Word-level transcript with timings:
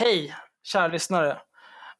Hej, 0.00 0.36
kära 0.62 0.86
lyssnare. 0.86 1.40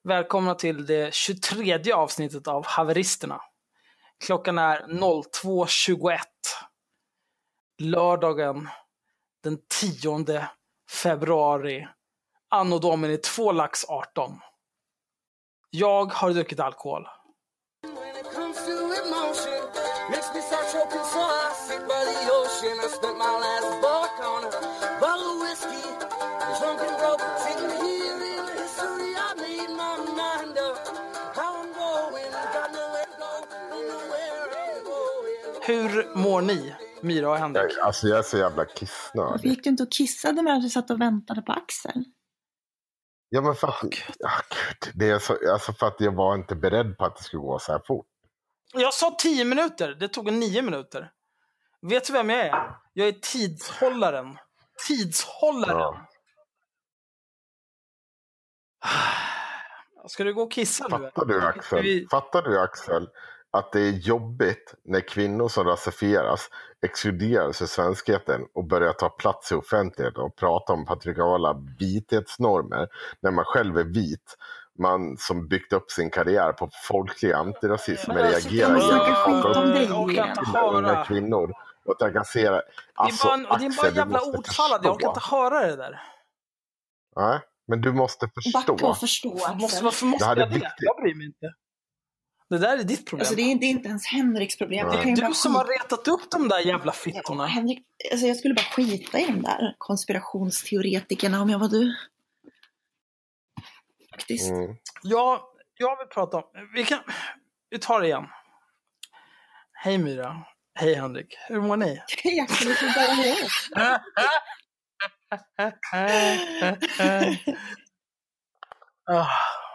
Välkomna 0.02 0.54
till 0.54 0.86
det 0.86 1.14
23 1.14 1.92
avsnittet 1.92 2.48
av 2.48 2.66
Haveristerna. 2.66 3.40
Klockan 4.24 4.58
är 4.58 4.80
02.21. 4.80 6.18
Lördagen 7.78 8.68
den 9.42 9.58
10 9.80 10.48
februari. 11.02 11.88
Anno 12.48 12.78
Domini 12.78 13.16
2 13.16 13.52
lax 13.52 13.84
18. 13.88 14.40
Jag 15.70 16.12
har 16.12 16.30
druckit 16.30 16.60
alkohol. 16.60 17.08
Mår 36.14 36.42
ni, 36.42 36.74
Myra 37.02 37.30
och 37.30 37.36
Henrik? 37.36 37.72
Jag, 37.76 37.86
alltså 37.86 38.08
jag 38.08 38.18
är 38.18 38.22
så 38.22 38.38
jävla 38.38 38.56
Varför 38.56 38.74
kissnödig. 38.76 39.50
gick 39.50 39.64
du 39.64 39.70
inte 39.70 39.82
och 39.82 39.92
kissade 39.92 40.42
medan 40.42 40.60
du 40.60 40.70
satt 40.70 40.90
och 40.90 41.00
väntade 41.00 41.42
på 41.42 41.52
Axel? 41.52 42.04
Ja, 43.28 43.40
men 43.40 43.54
för 43.54 43.68
att, 43.68 43.82
ja, 44.18 44.30
gud, 44.50 44.92
det 44.94 45.10
är 45.10 45.18
så, 45.18 45.52
alltså 45.52 45.72
för 45.72 45.86
att 45.86 45.96
jag 46.00 46.14
var 46.14 46.34
inte 46.34 46.54
beredd 46.56 46.98
på 46.98 47.04
att 47.04 47.16
det 47.16 47.22
skulle 47.22 47.40
gå 47.40 47.58
så 47.58 47.72
här 47.72 47.82
fort. 47.86 48.06
Jag 48.74 48.94
sa 48.94 49.16
10 49.18 49.44
minuter, 49.44 49.88
det 49.94 50.08
tog 50.08 50.32
9 50.32 50.62
minuter. 50.62 51.10
Vet 51.82 52.06
du 52.06 52.12
vem 52.12 52.30
jag 52.30 52.40
är? 52.46 52.76
Jag 52.92 53.08
är 53.08 53.12
tidshållaren. 53.12 54.38
Tidshållaren. 54.88 55.76
Ja. 55.78 56.08
Ska 60.08 60.24
du 60.24 60.34
gå 60.34 60.42
och 60.42 60.52
kissa 60.52 60.84
nu? 60.98 61.10
Fattar 61.14 61.24
du 61.26 61.38
Ska 61.40 61.48
Axel? 61.48 61.82
vi- 61.82 62.06
Fattar 62.10 62.42
du 62.42 62.60
Axel? 62.60 63.08
Att 63.58 63.72
det 63.72 63.80
är 63.80 63.90
jobbigt 63.92 64.74
när 64.84 65.00
kvinnor 65.00 65.48
som 65.48 65.64
rasifieras 65.64 66.48
exkluderas 66.82 67.62
ur 67.62 67.66
svenskheten 67.66 68.46
och 68.54 68.64
börjar 68.64 68.92
ta 68.92 69.08
plats 69.08 69.52
i 69.52 69.54
offentligheten 69.54 70.22
och 70.22 70.36
prata 70.36 70.72
om 70.72 70.86
patriarkala 70.86 71.56
vithetsnormer 71.78 72.88
när 73.20 73.30
man 73.30 73.44
själv 73.44 73.78
är 73.78 73.84
vit. 73.84 74.36
Man 74.78 75.16
som 75.18 75.48
byggt 75.48 75.72
upp 75.72 75.90
sin 75.90 76.10
karriär 76.10 76.52
på 76.52 76.70
folklig 76.88 77.32
antirasism 77.32 78.12
Men 78.14 78.24
alltså, 78.26 78.48
reagerar 78.48 78.80
killar, 79.24 80.74
unga 80.74 81.04
kvinnor 81.04 81.52
och 81.84 81.98
trakassera. 81.98 82.62
Alltså, 82.94 83.28
det 83.28 83.32
är 83.34 83.48
bara, 83.48 83.54
en- 83.56 83.60
det 83.60 83.66
är 83.66 83.70
bara 83.76 83.86
Axel, 83.86 83.96
jävla 83.96 84.18
måste 84.18 84.38
ordfallad, 84.38 84.80
jag 84.84 84.94
orkar 84.96 85.08
inte 85.08 85.20
höra 85.30 85.66
det 85.66 85.76
där. 85.76 86.00
Nej, 87.16 87.40
men 87.68 87.80
du 87.80 87.92
måste 87.92 88.26
Backa 88.26 88.40
förstå. 88.74 88.88
och 88.88 88.98
förstå 88.98 89.28
Måste, 89.30 89.48
Axel. 89.66 89.84
varför 89.84 90.06
måste 90.06 90.24
Det 90.24 90.28
här 90.28 90.36
är 90.36 90.40
jag 90.40 90.48
det? 90.48 90.54
viktigt. 90.54 90.72
Jag 90.78 90.96
bryr 91.02 91.14
mig 91.14 91.26
inte. 91.26 91.46
Det 92.50 92.58
där 92.58 92.78
är 92.78 92.84
ditt 92.84 93.06
problem. 93.06 93.20
Alltså 93.20 93.34
det 93.34 93.42
är, 93.42 93.64
är 93.64 93.64
inte 93.64 93.88
ens 93.88 94.06
Henriks 94.06 94.58
problem. 94.58 94.86
Jag 94.86 95.02
kan 95.02 95.14
det 95.14 95.20
är 95.20 95.22
bara 95.22 95.28
du 95.28 95.34
som 95.34 95.54
har 95.54 95.64
retat 95.64 96.08
upp 96.08 96.30
de 96.30 96.48
där 96.48 96.58
jävla 96.58 96.86
Ja, 96.86 96.92
fittorna. 96.92 97.46
Henrik, 97.46 97.86
alltså 98.12 98.26
jag 98.26 98.36
skulle 98.36 98.54
bara 98.54 98.62
skita 98.62 99.18
i 99.20 99.26
de 99.26 99.42
där 99.42 99.74
konspirationsteoretikerna 99.78 101.42
om 101.42 101.50
jag 101.50 101.58
var 101.58 101.68
du. 101.68 101.96
Faktiskt. 104.10 104.50
Mm. 104.50 104.76
Jag, 105.02 105.40
jag 105.78 105.98
vill 105.98 106.08
prata 106.08 106.36
om... 106.36 106.42
Vi, 106.74 106.84
kan, 106.84 106.98
vi 107.70 107.78
tar 107.78 108.00
det 108.00 108.06
igen. 108.06 108.26
Hej 109.72 109.98
Myra. 109.98 110.42
Hej 110.74 110.94
Henrik. 110.94 111.36
Hur 111.48 111.60
mår 111.60 111.76
ni? 111.76 112.02
Hej 112.24 112.40
Axel, 112.40 112.68
hur 112.68 112.94
bara 112.94 113.14
det? 113.22 114.02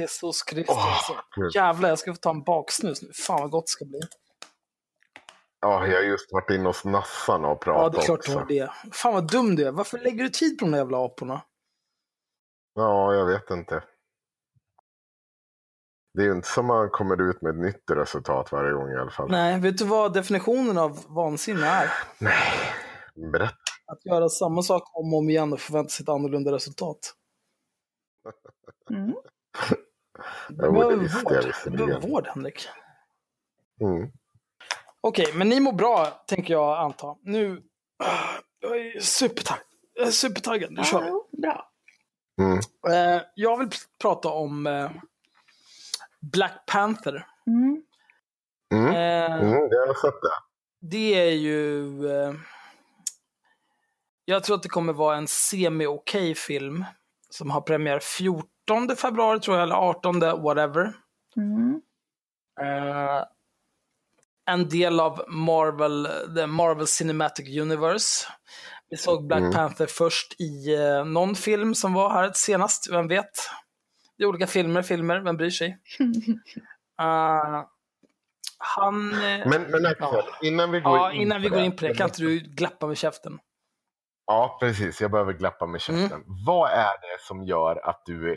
Jesus 0.00 0.42
Kristus. 0.42 0.76
Åh, 0.76 1.20
Gud. 1.36 1.54
Jävlar, 1.54 1.88
jag 1.88 1.98
ska 1.98 2.14
få 2.14 2.20
ta 2.20 2.30
en 2.30 2.42
baksnus 2.42 3.02
nu. 3.02 3.12
Fan 3.12 3.40
vad 3.40 3.50
gott 3.50 3.66
det 3.66 3.70
ska 3.70 3.84
bli. 3.84 4.00
Ja, 5.60 5.86
jag 5.86 5.96
har 5.96 6.02
just 6.02 6.32
varit 6.32 6.50
inne 6.50 6.64
hos 6.64 6.84
nassarna 6.84 7.48
och 7.48 7.60
pratat 7.60 7.82
Ja, 7.82 7.88
det 7.88 8.04
är 8.04 8.06
klart 8.06 8.26
du 8.26 8.34
har 8.34 8.46
det. 8.46 8.70
Fan 8.92 9.14
vad 9.14 9.30
dum 9.30 9.56
du 9.56 9.66
är. 9.66 9.72
Varför 9.72 9.98
lägger 9.98 10.22
du 10.22 10.30
tid 10.30 10.58
på 10.58 10.64
de 10.64 10.70
där 10.70 10.78
jävla 10.78 11.04
aporna? 11.04 11.42
Ja, 12.74 13.14
jag 13.14 13.26
vet 13.26 13.50
inte. 13.50 13.82
Det 16.14 16.22
är 16.22 16.26
ju 16.26 16.32
inte 16.32 16.48
som 16.48 16.66
man 16.66 16.90
kommer 16.90 17.30
ut 17.30 17.42
med 17.42 17.50
ett 17.50 17.60
nytt 17.60 17.90
resultat 17.90 18.52
varje 18.52 18.72
gång 18.72 18.90
i 18.90 18.96
alla 18.96 19.10
fall. 19.10 19.30
Nej, 19.30 19.60
vet 19.60 19.78
du 19.78 19.84
vad 19.84 20.12
definitionen 20.12 20.78
av 20.78 21.04
vansinne 21.08 21.66
är? 21.66 21.90
Nej. 22.18 22.52
Berätta. 23.32 23.56
Att 23.86 24.06
göra 24.06 24.28
samma 24.28 24.62
sak 24.62 24.82
om 24.96 25.14
och 25.14 25.18
om 25.18 25.30
igen 25.30 25.52
och 25.52 25.60
förvänta 25.60 25.88
sig 25.88 26.04
ett 26.04 26.08
annorlunda 26.08 26.52
resultat. 26.52 26.98
Mm. 28.90 29.14
Du 30.48 30.54
behöver 30.56 30.96
vård. 30.96 31.32
jag 31.34 31.44
Du 31.64 31.70
behöver 31.86 32.08
vård, 32.08 32.26
Henrik. 32.26 32.68
Mm. 33.80 34.10
Okej, 35.00 35.32
men 35.34 35.48
ni 35.48 35.60
mår 35.60 35.72
bra, 35.72 36.06
tänker 36.26 36.54
jag 36.54 36.78
anta. 36.78 37.16
Nu... 37.22 37.62
Jag 38.60 38.76
är 38.76 39.00
supertaggad. 39.00 39.64
Jag 39.94 40.06
är 40.06 40.10
supertaggad. 40.10 40.72
Nu 40.72 40.84
kör 40.84 41.00
vi. 41.02 41.08
Ja, 41.08 41.26
bra. 41.32 41.70
Mm. 42.40 42.58
Eh, 43.16 43.22
jag 43.34 43.58
vill 43.58 43.68
pr- 43.68 43.86
prata 44.00 44.28
om 44.28 44.66
eh, 44.66 44.90
Black 46.20 46.66
Panther. 46.66 47.26
Mm. 47.46 47.82
Mm. 48.74 48.86
Eh, 48.86 49.34
Mm, 49.40 49.68
det 49.68 49.76
har 49.76 49.86
jag 49.86 49.98
sett 49.98 50.14
det. 50.22 50.32
Det 50.80 51.14
är 51.14 51.32
ju... 51.32 51.86
Jag 54.24 54.44
tror 54.44 54.56
att 54.56 54.62
det 54.62 54.68
kommer 54.68 54.92
vara 54.92 55.16
en 55.16 55.26
semi-okej 55.28 56.34
film. 56.34 56.84
Som 57.30 57.50
har 57.50 57.60
premiär 57.60 57.98
14 58.00 58.96
februari 58.96 59.40
tror 59.40 59.56
jag, 59.56 59.62
eller 59.62 59.74
18, 59.74 60.20
whatever. 60.20 60.92
Mm. 61.36 61.80
Eh, 62.60 63.24
en 64.50 64.68
del 64.68 65.00
av 65.00 65.24
Marvel, 65.28 66.08
the 66.36 66.46
Marvel 66.46 66.86
Cinematic 66.86 67.60
Universe. 67.60 68.26
Vi 68.90 68.96
såg 68.96 69.26
Black 69.26 69.40
Mm. 69.40 69.52
Panther 69.52 69.86
först 69.86 70.40
i 70.40 70.74
eh, 70.74 71.04
någon 71.04 71.34
film 71.34 71.74
som 71.74 71.92
var 71.94 72.10
här 72.10 72.30
senast, 72.34 72.90
vem 72.90 73.08
vet? 73.08 73.30
Det 74.18 74.24
är 74.24 74.28
olika 74.28 74.46
filmer, 74.46 74.82
filmer, 74.82 75.20
vem 75.20 75.36
bryr 75.36 75.50
sig? 75.50 75.78
Eh, 77.00 77.64
han... 78.58 79.08
Men, 79.08 79.62
men 79.62 79.86
Axel, 79.86 79.96
Ja. 80.10 80.24
innan 80.42 80.70
vi 80.70 80.80
går 80.80 80.96
ja, 80.96 81.12
in 81.12 81.22
innan 81.22 81.42
vi 81.42 81.48
på 81.48 81.54
går 81.54 81.64
in 81.64 81.76
på 81.76 81.84
det, 81.86 81.94
kan 81.94 82.08
inte 82.08 82.22
du 82.22 82.38
glappa 82.38 82.86
med 82.86 82.98
käften? 82.98 83.38
Ja, 84.30 84.56
precis. 84.60 85.00
Jag 85.00 85.10
behöver 85.10 85.32
glappa 85.32 85.66
med 85.66 85.80
käften. 85.80 86.04
Mm. 86.12 86.22
Vad 86.46 86.70
är 86.70 86.84
det 87.00 87.20
som 87.26 87.44
gör 87.44 87.88
att 87.88 88.02
du 88.06 88.36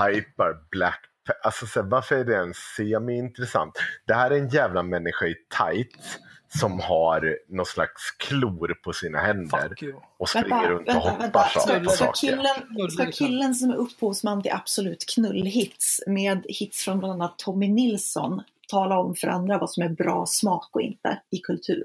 hypar 0.00 0.68
Black 0.70 1.00
Alltså, 1.42 1.66
så 1.66 1.82
här, 1.82 1.88
varför 1.88 2.16
är 2.16 2.24
det 2.24 2.36
en 2.36 2.54
semi-intressant? 2.76 3.78
Det 4.06 4.14
här 4.14 4.30
är 4.30 4.38
en 4.38 4.48
jävla 4.48 4.82
människa 4.82 5.26
i 5.26 5.34
tights 5.58 6.18
som 6.48 6.80
har 6.80 7.38
någon 7.48 7.66
slags 7.66 8.10
klor 8.10 8.74
på 8.84 8.92
sina 8.92 9.18
händer 9.18 9.74
och 10.18 10.28
springer 10.28 10.48
Vänta, 10.48 10.68
runt 10.70 10.88
och 10.88 10.94
vänta, 10.94 11.08
hoppar 11.10 11.22
vänta. 11.22 11.48
så- 11.48 11.60
Ska, 11.60 11.78
på 11.78 11.90
ska, 11.90 12.04
saker. 12.04 12.20
killen, 12.20 12.90
ska 12.90 13.06
killen 13.26 13.54
som 13.54 13.70
är 13.70 13.74
upphovsman 13.74 14.42
till 14.42 14.52
Absolut 14.52 15.04
knullhits 15.14 16.00
med 16.06 16.46
hits 16.48 16.84
från 16.84 16.98
bland 16.98 17.12
annat 17.22 17.38
Tommy 17.38 17.68
Nilsson 17.68 18.42
tala 18.68 18.98
om 18.98 19.14
för 19.14 19.28
andra 19.28 19.58
vad 19.58 19.70
som 19.70 19.82
är 19.82 19.88
bra 19.88 20.26
smak 20.26 20.68
och 20.72 20.80
inte 20.82 21.20
i 21.30 21.38
kultur? 21.38 21.84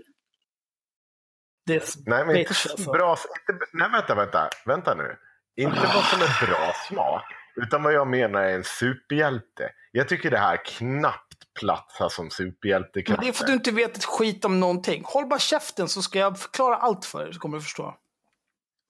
Nej, 2.06 2.26
men 2.26 2.34
bitch, 2.34 2.68
alltså. 2.72 2.92
bra, 2.92 3.18
inte, 3.50 3.66
nej, 3.74 3.90
vänta, 3.92 4.16
vänta, 4.16 4.50
vänta 4.66 4.96
nu. 4.96 5.18
Inte 5.56 5.80
vad 5.80 6.04
som 6.04 6.22
är 6.22 6.48
bra 6.48 6.74
smak, 6.88 7.24
utan 7.56 7.84
vad 7.84 7.94
jag 7.94 8.08
menar 8.08 8.42
är 8.42 8.56
en 8.56 8.64
superhjälte. 8.64 9.72
Jag 9.92 10.10
tycker 10.10 10.32
det 10.32 10.38
här 10.38 10.66
knappt 10.66 11.54
platsar 11.60 12.10
som 12.10 12.26
Men 12.26 12.32
superhjältekrafter. 12.32 13.24
det 13.24 13.30
är 13.30 13.34
för 13.34 13.44
att 13.44 13.48
du 13.48 13.54
inte 13.54 13.72
vet 13.72 13.98
ett 13.98 14.06
skit 14.06 14.46
om 14.46 14.60
någonting. 14.60 15.04
Håll 15.06 15.26
bara 15.26 15.40
käften 15.40 15.88
så 15.90 16.02
ska 16.02 16.20
jag 16.20 16.40
förklara 16.40 16.76
allt 16.76 17.06
för 17.06 17.24
dig 17.24 17.34
så 17.34 17.40
kommer 17.40 17.58
du 17.58 17.64
förstå. 17.64 17.96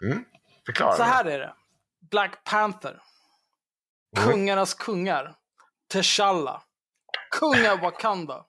Mm? 0.03 0.25
Förklara. 0.65 0.95
Så 0.95 1.03
här 1.03 1.25
är 1.25 1.39
det. 1.39 1.53
Black 2.11 2.43
Panther. 2.43 3.01
Mm. 4.17 4.29
Kungarnas 4.29 4.73
kungar. 4.73 5.35
T'Challa. 5.93 6.61
Kung 7.39 7.67
av 7.67 7.79
Wakanda. 7.79 8.45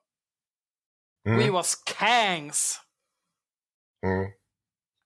Mm. 1.26 1.38
We 1.38 1.50
was 1.50 1.82
kangs. 1.84 2.80
Mm. 4.06 4.30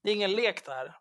Det 0.02 0.10
är 0.10 0.14
ingen 0.14 0.32
lek 0.32 0.64
det 0.64 0.72
här. 0.72 0.96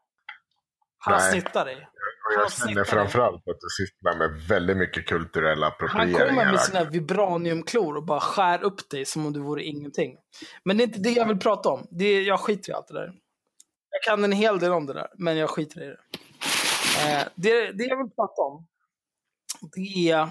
Han 0.97 1.17
Nej. 1.17 1.31
snittar 1.31 1.65
dig. 1.65 1.75
Och 1.75 2.33
jag 2.33 2.39
Han 2.39 2.49
känner 2.49 2.83
framförallt 2.83 3.47
att 3.47 3.59
du 3.61 3.85
sysslar 3.85 4.17
med 4.17 4.47
väldigt 4.47 4.77
mycket 4.77 5.07
kulturella 5.07 5.65
Han 5.65 5.73
approprieringar. 5.73 6.27
kommer 6.27 6.51
med 6.51 6.61
sina 6.61 6.83
vibraniumklor 6.83 7.97
och 7.97 8.03
bara 8.05 8.19
skär 8.19 8.63
upp 8.63 8.89
dig 8.89 9.05
som 9.05 9.25
om 9.25 9.33
du 9.33 9.39
vore 9.39 9.63
ingenting. 9.63 10.17
Men 10.63 10.77
det 10.77 10.83
är 10.83 10.87
inte 10.87 10.99
det 10.99 11.09
jag 11.09 11.27
vill 11.27 11.39
prata 11.39 11.69
om. 11.69 11.87
Det 11.91 12.05
är, 12.05 12.21
jag 12.21 12.39
skiter 12.39 12.69
i 12.69 12.73
allt 12.73 12.87
det 12.87 12.93
där. 12.93 13.13
Jag 13.89 14.03
kan 14.03 14.23
en 14.23 14.31
hel 14.31 14.59
del 14.59 14.71
om 14.71 14.85
det 14.85 14.93
där, 14.93 15.07
men 15.17 15.37
jag 15.37 15.49
skiter 15.49 15.83
i 15.83 15.85
det. 15.85 15.99
Eh, 17.11 17.23
det, 17.35 17.71
det 17.71 17.83
jag 17.83 17.97
vill 17.97 18.11
prata 18.15 18.41
om, 18.41 18.67
det 19.75 20.09
är... 20.11 20.21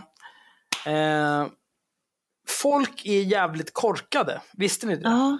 Eh, 0.87 1.47
folk 2.49 3.07
är 3.07 3.23
jävligt 3.23 3.73
korkade. 3.75 4.41
Visste 4.53 4.87
ni 4.87 4.97
det? 4.97 5.03
Ja. 5.03 5.39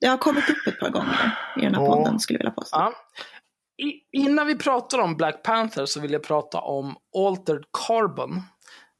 Det 0.00 0.06
har 0.06 0.18
kommit 0.18 0.50
upp 0.50 0.66
ett 0.66 0.80
par 0.80 0.90
gånger 0.90 1.38
i 1.56 1.60
den 1.60 1.74
här 1.74 1.86
podden 1.86 2.20
skulle 2.20 2.36
jag 2.36 2.40
vilja 2.40 2.52
påstå. 2.52 2.76
Ja. 2.78 2.92
i, 3.78 3.92
innan 4.12 4.46
vi 4.46 4.58
pratar 4.58 4.98
om 4.98 5.16
Black 5.16 5.42
Panther 5.42 5.86
så 5.86 6.00
vill 6.00 6.12
jag 6.12 6.22
prata 6.22 6.60
om 6.60 6.96
Altered 7.16 7.64
Carbon. 7.86 8.42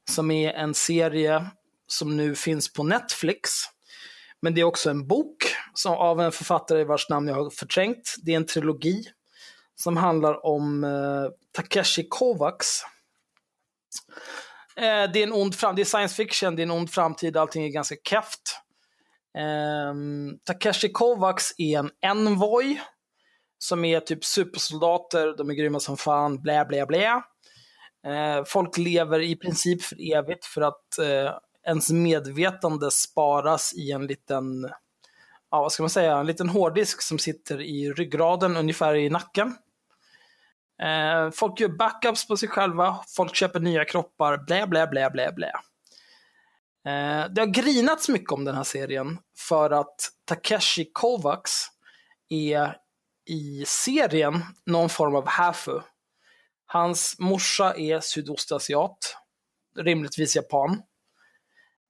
Som 0.09 0.31
är 0.31 0.53
en 0.53 0.73
serie 0.73 1.45
som 1.87 2.17
nu 2.17 2.35
finns 2.35 2.73
på 2.73 2.83
Netflix. 2.83 3.49
Men 4.41 4.55
det 4.55 4.61
är 4.61 4.65
också 4.65 4.89
en 4.89 5.07
bok 5.07 5.37
som, 5.73 5.93
av 5.93 6.21
en 6.21 6.31
författare 6.31 6.83
vars 6.83 7.09
namn 7.09 7.27
jag 7.27 7.35
har 7.35 7.49
förträngt. 7.49 8.15
Det 8.23 8.31
är 8.31 8.35
en 8.35 8.45
trilogi 8.45 9.03
som 9.75 9.97
handlar 9.97 10.45
om 10.45 10.83
eh, 10.83 11.31
Takeshi 11.51 12.07
Kovacs. 12.09 12.83
Eh, 14.75 15.11
det 15.13 15.19
är 15.19 15.23
en 15.23 15.33
ond 15.33 15.55
fram 15.55 15.75
det 15.75 15.81
är 15.81 15.85
science 15.85 16.15
fiction, 16.15 16.55
det 16.55 16.61
är 16.61 16.63
en 16.63 16.71
ond 16.71 16.91
framtid, 16.91 17.37
allting 17.37 17.65
är 17.65 17.69
ganska 17.69 17.95
keft. 18.09 18.59
Eh, 19.37 19.93
Takeshi 20.45 20.91
Kovacs 20.91 21.53
är 21.57 21.79
en 21.79 21.91
envoy 22.01 22.81
som 23.57 23.85
är 23.85 23.99
typ 23.99 24.25
supersoldater, 24.25 25.37
de 25.37 25.49
är 25.49 25.53
grymma 25.53 25.79
som 25.79 25.97
fan, 25.97 26.41
blä 26.41 26.65
blä 26.65 26.85
blä. 26.85 27.23
Eh, 28.07 28.43
folk 28.45 28.77
lever 28.77 29.19
i 29.19 29.35
princip 29.35 29.81
för 29.81 30.15
evigt 30.15 30.45
för 30.45 30.61
att 30.61 30.97
eh, 30.97 31.33
ens 31.67 31.91
medvetande 31.91 32.91
sparas 32.91 33.73
i 33.73 33.91
en 33.91 34.07
liten, 34.07 34.69
ja 35.51 35.61
vad 35.61 35.71
ska 35.71 35.83
man 35.83 35.89
säga, 35.89 36.17
en 36.17 36.25
liten 36.25 36.49
hårddisk 36.49 37.01
som 37.01 37.19
sitter 37.19 37.61
i 37.61 37.91
ryggraden, 37.91 38.57
ungefär 38.57 38.95
i 38.95 39.09
nacken. 39.09 39.55
Eh, 40.83 41.31
folk 41.31 41.59
gör 41.59 41.69
backups 41.69 42.27
på 42.27 42.37
sig 42.37 42.49
själva, 42.49 42.99
folk 43.15 43.35
köper 43.35 43.59
nya 43.59 43.85
kroppar, 43.85 44.37
blä 44.37 44.67
blä 44.67 44.87
blä 44.87 45.09
blä 45.09 45.31
blä. 45.31 45.51
Eh, 46.85 47.29
det 47.29 47.41
har 47.41 47.53
grinats 47.53 48.09
mycket 48.09 48.31
om 48.31 48.45
den 48.45 48.55
här 48.55 48.63
serien 48.63 49.19
för 49.37 49.71
att 49.71 49.95
Takeshi 50.25 50.89
Kovacs 50.93 51.67
är 52.29 52.77
i 53.29 53.63
serien 53.67 54.33
någon 54.65 54.89
form 54.89 55.15
av 55.15 55.27
hafu. 55.27 55.79
Hans 56.65 57.15
morsa 57.19 57.73
är 57.75 57.99
sydostasiat, 57.99 59.17
rimligtvis 59.79 60.35
japan. 60.35 60.81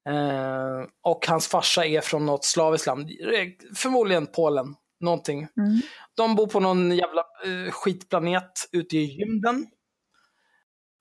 Eh, 0.10 0.88
och 1.01 1.28
hans 1.28 1.48
farsa 1.48 1.86
är 1.86 2.01
från 2.01 2.25
något 2.25 2.45
slaviskt 2.45 2.88
land, 2.88 3.10
förmodligen 3.75 4.28
Polen, 4.28 4.75
någonting. 5.00 5.40
Mm. 5.57 5.81
De 6.16 6.36
bor 6.36 6.48
på 6.48 6.60
någon 6.60 6.92
jävla 6.92 7.24
eh, 7.45 7.72
skitplanet 7.72 8.69
ute 8.72 8.98
i 8.98 9.18
rymden. 9.18 9.66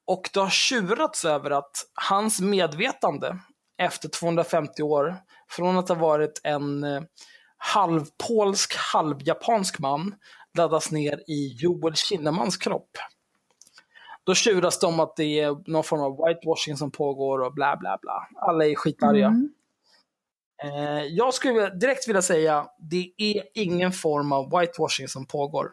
Och 0.07 0.31
det 0.35 0.41
har 0.41 0.51
tjurats 0.51 1.25
över 1.25 1.51
att 1.51 1.77
hans 1.95 2.41
medvetande 2.41 3.39
efter 3.79 4.09
250 4.09 4.83
år, 4.83 5.17
från 5.49 5.77
att 5.77 5.89
ha 5.89 5.97
varit 5.97 6.41
en 6.45 6.85
eh, 6.85 7.03
halvpolsk, 7.57 8.75
halvjapansk 8.93 9.79
man, 9.79 10.15
laddas 10.59 10.91
ner 10.93 11.23
i 11.27 11.57
Joel 11.59 11.95
Kinnemans 11.95 12.57
kropp. 12.57 12.91
Då 14.25 14.35
tjuras 14.35 14.79
det 14.79 14.87
om 14.87 15.01
att 15.01 15.17
det 15.17 15.41
är 15.41 15.71
någon 15.71 15.85
form 15.85 16.01
av 16.01 16.27
whitewashing 16.27 16.77
som 16.77 16.91
pågår 16.91 17.39
och 17.39 17.55
bla 17.55 17.77
bla 17.77 17.99
bla. 18.03 18.29
Alla 18.37 18.67
är 18.67 18.75
skitarga. 18.75 19.27
Mm. 19.27 19.53
Eh, 20.65 21.05
jag 21.05 21.35
skulle 21.35 21.71
direkt 21.71 22.09
vilja 22.09 22.23
säga, 22.23 22.67
det 22.79 23.13
är 23.19 23.43
ingen 23.55 23.93
form 23.93 24.33
av 24.33 24.59
whitewashing 24.59 25.09
som 25.09 25.27
pågår. 25.27 25.71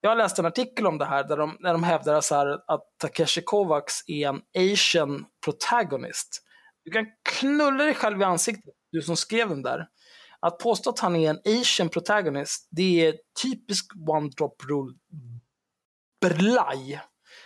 Jag 0.00 0.10
har 0.10 0.16
läst 0.16 0.38
en 0.38 0.46
artikel 0.46 0.86
om 0.86 0.98
det 0.98 1.04
här 1.04 1.24
där 1.24 1.36
de, 1.36 1.56
där 1.60 1.72
de 1.72 1.82
hävdar 1.82 2.20
så 2.20 2.60
att 2.66 2.82
Takeshi 2.98 3.42
Kovacs 3.42 4.04
är 4.06 4.28
en 4.28 4.40
asian 4.72 5.24
protagonist. 5.44 6.44
Du 6.88 6.92
kan 6.92 7.06
knulla 7.22 7.84
dig 7.84 7.94
själv 7.94 8.20
i 8.20 8.24
ansiktet, 8.24 8.74
du 8.92 9.02
som 9.02 9.16
skrev 9.16 9.48
den 9.48 9.62
där. 9.62 9.86
Att 10.40 10.58
påstå 10.58 10.90
att 10.90 10.98
han 10.98 11.16
är 11.16 11.30
en 11.30 11.60
asian 11.60 11.88
protagonist, 11.88 12.68
det 12.70 13.06
är 13.06 13.14
typisk 13.42 13.86
one 14.08 14.28
drop 14.28 14.64
rule 14.68 14.94
brlaj. 16.20 17.00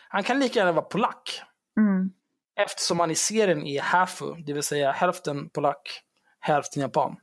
Han 0.09 0.23
kan 0.23 0.41
lika 0.41 0.59
gärna 0.59 0.73
vara 0.73 0.85
polack. 0.85 1.43
Mm. 1.79 2.11
Eftersom 2.57 3.01
han 3.01 3.11
i 3.11 3.15
serien 3.15 3.67
är 3.67 3.81
hafu, 3.81 4.35
det 4.47 4.53
vill 4.53 4.63
säga 4.63 4.93
hälften 4.93 5.49
polack, 5.49 6.03
hälften 6.41 6.83
japan. 6.83 7.17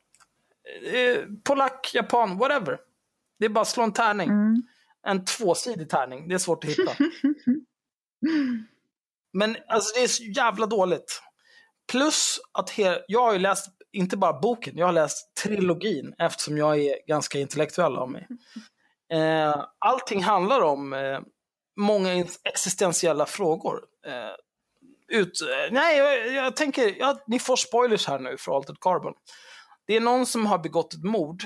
Eh, 0.93 1.19
polack, 1.43 1.91
japan, 1.93 2.37
whatever. 2.37 2.79
Det 3.39 3.45
är 3.45 3.49
bara 3.49 3.61
att 3.61 3.67
slå 3.67 3.83
en 3.83 3.93
tärning. 3.93 4.29
Mm. 4.29 4.61
En 5.07 5.25
tvåsidig 5.25 5.89
tärning, 5.89 6.27
det 6.27 6.35
är 6.35 6.39
svårt 6.39 6.63
att 6.63 6.69
hitta. 6.69 6.91
Men 9.33 9.57
alltså 9.67 9.99
det 9.99 10.03
är 10.03 10.07
så 10.07 10.23
jävla 10.23 10.65
dåligt. 10.65 11.21
Plus 11.91 12.39
att 12.51 12.69
he- 12.71 13.01
jag 13.07 13.21
har 13.21 13.33
ju 13.33 13.39
läst, 13.39 13.67
inte 13.91 14.17
bara 14.17 14.39
boken, 14.39 14.77
jag 14.77 14.85
har 14.85 14.93
läst 14.93 15.35
trilogin 15.43 16.13
eftersom 16.17 16.57
jag 16.57 16.79
är 16.79 17.07
ganska 17.07 17.39
intellektuell 17.39 17.95
av 17.97 18.11
mig. 18.11 18.27
Eh, 19.13 19.65
allting 19.79 20.23
handlar 20.23 20.61
om 20.61 20.93
eh, 20.93 21.19
många 21.79 22.25
existentiella 22.43 23.25
frågor. 23.25 23.81
Eh, 24.07 25.17
ut, 25.17 25.41
eh, 25.41 25.71
nej, 25.73 25.97
jag, 25.97 26.33
jag 26.33 26.55
tänker, 26.55 26.95
ja, 26.99 27.23
ni 27.27 27.39
får 27.39 27.55
spoilers 27.55 28.07
här 28.07 28.19
nu 28.19 28.37
för 28.37 28.55
Altered 28.55 28.79
Carbon. 28.81 29.13
Det 29.87 29.95
är 29.95 29.99
någon 29.99 30.25
som 30.25 30.45
har 30.45 30.57
begått 30.57 30.93
ett 30.93 31.03
mord, 31.03 31.43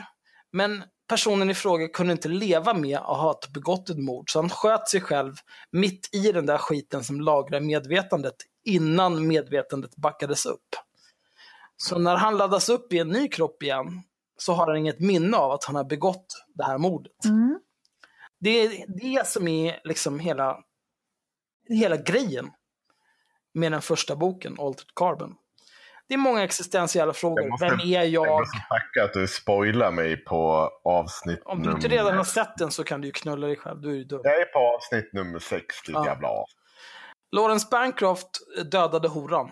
men 0.51 0.83
personen 1.09 1.49
i 1.49 1.53
fråga 1.53 1.87
kunde 1.87 2.11
inte 2.11 2.29
leva 2.29 2.73
med 2.73 2.97
att 2.97 3.17
ha 3.17 3.39
begått 3.53 3.89
ett 3.89 3.97
mord, 3.99 4.31
så 4.31 4.39
han 4.39 4.49
sköt 4.49 4.89
sig 4.89 5.01
själv 5.01 5.33
mitt 5.71 6.09
i 6.15 6.31
den 6.31 6.45
där 6.45 6.57
skiten 6.57 7.03
som 7.03 7.21
lagrar 7.21 7.59
medvetandet 7.59 8.35
innan 8.65 9.27
medvetandet 9.27 9.95
backades 9.95 10.45
upp. 10.45 10.75
Så 11.77 11.99
när 11.99 12.15
han 12.15 12.37
laddas 12.37 12.69
upp 12.69 12.93
i 12.93 12.99
en 12.99 13.07
ny 13.09 13.27
kropp 13.27 13.63
igen 13.63 14.01
så 14.37 14.53
har 14.53 14.67
han 14.67 14.77
inget 14.77 14.99
minne 14.99 15.37
av 15.37 15.51
att 15.51 15.63
han 15.63 15.75
har 15.75 15.83
begått 15.83 16.45
det 16.53 16.63
här 16.63 16.77
mordet. 16.77 17.25
Mm. 17.25 17.59
Det 18.39 18.49
är 18.49 18.85
det 18.87 19.27
som 19.27 19.47
är 19.47 19.79
liksom 19.83 20.19
hela, 20.19 20.57
hela 21.69 21.97
grejen 21.97 22.51
med 23.53 23.71
den 23.71 23.81
första 23.81 24.15
boken, 24.15 24.55
Altered 24.59 24.95
Carbon. 24.95 25.35
Det 26.07 26.13
är 26.13 26.17
många 26.17 26.43
existentiella 26.43 27.13
frågor. 27.13 27.49
Måste- 27.49 27.65
Vem 27.65 27.79
är 27.79 27.85
Jag 27.85 28.07
jag? 28.07 28.39
måste 28.39 28.57
tacka 28.69 29.03
att 29.03 29.13
du 29.13 29.27
spoilar 29.27 29.91
mig 29.91 30.17
på 30.17 30.69
avsnitt 30.83 31.41
Om 31.45 31.63
du 31.63 31.69
inte 31.71 31.87
nummer... 31.87 31.97
redan 32.03 32.17
har 32.17 32.23
sett 32.23 32.57
den 32.57 32.71
så 32.71 32.83
kan 32.83 33.01
du 33.01 33.07
ju 33.07 33.11
knulla 33.11 33.47
dig 33.47 33.55
själv. 33.55 33.81
Du 33.81 33.89
är 33.91 33.95
ju 33.95 34.03
dum. 34.03 34.21
Jag 34.23 34.41
är 34.41 34.45
på 34.45 34.59
avsnitt 34.59 35.13
nummer 35.13 35.39
60, 35.39 35.91
Ja. 35.93 36.05
jävla 36.05 36.27
as. 36.27 36.49
Lawrence 37.33 37.67
Bancroft 37.71 38.29
dödade 38.71 39.07
horan. 39.07 39.51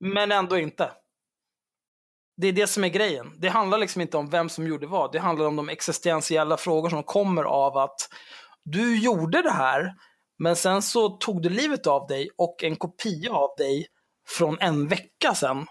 Men 0.00 0.32
ändå 0.32 0.58
inte. 0.58 0.90
Det 2.36 2.48
är 2.48 2.52
det 2.52 2.66
som 2.66 2.84
är 2.84 2.88
grejen. 2.88 3.34
Det 3.38 3.48
handlar 3.48 3.78
liksom 3.78 4.02
inte 4.02 4.16
om 4.16 4.30
vem 4.30 4.48
som 4.48 4.66
gjorde 4.66 4.86
vad. 4.86 5.12
Det 5.12 5.18
handlar 5.18 5.46
om 5.46 5.56
de 5.56 5.68
existentiella 5.68 6.56
frågor 6.56 6.90
som 6.90 7.02
kommer 7.02 7.44
av 7.44 7.76
att 7.76 8.08
du 8.64 8.98
gjorde 8.98 9.42
det 9.42 9.50
här, 9.50 9.94
men 10.38 10.56
sen 10.56 10.82
så 10.82 11.08
tog 11.08 11.42
du 11.42 11.48
livet 11.48 11.86
av 11.86 12.06
dig 12.06 12.30
och 12.38 12.64
en 12.64 12.76
kopia 12.76 13.32
av 13.32 13.50
dig 13.58 13.86
från 14.28 14.58
en 14.60 14.88
vecka 14.88 15.34
sedan 15.34 15.66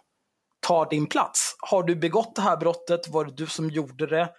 tar 0.59 0.89
din 0.89 1.07
plats. 1.07 1.55
Har 1.59 1.83
du 1.83 1.95
begått 1.95 2.35
det 2.35 2.41
här 2.41 2.57
brottet? 2.57 3.07
Var 3.07 3.25
det 3.25 3.35
du 3.35 3.47
som 3.47 3.69
gjorde 3.69 4.07
det? 4.07 4.29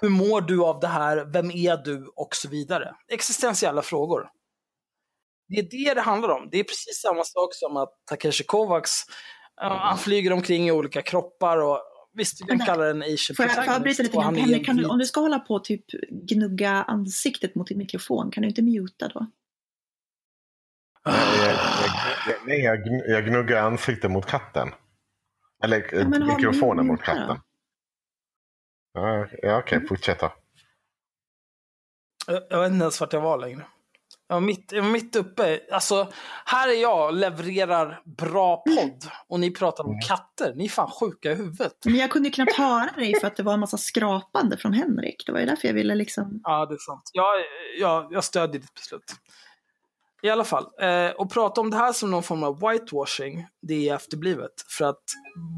Hur 0.00 0.08
mår 0.08 0.40
du 0.40 0.64
av 0.64 0.80
det 0.80 0.88
här? 0.88 1.24
Vem 1.32 1.50
är 1.50 1.76
du? 1.76 2.12
Och 2.16 2.36
så 2.36 2.48
vidare. 2.48 2.94
Existentiella 3.08 3.82
frågor. 3.82 4.28
Det 5.48 5.56
är 5.58 5.62
det 5.70 5.94
det 5.94 6.00
handlar 6.00 6.28
om. 6.28 6.48
Det 6.50 6.58
är 6.58 6.64
precis 6.64 7.00
samma 7.00 7.24
sak 7.24 7.54
som 7.54 7.76
att 7.76 7.92
Takeshi 8.04 8.44
Kovacs, 8.44 8.90
ja, 9.56 9.78
han 9.82 9.98
flyger 9.98 10.32
omkring 10.32 10.68
i 10.68 10.72
olika 10.72 11.02
kroppar 11.02 11.58
och 11.58 11.80
visst, 12.12 12.40
vi 12.42 12.46
kan 12.46 12.56
Men- 12.56 12.66
kalla 12.66 12.84
det 12.84 12.90
en 12.90 13.02
asian 13.02 13.36
Får 13.36 13.46
jag, 13.46 13.56
jag 13.66 13.74
avbryta 13.76 14.02
lite 14.02 14.16
grann? 14.16 14.36
Henrik, 14.36 14.66
kan 14.66 14.76
du, 14.76 14.84
om 14.86 14.98
du 14.98 15.04
ska 15.06 15.20
hålla 15.20 15.38
på 15.38 15.54
och 15.54 15.64
typ 15.64 15.84
gnugga 16.10 16.70
ansiktet 16.70 17.54
mot 17.54 17.66
din 17.66 17.78
mikrofon, 17.78 18.30
kan 18.30 18.42
du 18.42 18.48
inte 18.48 18.62
muta 18.62 19.08
då? 19.08 19.26
Jag, 21.04 21.14
jag, 21.14 21.54
jag, 22.28 22.36
nej, 22.46 22.60
jag, 22.60 22.78
gn- 22.78 23.04
jag 23.06 23.24
gnuggar 23.26 23.62
ansiktet 23.62 24.10
mot 24.10 24.26
katten. 24.26 24.68
Eller 25.64 25.94
eh, 25.94 26.00
Ja, 26.00 26.36
mikrofonen 26.36 26.86
mot 26.86 27.00
då. 27.00 27.04
katten. 27.04 27.36
Ja, 28.92 29.26
okej, 29.58 29.76
Mm. 29.76 29.88
fortsätta. 29.88 30.32
Jag, 32.26 32.42
jag 32.50 32.60
vet 32.62 32.72
inte 32.72 32.82
ens 32.82 33.00
vart 33.00 33.12
jag 33.12 33.20
var 33.20 33.38
längre. 33.38 33.66
Jag 34.28 34.36
var 34.36 34.40
mitt, 34.40 34.72
jag 34.72 34.82
var 34.82 34.90
mitt 34.90 35.16
uppe. 35.16 35.60
Alltså, 35.72 36.12
här 36.44 36.68
är 36.68 36.82
jag, 36.82 37.14
levererar 37.14 38.00
bra 38.04 38.56
podd 38.56 39.04
och 39.28 39.40
ni 39.40 39.50
pratar 39.50 39.84
om 39.84 40.00
katter. 40.08 40.54
Ni 40.54 40.64
är 40.64 40.68
fan 40.68 40.90
sjuka 40.90 41.32
i 41.32 41.34
huvudet. 41.34 41.76
Men 41.84 41.96
jag 41.96 42.10
kunde 42.10 42.28
ju 42.28 42.32
knappt 42.32 42.56
höra 42.56 42.90
dig 42.96 43.20
för 43.20 43.26
att 43.26 43.36
det 43.36 43.42
var 43.42 43.54
en 43.54 43.60
massa 43.60 43.78
skrapande 43.78 44.56
från 44.56 44.72
Henrik. 44.72 45.22
Det 45.26 45.32
var 45.32 45.40
ju 45.40 45.46
därför 45.46 45.68
jag 45.68 45.74
ville 45.74 45.94
liksom... 45.94 46.40
Ja, 46.44 46.66
det 46.66 46.74
är 46.74 46.78
sant. 46.78 47.10
Jag, 47.12 47.34
jag, 47.80 48.12
jag 48.12 48.24
stödjer 48.24 48.60
ditt 48.60 48.74
beslut. 48.74 49.14
I 50.22 50.30
alla 50.30 50.44
fall, 50.44 50.66
eh, 50.80 51.10
och 51.10 51.30
prata 51.32 51.60
om 51.60 51.70
det 51.70 51.76
här 51.76 51.92
som 51.92 52.10
någon 52.10 52.22
form 52.22 52.44
av 52.44 52.60
whitewashing, 52.60 53.46
det 53.62 53.88
är 53.88 53.94
efterblivet. 53.94 54.52
För 54.68 54.84
att 54.84 55.02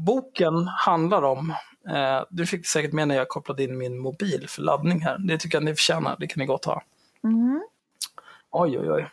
boken 0.05 0.67
handlar 0.67 1.21
om, 1.21 1.53
eh, 1.89 2.23
du 2.29 2.45
fick 2.45 2.61
det 2.61 2.67
säkert 2.67 2.93
med 2.93 3.07
när 3.07 3.15
jag 3.15 3.27
kopplade 3.27 3.63
in 3.63 3.77
min 3.77 3.99
mobil 3.99 4.45
för 4.49 4.61
laddning 4.61 4.99
här. 4.99 5.17
Det 5.17 5.37
tycker 5.37 5.55
jag 5.55 5.63
ni 5.63 5.75
förtjänar, 5.75 6.15
det 6.19 6.27
kan 6.27 6.39
ni 6.39 6.45
gott 6.45 6.65
ha. 6.65 6.83
Mm. 7.23 7.61
Oj, 8.59 8.79
oj, 8.79 8.91
oj. 8.91 9.09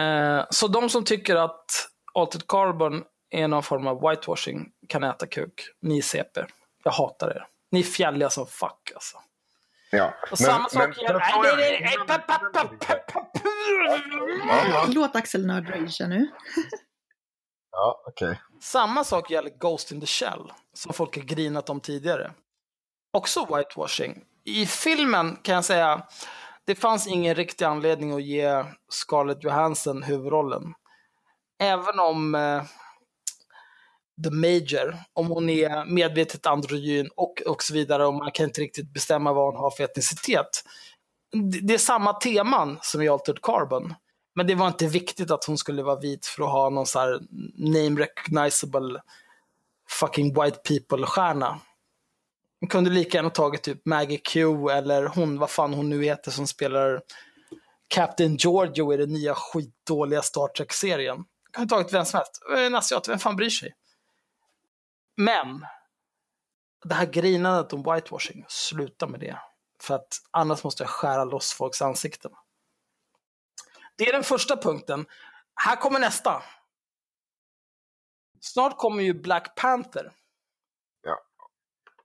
Eh, 0.00 0.44
så 0.50 0.68
de 0.68 0.90
som 0.90 1.04
tycker 1.04 1.36
att 1.36 1.88
Altered 2.14 2.46
Carbon 2.48 3.04
är 3.30 3.48
någon 3.48 3.62
form 3.62 3.86
av 3.86 4.08
whitewashing 4.08 4.72
kan 4.88 5.04
äta 5.04 5.26
kuk. 5.26 5.62
Ni 5.80 5.98
är 5.98 6.02
CP. 6.02 6.40
Jag 6.84 6.92
hatar 6.92 7.30
er. 7.30 7.46
Ni 7.70 7.78
är 7.78 7.84
fjälliga 7.84 8.30
som 8.30 8.46
fuck 8.46 8.92
alltså. 8.94 9.16
Ja. 9.90 10.14
Och 10.30 10.38
samma 10.38 10.68
sak 10.68 10.94
ja. 10.96 11.20
Låt 14.88 15.16
Axel 15.16 15.46
nördragea 15.46 16.06
nu. 16.06 16.28
ja 17.72 18.02
okej. 18.06 18.40
Samma 18.60 19.04
sak 19.04 19.30
gäller 19.30 19.50
Ghost 19.50 19.92
in 19.92 20.00
the 20.00 20.06
Shell, 20.06 20.52
som 20.74 20.92
folk 20.92 21.16
har 21.16 21.22
grinat 21.22 21.70
om 21.70 21.80
tidigare. 21.80 22.32
Också 23.12 23.56
whitewashing. 23.56 24.24
I 24.44 24.66
filmen 24.66 25.36
kan 25.42 25.54
jag 25.54 25.64
säga, 25.64 26.02
det 26.66 26.74
fanns 26.74 27.06
ingen 27.06 27.34
riktig 27.34 27.64
anledning 27.64 28.12
att 28.12 28.22
ge 28.22 28.64
Scarlett 28.88 29.44
Johansson 29.44 30.02
huvudrollen. 30.02 30.74
Även 31.62 31.98
om 31.98 32.34
eh, 32.34 32.62
The 34.24 34.30
Major, 34.30 34.96
om 35.12 35.26
hon 35.26 35.50
är 35.50 35.84
medvetet 35.84 36.46
androgyn 36.46 37.08
och, 37.16 37.42
och 37.46 37.62
så 37.62 37.74
vidare, 37.74 38.06
och 38.06 38.14
man 38.14 38.30
kan 38.30 38.46
inte 38.46 38.60
riktigt 38.60 38.92
bestämma 38.92 39.32
vad 39.32 39.52
hon 39.52 39.62
har 39.62 39.70
för 39.70 39.84
etnicitet. 39.84 40.64
Det, 41.32 41.60
det 41.60 41.74
är 41.74 41.78
samma 41.78 42.12
teman 42.12 42.78
som 42.82 43.02
i 43.02 43.08
Altered 43.08 43.42
Carbon. 43.42 43.94
Men 44.34 44.46
det 44.46 44.54
var 44.54 44.66
inte 44.66 44.86
viktigt 44.86 45.30
att 45.30 45.44
hon 45.44 45.58
skulle 45.58 45.82
vara 45.82 46.00
vit 46.00 46.26
för 46.26 46.42
att 46.42 46.52
ha 46.52 46.70
någon 46.70 46.86
så 46.86 46.98
här 46.98 47.20
name 47.56 48.00
recognizable 48.00 49.00
fucking 49.88 50.34
white 50.34 50.58
people-stjärna. 50.68 51.60
Hon 52.60 52.68
kunde 52.68 52.90
lika 52.90 53.18
gärna 53.18 53.30
tagit 53.30 53.62
typ 53.62 53.86
Maggie 53.86 54.18
Q 54.18 54.68
eller 54.68 55.06
hon, 55.06 55.38
vad 55.38 55.50
fan 55.50 55.74
hon 55.74 55.88
nu 55.88 56.04
heter, 56.04 56.30
som 56.30 56.46
spelar 56.46 57.02
Captain 57.88 58.36
Giorgio 58.36 58.94
i 58.94 58.96
den 58.96 59.12
nya 59.12 59.34
skitdåliga 59.34 60.22
Star 60.22 60.48
Trek-serien. 60.48 61.16
Hon 61.16 61.26
kunde 61.52 61.68
tagit 61.68 61.92
vem 61.92 62.04
som 62.04 62.18
helst. 62.18 62.42
Eh, 62.52 62.62
en 62.66 62.74
asiat, 62.74 63.08
vem 63.08 63.18
fan 63.18 63.36
bryr 63.36 63.50
sig? 63.50 63.74
Men, 65.16 65.66
det 66.84 66.94
här 66.94 67.06
grinandet 67.06 67.72
om 67.72 67.82
whitewashing, 67.82 68.44
sluta 68.48 69.06
med 69.06 69.20
det. 69.20 69.38
För 69.82 69.94
att 69.94 70.18
annars 70.30 70.64
måste 70.64 70.82
jag 70.82 70.90
skära 70.90 71.24
loss 71.24 71.52
folks 71.52 71.82
ansikten. 71.82 72.30
Det 73.96 74.08
är 74.08 74.12
den 74.12 74.24
första 74.24 74.56
punkten. 74.56 75.06
Här 75.54 75.76
kommer 75.76 75.98
nästa. 75.98 76.42
Snart 78.40 78.78
kommer 78.78 79.02
ju 79.02 79.14
Black 79.14 79.54
Panther. 79.56 80.12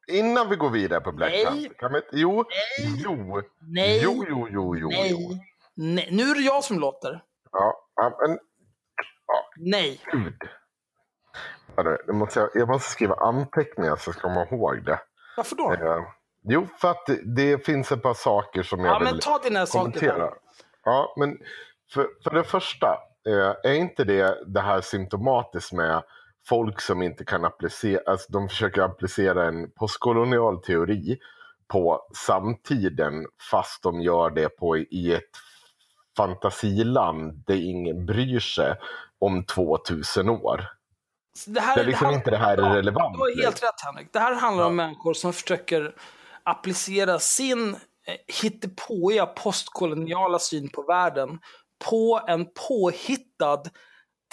Innan 0.08 0.50
vi 0.50 0.56
går 0.56 0.70
vidare 0.70 1.02
på 1.02 1.12
Black 1.12 1.32
Nej. 1.32 1.46
Panther. 1.46 1.70
Kan 1.80 1.92
vi, 1.92 1.98
inte- 1.98 2.10
jo, 2.12 2.36
Nej. 2.36 3.02
jo, 3.04 3.42
Nej. 3.62 4.00
jo, 4.04 4.26
jo, 4.30 4.48
jo, 4.52 4.76
jo, 4.78 4.78
jo. 4.78 4.90
Nej. 4.90 5.40
Nej. 5.76 6.10
Nu 6.12 6.24
är 6.24 6.36
det 6.36 6.42
jag 6.42 6.64
som 6.64 6.80
låter. 6.80 7.24
Ja, 7.52 7.74
ja, 7.96 8.18
men 8.22 8.40
Nej. 9.58 10.00
gud. 10.12 10.34
Nu 12.08 12.14
måste 12.14 12.40
jag, 12.40 12.50
jag 12.54 12.68
måste 12.68 12.90
skriva 12.92 13.16
anteckningar 13.16 13.96
så 13.96 14.14
ska 14.14 14.30
man 14.30 14.48
ihåg 14.48 14.86
det. 14.86 15.00
Varför 15.38 15.56
då? 15.56 15.74
Eh, 15.74 16.04
jo, 16.44 16.68
för 16.78 16.92
att 16.92 17.06
det, 17.06 17.20
det 17.36 17.66
finns 17.66 17.92
ett 17.92 18.02
par 18.04 18.14
saker 18.14 18.64
som 18.64 18.80
jag 18.86 18.96
Ja, 18.96 19.00
vill 19.00 19.08
men 19.12 19.20
ta 19.20 19.40
dina 19.40 19.66
saker. 19.66 19.80
kommentera. 19.84 20.18
där. 20.18 20.34
Ja, 20.84 21.14
men 21.18 21.38
för, 21.94 22.08
för 22.24 22.30
det 22.36 22.44
första, 22.44 22.98
eh, 23.28 23.56
är 23.72 23.74
inte 23.74 24.04
det, 24.04 24.44
det 24.48 24.62
här 24.62 24.82
symptomatiskt 24.82 25.74
med 25.74 26.04
folk 26.50 26.82
som 26.82 27.02
inte 27.02 27.26
kan 27.26 27.46
applicera, 27.46 28.02
alltså 28.06 28.32
de 28.32 28.50
försöker 28.50 28.82
applicera 28.82 29.48
en 29.48 29.72
postkolonial 29.72 30.62
teori 30.62 31.18
på 31.68 32.02
samtiden 32.28 33.26
fast 33.52 33.84
de 33.84 34.02
gör 34.02 34.30
det 34.30 34.50
på 34.50 34.78
i 34.78 35.14
ett 35.14 35.30
fantasiland 36.18 37.44
där 37.48 37.56
ingen 37.56 38.06
bryr 38.06 38.40
sig 38.40 38.76
om 39.20 39.46
2000 39.46 40.30
år. 40.30 40.68
Det 41.48 41.60
här 41.60 41.76
Det 41.76 41.82
är 41.82 41.86
liksom 41.86 42.06
det 42.06 42.12
här- 42.12 42.18
inte 42.18 42.32
det 42.32 42.38
här 42.38 42.58
är 42.58 42.62
Ja, 42.70 42.76
relevant. 42.76 43.14
Du 43.14 43.20
har 43.20 43.44
helt 43.44 43.64
rätt 43.64 43.82
Henrik. 43.86 44.14
Det 44.14 44.20
här 44.20 44.36
handlar 44.36 44.66
om 44.66 44.76
människor 44.76 45.14
som 45.14 45.34
försöker 45.34 45.96
applicera 46.44 47.20
sin 47.20 47.70
eh, 48.08 48.16
hittepåiga 48.42 49.26
postkoloniala 49.26 50.40
syn 50.40 50.70
på 50.70 50.82
världen 50.82 51.40
på 51.90 52.22
en 52.28 52.46
påhittad 52.68 53.64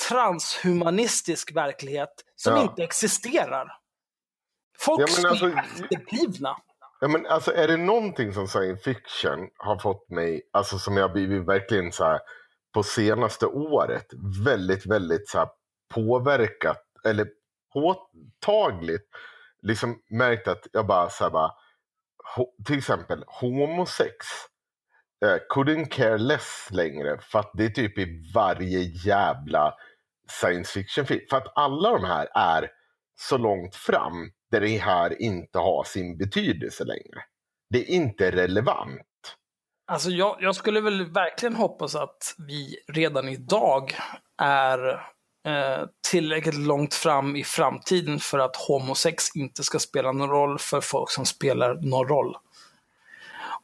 transhumanistisk 0.08 1.52
verklighet 1.56 2.12
som 2.36 2.56
Ja. 2.56 2.62
inte 2.62 2.82
existerar. 2.82 3.72
Folk 4.78 5.00
Ja, 5.00 5.06
men 5.16 5.26
alltså- 5.30 5.46
är 5.46 5.58
efterblivna. 5.58 6.56
Ja, 7.00 7.08
men 7.08 7.26
alltså, 7.26 7.52
är 7.54 7.68
det 7.68 7.76
någonting 7.76 8.32
som 8.34 8.48
science 8.48 8.82
fiction 8.82 9.48
har 9.56 9.78
fått 9.78 10.10
mig, 10.10 10.42
alltså 10.52 10.78
som 10.78 10.96
jag 10.96 11.12
blivit 11.12 11.48
verkligen 11.48 11.92
så 11.92 12.04
här 12.04 12.20
på 12.74 12.82
senaste 12.82 13.46
året, 13.46 14.06
väldigt, 14.44 14.86
väldigt 14.86 15.28
så 15.28 15.38
här 15.38 15.48
påverkat, 15.94 16.82
eller 17.04 17.28
påtagligt, 17.72 19.08
liksom 19.62 20.02
märkt 20.10 20.48
att 20.48 20.66
jag 20.72 20.86
bara 20.86 21.10
så 21.10 21.24
här 21.24 21.30
bara, 21.30 21.52
ho- 22.36 22.64
till 22.66 22.78
exempel 22.78 23.24
homosex, 23.26 24.14
Eh, 25.24 25.38
couldn't 25.48 25.88
care 25.88 26.18
less 26.18 26.68
längre, 26.70 27.18
för 27.20 27.38
att 27.38 27.50
det 27.54 27.64
är 27.64 27.68
typ 27.68 27.98
i 27.98 28.30
varje 28.34 28.80
jävla 28.80 29.74
science 30.40 30.72
fiction-film. 30.72 31.20
För 31.30 31.36
att 31.36 31.52
alla 31.54 31.90
de 31.90 32.04
här 32.04 32.28
är 32.34 32.70
så 33.14 33.38
långt 33.38 33.74
fram 33.76 34.30
där 34.50 34.60
det 34.60 34.78
här 34.78 35.22
inte 35.22 35.58
har 35.58 35.84
sin 35.84 36.18
betydelse 36.18 36.84
längre. 36.84 37.22
Det 37.70 37.78
är 37.78 37.94
inte 37.94 38.30
relevant. 38.30 39.02
Alltså 39.86 40.10
jag, 40.10 40.36
jag 40.40 40.54
skulle 40.54 40.80
väl 40.80 41.12
verkligen 41.12 41.54
hoppas 41.54 41.94
att 41.94 42.34
vi 42.48 42.76
redan 42.88 43.28
idag 43.28 43.94
är 44.42 44.88
eh, 45.48 45.86
tillräckligt 46.10 46.58
långt 46.66 46.94
fram 46.94 47.36
i 47.36 47.44
framtiden 47.44 48.18
för 48.18 48.38
att 48.38 48.56
homosex 48.56 49.36
inte 49.36 49.62
ska 49.62 49.78
spela 49.78 50.12
någon 50.12 50.30
roll 50.30 50.58
för 50.58 50.80
folk 50.80 51.10
som 51.10 51.26
spelar 51.26 51.74
någon 51.74 52.08
roll. 52.08 52.36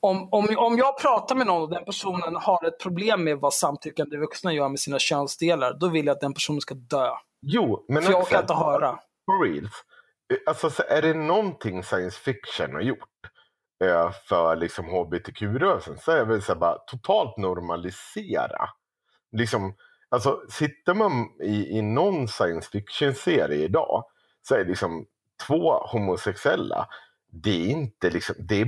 Om, 0.00 0.28
om, 0.32 0.48
om 0.56 0.78
jag 0.78 0.98
pratar 0.98 1.34
med 1.34 1.46
någon 1.46 1.62
och 1.62 1.70
den 1.70 1.84
personen 1.84 2.36
har 2.36 2.64
ett 2.64 2.80
problem 2.80 3.24
med 3.24 3.38
vad 3.38 3.54
samtyckande 3.54 4.16
vuxna 4.16 4.52
gör 4.52 4.68
med 4.68 4.80
sina 4.80 4.98
könsdelar, 4.98 5.76
då 5.80 5.88
vill 5.88 6.06
jag 6.06 6.14
att 6.14 6.20
den 6.20 6.34
personen 6.34 6.60
ska 6.60 6.74
dö. 6.74 7.10
Jo, 7.42 7.84
men 7.88 8.02
För 8.02 8.12
jag 8.12 8.22
orkar 8.22 8.40
inte 8.40 8.54
höra. 8.54 8.98
For 9.26 9.44
reals. 9.44 9.84
Eh, 10.32 10.38
Alltså, 10.46 10.70
så 10.70 10.82
är 10.88 11.02
det 11.02 11.14
någonting 11.14 11.82
science 11.82 12.18
fiction 12.18 12.74
har 12.74 12.80
gjort 12.80 13.08
eh, 13.84 14.10
för 14.28 14.56
liksom 14.56 14.84
hbtq-rörelsen 14.84 15.98
så 15.98 16.10
är 16.10 16.16
det 16.16 16.24
väl 16.24 16.42
så 16.42 16.54
bara 16.54 16.78
totalt 16.78 17.36
normalisera. 17.36 18.68
Liksom, 19.32 19.74
alltså, 20.08 20.40
sitter 20.48 20.94
man 20.94 21.12
i, 21.42 21.78
i 21.78 21.82
någon 21.82 22.28
science 22.28 22.70
fiction-serie 22.70 23.64
idag 23.64 24.04
så 24.42 24.54
är 24.54 24.58
det 24.58 24.64
liksom 24.64 25.06
två 25.46 25.72
homosexuella. 25.72 26.88
Det 27.32 27.50
är 27.50 27.70
inte 27.70 28.10
liksom, 28.10 28.34
det, 28.38 28.66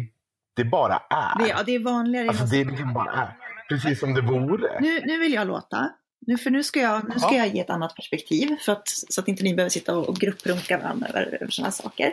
det 0.64 0.71
bara 0.71 1.02
är. 1.11 1.38
Det, 1.38 1.49
ja, 1.49 1.62
det 1.67 1.75
är 1.75 1.79
vanligare 1.79 2.29
Alltså 2.29 2.45
det 2.45 2.61
är 2.61 2.64
liksom 2.64 2.93
bara 2.95 3.12
är. 3.12 3.37
Precis 3.69 4.00
som 4.00 4.14
det 4.14 4.21
vore. 4.21 4.81
Nu, 4.81 5.00
nu 5.07 5.19
vill 5.19 5.33
jag 5.33 5.47
låta. 5.47 5.90
Nu, 6.26 6.38
för 6.38 6.50
nu 6.50 6.62
ska, 6.62 6.81
jag, 6.81 7.09
nu 7.09 7.19
ska 7.19 7.31
Ja. 7.31 7.37
jag 7.37 7.55
ge 7.55 7.61
ett 7.61 7.71
annat 7.71 7.95
perspektiv 7.97 8.57
för 8.61 8.73
att, 8.73 8.88
så 8.88 9.21
att 9.21 9.29
inte 9.29 9.43
ni 9.43 9.55
behöver 9.55 9.71
sitta 9.71 9.97
och, 9.97 10.09
och 10.09 10.17
grupprunka 10.17 10.79
varandra 10.79 11.09
över, 11.09 11.23
över 11.40 11.50
sådana 11.50 11.73
saker. 11.73 12.12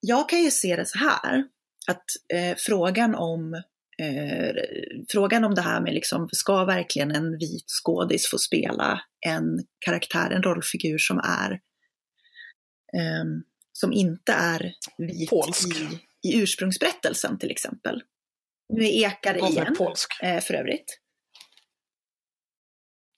Jag 0.00 0.28
kan 0.28 0.38
ju 0.42 0.50
se 0.50 0.76
det 0.76 0.86
så 0.86 0.98
här, 0.98 1.44
att 1.88 2.04
eh, 2.34 2.56
frågan 2.58 3.14
om 3.14 3.54
eh, 4.02 4.54
frågan 5.08 5.44
om 5.44 5.54
det 5.54 5.62
här 5.62 5.80
med 5.80 5.94
liksom, 5.94 6.28
ska 6.32 6.64
verkligen 6.64 7.10
en 7.10 7.38
vit 7.38 7.64
skådis 7.84 8.30
få 8.30 8.38
spela 8.38 9.00
en 9.26 9.64
karaktär, 9.78 10.30
en 10.30 10.42
rollfigur 10.42 10.98
som 10.98 11.18
är 11.18 11.50
ehm, 12.98 13.42
som 13.72 13.92
inte 13.92 14.32
är 14.32 14.72
vit 14.98 15.30
Polsk. 15.30 15.76
i, 15.80 15.98
i 16.26 16.42
ursprungsberättelsen 16.42 17.38
till 17.38 17.50
exempel. 17.50 18.02
Nu 18.68 18.84
är 18.84 18.88
ekare 18.88 19.38
som 19.38 19.46
är 19.46 19.50
igen, 19.50 19.74
polsk. 19.78 20.22
eh, 20.22 20.40
för 20.40 20.54
övrigt. 20.54 20.98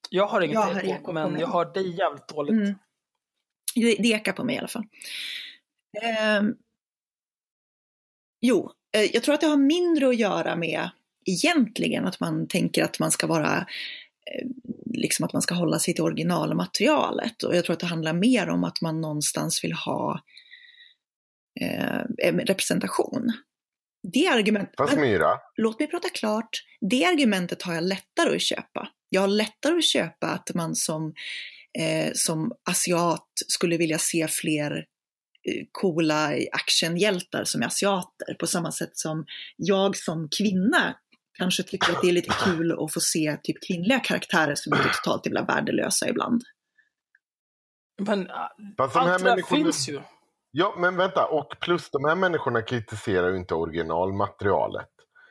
Jag 0.09 0.27
har 0.27 0.41
inget 0.41 0.53
Jag 0.53 0.61
har 0.61 0.79
eko, 0.79 0.89
eko 0.89 1.05
på 1.05 1.13
men 1.13 1.39
jag 1.39 1.47
hör 1.47 1.73
dig 1.73 1.97
jävligt 1.97 2.27
dåligt. 2.27 2.51
Mm. 2.51 2.75
Det, 3.75 3.95
det 3.95 4.07
ekar 4.07 4.33
på 4.33 4.43
mig 4.43 4.55
i 4.55 4.59
alla 4.59 4.67
fall. 4.67 4.85
Ehm, 6.01 6.55
jo, 8.41 8.71
eh, 8.91 9.03
jag 9.13 9.23
tror 9.23 9.35
att 9.35 9.41
det 9.41 9.47
har 9.47 9.57
mindre 9.57 10.09
att 10.09 10.17
göra 10.17 10.55
med 10.55 10.89
egentligen 11.25 12.07
att 12.07 12.19
man 12.19 12.47
tänker 12.47 12.83
att 12.83 12.99
man 12.99 13.11
ska 13.11 13.27
vara 13.27 13.57
eh, 13.57 14.47
liksom 14.85 15.25
att 15.25 15.33
man 15.33 15.41
ska 15.41 15.55
hålla 15.55 15.79
sig 15.79 15.93
till 15.93 16.03
originalmaterialet. 16.03 17.43
Och 17.43 17.55
jag 17.55 17.65
tror 17.65 17.73
att 17.73 17.79
det 17.79 17.85
handlar 17.85 18.13
mer 18.13 18.49
om 18.49 18.63
att 18.63 18.81
man 18.81 19.01
någonstans 19.01 19.63
vill 19.63 19.73
ha 19.73 20.21
eh, 21.61 22.01
en 22.17 22.39
representation. 22.39 23.33
Det 24.13 24.27
argumentet, 24.27 24.75
Fast 24.77 24.97
Myra, 24.97 25.39
låt 25.57 25.79
mig 25.79 25.87
prata 25.87 26.09
klart. 26.09 26.49
Det 26.89 27.05
argumentet 27.05 27.61
har 27.61 27.73
jag 27.73 27.83
lättare 27.83 28.35
att 28.35 28.41
köpa. 28.41 28.89
Jag 29.09 29.21
har 29.21 29.27
lättare 29.27 29.77
att 29.77 29.85
köpa 29.85 30.27
att 30.27 30.53
man 30.53 30.75
som, 30.75 31.13
eh, 31.79 32.11
som 32.13 32.51
asiat 32.69 33.27
skulle 33.47 33.77
vilja 33.77 33.97
se 33.97 34.27
fler 34.27 34.71
eh, 34.77 35.65
coola 35.71 36.33
actionhjältar 36.51 37.43
som 37.43 37.61
är 37.61 37.65
asiater. 37.65 38.33
På 38.39 38.47
samma 38.47 38.71
sätt 38.71 38.97
som 38.97 39.25
jag 39.57 39.97
som 39.97 40.29
kvinna 40.37 40.95
kanske 41.37 41.63
tycker 41.63 41.91
att 41.91 42.01
det 42.01 42.09
är 42.09 42.13
lite 42.13 42.33
kul 42.45 42.71
att 42.71 42.93
få 42.93 42.99
se 42.99 43.37
typ 43.43 43.67
kvinnliga 43.67 43.99
karaktärer 43.99 44.55
som 44.55 44.73
är 44.73 44.77
totalt 45.03 45.25
jävla 45.25 45.43
värdelösa 45.43 46.09
ibland. 46.09 46.43
Men 47.99 48.27
fast 48.77 48.95
allt 48.95 49.23
det 49.23 49.29
där 49.29 49.41
finns 49.49 49.89
ju. 49.89 49.99
Ja, 50.51 50.75
men 50.77 50.97
vänta. 50.97 51.25
Och 51.25 51.55
plus 51.61 51.89
de 51.89 52.05
här 52.05 52.15
människorna 52.15 52.61
kritiserar 52.61 53.29
ju 53.29 53.37
inte 53.37 53.55
originalmaterialet. 53.55 54.89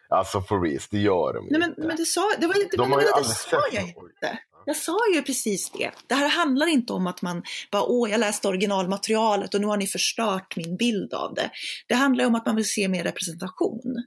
Alltså 0.09 0.43
for 0.43 0.61
reals, 0.61 0.89
det 0.89 0.99
gör 0.99 1.33
de 1.35 1.47
Nej, 1.51 1.61
men, 1.61 1.71
inte. 1.71 1.81
men 1.87 1.97
det 1.97 2.05
sa, 2.05 2.31
det 2.39 2.47
var 2.47 2.63
inte, 2.63 2.77
de 2.77 2.89
men, 2.89 2.93
har 2.93 3.01
ju 3.01 3.07
det 3.07 3.25
sa 3.25 3.63
jag 3.73 3.89
inte. 3.89 4.39
Jag 4.65 4.77
sa 4.77 4.99
ju 5.15 5.23
precis 5.23 5.71
det. 5.71 5.91
Det 6.07 6.15
här 6.15 6.29
handlar 6.29 6.67
inte 6.67 6.93
om 6.93 7.07
att 7.07 7.23
man 7.23 7.43
bara, 7.71 7.83
åh, 7.83 8.11
jag 8.11 8.21
läste 8.21 8.49
originalmaterialet 8.49 9.55
och 9.55 9.61
nu 9.61 9.67
har 9.67 9.77
ni 9.77 9.87
förstört 9.87 10.57
min 10.57 10.77
bild 10.77 11.15
av 11.15 11.35
det. 11.35 11.51
Det 11.89 11.95
handlar 11.95 12.27
om 12.27 12.35
att 12.35 12.47
man 12.47 12.57
vill 12.57 12.69
se 12.69 12.89
mer 12.89 13.05
representation. 13.05 14.05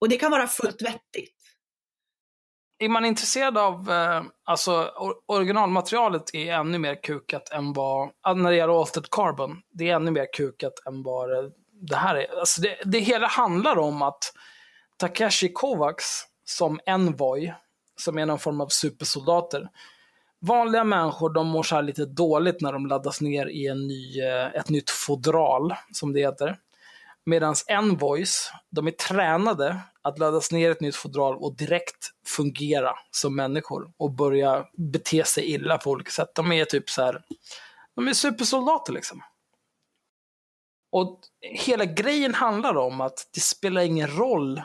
Och 0.00 0.08
det 0.08 0.16
kan 0.16 0.30
vara 0.30 0.46
fullt 0.46 0.82
vettigt. 0.82 1.37
Är 2.78 2.88
man 2.88 3.04
intresserad 3.04 3.58
av, 3.58 3.90
eh, 3.90 4.22
alltså 4.44 4.70
or- 4.96 5.14
originalmaterialet 5.26 6.34
är 6.34 6.52
ännu 6.54 6.78
mer 6.78 7.02
kukat 7.02 7.50
än 7.52 7.72
vad, 7.72 8.10
när 8.36 8.50
det 8.50 8.56
gäller 8.56 8.80
Altered 8.80 9.10
Carbon, 9.10 9.56
det 9.72 9.90
är 9.90 9.94
ännu 9.96 10.10
mer 10.10 10.26
kukat 10.32 10.72
än 10.86 11.02
vad 11.02 11.28
det- 11.72 11.96
här 11.96 12.14
är. 12.14 12.38
Alltså 12.40 12.60
det, 12.60 12.78
det 12.84 12.98
hela 12.98 13.26
handlar 13.26 13.78
om 13.78 14.02
att 14.02 14.32
Takeshi 14.96 15.52
Kovacs 15.52 16.22
som 16.44 16.80
Envoy, 16.86 17.54
som 17.96 18.18
är 18.18 18.26
någon 18.26 18.38
form 18.38 18.60
av 18.60 18.68
supersoldater, 18.68 19.68
vanliga 20.40 20.84
människor 20.84 21.30
de 21.30 21.46
mår 21.46 21.62
så 21.62 21.74
här 21.74 21.82
lite 21.82 22.04
dåligt 22.04 22.60
när 22.60 22.72
de 22.72 22.86
laddas 22.86 23.20
ner 23.20 23.46
i 23.46 23.66
en 23.66 23.86
ny, 23.88 24.20
eh, 24.22 24.46
ett 24.46 24.68
nytt 24.68 24.90
fodral, 24.90 25.74
som 25.92 26.12
det 26.12 26.20
heter. 26.20 26.56
Medan 27.26 27.54
Envoys, 27.68 28.50
de 28.70 28.86
är 28.86 28.90
tränade 28.90 29.76
att 30.08 30.18
laddas 30.18 30.52
ner 30.52 30.70
ett 30.70 30.80
nytt 30.80 30.96
fodral 30.96 31.36
och 31.36 31.56
direkt 31.56 32.10
fungera 32.26 32.92
som 33.10 33.36
människor 33.36 33.92
och 33.96 34.12
börja 34.12 34.64
bete 34.92 35.24
sig 35.24 35.44
illa 35.44 35.78
på 35.78 35.90
olika 35.90 36.10
sätt. 36.10 36.34
De 36.34 36.52
är 36.52 36.64
typ 36.64 36.90
så 36.90 37.02
här, 37.02 37.22
de 37.94 38.08
är 38.08 38.12
supersoldater 38.12 38.92
liksom. 38.92 39.22
Och 40.92 41.20
hela 41.40 41.84
grejen 41.84 42.34
handlar 42.34 42.76
om 42.76 43.00
att 43.00 43.30
det 43.34 43.40
spelar 43.40 43.82
ingen 43.82 44.16
roll 44.16 44.62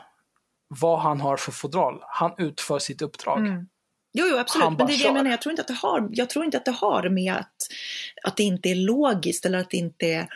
vad 0.68 1.00
han 1.00 1.22
har 1.22 1.38
för 1.38 1.52
fodral. 1.52 2.00
Han 2.02 2.32
utför 2.38 2.80
sitt 2.80 3.02
uppdrag. 3.02 3.40
Mm. 3.40 3.68
Jo, 4.14 4.26
jo, 4.32 4.38
absolut. 4.38 4.78
Men 4.78 4.88
det 4.88 4.94
är 4.94 4.98
det 4.98 5.04
jag 5.04 5.14
menar. 5.14 5.32
Jag 5.32 5.42
tror 5.42 5.52
inte 5.52 5.62
att 5.62 5.68
det 5.68 5.74
har, 5.74 6.10
jag 6.12 6.30
tror 6.30 6.46
inte 6.46 6.58
att 6.58 6.66
det 6.66 6.72
har 6.72 7.10
med 7.10 7.34
att, 7.34 7.56
att 8.24 8.38
det 8.38 8.44
inte 8.44 8.70
är 8.70 8.76
logiskt 8.76 9.46
eller 9.46 9.58
att 9.58 9.70
det 9.70 9.78
inte 9.78 10.28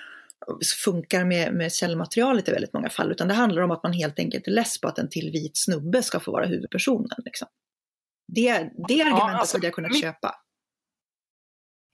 funkar 0.83 1.25
med, 1.25 1.53
med 1.53 1.73
källmaterialet 1.73 2.49
i 2.49 2.51
väldigt 2.51 2.73
många 2.73 2.89
fall. 2.89 3.11
Utan 3.11 3.27
det 3.27 3.33
handlar 3.33 3.61
om 3.61 3.71
att 3.71 3.83
man 3.83 3.93
helt 3.93 4.19
enkelt 4.19 4.47
är 4.47 4.51
less 4.51 4.81
på 4.81 4.87
att 4.87 4.97
en 4.97 5.09
till 5.09 5.31
vit 5.31 5.57
snubbe 5.57 6.03
ska 6.03 6.19
få 6.19 6.31
vara 6.31 6.45
huvudpersonen. 6.45 7.17
Liksom. 7.25 7.47
Det, 8.33 8.51
det 8.87 9.01
argumentet 9.01 9.39
alltså, 9.39 9.57
hade 9.57 9.67
jag 9.67 9.73
kunnat 9.73 9.91
mitt- 9.91 10.01
köpa. 10.01 10.35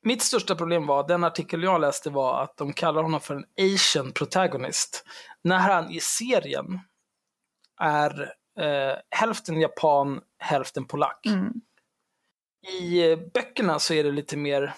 Mitt 0.05 0.22
största 0.22 0.55
problem 0.55 0.88
var, 0.88 1.07
den 1.07 1.24
artikel 1.24 1.63
jag 1.63 1.81
läste 1.81 2.10
var 2.10 2.43
att 2.43 2.57
de 2.57 2.74
kallar 2.74 3.03
honom 3.03 3.19
för 3.19 3.36
en 3.36 3.45
Asian 3.74 4.12
protagonist. 4.12 5.05
När 5.43 5.57
han 5.57 5.91
i 5.91 6.00
serien 6.00 6.79
är 7.81 8.33
eh, 8.60 8.98
hälften 9.10 9.62
japan, 9.62 10.22
hälften 10.39 10.86
polack. 10.86 11.25
Mm. 11.25 11.53
I 12.81 13.15
böckerna 13.15 13.79
så 13.79 13.93
är 13.93 14.03
det 14.03 14.12
lite 14.12 14.38
mer, 14.38 14.74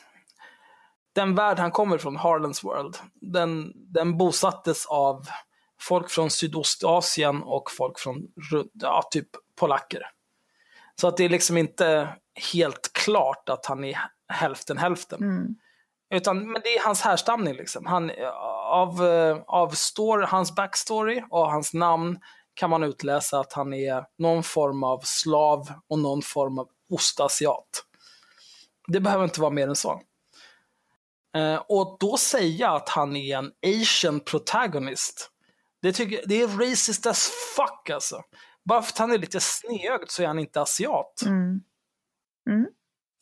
den 1.16 1.36
värld 1.36 1.60
han 1.60 1.72
kommer 1.72 1.98
från, 1.98 2.16
Harlands 2.16 2.64
World, 2.64 2.98
den, 3.14 3.72
den 3.76 4.18
bosattes 4.18 4.86
av 4.86 5.26
folk 5.82 6.10
från 6.10 6.30
Sydostasien 6.30 7.44
och 7.44 7.72
folk 7.72 8.00
från, 8.00 8.28
ja, 8.74 9.04
typ 9.12 9.28
polacker. 9.60 10.02
Så 11.02 11.08
att 11.08 11.18
det 11.18 11.26
är 11.26 11.30
liksom 11.30 11.58
inte 11.58 12.10
helt 12.54 12.94
klart 12.94 13.50
att 13.50 13.66
han 13.66 13.84
är 13.84 14.00
hälften 14.28 14.78
hälften. 14.78 15.24
Mm. 15.24 15.56
Utan, 16.14 16.52
men 16.52 16.62
det 16.62 16.70
är 16.70 16.86
hans 16.86 17.02
härstamning 17.02 17.54
liksom. 17.54 17.86
Han, 17.86 18.12
av 18.72 19.02
av 19.48 19.70
story, 19.70 20.26
hans 20.26 20.56
backstory 20.56 21.24
och 21.30 21.52
hans 21.52 21.74
namn 21.74 22.20
kan 22.54 22.70
man 22.70 22.84
utläsa 22.84 23.40
att 23.40 23.54
han 23.54 23.74
är 23.74 24.06
någon 24.18 24.44
form 24.44 24.84
av 24.84 25.00
slav 25.04 25.68
och 25.88 26.00
någon 26.00 26.22
form 26.22 26.60
av 26.60 26.68
ostasiat. 26.90 27.84
Det 28.88 29.00
behöver 29.00 29.24
inte 29.24 29.42
vara 29.42 29.52
mer 29.52 29.68
än 29.68 29.76
så. 29.76 30.02
Eh, 31.36 31.56
och 31.56 31.98
då 32.00 32.18
säga 32.18 32.72
att 32.72 32.90
han 32.90 33.16
är 33.16 33.38
en 33.38 33.52
asian 33.82 34.20
protagonist, 34.20 35.32
det, 35.82 35.94
tycker, 35.94 36.24
det 36.26 36.42
är 36.42 36.48
racist 36.48 37.06
as 37.06 37.30
fuck 37.56 37.90
alltså. 37.90 38.22
Bara 38.70 38.82
för 38.82 38.92
att 38.92 38.98
han 38.98 39.12
är 39.12 39.18
lite 39.18 39.40
snedögd 39.40 40.10
så 40.10 40.24
är 40.24 40.28
han 40.28 40.40
inte 40.40 40.62
asiat. 40.62 41.22
Mm. 41.26 41.62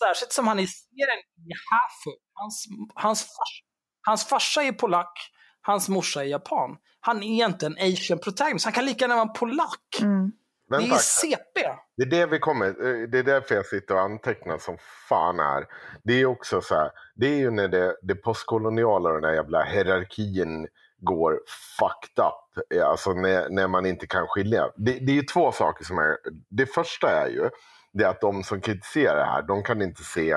Särskilt 0.04 0.32
som 0.32 0.47
han 0.47 0.60
i 0.60 0.67
serien 0.67 1.19
i 1.19 1.54
Hafu. 1.71 2.17
Hans, 2.34 2.65
hans, 2.93 3.21
fars, 3.21 3.63
hans 4.02 4.26
farsa 4.26 4.63
är 4.63 4.71
polack, 4.71 5.13
hans 5.62 5.89
morsa 5.89 6.23
är 6.23 6.28
japan. 6.28 6.78
Han 6.99 7.23
är 7.23 7.45
inte 7.45 7.65
en 7.65 7.78
asian 7.78 8.19
protagonist, 8.19 8.65
han 8.65 8.73
kan 8.73 8.86
lika 8.86 9.04
gärna 9.04 9.15
vara 9.15 9.28
polack. 9.28 9.99
Mm. 10.02 10.32
Det 10.77 10.83
Vänta, 10.83 10.95
är 10.95 10.99
CP. 10.99 11.62
det 11.97 12.03
är 12.03 12.09
det 12.09 12.25
vi 12.25 12.39
kommer, 12.39 12.67
eh, 12.67 13.07
det 13.09 13.19
är 13.19 13.23
därför 13.23 13.55
jag 13.55 13.65
sitter 13.65 13.95
och 13.95 14.01
antecknar 14.01 14.57
som 14.57 14.77
fan 15.09 15.39
här. 15.39 15.65
Det 16.03 16.13
är 16.21 16.25
också 16.25 16.62
så 16.62 16.75
här, 16.75 16.91
det 17.15 17.27
är 17.27 17.38
ju 17.38 17.51
när 17.51 17.67
det, 17.67 17.95
det 18.01 18.15
postkoloniala 18.15 19.09
och 19.09 19.13
den 19.15 19.21
där 19.21 19.33
jävla 19.33 19.63
hierarkin 19.63 20.67
går 20.97 21.39
fucked 21.79 22.25
up. 22.25 22.73
Eh, 22.75 22.88
Alltså 22.88 23.13
när, 23.13 23.49
när 23.49 23.67
man 23.67 23.86
inte 23.86 24.07
kan 24.07 24.27
skilja. 24.27 24.69
Det, 24.75 24.91
det 24.91 25.12
är 25.12 25.15
ju 25.15 25.23
två 25.23 25.51
saker 25.51 25.86
som 25.86 25.97
är, 25.97 26.17
det 26.49 26.65
första 26.65 27.07
är 27.09 27.27
ju, 27.27 27.49
det 27.93 28.03
är 28.03 28.07
att 28.09 28.21
de 28.21 28.43
som 28.43 28.62
kritiserar 28.62 29.15
det 29.17 29.25
här, 29.25 29.41
de 29.41 29.63
kan 29.63 29.81
inte 29.81 30.03
se 30.03 30.31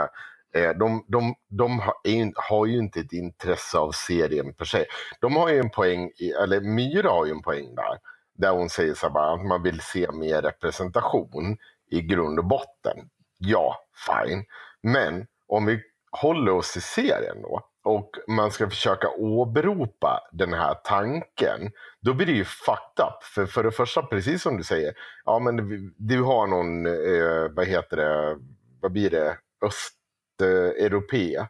eh, 0.54 0.70
de, 0.78 1.04
de, 1.08 1.34
de 1.48 1.80
har, 1.80 1.94
är, 2.04 2.10
ju- 2.12 2.32
har 2.36 2.66
ju 2.66 2.78
inte 2.78 3.00
ett 3.00 3.12
intresse 3.12 3.78
av 3.78 3.92
serien 3.92 4.54
per 4.54 4.64
se. 4.64 4.84
De 5.20 5.36
har 5.36 5.48
ju 5.48 5.58
en 5.58 5.70
poäng, 5.70 6.10
i, 6.18 6.30
eller 6.30 6.60
Myra 6.60 7.10
har 7.10 7.26
ju 7.26 7.30
en 7.32 7.42
poäng 7.42 7.74
där. 7.74 7.98
Där 8.36 8.50
hon 8.50 8.68
säger 8.68 8.94
så 8.94 9.08
här 9.08 9.34
att 9.34 9.46
man 9.46 9.62
vill 9.62 9.80
se 9.80 10.12
mer 10.12 10.42
representation 10.42 11.56
i 11.90 12.00
grund 12.00 12.38
och 12.38 12.44
botten. 12.44 13.08
Ja, 13.38 13.76
fine. 14.06 14.44
Men 14.82 15.26
om 15.48 15.66
vi 15.66 15.82
håller 16.10 16.52
oss 16.52 16.72
till 16.72 16.82
serien 16.82 17.42
då 17.42 17.62
och 17.84 18.10
man 18.28 18.50
ska 18.50 18.70
försöka 18.70 19.08
åberopa 19.08 20.20
den 20.32 20.52
här 20.52 20.74
tanken, 20.74 21.72
då 22.00 22.14
blir 22.14 22.26
det 22.26 22.32
ju 22.32 22.44
fucked 22.44 23.04
up. 23.06 23.22
För, 23.22 23.46
för 23.46 23.62
det 23.64 23.72
första, 23.72 24.02
precis 24.02 24.42
som 24.42 24.56
du 24.56 24.64
säger, 24.64 24.94
ja 25.24 25.38
men 25.38 25.56
du, 25.56 25.94
du 25.98 26.22
har 26.22 26.46
någon, 26.46 26.86
eh, 26.86 27.50
vad 27.56 27.66
heter 27.66 27.96
det, 27.96 28.38
vad 28.80 28.92
blir 28.92 29.10
det, 29.10 29.36
östeuropé, 29.62 31.36
eh, 31.36 31.46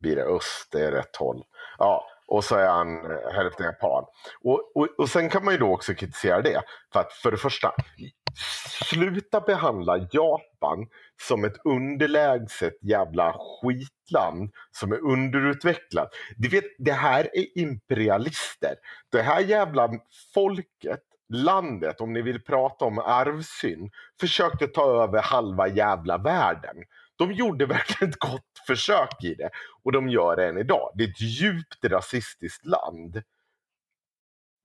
blir 0.00 0.16
det 0.16 0.24
öst, 0.24 0.68
det 0.72 0.84
är 0.84 0.92
rätt 0.92 1.16
håll. 1.16 1.44
Ja, 1.78 2.06
och 2.26 2.44
så 2.44 2.56
är 2.56 2.68
han 2.68 3.10
eh, 3.10 3.32
hälften 3.34 3.66
japan. 3.66 4.04
Och, 4.42 4.72
och, 4.74 4.88
och 4.98 5.08
sen 5.08 5.30
kan 5.30 5.44
man 5.44 5.54
ju 5.54 5.58
då 5.58 5.72
också 5.72 5.94
kritisera 5.94 6.42
det. 6.42 6.62
För 6.92 7.00
att 7.00 7.12
för 7.12 7.30
det 7.30 7.36
första, 7.36 7.72
sluta 8.82 9.40
behandla 9.40 10.08
Japan 10.12 10.86
som 11.22 11.44
ett 11.44 11.56
underlägset 11.64 12.74
jävla 12.82 13.32
skitland 13.38 14.50
som 14.70 14.92
är 14.92 15.04
underutvecklat. 15.04 16.08
Du 16.36 16.48
vet, 16.48 16.64
det 16.78 16.92
här 16.92 17.28
är 17.32 17.58
imperialister. 17.58 18.74
Det 19.12 19.22
här 19.22 19.40
jävla 19.40 19.90
folket, 20.34 21.00
landet, 21.32 22.00
om 22.00 22.12
ni 22.12 22.22
vill 22.22 22.42
prata 22.42 22.84
om 22.84 22.98
arvsyn, 22.98 23.90
försökte 24.20 24.66
ta 24.66 25.02
över 25.02 25.22
halva 25.22 25.68
jävla 25.68 26.18
världen. 26.18 26.76
De 27.16 27.32
gjorde 27.32 27.66
verkligen 27.76 28.10
ett 28.10 28.18
gott 28.18 28.62
försök 28.66 29.24
i 29.24 29.34
det 29.34 29.50
och 29.82 29.92
de 29.92 30.08
gör 30.08 30.36
det 30.36 30.48
än 30.48 30.58
idag. 30.58 30.90
Det 30.94 31.04
är 31.04 31.08
ett 31.08 31.20
djupt 31.20 31.84
rasistiskt 31.84 32.66
land. 32.66 33.22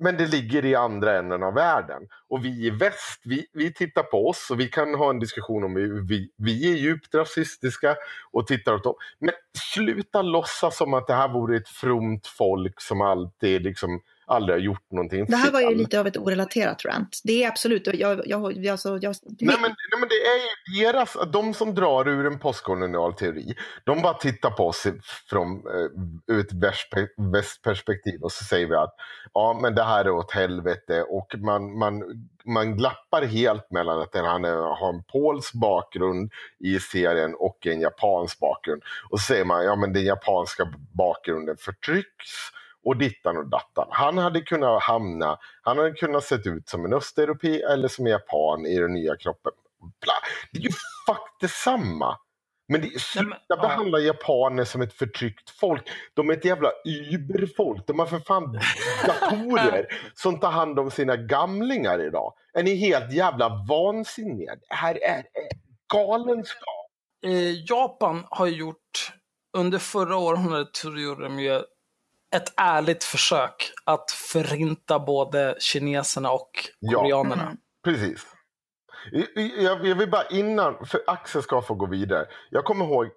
Men 0.02 0.18
det 0.18 0.26
ligger 0.26 0.66
i 0.66 0.76
andra 0.76 1.20
änden 1.20 1.44
av 1.44 1.54
världen. 1.54 2.08
Och 2.28 2.46
vi 2.46 2.66
i 2.66 2.70
väst, 2.70 3.22
vi, 3.24 3.48
vi 3.54 3.74
tittar 3.74 4.04
på 4.04 4.28
oss 4.28 4.52
och 4.52 4.60
vi 4.60 4.68
kan 4.68 4.96
ha 4.96 5.10
en 5.10 5.20
diskussion 5.20 5.64
om 5.64 5.76
hur 5.76 6.02
vi, 6.08 6.32
vi 6.38 6.72
är 6.72 6.76
djupt 6.76 7.16
rasistiska 7.16 7.96
och 8.32 8.48
tittar 8.48 8.74
åt 8.74 8.84
dem. 8.84 8.94
Men 9.20 9.34
sluta 9.74 10.22
låtsas 10.22 10.78
som 10.78 10.94
att 10.94 11.08
det 11.08 11.14
här 11.14 11.28
vore 11.28 11.58
ett 11.58 11.68
fromt 11.70 12.28
folk 12.28 12.82
som 12.82 13.02
alltid 13.02 13.62
liksom 13.62 14.02
aldrig 14.30 14.56
har 14.56 14.60
gjort 14.62 14.92
någonting 14.92 15.26
Det 15.26 15.36
här 15.36 15.52
var 15.52 15.62
ju 15.62 15.76
lite 15.76 16.00
av 16.00 16.08
ett 16.08 16.18
orelaterat 16.18 16.86
rant. 16.86 17.22
Det 17.24 17.44
är 17.44 17.48
absolut, 17.48 17.88
jag, 17.94 18.22
jag, 18.26 18.68
alltså, 18.68 18.98
jag, 19.02 19.16
Nej 19.24 19.58
men, 19.62 19.62
nej 19.62 20.00
men 20.00 20.10
det 20.10 20.16
är 20.16 20.38
ju 20.38 20.84
deras, 20.84 21.18
de 21.34 21.54
som 21.54 21.76
drar 21.76 22.08
ur 22.08 22.26
en 22.26 22.40
postkolonial 22.40 23.14
teori, 23.14 23.56
de 23.84 24.02
bara 24.02 24.14
tittar 24.14 24.50
på 24.50 24.68
oss 24.68 24.88
från 25.30 25.48
eh, 25.48 26.40
ett 26.40 26.52
västpe- 26.52 27.32
västperspektiv 27.32 28.22
och 28.22 28.32
så 28.32 28.44
säger 28.44 28.68
vi 28.68 28.76
att 28.76 28.96
ja 29.34 29.60
men 29.62 29.76
det 29.76 29.84
här 29.84 30.06
är 30.06 30.12
åt 30.12 30.32
helvete 30.32 31.04
och 31.04 31.36
man, 31.38 31.78
man, 31.78 32.04
man 32.46 32.78
glappar 32.78 33.22
helt 33.22 33.72
mellan 33.72 34.02
att 34.02 34.16
han 34.16 34.44
har 34.44 34.90
en 34.94 35.04
polsk 35.04 35.54
bakgrund 35.54 36.32
i 36.60 36.80
serien 36.80 37.36
och 37.36 37.68
en 37.68 37.82
japansk 37.82 38.40
bakgrund. 38.40 38.84
Och 39.10 39.20
så 39.20 39.24
säger 39.24 39.46
man 39.46 39.66
ja 39.66 39.76
men 39.76 39.94
den 39.94 40.06
japanska 40.06 40.74
bakgrunden 40.94 41.58
förtrycks 41.58 42.52
och 42.86 42.98
dittan 42.98 43.38
och 43.38 43.50
dattan. 43.50 43.88
Han 43.90 44.18
hade 44.18 44.42
kunnat 44.42 44.84
hamna, 44.84 45.40
han 45.62 45.78
hade 45.78 45.92
kunnat 45.92 46.24
sett 46.24 46.48
ut 46.48 46.70
som 46.70 46.86
en 46.86 46.94
östeuropé 46.94 47.62
eller 47.62 47.88
som 47.88 48.06
en 48.06 48.12
japan 48.12 48.66
i 48.66 48.80
den 48.80 48.94
nya 48.94 49.16
kroppen. 49.16 49.52
Bla. 49.80 50.14
Det 50.52 50.60
är 50.60 50.64
ju 50.64 50.72
fuck 51.06 51.38
detsamma. 51.42 52.18
Men 52.72 52.82
det, 52.82 53.02
sluta 53.02 53.38
ja. 53.48 53.56
behandla 53.56 54.00
japaner 54.00 54.64
som 54.64 54.82
ett 54.82 54.94
förtryckt 54.94 55.50
folk. 55.50 55.90
De 56.14 56.30
är 56.30 56.34
ett 56.34 56.46
jävla 56.46 56.72
überfolk. 56.86 57.88
De 57.88 58.00
har 58.00 58.06
för 58.06 58.20
fan 58.20 58.60
datorer 59.06 59.86
som 60.14 60.40
tar 60.40 60.52
hand 60.52 60.80
om 60.80 60.92
sina 60.92 61.16
gamlingar 61.16 62.08
idag. 62.08 62.34
Är 62.54 62.64
ni 62.64 62.76
helt 62.76 63.14
jävla 63.14 63.66
vansinniga? 63.70 64.56
Det 64.56 64.76
här 64.76 65.04
är, 65.04 65.18
är 65.18 65.50
galenskap. 65.94 66.90
Eh, 67.26 67.64
Japan 67.70 68.26
har 68.30 68.48
gjort, 68.48 69.14
under 69.58 69.80
förra 69.80 70.18
århundradet 70.18 70.76
så 70.76 70.98
gjorde 70.98 71.24
de 71.24 71.40
ju 71.40 71.62
ett 72.36 72.54
ärligt 72.58 73.04
försök 73.04 73.72
att 73.84 74.12
förinta 74.12 75.00
både 75.00 75.56
kineserna 75.60 76.32
och 76.32 76.52
Ja. 76.80 77.00
koreanerna. 77.00 77.44
Mm. 77.44 77.58
Precis. 77.84 78.28
Jag, 79.12 79.28
jag, 79.58 79.88
jag 79.88 79.96
vill 79.96 80.10
bara 80.10 80.28
innan, 80.28 80.86
för 80.86 81.02
Axel 81.08 81.44
ska 81.44 81.62
få 81.62 81.74
gå 81.76 81.86
vidare. 81.86 82.26
Jag 82.50 82.66
kommer 82.66 82.86
ihåg 82.86 83.08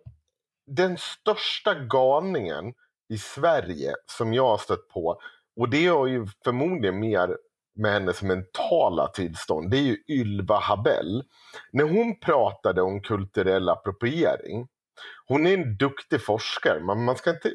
den 0.66 0.98
största 0.98 1.74
galningen 1.74 2.74
i 3.08 3.18
Sverige 3.18 3.94
som 4.06 4.34
jag 4.34 4.48
har 4.48 4.58
stött 4.58 4.88
på. 4.88 5.20
Och 5.56 5.68
det 5.68 5.86
har 5.86 6.06
ju 6.06 6.26
förmodligen 6.44 7.00
mer 7.00 7.36
med 7.74 7.92
hennes 7.92 8.22
mentala 8.22 9.08
tillstånd. 9.08 9.70
Det 9.70 9.76
är 9.76 9.82
ju 9.82 9.96
Ylva 10.08 10.58
Habell. 10.58 11.24
När 11.72 11.84
hon 11.84 12.20
pratade 12.20 12.82
om 12.82 13.02
kulturell 13.02 13.68
appropriering. 13.68 14.68
Hon 15.26 15.46
är 15.46 15.54
en 15.54 15.76
duktig 15.76 16.24
forskare. 16.24 16.80
Men 16.80 17.04
man 17.04 17.16
ska 17.16 17.30
inte... 17.30 17.50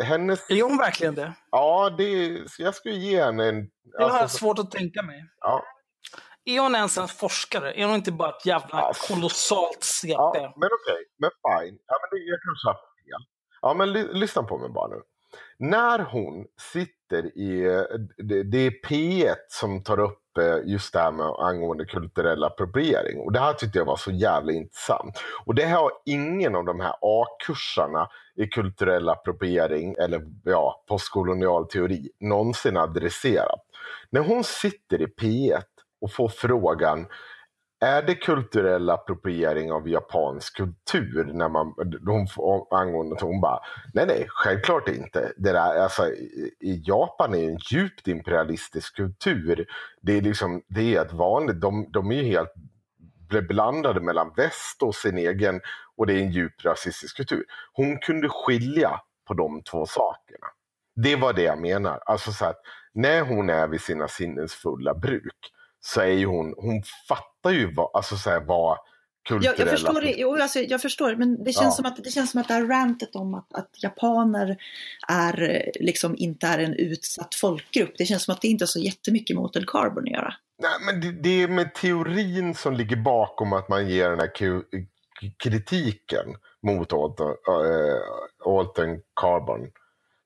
Hennes... 0.00 0.50
Är 0.50 0.62
hon 0.62 0.78
verkligen 0.78 1.14
det? 1.14 1.32
Ja, 1.50 1.90
det, 1.98 2.38
jag 2.58 2.74
skulle 2.74 2.94
ge 2.94 3.24
henne 3.24 3.48
en... 3.48 3.56
Det 3.64 4.02
har 4.02 4.10
jag 4.10 4.18
alltså, 4.18 4.38
svårt 4.38 4.58
att 4.58 4.70
tänka 4.70 5.02
mig. 5.02 5.24
ja, 5.40 5.64
Är 6.44 6.60
hon 6.60 6.74
ens 6.74 6.98
en 6.98 7.08
forskare? 7.08 7.72
Är 7.72 7.86
hon 7.86 7.94
inte 7.94 8.12
bara 8.12 8.28
ett 8.36 8.46
jävla 8.46 8.68
Ja. 8.72 8.92
kolossalt 9.08 9.84
CP? 9.84 10.12
Ja, 10.12 10.32
men 10.56 10.68
okej, 10.72 11.04
men 11.18 11.30
fine. 11.30 11.78
Ja, 11.86 11.94
men 12.00 12.18
det, 12.18 12.24
jag 12.24 12.38
kanske 12.42 12.68
har 12.68 12.74
fel. 12.74 13.26
Ja, 13.62 13.74
men 13.74 13.92
ly, 13.92 14.12
lyssna 14.20 14.42
på 14.42 14.58
mig 14.58 14.68
bara 14.70 14.88
nu. 14.88 15.02
När 15.62 15.98
hon 15.98 16.46
sitter 16.72 17.38
i, 17.38 17.62
det, 18.18 18.42
det 18.42 18.58
är 18.58 18.70
P1 18.88 19.36
som 19.48 19.82
tar 19.82 20.00
upp 20.00 20.38
eh, 20.38 20.70
just 20.70 20.92
det 20.92 20.98
här 20.98 21.12
med 21.12 21.26
angående 21.26 21.84
kulturell 21.84 22.44
appropriering. 22.44 23.20
Och 23.20 23.32
det 23.32 23.40
här 23.40 23.52
tyckte 23.52 23.78
jag 23.78 23.84
var 23.84 23.96
så 23.96 24.10
jävla 24.10 24.52
intressant. 24.52 25.20
Och 25.44 25.54
det 25.54 25.64
här 25.64 25.76
har 25.76 25.92
ingen 26.06 26.54
av 26.54 26.64
de 26.64 26.80
här 26.80 26.94
A-kursarna 27.00 28.08
i 28.36 28.46
kulturell 28.46 29.08
appropriering 29.08 29.94
eller 29.98 30.22
ja, 30.44 30.84
postkolonial 30.88 31.68
teori 31.68 32.08
någonsin 32.20 32.76
adresserat. 32.76 33.60
När 34.10 34.20
hon 34.20 34.44
sitter 34.44 35.02
i 35.02 35.06
P1 35.06 35.62
och 36.00 36.12
får 36.12 36.28
frågan 36.28 37.06
är 37.82 38.02
det 38.02 38.14
kulturell 38.14 38.90
appropriering 38.90 39.72
av 39.72 39.88
japansk 39.88 40.56
kultur 40.56 41.24
när 41.24 41.48
man, 41.48 41.74
hon, 42.06 42.26
angående 42.70 43.16
hon 43.20 43.40
bara, 43.40 43.60
nej 43.94 44.06
nej, 44.06 44.26
självklart 44.28 44.88
inte. 44.88 45.32
Det 45.36 45.52
där, 45.52 45.82
alltså, 45.82 46.08
i, 46.60 46.82
Japan 46.84 47.34
är 47.34 47.38
ju 47.38 47.50
en 47.50 47.58
djupt 47.70 48.08
imperialistisk 48.08 48.96
kultur. 48.96 49.66
Det 50.02 50.12
är 50.12 50.20
liksom, 50.20 50.62
det 50.68 50.96
är 50.96 51.02
ett 51.02 51.12
vanligt, 51.12 51.60
de, 51.60 51.86
de 51.92 52.10
är 52.10 52.14
ju 52.14 52.22
helt 52.22 52.52
blandade 53.48 54.00
mellan 54.00 54.32
väst 54.36 54.82
och 54.82 54.94
sin 54.94 55.18
egen, 55.18 55.60
och 55.96 56.06
det 56.06 56.14
är 56.14 56.22
en 56.22 56.32
djupt 56.32 56.64
rasistisk 56.64 57.16
kultur. 57.16 57.44
Hon 57.72 57.98
kunde 57.98 58.28
skilja 58.28 59.00
på 59.28 59.34
de 59.34 59.62
två 59.62 59.86
sakerna. 59.86 60.46
Det 60.96 61.16
var 61.16 61.32
det 61.32 61.42
jag 61.42 61.60
menar. 61.60 62.00
Alltså 62.06 62.32
så 62.32 62.44
att 62.44 62.60
när 62.94 63.22
hon 63.22 63.50
är 63.50 63.68
vid 63.68 63.80
sina 63.80 64.08
sinnens 64.08 64.54
fulla 64.54 64.94
bruk 64.94 65.52
ju 65.96 66.26
hon, 66.26 66.54
hon 66.56 66.82
fattar 67.08 67.50
ju 67.50 67.74
vad, 67.74 67.90
alltså 67.94 68.16
så 68.16 68.30
här, 68.30 68.40
vad 68.40 68.78
Jag, 69.28 69.40
kulturella... 69.40 69.54
jag 69.58 69.70
förstår 69.70 70.00
det, 70.00 70.14
jo, 70.16 70.34
alltså, 70.42 70.58
jag 70.58 70.82
förstår, 70.82 71.16
men 71.16 71.44
det 71.44 71.52
känns, 71.52 71.64
Ja. 71.64 71.70
som 71.70 71.86
att, 71.86 72.04
det 72.04 72.10
känns 72.10 72.30
som 72.30 72.40
att 72.40 72.48
det 72.48 72.54
här 72.54 72.66
rantet 72.66 73.16
om 73.16 73.34
att, 73.34 73.54
att 73.54 73.70
japaner 73.82 74.56
är, 75.08 75.70
liksom, 75.80 76.14
inte 76.18 76.46
är 76.46 76.58
en 76.58 76.74
utsatt 76.74 77.34
folkgrupp, 77.34 77.92
det 77.98 78.04
känns 78.04 78.24
som 78.24 78.34
att 78.34 78.40
det 78.40 78.48
inte 78.48 78.62
har 78.62 78.66
så 78.66 78.80
jättemycket 78.80 79.36
med 79.36 79.42
Hotel 79.42 79.66
Carbon 79.66 80.04
att 80.04 80.10
göra. 80.10 80.34
Nej, 80.62 80.70
men 80.86 81.00
det, 81.00 81.22
det 81.22 81.42
är 81.42 81.48
med 81.48 81.74
teorin 81.74 82.54
som 82.54 82.74
ligger 82.74 82.96
bakom 82.96 83.52
att 83.52 83.68
man 83.68 83.88
ger 83.88 84.10
den 84.10 84.18
här 84.18 84.30
kritiken 85.38 86.36
mot 86.62 86.92
Alton, 86.92 87.30
äh, 88.90 88.98
Carbon. 89.20 89.70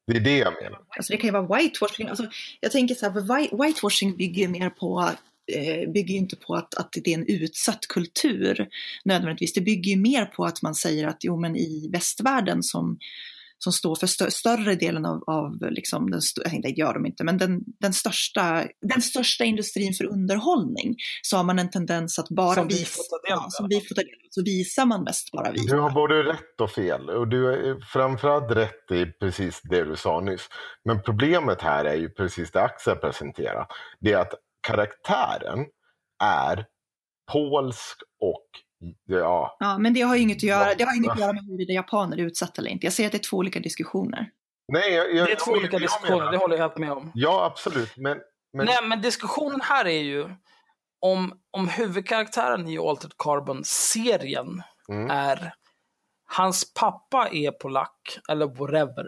Det 0.07 0.17
är 0.17 0.21
det 0.21 0.39
jag 0.39 0.55
menar. 0.63 0.81
Alltså 0.89 1.13
det 1.13 1.17
kan 1.17 1.29
ju 1.29 1.33
vara 1.33 1.59
whitewashing. 1.59 2.09
Alltså, 2.09 2.25
jag 2.61 2.73
tänker 2.73 2.95
så 2.95 3.11
här, 3.11 3.65
whitewashing 3.67 4.17
bygger 4.17 4.43
ju 4.43 4.49
mer 4.49 4.71
på 4.71 5.11
eh, 5.53 5.93
bygger 5.93 6.13
ju 6.13 6.19
inte 6.19 6.37
på 6.37 6.55
att, 6.55 6.75
att 6.75 6.89
det 7.05 7.11
är 7.11 7.19
en 7.19 7.27
utsatt 7.27 7.87
kultur 7.89 8.69
nödvändigtvis. 9.05 9.53
Det 9.55 9.61
bygger 9.61 9.91
ju 9.91 9.97
mer 9.97 10.27
på 10.27 10.45
att 10.45 10.63
man 10.63 10.75
säger 10.75 11.07
att 11.07 11.19
jo 11.21 11.41
men 11.41 11.57
i 11.57 11.89
västvärlden 11.93 12.63
som, 12.63 12.99
som 13.59 13.73
står 13.73 13.97
för 13.97 14.07
stö- 14.07 14.31
större 14.31 14.75
delen 14.75 15.05
av, 15.07 15.23
av 15.27 15.71
liksom 15.71 16.11
den, 16.11 16.21
det 16.63 16.69
gör 16.69 16.95
de 16.95 17.07
inte, 17.07 17.25
men 17.25 17.39
den, 17.39 17.61
den, 17.81 17.93
största, 17.93 18.65
den 18.83 19.03
största 19.03 19.45
industrin 19.45 19.95
för 19.95 20.05
underhållning 20.05 20.95
så 21.23 21.37
har 21.37 21.45
man 21.45 21.59
en 21.59 21.71
tendens 21.71 22.19
att 22.19 22.29
bara 22.29 22.55
Som 22.55 22.69
vi 22.69 22.75
visa, 22.75 22.87
får 22.87 23.03
ta 23.03 23.29
del 23.29 23.39
av. 23.39 23.43
ja, 23.45 23.51
som 23.51 23.69
vi 23.69 23.81
får 23.81 23.95
ta 23.95 24.01
del 24.01 24.11
av, 24.11 24.29
så 24.31 24.43
visar 24.45 24.87
man 24.87 25.03
mest 25.05 25.33
bara 25.33 25.53
vi. 25.53 25.59
Du 25.67 25.79
har 25.79 25.91
både 25.91 26.23
rätt 26.23 26.61
och 26.61 26.71
fel. 26.71 27.11
Och 27.11 27.29
du 27.29 27.53
är 27.53 27.81
framförallt 27.93 28.51
rätt 28.51 28.91
i 28.93 29.07
precis 29.07 29.61
det 29.63 29.85
du 29.85 29.97
sa 29.97 30.21
nyss. 30.21 30.49
Men 30.85 31.03
problemet 31.03 31.63
här 31.63 31.85
är 31.85 31.95
ju 31.97 32.09
precis 32.09 32.51
det 32.51 32.63
Axel 32.63 32.97
presenterar. 32.97 33.67
Det 34.01 34.13
är 34.13 34.19
att 34.19 34.35
karaktären 34.67 35.67
är 36.25 36.67
polsk 37.33 37.99
och 38.21 38.47
ja, 39.05 39.57
Ja, 39.61 39.79
men 39.79 39.95
det 39.95 40.01
har 40.01 40.17
ju 40.17 40.23
inget 40.23 40.37
att 40.37 40.43
göra, 40.43 40.75
det 40.75 40.85
har 40.85 40.97
inget 40.97 41.13
att 41.13 41.21
göra 41.21 41.33
med 41.33 41.43
huruvida 41.45 41.73
japaner 41.73 42.17
är 42.17 42.21
utsatta 42.23 42.63
eller 42.63 42.71
inte. 42.71 42.87
Jag 42.87 42.93
säger 42.93 43.09
att 43.09 43.13
det 43.13 43.19
är 43.19 43.31
två 43.31 43.37
olika 43.37 43.61
diskussioner. 43.61 44.31
Nej, 44.73 44.93
jag, 44.95 45.15
jag, 45.15 45.27
Det 45.27 45.33
är 45.33 45.37
två 45.45 45.51
olika 45.53 45.79
diskussioner, 45.79 46.19
menar- 46.19 46.33
det 46.33 46.39
håller 46.39 46.55
jag 46.57 46.63
helt 46.63 46.79
med 46.79 46.93
om. 46.93 47.11
Ja, 47.15 47.45
absolut. 47.45 47.97
Men, 47.97 48.19
men 48.53 48.67
Nej, 48.67 48.77
men 48.85 49.01
diskussionen 49.03 49.61
här 49.61 49.87
är 49.87 50.03
ju 50.03 50.29
om, 51.01 51.41
om 51.51 51.69
huvudkaraktären 51.69 52.69
i 52.69 52.79
Altered 52.79 53.13
Carbon-serien 53.19 54.63
Mm. 54.89 55.11
är 55.11 55.55
hans 56.29 56.75
pappa 56.75 57.29
är 57.33 57.51
polack, 57.51 58.19
eller 58.29 58.47
whatever. 58.47 59.07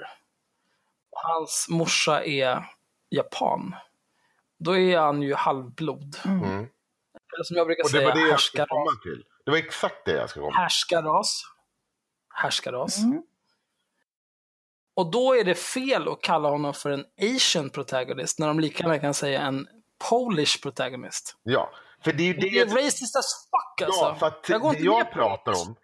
Hans 1.10 1.66
morsa 1.70 2.24
är 2.24 2.64
japan. 3.10 3.74
Då 4.58 4.76
är 4.76 4.98
han 4.98 5.22
ju 5.22 5.34
halvblod. 5.34 6.16
Mm. 6.24 6.44
mm. 6.44 6.68
Eller 7.34 7.44
som 7.44 7.56
jag 7.56 7.66
brukar 7.66 7.82
Och 7.84 7.90
det 7.90 7.98
säga, 7.98 8.08
var 8.08 8.14
det 8.14 8.28
jag 8.28 8.40
skulle 8.40 8.62
härskarras. 8.62 8.68
komma 8.68 9.02
till. 9.02 9.24
Det 9.44 9.50
var 9.50 9.58
exakt 9.58 10.04
det 10.04 10.12
jag 10.12 10.30
skulle 10.30 10.42
komma 10.42 10.52
till. 10.52 10.60
Härskarras. 10.62 11.42
Härskarras. 12.34 12.98
Mm. 12.98 13.22
Och 14.96 15.10
då 15.10 15.34
är 15.34 15.44
det 15.44 15.54
fel 15.54 16.08
att 16.08 16.22
kalla 16.22 16.48
honom 16.48 16.74
för 16.74 16.90
en 16.90 17.04
asian 17.36 17.70
protagonist 17.70 18.38
när 18.38 18.46
de 18.46 18.60
lika 18.60 18.82
gärna 18.82 18.98
kan 18.98 19.14
säga 19.14 19.40
en 19.40 19.68
polish 20.10 20.62
protagonist. 20.62 21.36
Ja, 21.42 21.70
för 22.04 22.12
det 22.12 22.22
är 22.22 22.26
ju 22.26 22.32
Det 22.32 22.46
är 22.58 22.66
det, 22.66 22.74
racist 22.74 23.16
as 23.16 23.48
fuck 23.50 23.86
alltså. 23.86 24.04
ja, 24.04 24.14
för 24.14 24.26
att 24.26 24.48
Jag 24.48 24.60
går 24.60 24.72
det 24.72 24.78
jag 24.78 25.12
pratar 25.12 25.52
om, 25.52 25.76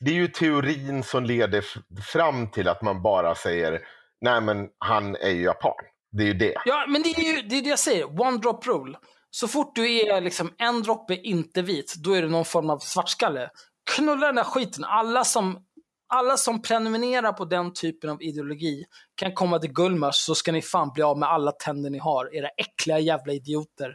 det 0.00 0.10
är 0.10 0.14
ju 0.14 0.28
teorin 0.28 1.02
som 1.02 1.24
leder 1.24 1.64
fram 2.12 2.50
till 2.50 2.68
att 2.68 2.82
man 2.82 3.02
bara 3.02 3.34
säger 3.34 3.80
nej 4.20 4.40
men 4.40 4.68
han 4.78 5.16
är 5.16 5.30
ju 5.30 5.42
japan. 5.42 5.74
Det 6.12 6.22
är 6.22 6.26
ju 6.26 6.34
det. 6.34 6.54
Ja, 6.64 6.84
men 6.88 7.02
det 7.02 7.08
är 7.08 7.36
ju 7.36 7.42
det, 7.42 7.56
är 7.58 7.62
det 7.62 7.68
jag 7.68 7.78
säger. 7.78 8.20
One 8.20 8.38
drop 8.38 8.66
rule. 8.66 8.98
Så 9.30 9.48
fort 9.48 9.74
du 9.74 10.00
är 10.00 10.20
liksom 10.20 10.54
en 10.58 10.82
droppe 10.82 11.14
inte 11.14 11.62
vit, 11.62 11.94
då 11.96 12.12
är 12.12 12.22
du 12.22 12.28
någon 12.28 12.44
form 12.44 12.70
av 12.70 12.78
svartskalle. 12.78 13.50
Knulla 13.96 14.26
den 14.26 14.34
där 14.34 14.44
skiten. 14.44 14.84
Alla 14.84 15.24
som, 15.24 15.58
alla 16.14 16.36
som 16.36 16.62
prenumererar 16.62 17.32
på 17.32 17.44
den 17.44 17.72
typen 17.72 18.10
av 18.10 18.22
ideologi 18.22 18.84
kan 19.14 19.34
komma 19.34 19.58
till 19.58 19.72
Gullmars 19.72 20.14
så 20.16 20.34
ska 20.34 20.52
ni 20.52 20.62
fan 20.62 20.90
bli 20.94 21.02
av 21.02 21.18
med 21.18 21.28
alla 21.28 21.52
tänder 21.52 21.90
ni 21.90 21.98
har. 21.98 22.34
Era 22.36 22.48
äckliga 22.48 22.98
jävla 22.98 23.32
idioter. 23.32 23.94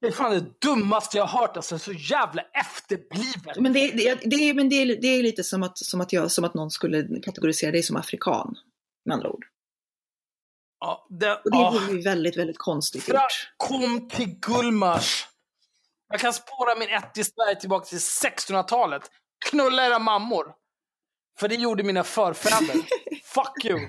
Det 0.00 0.06
är 0.06 0.12
fan 0.12 0.30
det 0.30 0.60
dummaste 0.66 1.16
jag 1.16 1.24
har 1.26 1.40
hört. 1.40 1.56
Alltså, 1.56 1.78
så 1.78 1.92
jävla 1.92 2.42
efterblivet. 2.42 3.56
Men, 3.60 3.72
det, 3.72 3.90
det, 3.90 4.14
det, 4.24 4.36
är- 4.36 4.54
men 4.54 4.68
det, 4.68 4.74
är, 4.76 4.86
det 5.00 5.08
är 5.08 5.22
lite 5.22 5.44
som 5.44 5.62
att, 5.62 5.78
som, 5.78 6.00
att 6.00 6.12
jag, 6.12 6.30
som 6.30 6.44
att 6.44 6.54
någon 6.54 6.70
skulle 6.70 7.20
kategorisera 7.22 7.70
dig 7.72 7.82
som 7.82 7.96
afrikan, 7.96 8.54
med 9.04 9.14
andra 9.14 9.28
ord. 9.30 9.44
Ja, 10.80 11.06
det, 11.10 11.34
Och 11.34 11.50
det 11.50 11.56
ja. 11.58 11.80
ju 11.90 12.00
väldigt, 12.02 12.36
väldigt 12.36 12.58
konstigt 12.58 13.04
Fra, 13.04 13.14
gjort. 13.14 13.50
kom 13.56 14.08
till 14.08 14.38
Gullmars. 14.40 15.26
Jag 16.08 16.20
kan 16.20 16.32
spåra 16.32 16.74
min 16.78 16.88
ett 16.88 17.18
i 17.18 17.24
Sverige 17.24 17.60
tillbaka 17.60 17.84
till 17.86 17.98
1600-talet. 17.98 19.10
Knulla 19.50 19.86
era 19.86 19.98
mammor. 19.98 20.54
För 21.38 21.48
det 21.48 21.54
gjorde 21.54 21.82
mina 21.82 22.04
förfäder. 22.04 22.74
Fuck 23.24 23.64
you. 23.64 23.88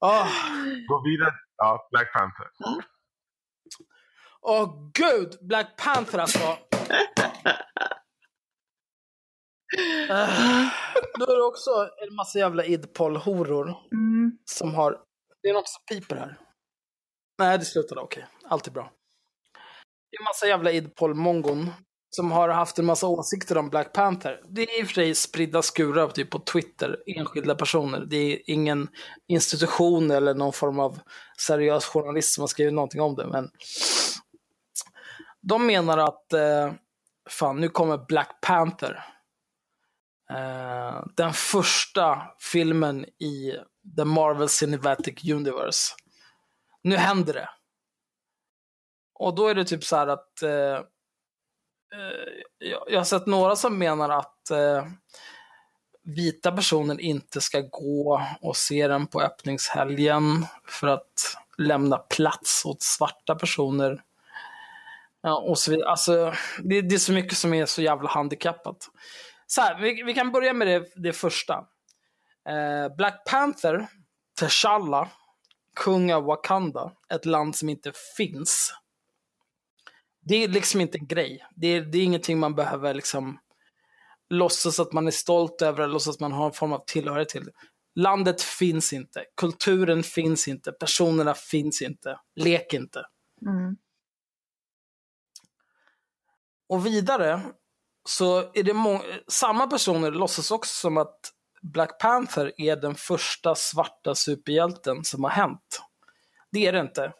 Åh, 0.00 0.26
Gå 0.88 1.02
vidare. 1.04 1.32
Ja, 1.56 1.88
Black 1.90 2.12
Panther. 2.12 2.46
Åh 4.42 4.90
gud, 4.94 5.38
Black 5.48 5.76
Panther 5.76 6.18
alltså. 6.18 6.38
Uh, 6.38 6.56
då 11.18 11.24
är 11.32 11.36
det 11.36 11.42
också 11.44 11.70
en 12.08 12.14
massa 12.14 12.38
jävla 12.38 12.64
idpol-horor 12.64 13.74
Mm. 13.92 14.38
som 14.44 14.74
har... 14.74 14.98
Det 15.42 15.48
är 15.48 15.54
något 15.54 15.68
som 15.68 15.82
piper 15.84 16.16
här. 16.16 16.38
Nej, 17.38 17.58
det 17.58 17.64
slutade 17.64 18.00
okej. 18.00 18.26
Allt 18.44 18.66
är 18.66 18.70
bra. 18.70 18.92
Det 20.10 20.16
är 20.16 20.20
en 20.20 20.24
massa 20.24 20.46
jävla 20.46 20.70
idpol-mongon 20.70 21.70
som 22.10 22.32
har 22.32 22.48
haft 22.48 22.78
en 22.78 22.84
massa 22.84 23.06
åsikter 23.06 23.58
om 23.58 23.70
Black 23.70 23.92
Panther. 23.92 24.40
Det 24.48 24.62
är 24.62 24.80
i 24.80 24.82
och 24.82 24.86
för 24.86 24.94
sig 24.94 25.14
spridda 25.14 25.62
skurar 25.62 26.08
typ 26.08 26.30
på 26.30 26.38
Twitter, 26.38 26.96
enskilda 27.06 27.54
personer. 27.54 28.04
Det 28.06 28.16
är 28.16 28.40
ingen 28.46 28.88
institution 29.28 30.10
eller 30.10 30.34
någon 30.34 30.52
form 30.52 30.78
av 30.80 30.98
seriös 31.38 31.84
journalist 31.84 32.34
som 32.34 32.42
har 32.42 32.48
skrivit 32.48 32.74
någonting 32.74 33.00
om 33.00 33.14
det. 33.14 33.26
Men 33.26 33.50
de 35.40 35.66
menar 35.66 35.98
att 35.98 36.32
eh, 36.32 36.72
fan, 37.30 37.60
nu 37.60 37.68
kommer 37.68 37.98
Black 37.98 38.40
Panther. 38.40 39.04
Eh, 40.30 41.04
den 41.16 41.32
första 41.32 42.22
filmen 42.52 43.04
i 43.04 43.52
The 43.96 44.04
Marvel 44.04 44.48
Cinematic 44.48 45.24
Universe. 45.32 45.94
Nu 46.82 46.96
händer 46.96 47.34
det. 47.34 47.48
Och 49.14 49.34
då 49.34 49.48
är 49.48 49.54
det 49.54 49.64
typ 49.64 49.84
så 49.84 49.96
här 49.96 50.06
att 50.06 50.42
eh, 50.42 50.50
eh 50.50 50.82
jag, 52.88 52.98
har 52.98 53.04
sett 53.04 53.26
några 53.26 53.56
som 53.56 53.78
menar 53.78 54.08
att 54.10 54.50
eh, 54.50 54.86
vita 56.04 56.52
personer 56.52 57.00
inte 57.00 57.40
ska 57.40 57.60
gå 57.60 58.22
och 58.40 58.56
se 58.56 58.88
den 58.88 59.06
på 59.06 59.20
öppningshelgen 59.20 60.46
för 60.68 60.86
att 60.86 61.36
lämna 61.58 61.98
plats 61.98 62.64
åt 62.64 62.82
svarta 62.82 63.34
personer. 63.34 64.02
Ja, 65.22 65.38
och 65.38 65.58
så 65.58 65.70
vidare. 65.70 65.90
Alltså, 65.90 66.34
det, 66.62 66.80
det 66.82 66.94
är 66.94 66.98
så 66.98 67.12
mycket 67.12 67.38
som 67.38 67.54
är 67.54 67.66
så 67.66 67.82
jävla 67.82 68.08
handikappat. 68.08 68.90
Så 69.46 69.60
här, 69.60 69.80
vi, 69.80 70.02
vi 70.02 70.14
kan 70.14 70.32
börja 70.32 70.52
med 70.52 70.66
det, 70.68 70.92
det 70.96 71.12
första. 71.12 71.64
Eh, 72.48 72.96
Black 72.96 73.24
Panther, 73.24 73.88
T'Challa, 74.40 75.08
kung 75.76 76.12
av 76.12 76.24
Wakanda, 76.24 76.92
ett 77.08 77.26
land 77.26 77.56
som 77.56 77.68
inte 77.68 77.92
finns. 78.16 78.74
Det 80.20 80.34
är 80.34 80.48
liksom 80.48 80.80
inte 80.80 80.98
en 80.98 81.06
grej. 81.06 81.46
Det 81.56 81.66
är, 81.66 81.80
det 81.80 81.98
är 81.98 82.02
ingenting 82.02 82.38
man 82.38 82.54
behöver 82.54 82.94
liksom 82.94 83.38
låtsas 84.30 84.80
att 84.80 84.92
man 84.92 85.06
är 85.06 85.10
stolt 85.10 85.62
över 85.62 85.82
eller 85.82 85.92
låtsas 85.92 86.14
att 86.14 86.20
man 86.20 86.32
har 86.32 86.46
en 86.46 86.52
form 86.52 86.72
av 86.72 86.84
tillhörighet 86.86 87.28
till. 87.28 87.50
Landet 87.94 88.42
finns 88.42 88.92
inte, 88.92 89.24
kulturen 89.36 90.02
finns 90.02 90.48
inte, 90.48 90.72
personerna 90.72 91.34
finns 91.34 91.82
inte. 91.82 92.20
Lek 92.34 92.74
inte. 92.74 93.06
Mm. 93.46 93.76
Och 96.68 96.86
vidare 96.86 97.40
så 98.04 98.38
är 98.54 98.62
det 98.62 98.74
många, 98.74 99.02
samma 99.28 99.66
personer 99.66 100.10
låtsas 100.10 100.50
också 100.50 100.74
som 100.74 100.96
att 100.96 101.32
Black 101.62 101.98
Panther 102.00 102.52
är 102.56 102.76
den 102.76 102.94
första 102.94 103.54
svarta 103.54 104.14
superhjälten 104.14 105.04
som 105.04 105.24
har 105.24 105.30
hänt. 105.30 105.82
Det 106.52 106.66
är 106.66 106.72
det 106.72 106.80
inte. 106.80 107.12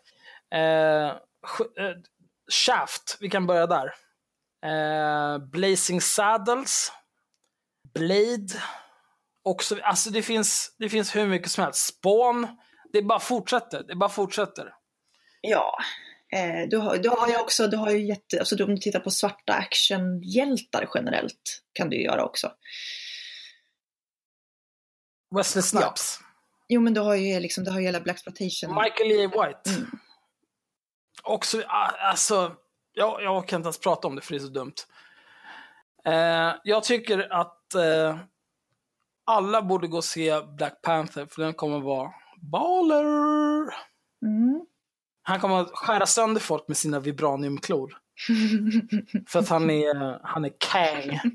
Eh, 0.55 1.07
eh, 1.07 1.97
Shaft, 2.53 3.17
vi 3.21 3.31
kan 3.31 3.47
börja 3.47 3.67
där. 3.67 3.95
Eh, 4.65 5.39
Blazing 5.39 6.01
Saddles, 6.01 6.93
Blade, 7.95 8.63
också, 9.43 9.77
alltså 9.83 10.11
det 10.11 10.23
finns, 10.23 10.77
det 10.79 10.89
finns 10.89 11.17
hur 11.17 11.27
mycket 11.27 11.51
som 11.51 11.65
helst. 11.65 11.87
Spawn, 11.87 12.47
det 12.93 13.03
bara 13.03 13.21
fortsätter, 13.21 13.83
det 13.83 13.95
bara 13.95 14.11
fortsätter. 14.11 14.75
Ja, 15.41 15.79
eh, 16.37 16.69
du, 16.69 16.77
har, 16.77 16.97
du 16.97 17.09
har 17.09 17.29
ju 17.29 17.37
också, 17.37 17.67
du 17.67 17.77
har 17.77 17.91
ju 17.91 18.07
jätte, 18.07 18.39
alltså 18.39 18.65
om 18.65 18.75
du 18.75 18.81
tittar 18.81 19.01
på 19.01 19.11
svarta 19.11 19.53
actionhjältar 19.53 20.89
generellt 20.95 21.63
kan 21.73 21.91
du 21.91 21.97
ju 21.97 22.03
göra 22.03 22.25
också. 22.25 22.53
Wesley 25.37 25.63
Snipes, 25.63 26.21
Jo 26.69 26.81
men 26.81 26.95
du 26.95 27.01
har 27.01 27.15
ju 27.15 27.41
liksom, 27.41 27.65
du 27.65 27.71
har 27.71 27.81
ju 27.81 27.87
hela 27.87 28.01
Blaxploitation. 28.01 28.75
Michael 28.75 29.11
E. 29.11 29.27
White. 29.27 29.71
Mm. 29.71 29.91
Också, 31.23 31.63
alltså, 32.11 32.53
jag, 32.93 33.23
jag 33.23 33.49
kan 33.49 33.57
inte 33.57 33.67
ens 33.67 33.81
prata 33.81 34.09
om 34.09 34.17
det 34.17 34.23
för 34.23 34.33
det 34.33 34.39
är 34.39 34.41
så 34.41 34.49
dumt. 34.49 34.75
Eh, 36.05 36.55
jag 36.65 36.85
tycker 36.85 37.33
att 37.33 37.75
eh, 37.75 38.19
alla 39.25 39.63
borde 39.63 39.89
gå 39.89 39.97
och 39.97 40.05
se 40.05 40.41
Black 40.57 40.83
Panther 40.83 41.27
för 41.27 41.43
den 41.43 41.55
kommer 41.55 41.81
vara 41.81 42.13
baller. 42.37 43.05
Mm. 44.23 44.67
Han 45.23 45.41
kommer 45.41 45.61
att 45.61 45.71
skära 45.73 46.07
sönder 46.07 46.41
folk 46.41 46.69
med 46.69 46.77
sina 46.77 47.01
vibraniumklor. 47.01 47.93
För 49.29 49.39
att 49.39 49.49
han 49.49 49.71
är, 49.71 50.21
han 50.23 50.45
är 50.45 50.53
Kang. 50.59 51.21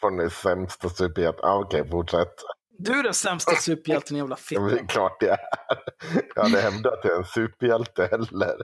Fortfarande 0.00 0.30
sämsta 0.30 0.88
superhjälten. 0.88 1.44
Ah, 1.44 1.58
Okej, 1.58 1.90
fortsätt. 1.90 2.34
Du 2.78 2.98
är 2.98 3.02
den 3.02 3.14
sämsta 3.14 3.54
superhjälten 3.56 4.16
jävla 4.16 4.36
Ja, 4.50 4.60
men 4.60 4.68
det 4.68 4.74
fitta. 4.76 4.84
är 4.84 4.88
klart 4.88 5.20
det 5.20 5.28
är. 5.28 5.38
Jag 6.34 6.42
hade 6.42 6.60
hävdat 6.60 6.92
att 6.92 7.04
jag 7.04 7.12
är 7.12 7.18
en 7.18 7.24
superhjälte 7.24 8.08
heller. 8.10 8.56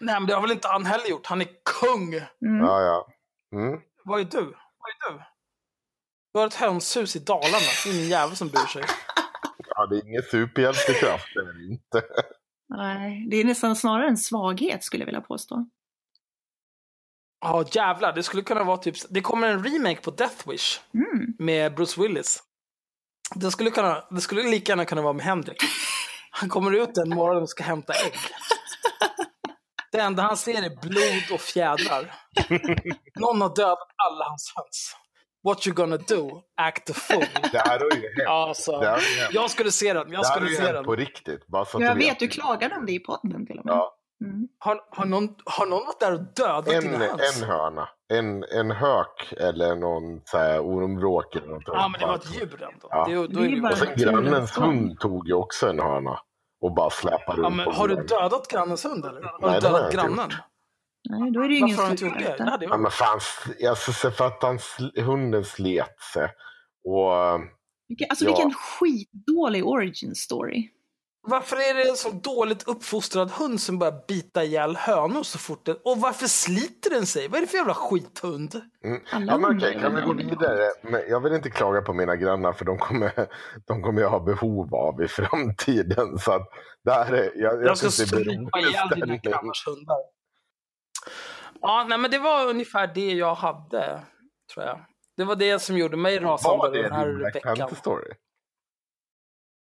Nej 0.00 0.14
men 0.20 0.26
det 0.26 0.34
har 0.34 0.42
väl 0.42 0.50
inte 0.52 0.68
han 0.68 0.86
heller 0.86 1.06
gjort. 1.06 1.26
Han 1.26 1.40
är 1.40 1.46
kung. 1.80 2.14
Mm. 2.14 2.66
Ja, 2.66 2.82
ja. 2.82 3.08
Mm. 3.58 3.80
Vad 4.04 4.20
är 4.20 4.24
du? 4.24 4.40
Vad 4.40 5.12
är 5.12 5.12
du? 5.12 5.22
Du 6.32 6.38
har 6.40 6.46
ett 6.46 6.54
hönshus 6.54 7.16
i 7.16 7.18
Dalarna. 7.18 7.48
Det 7.84 7.90
är 7.90 7.94
ingen 7.94 8.08
jävel 8.08 8.36
som 8.36 8.48
bryr 8.48 8.66
sig. 8.66 8.82
ja, 9.68 9.86
det 9.86 9.96
är 9.96 10.08
ingen 10.08 10.22
superhjältekraft. 10.22 11.26
Det 11.34 11.40
är 11.40 11.52
det 11.68 11.72
inte. 11.74 12.02
Nej, 12.68 13.26
det 13.30 13.36
är 13.36 13.44
nästan 13.44 13.76
snarare 13.76 14.08
en 14.08 14.16
svaghet 14.16 14.84
skulle 14.84 15.02
jag 15.02 15.06
vilja 15.06 15.20
påstå. 15.20 15.66
Ja 17.42 17.64
jävlar, 17.72 18.12
det 18.12 18.22
skulle 18.22 18.42
kunna 18.42 18.64
vara 18.64 18.76
typ, 18.76 18.94
det 19.10 19.20
kommer 19.20 19.48
en 19.48 19.64
remake 19.64 20.00
på 20.00 20.10
Death 20.10 20.48
Wish 20.48 20.80
Mm. 20.94 21.26
med 21.38 21.74
Bruce 21.74 22.00
Willis. 22.00 22.42
Det 23.34 23.50
skulle, 23.50 23.70
kunna, 23.70 24.04
det 24.10 24.20
skulle 24.20 24.42
lika 24.42 24.72
gärna 24.72 24.84
kunna 24.84 25.02
vara 25.02 25.12
med 25.12 25.24
Henrik. 25.24 25.56
Han 26.30 26.48
kommer 26.48 26.72
ut 26.72 26.96
en 26.98 27.08
morgon 27.08 27.42
och 27.42 27.48
ska 27.48 27.62
hämta 27.64 27.92
ägg. 27.92 28.14
Det 29.92 29.98
enda 30.00 30.22
han 30.22 30.36
ser 30.36 30.62
är 30.62 30.80
blod 30.88 31.32
och 31.34 31.40
fjädrar. 31.40 32.14
Någon 33.20 33.40
har 33.40 33.54
dödat 33.56 33.78
alla 33.96 34.24
hans 34.24 34.52
höns. 34.56 34.96
What 35.44 35.66
you 35.66 35.74
gonna 35.74 35.96
do? 35.96 36.42
Act 36.56 36.90
a 36.90 36.92
fool. 36.96 37.24
Det 37.52 37.58
här 37.58 37.78
har 37.78 37.96
ju 37.96 38.02
hänt. 38.16 38.28
Alltså, 38.28 38.80
Det 38.80 38.86
här 38.90 39.00
jag 39.32 39.50
skulle 39.50 39.70
se 39.72 39.92
den. 39.92 40.12
Jag 40.12 40.22
Det 40.22 40.28
här 40.28 40.34
skulle 40.34 40.56
se 40.56 40.72
den. 40.72 40.84
på 40.84 40.96
riktigt. 40.96 41.46
Bara 41.46 41.64
så 41.64 41.76
att 41.78 41.84
Jag 41.84 41.96
du 41.96 42.04
vet, 42.04 42.18
du 42.18 42.28
klagade 42.28 42.74
om 42.76 42.86
det 42.86 42.92
i 42.92 42.98
podden 42.98 43.46
till 43.46 43.58
och 43.58 43.64
med. 43.66 43.72
Ja, 43.74 43.94
Mm. 44.24 44.48
Har, 44.58 44.80
har, 44.90 45.04
någon, 45.06 45.28
har 45.44 45.66
någon 45.66 45.86
varit 45.86 46.00
där 46.00 46.12
och 46.12 46.20
dödat 46.20 46.68
en, 46.68 46.82
dina 46.82 46.98
höns? 46.98 47.42
en 47.42 47.48
höna. 47.48 47.88
En, 48.08 48.44
en 48.44 48.70
hök 48.70 49.32
eller 49.36 49.76
någon 49.76 50.20
så 50.24 50.38
här 50.38 50.60
ormvråk 50.60 51.36
eller 51.36 51.46
något. 51.48 51.62
Ja, 51.66 51.88
men 51.88 52.00
det 52.00 52.06
var 52.06 52.14
ett 52.14 52.34
djur 52.36 52.62
ändå. 52.72 52.88
Ja. 52.90 53.04
Det, 53.08 53.14
då 53.14 53.26
Det 53.26 53.46
är 53.46 53.60
det, 53.60 53.68
Och 53.68 53.78
sen 53.78 53.94
grannens 53.96 54.58
hund 54.58 55.00
tog 55.00 55.28
ju 55.28 55.34
också 55.34 55.68
en 55.68 55.80
höna. 55.80 56.18
Och 56.60 56.74
bara 56.74 56.90
släpade 56.90 57.42
ja, 57.42 57.46
runt 57.46 57.56
men 57.56 57.64
på 57.64 57.72
har 57.72 57.88
du 57.88 57.94
dödat 57.94 58.48
grannens 58.48 58.84
hund 58.84 59.04
eller? 59.04 59.22
Har 59.22 59.38
Nej, 59.40 59.54
du 59.54 59.60
det 59.60 59.68
har 59.68 59.78
dödat 59.78 59.94
jag 59.94 60.04
inte 60.04 60.16
grannen? 60.16 60.30
Nej, 61.10 61.30
då 61.30 61.40
är 61.40 61.48
det 61.48 61.54
ju 61.54 61.60
ingen 61.60 61.76
Varför 61.76 61.82
har 61.82 61.96
du 61.96 62.06
inte 62.06 62.22
gjort 62.24 62.38
det? 62.38 62.44
Ja, 62.44 62.58
jag. 62.60 62.80
men 62.80 62.90
fan, 62.90 63.20
alltså, 63.68 63.92
så 63.92 64.10
för 64.10 64.26
att 64.26 64.42
han, 64.42 64.58
hunden 65.04 65.44
slet 65.44 66.00
sig. 66.14 66.28
Och 66.84 67.40
Vilken, 67.88 68.06
alltså 68.10 68.24
Ja. 68.24 68.30
vilken 68.30 68.54
skitdålig 68.54 69.66
origin 69.66 70.14
story. 70.14 70.68
Varför 71.24 71.56
är 71.56 71.74
det 71.74 71.88
en 71.90 71.96
så 71.96 72.10
dåligt 72.10 72.68
uppfostrad 72.68 73.30
hund 73.30 73.60
som 73.60 73.78
börjar 73.78 74.04
bita 74.08 74.44
ihjäl 74.44 74.76
hönor 74.76 75.22
så 75.22 75.38
fort 75.38 75.66
den... 75.66 75.76
Och 75.84 75.98
varför 75.98 76.26
sliter 76.26 76.90
den 76.90 77.06
sig? 77.06 77.28
Vad 77.28 77.36
är 77.36 77.40
det 77.40 77.46
för 77.46 77.56
jävla 77.56 77.74
skithund? 77.74 78.54
Mm. 78.84 79.00
Ja, 79.10 79.38
men 79.38 79.56
okej, 79.56 79.78
kan 79.80 79.94
vi 79.94 80.02
gå 80.02 80.12
vidare? 80.12 80.70
Men 80.82 81.02
jag 81.08 81.20
vill 81.20 81.32
inte 81.32 81.50
klaga 81.50 81.82
på 81.82 81.92
mina 81.92 82.16
grannar 82.16 82.52
för 82.52 82.64
de 82.64 82.78
kommer, 82.78 83.12
de 83.66 83.82
kommer 83.82 84.02
jag 84.02 84.10
ha 84.10 84.20
behov 84.20 84.74
av 84.74 85.02
i 85.02 85.08
framtiden. 85.08 86.18
Så 86.18 86.32
att 86.32 86.48
det 86.84 86.92
här 86.92 87.12
är, 87.12 87.32
jag, 87.34 87.54
jag, 87.54 87.64
Jag 87.66 87.78
ska 87.78 87.86
det 87.86 87.92
strypa 87.92 88.60
ihjäl 88.60 88.88
dina 88.94 89.16
grannars 89.16 89.66
hundar. 89.66 89.98
Ja, 91.60 91.86
nej 91.88 91.98
men 91.98 92.10
det 92.10 92.18
var 92.18 92.48
ungefär 92.48 92.86
det 92.94 93.12
jag 93.12 93.34
hade, 93.34 94.00
tror 94.54 94.66
jag. 94.66 94.80
Det 95.16 95.24
var 95.24 95.36
det 95.36 95.58
som 95.58 95.78
gjorde 95.78 95.96
mig 95.96 96.18
rasande 96.18 96.58
Var 96.58 96.70
det 96.70 96.82
den 96.82 96.92
här 96.92 97.06
din 97.06 97.18
Black 97.18 97.36
veckan. 97.36 97.56
Panther 97.56 97.76
story? 97.76 98.12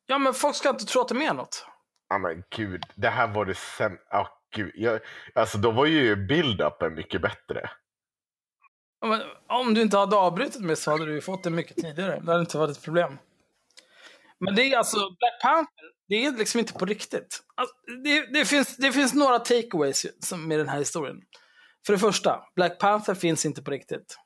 Ja, 0.07 0.17
men 0.17 0.33
folk 0.33 0.55
ska 0.55 0.69
inte 0.69 0.85
tro 0.85 1.01
att 1.01 1.07
det 1.07 1.25
är 1.25 1.33
något. 1.33 1.65
Ja 2.09 2.17
men 2.17 2.43
gud, 2.55 2.83
det 2.95 3.09
här 3.09 3.27
var 3.27 3.45
det 3.45 3.55
sämsta. 3.55 4.21
Oh, 4.21 4.27
gud. 4.55 4.71
Jag, 4.75 4.99
alltså 5.35 5.57
då 5.57 5.71
var 5.71 5.85
ju 5.85 6.15
build-upen 6.15 6.89
mycket 6.89 7.21
bättre. 7.21 7.69
Ja, 9.01 9.07
men 9.07 9.21
Om 9.47 9.73
du 9.73 9.81
inte 9.81 9.97
hade 9.97 10.15
avbrutit 10.15 10.61
mig 10.61 10.75
så 10.75 10.91
hade 10.91 11.05
du 11.05 11.13
ju 11.13 11.21
fått 11.21 11.43
det 11.43 11.49
mycket 11.49 11.75
tidigare. 11.75 12.19
Det 12.19 12.31
hade 12.31 12.39
inte 12.39 12.57
varit 12.57 12.77
ett 12.77 12.83
problem. 12.83 13.17
Men 14.39 14.55
det 14.55 14.61
är 14.61 14.77
alltså, 14.77 14.97
Black 14.97 15.41
Panther, 15.41 15.91
det 16.07 16.25
är 16.25 16.31
liksom 16.31 16.59
inte 16.59 16.73
på 16.73 16.85
riktigt. 16.85 17.43
Alltså, 17.55 17.75
det, 18.03 18.33
det, 18.33 18.45
finns, 18.45 18.77
det 18.77 18.91
finns 18.91 19.13
några 19.13 19.39
takeaways 19.39 20.05
med 20.37 20.59
den 20.59 20.69
här 20.69 20.79
historien. 20.79 21.21
För 21.85 21.93
det 21.93 21.99
första, 21.99 22.43
Black 22.55 22.79
Panther 22.79 23.15
finns 23.15 23.45
inte 23.45 23.63
på 23.63 23.71
riktigt. 23.71 24.17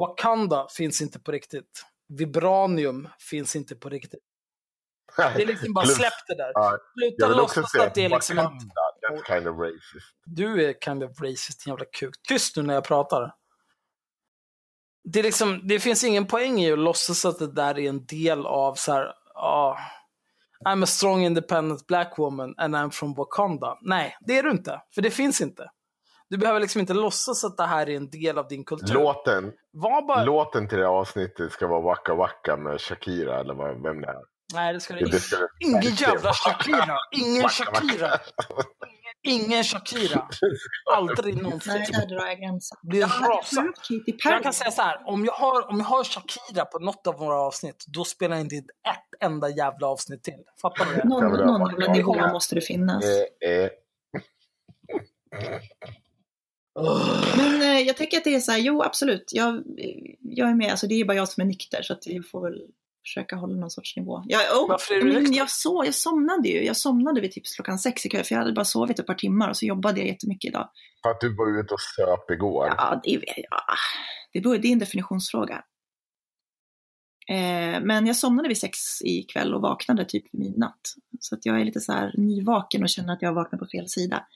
Wakanda 0.00 0.66
finns 0.76 1.02
inte 1.02 1.20
på 1.20 1.32
riktigt. 1.32 1.86
Vibranium 2.08 3.08
finns 3.18 3.56
inte 3.56 3.76
på 3.76 3.88
riktigt. 3.88 4.24
Det 5.16 5.42
är 5.42 5.46
liksom 5.46 5.72
bara 5.72 5.86
släpp 5.86 6.26
det 6.28 6.34
där. 6.34 6.50
Ja, 6.54 6.78
Sluta 6.98 7.28
låtsas 7.28 7.74
att 7.74 7.94
det 7.94 8.04
är 8.04 8.08
liksom. 8.08 8.36
Wakanda, 8.36 8.74
that's 9.08 9.26
kind 9.26 9.48
of 9.48 9.58
racist. 9.58 10.16
Du 10.24 10.68
är 10.68 10.74
kind 10.84 11.04
of 11.04 11.20
racist, 11.20 11.64
din 11.64 11.72
jävla 11.72 11.84
kuk. 11.84 12.14
Tyst 12.28 12.56
nu 12.56 12.62
när 12.62 12.74
jag 12.74 12.84
pratar. 12.84 13.34
Det, 15.04 15.18
är 15.18 15.22
liksom, 15.22 15.60
det 15.68 15.80
finns 15.80 16.04
ingen 16.04 16.26
poäng 16.26 16.60
i 16.60 16.72
att 16.72 16.78
låtsas 16.78 17.24
att 17.24 17.38
det 17.38 17.52
där 17.52 17.78
är 17.78 17.88
en 17.88 18.06
del 18.06 18.46
av 18.46 18.74
så 18.74 18.92
här, 18.92 19.12
ah, 19.34 19.76
I'm 20.66 20.82
a 20.82 20.86
strong 20.86 21.22
independent 21.24 21.86
black 21.86 22.18
woman 22.18 22.54
and 22.56 22.76
I'm 22.76 22.90
from 22.90 23.14
Wakanda. 23.14 23.78
Nej, 23.82 24.16
det 24.20 24.38
är 24.38 24.42
du 24.42 24.50
inte, 24.50 24.82
för 24.94 25.02
det 25.02 25.10
finns 25.10 25.40
inte. 25.40 25.70
Du 26.28 26.38
behöver 26.38 26.60
liksom 26.60 26.80
inte 26.80 26.94
låtsas 26.94 27.44
att 27.44 27.56
det 27.56 27.66
här 27.66 27.88
är 27.88 27.96
en 27.96 28.10
del 28.10 28.38
av 28.38 28.48
din 28.48 28.64
kultur. 28.64 28.94
Låten, 28.94 29.52
bara... 29.72 30.24
låten 30.24 30.68
till 30.68 30.78
det 30.78 30.84
här 30.84 30.92
avsnittet 30.92 31.52
ska 31.52 31.66
vara 31.66 31.80
Waka 31.80 32.14
Waka 32.14 32.56
med 32.56 32.80
Shakira 32.80 33.40
eller 33.40 33.54
vad, 33.54 33.82
vem 33.82 34.00
det 34.00 34.08
är. 34.08 34.35
Nej, 34.54 34.72
det 34.72 34.80
ska 34.80 34.94
Det 34.94 35.00
inte. 35.00 35.18
Ingen 35.60 35.94
jävla 35.94 36.32
Shakira. 36.32 36.98
Ingen. 37.12 37.48
Shakira. 37.48 38.20
Ingen 39.22 39.64
Shakira. 39.64 40.28
Aldrig 40.94 41.42
någonsin. 41.42 41.72
Nej, 41.72 41.88
där 41.92 42.06
drar 42.06 42.26
jag 42.26 42.38
gränsen. 42.38 42.78
Blir 42.82 43.00
Jag 43.00 43.10
Perry. 44.22 44.32
Jag 44.34 44.42
kan 44.42 44.52
säga 44.52 44.70
så 44.70 44.82
här, 44.82 45.02
om 45.06 45.24
jag, 45.24 45.32
har, 45.32 45.70
om 45.70 45.78
jag 45.78 45.86
har 45.86 46.04
Shakira 46.04 46.64
på 46.64 46.78
något 46.78 47.06
av 47.06 47.14
våra 47.14 47.40
avsnitt, 47.40 47.84
då 47.86 48.04
spelar 48.04 48.36
jag 48.36 48.44
inte 48.44 48.54
in 48.54 48.68
ett 48.88 49.22
enda 49.24 49.48
jävla 49.48 49.86
avsnitt 49.86 50.22
till. 50.22 50.44
Fattar 50.62 50.84
du 50.84 50.94
det? 50.94 51.08
Någon, 51.08 51.46
någon 51.46 51.70
jävla 51.70 51.92
nivå 51.92 52.28
måste 52.28 52.54
det 52.54 52.60
finnas. 52.60 53.04
Men 57.36 57.62
eh, 57.62 57.80
jag 57.80 57.96
tycker 57.96 58.16
att 58.18 58.24
det 58.24 58.34
är 58.34 58.40
så 58.40 58.52
här, 58.52 58.58
jo 58.58 58.82
absolut, 58.82 59.30
jag, 59.32 59.62
jag 60.20 60.50
är 60.50 60.54
med, 60.54 60.70
alltså 60.70 60.86
det 60.86 60.94
är 60.94 61.04
bara 61.04 61.16
jag 61.16 61.28
som 61.28 61.40
är 61.40 61.44
nykter 61.44 61.82
så 61.82 61.92
att 61.92 62.06
jag 62.06 62.28
får 62.28 62.42
väl 62.42 62.62
försöka 63.06 63.36
hålla 63.36 63.56
någon 63.56 63.70
sorts 63.70 63.96
nivå. 63.96 64.22
Jag, 64.26 64.40
oh, 64.62 64.68
Varför 64.68 64.94
är 64.94 65.00
du 65.02 65.12
men 65.12 65.32
jag, 65.32 65.50
så, 65.50 65.82
jag 65.86 65.94
somnade 65.94 66.48
ju, 66.48 66.64
jag 66.64 66.76
somnade 66.76 67.20
vid 67.20 67.32
typ 67.32 67.44
klockan 67.56 67.78
sex 67.78 68.06
ikväll 68.06 68.24
för 68.24 68.34
jag 68.34 68.40
hade 68.40 68.52
bara 68.52 68.64
sovit 68.64 68.98
ett 68.98 69.06
par 69.06 69.14
timmar 69.14 69.48
och 69.48 69.56
så 69.56 69.66
jobbade 69.66 70.00
jag 70.00 70.08
jättemycket 70.08 70.48
idag. 70.48 70.70
för 71.02 71.10
att 71.10 71.20
du 71.20 71.34
var 71.36 71.60
ute 71.60 71.74
och 71.74 71.80
söp 71.80 72.30
igår. 72.30 72.66
Ja, 72.76 73.00
det, 73.04 73.10
ja, 73.50 73.60
det, 74.32 74.40
beror, 74.40 74.58
det 74.58 74.68
är 74.68 74.72
en 74.72 74.78
definitionsfråga. 74.78 75.62
Eh, 77.28 77.80
men 77.82 78.06
jag 78.06 78.16
somnade 78.16 78.48
vid 78.48 78.58
sex 78.58 78.78
ikväll 79.04 79.54
och 79.54 79.62
vaknade 79.62 80.04
typ 80.04 80.24
vid 80.34 80.40
midnatt. 80.40 80.80
Så 81.20 81.34
att 81.34 81.46
jag 81.46 81.60
är 81.60 81.64
lite 81.64 81.80
så 81.80 81.92
här 81.92 82.14
nyvaken 82.16 82.82
och 82.82 82.88
känner 82.88 83.12
att 83.12 83.22
jag 83.22 83.32
vaknar 83.34 83.58
på 83.58 83.66
fel 83.66 83.88
sida. 83.88 84.26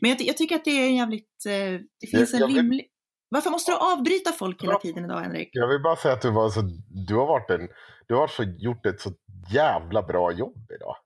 Men 0.00 0.10
jag, 0.10 0.20
jag 0.22 0.36
tycker 0.36 0.56
att 0.56 0.64
det 0.64 0.70
är 0.70 0.86
en 0.86 0.94
jävligt, 0.96 1.46
eh, 1.46 1.80
det 2.00 2.06
finns 2.10 2.32
Jag- 2.32 2.50
en 2.50 2.56
rimlig... 2.56 2.86
Varför 3.32 3.50
måste 3.50 3.70
du 3.70 3.76
avbryta 3.76 4.32
folk 4.32 4.62
hela 4.62 4.78
tiden 4.78 5.04
idag, 5.04 5.20
Henrik? 5.20 5.48
Jag 5.52 5.68
vill 5.68 5.82
bara 5.82 5.96
säga 5.96 6.14
att 6.14 6.20
du, 6.20 6.30
var 6.30 6.50
så, 6.50 6.60
du 6.88 7.14
har, 7.14 7.26
varit 7.26 7.50
en, 7.50 7.68
du 8.06 8.14
har 8.14 8.26
så, 8.26 8.42
gjort 8.42 8.86
ett 8.86 9.00
så 9.00 9.10
jävla 9.50 10.02
bra 10.02 10.32
jobb 10.32 10.70
idag. 10.74 10.96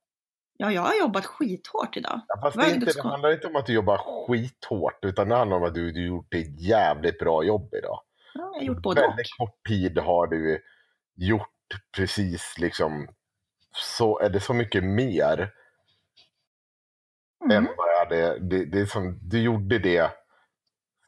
Ja, 0.57 0.73
jag 0.73 0.83
har 0.83 0.95
jobbat 0.95 1.27
skithårt 1.27 1.97
idag. 1.97 2.21
Ja, 2.29 2.39
fast 2.43 2.57
det, 2.57 2.75
inte, 2.75 2.87
det 2.87 2.93
det 2.93 3.09
handlar 3.09 3.33
inte 3.33 3.47
om 3.47 3.57
att 3.57 3.67
du 3.67 3.73
jobbar 3.73 3.99
skithårt, 3.99 5.05
utan 5.05 5.29
det 5.29 5.37
handlar 5.37 5.57
om 5.57 5.63
att 5.63 5.75
du, 5.75 5.93
du 5.93 6.07
gjort 6.07 6.35
ett 6.35 6.61
jävligt 6.61 7.19
bra 7.19 7.45
jobb 7.45 7.75
idag. 7.75 8.01
Ja, 8.35 8.51
jag 8.53 8.61
har 8.61 8.67
gjort 8.67 8.83
både 8.83 9.01
och. 9.01 9.09
Väldigt 9.09 9.37
kort 9.39 9.67
tid 9.69 9.99
har 9.99 10.27
du 10.27 10.63
gjort 11.17 11.75
precis 11.97 12.59
liksom, 12.59 13.09
så 13.73 14.19
är 14.19 14.31
det 14.31 14.41
så 14.41 14.55
mycket 14.55 14.85
mer 14.85 15.53
Mm. 17.45 17.57
än 17.57 17.75
vad 17.77 17.89
jag 17.89 17.99
hade, 17.99 18.39
det, 18.39 18.65
det 18.65 18.81
är 18.81 18.87
som, 18.87 19.19
du 19.23 19.43
gjorde 19.43 19.79
det 19.79 20.11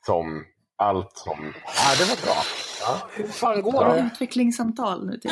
som 0.06 0.44
allt 0.78 1.16
som, 1.18 1.54
ja 1.64 1.94
det 1.98 2.04
var 2.04 2.22
bra. 2.26 2.36
Ja. 2.80 3.08
Hur 3.14 3.28
fan 3.28 3.62
går 3.62 3.74
Ja. 3.84 3.94
det? 3.94 4.10
Utvecklingssamtal 4.12 5.06
nu 5.06 5.18
till 5.18 5.30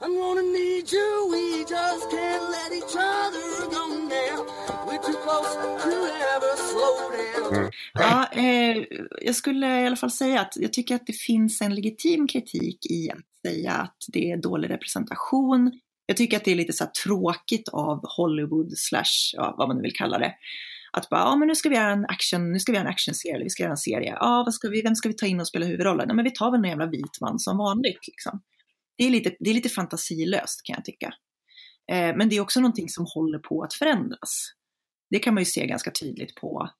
I'm 0.00 0.14
gonna 0.20 0.42
need 0.42 0.92
you. 0.92 1.10
We 1.32 1.58
just 1.58 2.04
can't 2.14 2.46
let 2.56 2.70
each 2.78 2.94
other 2.96 3.66
go 3.76 3.84
now. 4.16 4.46
We're 4.86 5.02
too 5.06 5.18
close 5.24 5.54
to 5.82 5.88
ever 6.36 6.56
slow 6.70 6.94
down. 7.52 7.70
Ja, 7.92 8.26
eh, 8.32 8.84
jag 9.22 9.34
skulle 9.34 9.80
i 9.82 9.86
alla 9.86 9.96
fall 9.96 10.10
säga 10.10 10.40
att 10.40 10.56
jag 10.56 10.72
tycker 10.72 10.94
att 10.94 11.06
det 11.06 11.12
finns 11.12 11.60
en 11.60 11.74
legitim 11.74 12.26
kritik 12.28 12.86
i 12.90 13.10
att 13.10 13.18
säga 13.46 13.72
att 13.72 13.96
det 14.08 14.30
är 14.30 14.36
dålig 14.36 14.70
representation. 14.70 15.80
Jag 16.06 16.16
tycker 16.16 16.36
att 16.36 16.44
det 16.44 16.50
är 16.52 16.56
lite 16.56 16.72
så 16.72 16.84
här 16.84 16.90
tråkigt 16.90 17.68
av 17.68 18.00
Hollywood 18.16 18.72
slash, 18.78 19.32
ja, 19.32 19.54
vad 19.58 19.68
man 19.68 19.76
nu 19.76 19.82
vill 19.82 19.94
kalla 19.96 20.18
det. 20.18 20.34
Att 20.92 21.08
bara, 21.08 21.20
ja 21.20 21.36
men 21.36 21.48
nu 21.48 21.54
ska 21.54 21.68
vi 21.68 21.76
göra 21.76 21.92
en 21.92 22.04
action, 22.04 22.52
nu 22.52 22.58
ska 22.58 22.72
vi 22.72 22.78
göra 22.78 22.86
en 22.86 22.92
actionserie, 22.92 23.34
eller 23.34 23.44
vi 23.44 23.50
ska 23.50 23.62
göra 23.62 23.70
en 23.70 23.76
serie. 23.76 24.16
Ja, 24.20 24.42
vad 24.46 24.54
ska 24.54 24.68
vi, 24.68 24.82
vem 24.82 24.94
ska 24.94 25.08
vi 25.08 25.14
ta 25.14 25.26
in 25.26 25.40
och 25.40 25.48
spela 25.48 25.66
huvudrollen? 25.66 26.06
Nej, 26.08 26.16
men 26.16 26.24
vi 26.24 26.30
tar 26.30 26.50
väl 26.50 26.64
en 26.64 26.70
jävla 26.70 26.86
vit 26.86 27.20
man 27.20 27.38
som 27.38 27.58
vanligt 27.58 28.06
liksom. 28.06 28.40
Det 28.98 29.04
är 29.04 29.10
lite, 29.10 29.36
det 29.40 29.50
är 29.50 29.54
lite 29.54 29.68
fantasilöst 29.68 30.60
kan 30.64 30.74
jag 30.74 30.84
tycka. 30.84 31.14
Eh, 31.92 32.16
men 32.16 32.28
det 32.28 32.36
är 32.36 32.40
också 32.40 32.60
någonting 32.60 32.88
som 32.88 33.06
håller 33.14 33.38
på 33.38 33.62
att 33.62 33.74
förändras. 33.74 34.52
Det 35.10 35.18
kan 35.18 35.34
man 35.34 35.40
ju 35.40 35.44
se 35.44 35.66
ganska 35.66 35.90
tydligt 35.90 36.34
på 36.34 36.70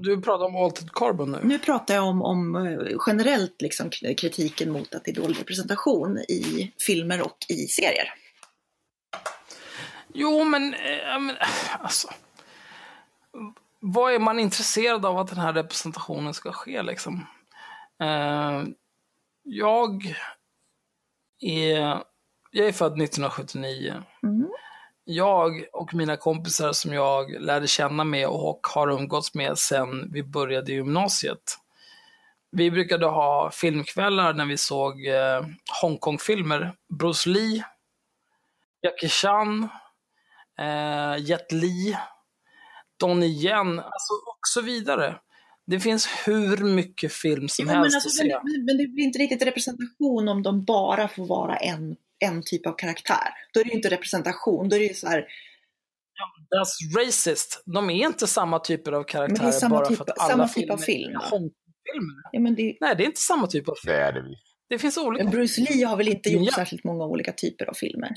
Du 0.00 0.22
pratar 0.22 0.44
om 0.44 0.56
Altered 0.56 0.92
Carbon 0.92 1.32
nu. 1.32 1.40
nu 1.42 1.58
pratar 1.58 1.94
jag 1.94 2.04
om, 2.04 2.22
om 2.22 2.56
eh, 2.56 2.96
generellt 3.06 3.62
liksom 3.62 3.90
kritiken 3.90 4.72
mot 4.72 4.94
att 4.94 5.04
det 5.04 5.10
är 5.10 5.14
dålig 5.14 5.40
representation 5.40 6.18
i 6.18 6.72
filmer 6.86 7.22
och 7.22 7.36
i 7.48 7.66
serier. 7.66 8.14
Jo, 10.14 10.44
men, 10.44 10.74
eh, 10.74 11.20
men 11.20 11.36
alltså. 11.80 12.08
Vad 13.80 14.14
är 14.14 14.18
man 14.18 14.38
intresserad 14.38 15.06
av 15.06 15.18
att 15.18 15.28
den 15.28 15.38
här 15.38 15.52
representationen 15.52 16.34
ska 16.34 16.52
ske 16.52 16.82
liksom? 16.82 17.26
Eh, 18.02 18.62
jag 19.42 20.16
är, 21.40 22.02
jag 22.50 22.66
är 22.66 22.72
född 22.72 22.92
1979. 22.92 24.02
Mm. 24.22 24.48
Jag 25.04 25.64
och 25.72 25.94
mina 25.94 26.16
kompisar 26.16 26.72
som 26.72 26.92
jag 26.92 27.30
lärde 27.30 27.66
känna 27.66 28.04
med 28.04 28.28
och 28.28 28.66
har 28.74 28.88
umgåtts 28.88 29.34
med 29.34 29.58
sedan 29.58 30.10
vi 30.12 30.22
började 30.22 30.72
gymnasiet. 30.72 31.58
Vi 32.50 32.70
brukade 32.70 33.06
ha 33.06 33.50
filmkvällar 33.50 34.32
när 34.32 34.46
vi 34.46 34.56
såg 34.56 35.06
eh, 35.06 35.46
Hongkong-filmer. 35.82 36.72
Bruce 36.88 37.28
Lee, 37.28 37.64
Jackie 38.82 39.08
Chan, 39.08 39.68
eh, 40.58 41.16
Jet 41.18 41.52
Li, 41.52 41.96
Donnie 43.06 43.26
Yen, 43.46 43.78
alltså 43.78 44.12
och 44.26 44.38
så 44.48 44.60
vidare. 44.60 45.16
Det 45.66 45.80
finns 45.80 46.08
hur 46.26 46.56
mycket 46.56 47.12
film 47.12 47.48
som 47.48 47.62
Jo, 47.64 47.72
men, 47.72 47.76
helst 47.82 47.94
alltså, 47.96 48.08
att 48.08 48.14
se. 48.14 48.38
men, 48.44 48.64
men 48.64 48.76
det 48.78 48.86
blir 48.86 49.04
inte 49.04 49.18
riktigt 49.18 49.42
representation 49.42 50.28
om 50.28 50.42
de 50.42 50.64
bara 50.64 51.08
får 51.08 51.26
vara 51.26 51.56
en, 51.56 51.96
en 52.18 52.42
typ 52.44 52.66
av 52.66 52.72
karaktär. 52.72 53.28
Då 53.54 53.60
är 53.60 53.64
det 53.64 53.70
ju 53.70 53.76
inte 53.76 53.90
representation, 53.90 54.68
då 54.68 54.76
är 54.76 54.80
det 54.80 54.86
ju 54.86 54.94
så 54.94 55.06
här, 55.08 55.26
That's 56.54 56.98
racist. 57.06 57.62
De 57.66 57.90
är 57.90 58.06
inte 58.06 58.26
samma 58.26 58.58
typer 58.58 58.92
av 58.92 59.02
karaktärer 59.04 59.38
Men 59.42 59.50
det 59.50 59.56
är 59.56 59.60
samma 59.60 59.76
bara 59.76 59.86
typ- 59.86 59.96
för 59.98 60.04
att 60.04 60.18
alla 60.18 60.30
samma 60.30 60.48
typ 60.48 60.70
av 60.70 60.76
filmer 60.76 60.86
film. 60.86 61.16
är 61.16 61.30
Hongkong-filmer. 61.30 62.22
ja 62.32 62.40
men 62.40 62.54
det, 62.54 62.76
Nej, 62.80 62.96
det 62.96 63.02
är 63.02 63.06
inte 63.06 63.20
samma 63.20 63.46
typ 63.46 63.68
av 63.68 63.74
film. 63.74 63.94
Det 63.94 64.00
är 64.02 64.12
det. 64.12 64.22
Det 64.68 64.78
finns 64.78 64.98
olika. 64.98 65.24
men 65.24 65.30
Bruce 65.32 65.60
Lee 65.60 65.86
har 65.86 65.96
väl 65.96 66.08
inte 66.08 66.28
gjort 66.30 66.42
Ja. 66.46 66.52
särskilt 66.54 66.84
många 66.84 67.04
olika 67.04 67.32
typer 67.32 67.64
av 67.66 67.74
filmer? 67.74 68.10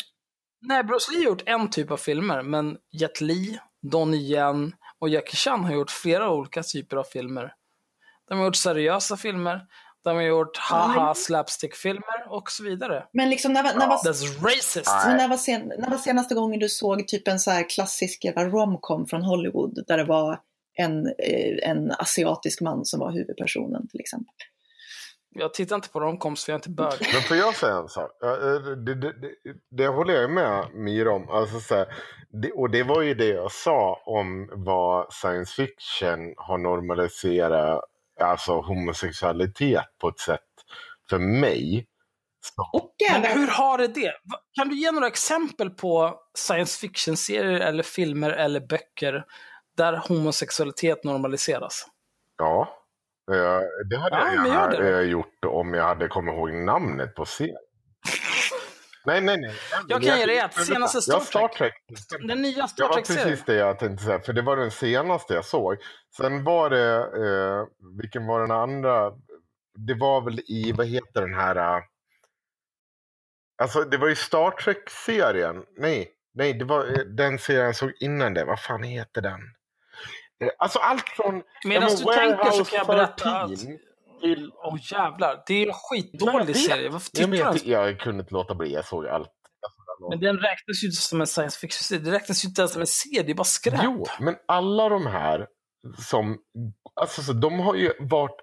Nej, 0.67 0.83
Bruce 0.83 1.11
Lee 1.11 1.19
har 1.19 1.25
gjort 1.25 1.43
en 1.45 1.69
typ 1.69 1.91
av 1.91 1.97
filmer, 1.97 2.41
men 2.41 2.77
Jet 3.01 3.21
Li, 3.21 3.59
Donnie 3.89 4.33
Yen 4.33 4.75
och 4.99 5.09
Jackie 5.09 5.35
Chan 5.35 5.63
har 5.63 5.73
gjort 5.73 5.91
flera 5.91 6.31
olika 6.31 6.63
typer 6.63 6.97
av 6.97 7.03
filmer. 7.03 7.53
De 8.27 8.37
har 8.37 8.45
gjort 8.45 8.55
seriösa 8.55 9.17
filmer, 9.17 9.61
de 10.03 10.15
har 10.15 10.23
gjort 10.23 10.57
haha 10.57 11.13
slapstick-filmer 11.15 12.27
och 12.29 12.51
så 12.51 12.63
vidare. 12.63 13.05
Men 13.13 13.29
liksom 13.29 13.53
när, 13.53 13.63
när, 13.63 13.87
var, 13.87 13.97
That's 13.97 14.43
racist! 14.43 14.91
När, 15.05 15.27
var 15.27 15.37
sen, 15.37 15.71
när 15.79 15.89
var 15.89 15.97
senaste 15.97 16.35
gången 16.35 16.59
du 16.59 16.69
såg 16.69 17.07
typ 17.07 17.27
en 17.27 17.39
så 17.39 17.51
här 17.51 17.69
klassisk 17.69 18.25
romcom 18.35 19.07
från 19.07 19.23
Hollywood 19.23 19.83
där 19.87 19.97
det 19.97 20.03
var 20.03 20.39
en, 20.77 21.05
eh, 21.07 21.69
en 21.69 21.91
asiatisk 21.91 22.61
man 22.61 22.85
som 22.85 22.99
var 22.99 23.11
huvudpersonen 23.11 23.87
till 23.87 23.99
exempel? 23.99 24.33
Jag 25.37 25.53
tittar 25.53 25.75
inte 25.75 25.89
på 25.89 25.99
romcoms 25.99 26.45
för 26.45 26.51
jag 26.51 26.55
är 26.55 26.59
inte 26.59 26.69
bög. 26.69 26.93
Men 27.13 27.21
får 27.21 27.37
jag 27.37 27.55
säga 27.55 27.75
en 27.75 27.89
sak? 27.89 28.11
Eh, 28.23 28.29
Det, 28.85 28.95
det, 28.95 29.21
det, 29.21 29.31
det 29.71 29.87
håller 29.87 30.13
jag 30.13 30.29
med 30.31 30.67
Mira 30.73 31.11
om. 31.11 31.29
Alltså, 31.29 31.59
så 31.59 31.75
här, 31.75 31.87
det, 32.41 32.51
och 32.51 32.69
det 32.69 32.83
var 32.83 33.01
ju 33.01 33.13
det 33.13 33.27
jag 33.27 33.51
sa 33.51 34.01
om 34.05 34.49
vad 34.53 35.13
science 35.13 35.53
fiction 35.53 36.33
har 36.37 36.57
normaliserat 36.57 37.83
alltså 38.21 38.61
homosexualitet 38.61 39.85
på 40.01 40.07
ett 40.07 40.19
sätt 40.19 40.39
för 41.09 41.19
mig. 41.19 41.87
Så, 42.41 42.91
Men 43.11 43.23
hur 43.23 43.47
har 43.47 43.77
det 43.77 43.87
det? 43.87 44.13
Kan 44.53 44.69
du 44.69 44.75
ge 44.75 44.91
några 44.91 45.07
exempel 45.07 45.69
på 45.69 46.19
science 46.37 46.79
fiction-serier 46.79 47.59
eller 47.59 47.83
filmer 47.83 48.29
eller 48.29 48.59
böcker 48.59 49.25
där 49.77 50.01
homosexualitet 50.07 51.03
normaliseras? 51.03 51.85
ja, 52.37 52.84
det 53.89 53.97
hade 53.97 54.15
Ja, 54.15 54.33
jag 54.35 54.47
gärna 54.47 54.67
det. 54.67 54.95
eh, 54.97 55.01
gjort 55.01 55.45
om 55.45 55.73
jag 55.73 55.83
hade 55.83 56.07
kommit 56.07 56.33
ihåg 56.33 56.53
namnet 56.53 57.15
på 57.15 57.25
serien. 57.25 57.57
Nej, 59.05 59.21
nej, 59.21 59.37
nej. 59.41 59.55
Jag 59.87 60.03
kan 60.03 60.19
ge 60.19 60.25
dig 60.25 60.37
ett. 60.37 60.53
Senaste 60.53 61.01
Star 61.01 61.13
Ja, 61.13 61.19
Star 61.19 61.47
Trek. 61.47 61.73
Den 62.27 62.41
nya 62.41 62.61
Det 62.61 62.67
Star 62.69 62.87
var 62.87 62.93
Trek-serien. 62.93 63.23
precis 63.29 63.45
det 63.45 63.53
jag 63.55 63.79
tänkte 63.79 64.05
säga, 64.05 64.19
för 64.19 64.33
det 64.33 64.41
var 64.41 64.57
den 64.57 64.71
senaste 64.71 65.33
jag 65.33 65.45
såg. 65.45 65.77
Sen 66.17 66.43
var 66.43 66.69
det, 66.69 66.95
eh, 66.97 67.67
vilken 68.01 68.27
var 68.27 68.41
den 68.41 68.51
andra? 68.51 69.11
Det 69.87 69.93
var 69.93 70.21
väl 70.21 70.39
i, 70.39 70.71
vad 70.71 70.87
heter 70.87 71.21
den 71.21 71.33
här? 71.33 71.55
eh, 71.55 71.83
alltså 73.63 73.81
det 73.83 73.97
var 73.97 74.07
ju 74.07 74.15
Star 74.15 74.51
Trek-serien. 74.51 75.63
Nej, 75.77 76.11
nej, 76.33 76.53
det 76.53 76.65
var 76.65 76.85
eh, 76.85 76.97
den 77.05 77.39
serien 77.39 77.65
jag 77.65 77.75
såg 77.75 77.91
innan 77.99 78.33
det. 78.33 78.45
Vad 78.45 78.59
fan 78.61 78.83
heter 78.83 79.21
den? 79.21 79.39
Eh, 80.43 80.49
Alltså 80.57 80.79
allt 80.79 81.09
från... 81.09 81.43
Medan 81.65 81.89
Ja, 81.89 81.95
du 81.97 82.03
tänker 82.03 82.51
så 82.51 82.65
kan 82.65 82.77
jag 82.77 82.87
berätta 82.87 83.41
att... 83.41 83.49
13 83.49 83.77
till... 84.21 84.51
Åh 84.63 84.77
jävlar, 84.91 85.43
det 85.47 85.53
är 85.53 85.61
en 85.61 85.67
Jag 85.67 85.75
skitdålig 85.75 86.55
serie. 86.55 86.89
Varför 86.89 87.09
Jag, 87.13 87.13
tittar 87.13 87.27
du 87.27 87.37
vet, 87.37 87.45
ens? 87.45 87.65
jag 87.65 87.99
kunde 87.99 88.21
inte 88.21 88.33
låta 88.33 88.55
bli, 88.55 88.73
jag 88.73 88.85
såg 88.85 89.07
allt. 89.07 89.31
Men 90.09 90.19
den 90.19 90.35
räknas 90.37 90.83
ju 90.83 90.87
inte 90.87 91.01
som 91.01 91.21
en 91.21 91.27
science 91.27 91.59
fiction-serie. 91.59 92.01
Det 92.03 92.11
räknas 92.11 92.45
ju 92.45 92.49
inte 92.49 92.61
ens 92.61 92.71
som 92.71 92.81
en 92.81 92.87
serie, 92.87 93.23
det 93.23 93.31
är 93.31 93.35
bara 93.35 93.43
skräp. 93.43 93.79
Jo, 93.83 94.05
men 94.19 94.35
alla 94.47 94.89
de 94.89 95.07
här 95.07 95.47
som, 95.97 96.37
alltså 97.01 97.21
så 97.21 97.33
de 97.33 97.59
har 97.59 97.75
ju 97.75 97.93
varit 97.99 98.41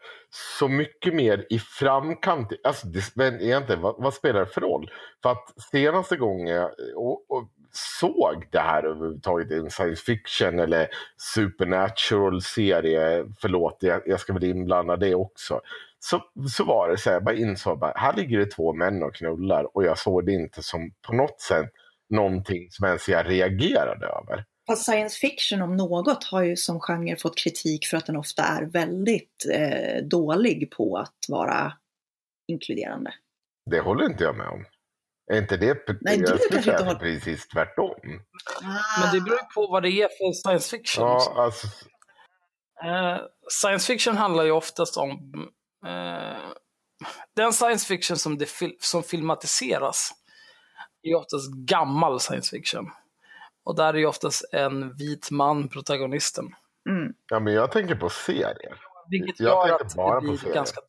så 0.58 0.68
mycket 0.68 1.14
mer 1.14 1.46
i 1.50 1.58
framkant. 1.58 2.52
Alltså 2.64 2.86
det, 2.86 3.02
men 3.14 3.40
egentligen, 3.40 3.80
vad, 3.82 3.94
vad 3.98 4.14
spelar 4.14 4.40
det 4.40 4.46
för 4.46 4.60
roll? 4.60 4.90
För 5.22 5.30
att 5.30 5.62
senaste 5.70 6.16
gången 6.16 6.46
jag 6.46 6.70
och, 6.96 7.30
och 7.30 7.48
såg 7.72 8.46
det 8.50 8.60
här 8.60 8.82
överhuvudtaget 8.82 9.50
i 9.50 9.54
en 9.54 9.70
science 9.70 10.02
fiction 10.02 10.58
eller 10.58 10.88
supernatural 11.34 12.42
serie, 12.42 13.24
förlåt 13.40 13.76
jag, 13.80 14.02
jag 14.06 14.20
ska 14.20 14.32
väl 14.32 14.44
inblanda 14.44 14.96
det 14.96 15.14
också. 15.14 15.60
Så, 15.98 16.22
så 16.56 16.64
var 16.64 16.88
det 16.88 16.98
så 16.98 17.10
här, 17.10 17.16
jag 17.16 17.24
bara 17.24 17.34
insåg 17.34 17.78
bara, 17.78 17.92
här 17.96 18.16
ligger 18.16 18.38
det 18.38 18.46
två 18.46 18.72
män 18.72 19.02
och 19.02 19.14
knullar 19.14 19.76
och 19.76 19.84
jag 19.84 19.98
såg 19.98 20.26
det 20.26 20.32
inte 20.32 20.62
som 20.62 20.92
på 21.06 21.14
något 21.14 21.40
sätt 21.40 21.70
någonting 22.10 22.70
som 22.70 22.86
ens 22.86 23.08
jag 23.08 23.30
reagerade 23.30 24.06
över. 24.06 24.44
Fast 24.66 24.84
science 24.84 25.18
fiction 25.18 25.62
om 25.62 25.76
något 25.76 26.24
har 26.24 26.42
ju 26.42 26.56
som 26.56 26.80
genre 26.80 27.16
fått 27.16 27.38
kritik 27.38 27.86
för 27.86 27.96
att 27.96 28.06
den 28.06 28.16
ofta 28.16 28.42
är 28.42 28.64
väldigt 28.64 29.46
eh, 29.52 30.04
dålig 30.04 30.70
på 30.70 30.96
att 30.96 31.16
vara 31.28 31.72
inkluderande. 32.48 33.14
Det 33.70 33.80
håller 33.80 34.04
inte 34.04 34.24
jag 34.24 34.36
med 34.36 34.46
om. 34.46 34.64
Är 35.32 35.38
inte 35.38 35.56
det 35.56 35.98
Nej, 36.00 36.18
du 36.18 36.24
jag 36.24 36.40
skulle 36.40 36.62
kanske 36.62 36.70
inte 36.72 36.84
håller- 36.84 36.98
precis 36.98 37.48
tvärtom? 37.48 37.94
Men 39.00 39.12
det 39.14 39.20
beror 39.20 39.38
ju 39.38 39.44
på 39.54 39.66
vad 39.66 39.82
det 39.82 39.90
är 39.90 40.08
för 40.08 40.32
science 40.32 40.76
fiction. 40.76 41.04
Ja, 41.04 41.34
alltså, 41.36 41.66
Eh, 42.84 43.18
science 43.50 43.86
fiction 43.92 44.16
handlar 44.16 44.44
ju 44.44 44.50
oftast 44.50 44.96
om 44.96 45.10
eh, 45.86 46.38
den 47.36 47.52
science 47.52 47.86
fiction 47.86 48.16
som, 48.16 48.38
det 48.38 48.46
fil- 48.46 48.76
som 48.80 49.02
filmatiseras 49.02 50.10
är 51.02 51.14
oftast 51.14 51.52
gammal 51.52 52.20
science 52.20 52.56
fiction. 52.56 52.90
Och 53.64 53.76
där 53.76 53.94
är 53.94 53.98
ju 53.98 54.06
oftast 54.06 54.44
en 54.52 54.96
vit 54.96 55.30
man 55.30 55.68
protagonisten. 55.68 56.44
Mm. 56.90 57.12
ja, 57.30 57.40
men 57.40 57.54
jag 57.54 57.72
tänker 57.72 57.94
på 57.94 58.08
serier. 58.08 58.80
Vilket 59.10 59.40
Jag 59.40 59.68
gör 59.68 59.78
tänker 59.78 59.84
att 59.86 59.94
bara 59.94 60.14
det 60.20 60.26
på 60.26 60.30
blir 60.32 60.38
serier. 60.38 60.54
ganska. 60.54 60.80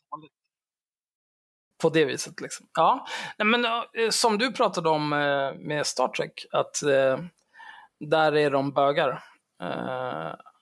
På 1.84 1.90
det 1.90 2.06
viset 2.06 2.42
liksom. 2.42 2.68
Ja, 2.74 3.06
Nej, 3.38 3.46
men 3.46 3.66
eh, 3.66 4.10
som 4.10 4.38
du 4.38 4.52
pratade 4.52 4.90
om 4.90 5.14
eh, 5.14 5.54
med 5.54 5.88
Star 5.88 6.08
Trek, 6.08 6.46
att 6.52 6.84
eh, 6.84 7.18
där 8.00 8.36
är 8.36 8.52
de 8.52 8.72
bögar. 8.72 9.24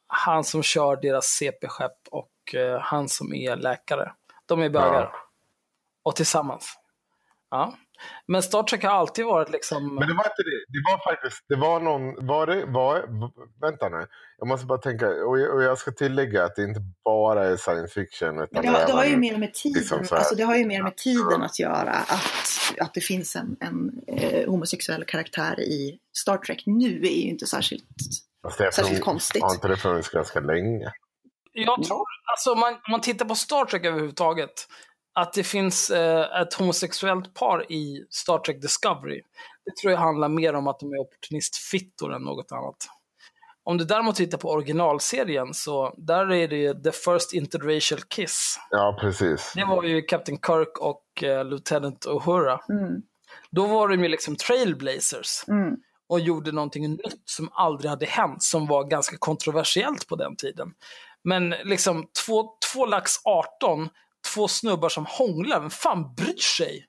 Han 0.08 0.44
som 0.44 0.64
kör 0.64 0.96
deras 1.02 1.26
CP-skepp 1.26 2.08
och 2.12 2.32
han 2.82 3.10
som 3.10 3.34
är 3.34 3.56
läkare. 3.56 4.12
De 4.46 4.62
är 4.62 4.70
bögar. 4.70 5.10
Ja. 5.14 5.16
Och 6.04 6.16
tillsammans. 6.16 6.78
Ja. 7.50 7.74
Men 8.28 8.44
Star 8.44 8.64
Trek 8.64 8.84
har 8.84 8.92
alltid 8.92 9.26
varit 9.26 9.50
liksom... 9.50 9.96
Men 9.96 10.08
det 10.08 10.14
var 10.14 10.24
inte 10.24 10.44
det. 10.44 10.66
Det 10.68 10.84
var 10.92 11.14
faktiskt, 11.14 11.46
det 11.50 11.56
var 11.56 11.80
någon, 11.80 12.28
var 12.28 12.48
det, 12.48 12.66
var, 12.66 13.06
vänta 13.62 13.90
nu. 13.90 14.08
Jag 14.38 14.48
måste 14.48 14.66
bara 14.66 14.78
tänka, 14.78 15.08
och 15.08 15.40
jag, 15.40 15.56
och 15.56 15.64
jag 15.64 15.78
ska 15.78 15.92
tillägga 15.92 16.44
att 16.44 16.56
det 16.56 16.64
inte 16.64 16.82
bara 17.06 17.46
är 17.46 17.58
science 17.58 17.94
fiction. 17.94 18.40
Utan 18.40 18.62
det 18.62 18.68
har, 18.68 18.86
det 18.86 18.94
har 18.94 19.06
ju 19.06 19.18
mer 19.18 19.38
med 19.38 19.54
tiden, 19.54 19.80
liksom 19.80 20.00
alltså 20.12 20.36
det 20.36 20.44
har 20.44 20.56
ju 20.56 20.66
mer 20.66 20.84
med 20.84 20.98
tiden 20.98 21.42
att 21.42 21.60
göra. 21.60 21.92
Att, 21.92 22.80
att 22.80 22.94
det 22.94 23.02
finns 23.02 23.36
en, 23.36 23.58
en 23.60 23.92
eh, 24.08 24.50
homosexuell 24.50 25.06
karaktär 25.06 25.60
i 25.60 26.00
Star 26.18 26.38
Trek 26.38 26.64
nu 26.66 27.02
är 27.02 27.24
ju 27.24 27.30
inte 27.30 27.46
särskilt 27.46 27.84
är 28.48 28.50
särskilt 28.72 28.88
från- 28.88 29.00
konstigt. 29.00 29.44
Har 29.44 29.54
inte 29.54 29.68
det 29.68 29.78
funnits 29.78 30.10
ganska 30.10 30.40
länge? 30.40 30.92
Jag 31.54 31.84
tror, 31.84 32.06
alltså 32.32 32.52
om 32.52 32.60
man, 32.60 32.74
om 32.74 32.92
man 32.92 33.02
tittar 33.02 33.26
på 33.26 33.36
Star 33.36 33.66
Trek 33.66 33.86
överhuvudtaget, 33.86 34.68
att 35.14 35.34
det 35.34 35.44
finns 35.44 35.90
eh, 35.90 36.42
ett 36.42 36.54
homosexuellt 36.54 37.34
par 37.34 37.72
i 37.72 38.06
Star 38.10 38.40
Trek 38.40 38.62
Discovery. 38.62 39.22
Det 39.66 39.82
tror 39.82 39.94
jag 39.94 40.00
handlar 40.00 40.30
mer 40.30 40.54
om 40.54 40.68
att 40.68 40.80
de 40.80 40.94
är 40.94 40.98
opportunistfittor 40.98 42.14
än 42.14 42.22
något 42.22 42.52
annat. 42.52 42.88
Om 43.64 43.78
du 43.78 43.86
däremot 43.86 44.16
tittar 44.16 44.38
på 44.38 44.50
originalserien 44.50 45.54
så 45.54 45.94
där 45.98 46.32
är 46.32 46.48
det 46.48 46.56
ju 46.56 46.74
The 46.74 46.92
First 46.92 47.34
Interracial 47.34 48.02
Kiss. 48.02 48.60
Ja, 48.70 48.98
precis. 49.02 49.54
Det 49.56 49.66
var 49.66 49.84
ju 49.84 50.02
Captain 50.02 50.40
Kirk 50.48 50.78
och 50.78 51.24
eh, 51.24 51.46
Lieutenant 51.46 52.06
Uhura. 52.06 52.60
Mm, 52.70 53.02
Då 53.52 53.68
var 53.68 53.88
de 53.88 54.04
ju 54.04 54.08
liksom 54.08 54.36
trailblazers 54.36 55.44
mm. 55.48 55.76
och 56.10 56.20
gjorde 56.20 56.52
någonting 56.52 56.92
nytt 56.92 57.22
som 57.26 57.50
aldrig 57.54 57.90
hade 57.90 58.06
hänt, 58.06 58.44
som 58.44 58.68
var 58.68 58.84
ganska 58.84 59.18
kontroversiellt 59.18 60.08
på 60.08 60.16
den 60.16 60.36
tiden. 60.36 60.74
Men 61.24 61.50
liksom 61.50 62.08
två, 62.26 62.50
två 62.74 62.86
lax 62.86 63.12
18, 63.24 63.90
två 64.34 64.48
snubbar 64.48 64.90
som 64.90 65.06
hånglar, 65.06 65.60
vem 65.60 65.70
fan 65.70 66.14
bryr 66.16 66.38
sig? 66.58 66.86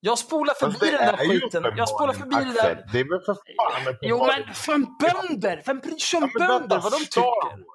Jag 0.00 0.18
spolar 0.18 0.54
förbi 0.54 0.90
den 0.90 1.06
där 1.06 1.16
skiten. 1.16 1.64
Jag 1.76 1.88
spolar 1.88 2.12
förbi 2.12 2.36
det 2.36 2.62
där. 2.62 2.86
Det 2.92 3.00
är 3.00 3.04
väl 3.04 3.20
för 3.20 3.34
fan 3.34 3.98
Jo 4.00 4.26
men 4.26 4.54
fan 4.54 4.96
bönder! 5.00 5.62
Vem 5.66 5.78
bryr 5.78 5.98
sig 5.98 6.16
om 6.22 6.30
Ja, 6.34 6.38
vänta, 6.38 6.58
bönder? 6.58 6.78
Vad 6.80 6.92
de 6.92 6.98
tycker? 6.98 7.70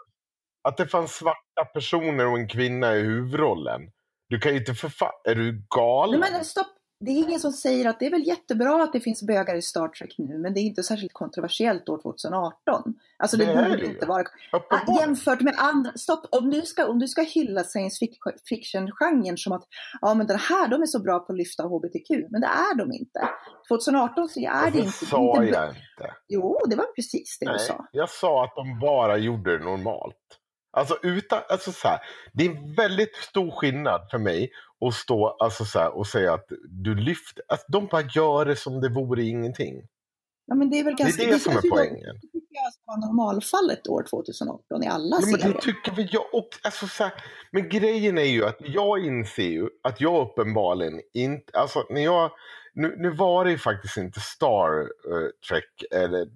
Att 0.68 0.78
det 0.78 0.88
fanns 0.88 1.16
svarta 1.16 1.66
personer 1.74 2.28
och 2.28 2.38
en 2.38 2.48
kvinna 2.48 2.96
i 2.96 3.02
huvudrollen. 3.02 3.82
Du 4.30 4.40
kan 4.40 4.52
ju 4.52 4.60
inte 4.60 4.74
för 4.74 4.90
fan... 4.90 5.12
Är 5.24 5.36
du 5.36 5.66
galen? 5.76 6.20
Nej, 6.20 6.32
men 6.32 6.46
stopp! 6.46 6.68
Det 7.06 7.12
är 7.12 7.28
ingen 7.28 7.40
som 7.40 7.52
säger 7.52 7.90
att 7.90 8.00
det 8.00 8.06
är 8.06 8.12
väl 8.12 8.28
jättebra 8.28 8.84
att 8.84 8.94
det 8.94 9.00
finns 9.00 9.24
bögar 9.24 9.56
i 9.56 9.62
Star 9.62 9.88
Trek 9.88 10.16
nu, 10.18 10.38
men 10.38 10.54
det 10.54 10.60
är 10.60 10.62
inte 10.62 10.84
särskilt 10.84 11.14
kontroversiellt 11.14 11.90
år 11.90 12.02
2018. 12.02 12.94
Alltså 13.18 13.38
det, 13.38 13.46
Det 13.46 13.56
borde 13.56 13.78
det 13.78 13.86
inte 13.86 14.06
vara... 14.06 14.24
Ah. 14.52 15.00
Jämfört 15.02 15.42
med 15.42 15.54
andra, 15.58 15.92
stopp, 15.96 16.26
om 16.32 16.50
du 16.50 16.62
ska, 16.62 16.86
om 16.88 17.00
du 17.00 17.08
ska 17.08 17.22
hylla 17.22 17.64
science 17.64 18.06
fic- 18.06 18.38
fiction-genren 18.50 19.38
som 19.38 19.54
att 19.54 19.64
ja 20.02 20.14
men 20.14 20.28
den 20.28 20.40
här, 20.40 20.68
de 20.68 20.82
är 20.82 20.86
så 20.86 21.00
bra 21.00 21.20
på 21.20 21.32
att 21.34 21.38
lyfta 21.38 21.64
HBTQ, 21.64 22.10
men 22.30 22.42
det 22.42 22.48
är 22.48 22.76
de 22.78 22.92
inte. 22.94 23.30
2018 23.68 24.30
så 24.30 24.40
är 24.40 24.66
det 24.66 24.72
Det 24.72 24.78
inte. 24.86 24.92
sa 25.06 25.44
inte 25.44 25.56
jag 25.58 25.70
inte. 25.70 26.14
Jo, 26.28 26.60
det 26.68 26.76
var 26.76 26.86
precis 26.96 27.38
det 27.40 27.46
du 27.46 27.52
Nej, 27.52 27.60
sa. 27.60 27.88
jag 27.92 28.10
sa 28.10 28.44
att 28.44 28.56
de 28.56 28.80
bara 28.80 29.18
gjorde 29.18 29.58
det 29.58 29.64
normalt. 29.64 30.16
Alltså 30.76 30.98
utan, 31.04 31.42
alltså 31.50 31.72
så 31.72 31.88
här, 31.88 32.00
det 32.34 32.46
är 32.46 32.50
en 32.50 32.74
väldigt 32.76 33.16
stor 33.16 33.52
skillnad 33.52 34.08
för 34.12 34.18
mig 34.18 34.52
att 34.88 34.94
stå 34.94 35.28
alltså 35.40 35.66
så 35.66 35.80
här, 35.80 35.98
och 35.98 36.08
säga 36.08 36.34
att 36.34 36.46
du 36.70 36.96
lyfter, 36.96 37.44
att 37.48 37.66
de 37.68 37.88
bara 37.88 38.02
gör 38.02 38.46
det 38.46 38.56
som 38.56 38.82
det 38.82 38.90
vore 38.90 39.24
ingenting. 39.24 39.82
Ja, 40.48 40.56
men 40.56 40.70
det 40.70 40.80
är 40.80 40.84
väl 40.84 40.96
Det 40.96 41.04
ganska... 41.04 41.24
är 41.24 41.28
det 41.28 41.40
som 41.40 41.54
är 41.58 41.70
poängen. 41.70 42.16
Det 42.22 42.28
tycker 42.28 42.56
jag 42.64 42.74
ska 42.74 42.82
vara 42.86 42.98
normalfallet 43.08 43.88
år 43.88 44.04
2018 44.10 44.84
i 44.84 44.88
alla 44.88 45.16
Ja, 45.22 45.26
men 45.32 45.40
serier. 45.40 45.54
det 45.54 45.62
tycker 45.62 45.92
väl 45.92 46.08
jag 46.12 46.26
också. 46.34 46.60
Alltså, 46.64 46.88
så 46.88 47.04
här, 47.04 47.14
men 47.52 47.70
grejen 47.70 48.18
är 48.18 48.24
ju 48.24 48.46
att 48.46 48.58
jag 48.60 49.06
inser 49.06 49.44
ju 49.50 49.70
att 49.84 50.02
jag 50.02 50.28
uppenbarligen 50.30 51.02
inte, 51.14 51.58
alltså 51.60 51.84
när 51.90 52.02
jag, 52.04 52.32
nu, 52.74 52.96
nu 52.98 53.10
var 53.10 53.46
det 53.46 53.52
ju 53.52 53.58
faktiskt 53.58 53.98
inte 53.98 54.20
Star 54.20 54.80
eh, 54.82 55.30
Trek, 55.50 55.84
eller 55.92 56.28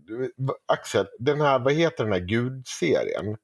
Axel, 0.73 1.07
den 1.19 1.41
här, 1.41 1.59
vad 1.59 1.73
heter 1.73 2.03
den 2.03 2.13
här 2.13 2.19
gudserien? 2.19 3.37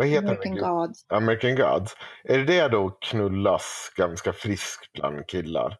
Vad 0.00 0.08
heter 0.08 0.28
American 0.28 0.54
den? 0.54 0.64
God. 0.64 0.90
American 1.08 1.56
Gods. 1.56 1.94
Är 2.24 2.38
det 2.38 2.44
det 2.44 2.68
då 2.68 2.90
knullas 2.90 3.92
ganska 3.96 4.32
friskt 4.32 4.92
bland 4.92 5.26
killar? 5.26 5.76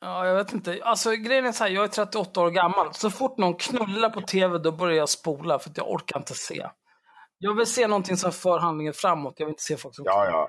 Ja, 0.00 0.26
jag 0.26 0.34
vet 0.34 0.52
inte. 0.52 0.80
Alltså 0.82 1.10
grejen 1.10 1.46
är 1.46 1.52
så 1.52 1.64
här, 1.64 1.70
jag 1.70 1.84
är 1.84 1.88
38 1.88 2.40
år 2.40 2.50
gammal. 2.50 2.94
Så 2.94 3.10
fort 3.10 3.38
någon 3.38 3.54
knullar 3.54 4.10
på 4.10 4.20
tv, 4.20 4.58
då 4.58 4.72
börjar 4.72 4.96
jag 4.96 5.08
spola 5.08 5.58
för 5.58 5.70
att 5.70 5.76
jag 5.76 5.90
orkar 5.90 6.18
inte 6.18 6.34
se. 6.34 6.66
Jag 7.38 7.54
vill 7.56 7.66
se 7.66 7.86
någonting 7.86 8.16
som 8.16 8.32
för 8.32 8.58
handlingen 8.58 8.92
framåt. 8.92 9.34
Jag 9.36 9.46
vill 9.46 9.52
inte 9.52 9.62
se 9.62 9.76
folk 9.76 9.94
som 9.94 10.04
Ja, 10.04 10.12
knullar. 10.12 10.32
ja. 10.32 10.48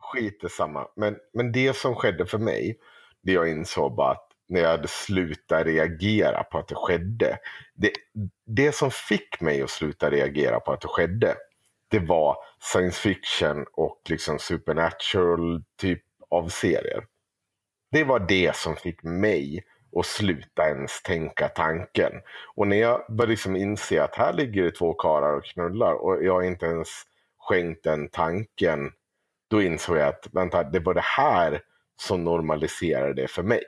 Skit 0.00 0.44
i 0.44 0.48
samma. 0.48 0.86
Men, 0.96 1.16
men 1.34 1.52
det 1.52 1.76
som 1.76 1.94
skedde 1.94 2.26
för 2.26 2.38
mig, 2.38 2.78
det 3.22 3.32
jag 3.32 3.48
insåg 3.50 3.94
bara 3.96 4.10
att 4.10 4.28
när 4.48 4.60
jag 4.60 4.68
hade 4.70 4.88
slutat 4.88 5.66
reagera 5.66 6.44
på 6.44 6.58
att 6.58 6.68
det 6.68 6.74
skedde. 6.74 7.38
Det, 7.74 7.90
det 8.46 8.74
som 8.74 8.90
fick 8.90 9.40
mig 9.40 9.62
att 9.62 9.70
sluta 9.70 10.10
reagera 10.10 10.60
på 10.60 10.72
att 10.72 10.80
det 10.80 10.88
skedde, 10.88 11.36
det 11.88 11.98
var 11.98 12.36
science 12.60 13.00
fiction 13.00 13.66
och 13.72 14.00
liksom 14.08 14.38
supernatural 14.38 15.62
typ 15.76 16.02
av 16.30 16.48
serier. 16.48 17.06
Det 17.90 18.04
var 18.04 18.18
det 18.18 18.56
som 18.56 18.76
fick 18.76 19.02
mig 19.02 19.64
att 19.96 20.06
sluta 20.06 20.68
ens 20.68 21.02
tänka 21.02 21.48
tanken. 21.48 22.12
Och 22.54 22.68
när 22.68 22.76
jag 22.76 23.04
började 23.08 23.30
liksom 23.30 23.56
inse 23.56 24.02
att 24.02 24.14
här 24.14 24.32
ligger 24.32 24.62
det 24.64 24.70
två 24.70 24.94
karlar 24.94 25.36
och 25.36 25.44
knullar 25.44 25.94
och 25.94 26.24
jag 26.24 26.32
har 26.32 26.42
inte 26.42 26.66
ens 26.66 26.88
skänkt 27.38 27.84
den 27.84 28.08
tanken, 28.08 28.92
då 29.50 29.62
insåg 29.62 29.96
jag 29.96 30.08
att 30.08 30.28
vänta, 30.32 30.62
det 30.62 30.80
var 30.80 30.94
det 30.94 31.04
här 31.04 31.62
som 32.00 32.24
normaliserade 32.24 33.14
det 33.14 33.28
för 33.28 33.42
mig. 33.42 33.64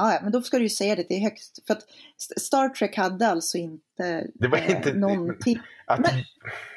Ja, 0.00 0.18
men 0.22 0.32
då 0.32 0.42
ska 0.42 0.56
du 0.56 0.62
ju 0.62 0.68
säga 0.68 0.96
det 0.96 1.04
till 1.04 1.22
högst. 1.22 1.66
För 1.66 1.74
att 1.74 1.82
St- 2.18 2.40
Star 2.40 2.68
Trek 2.68 2.96
hade 2.96 3.28
alltså 3.28 3.58
inte, 3.58 4.26
Det 4.34 4.48
var 4.48 4.58
eh, 4.58 4.70
inte- 4.76 4.92
någonting. 4.94 5.58
Att, 5.86 5.98
Men- 6.00 6.10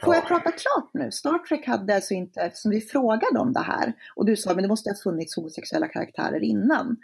Får 0.03 0.15
jag 0.15 0.24
Ja. 0.24 0.28
prata 0.28 0.51
klart 0.51 0.89
nu? 0.93 1.11
Star 1.11 1.38
Trek 1.38 1.67
hade 1.67 1.95
alltså 1.95 2.13
inte, 2.13 2.41
eftersom 2.41 2.71
vi 2.71 2.82
frågade 2.82 3.39
om 3.39 3.53
det 3.53 3.59
här 3.59 3.93
och 4.15 4.26
du 4.26 4.36
sa 4.36 4.53
men 4.53 4.61
det 4.61 4.67
måste 4.67 4.89
ha 4.89 4.95
funnits 5.03 5.36
homosexuella 5.36 5.88
karaktärer 5.88 6.43
innan. 6.43 6.97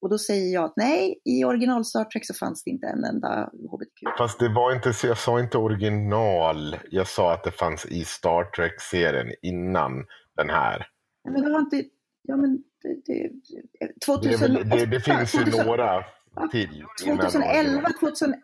Och 0.00 0.08
då 0.10 0.18
säger 0.18 0.54
jag 0.54 0.64
att 0.64 0.76
nej, 0.76 1.20
i 1.24 1.44
original 1.44 1.84
Star 1.84 2.04
Trek 2.04 2.26
så 2.26 2.34
fanns 2.34 2.64
det 2.64 2.70
inte 2.70 2.86
en 2.86 3.04
enda 3.04 3.50
HBTQ. 3.70 4.18
Fast 4.18 4.38
det 4.38 4.48
var 4.48 4.74
inte, 4.74 4.92
jag 5.06 5.18
sa 5.18 5.40
inte 5.40 5.58
original. 5.58 6.76
Jag 6.90 7.06
sa 7.08 7.32
att 7.34 7.44
det 7.44 7.50
fanns 7.50 7.86
i 7.86 8.04
Star 8.04 8.44
Trek-serien 8.44 9.34
innan 9.42 9.92
den 10.36 10.50
här. 10.50 10.86
Men 11.24 11.42
det 11.42 11.50
var 11.52 11.58
inte, 11.58 11.84
ja 12.22 12.36
men 12.36 12.58
det, 12.82 12.94
det, 13.06 13.30
Det, 13.78 13.84
är 13.84 13.92
2008, 14.06 14.38
väl, 14.46 14.68
det, 14.68 14.86
det 14.86 15.00
finns 15.00 15.34
ju 15.34 15.38
2000 15.38 15.66
några 15.66 16.04
till. 16.50 16.84
innan 17.04 17.18
2011, 17.18 17.52
original. 17.54 17.92
2000, 18.00 18.34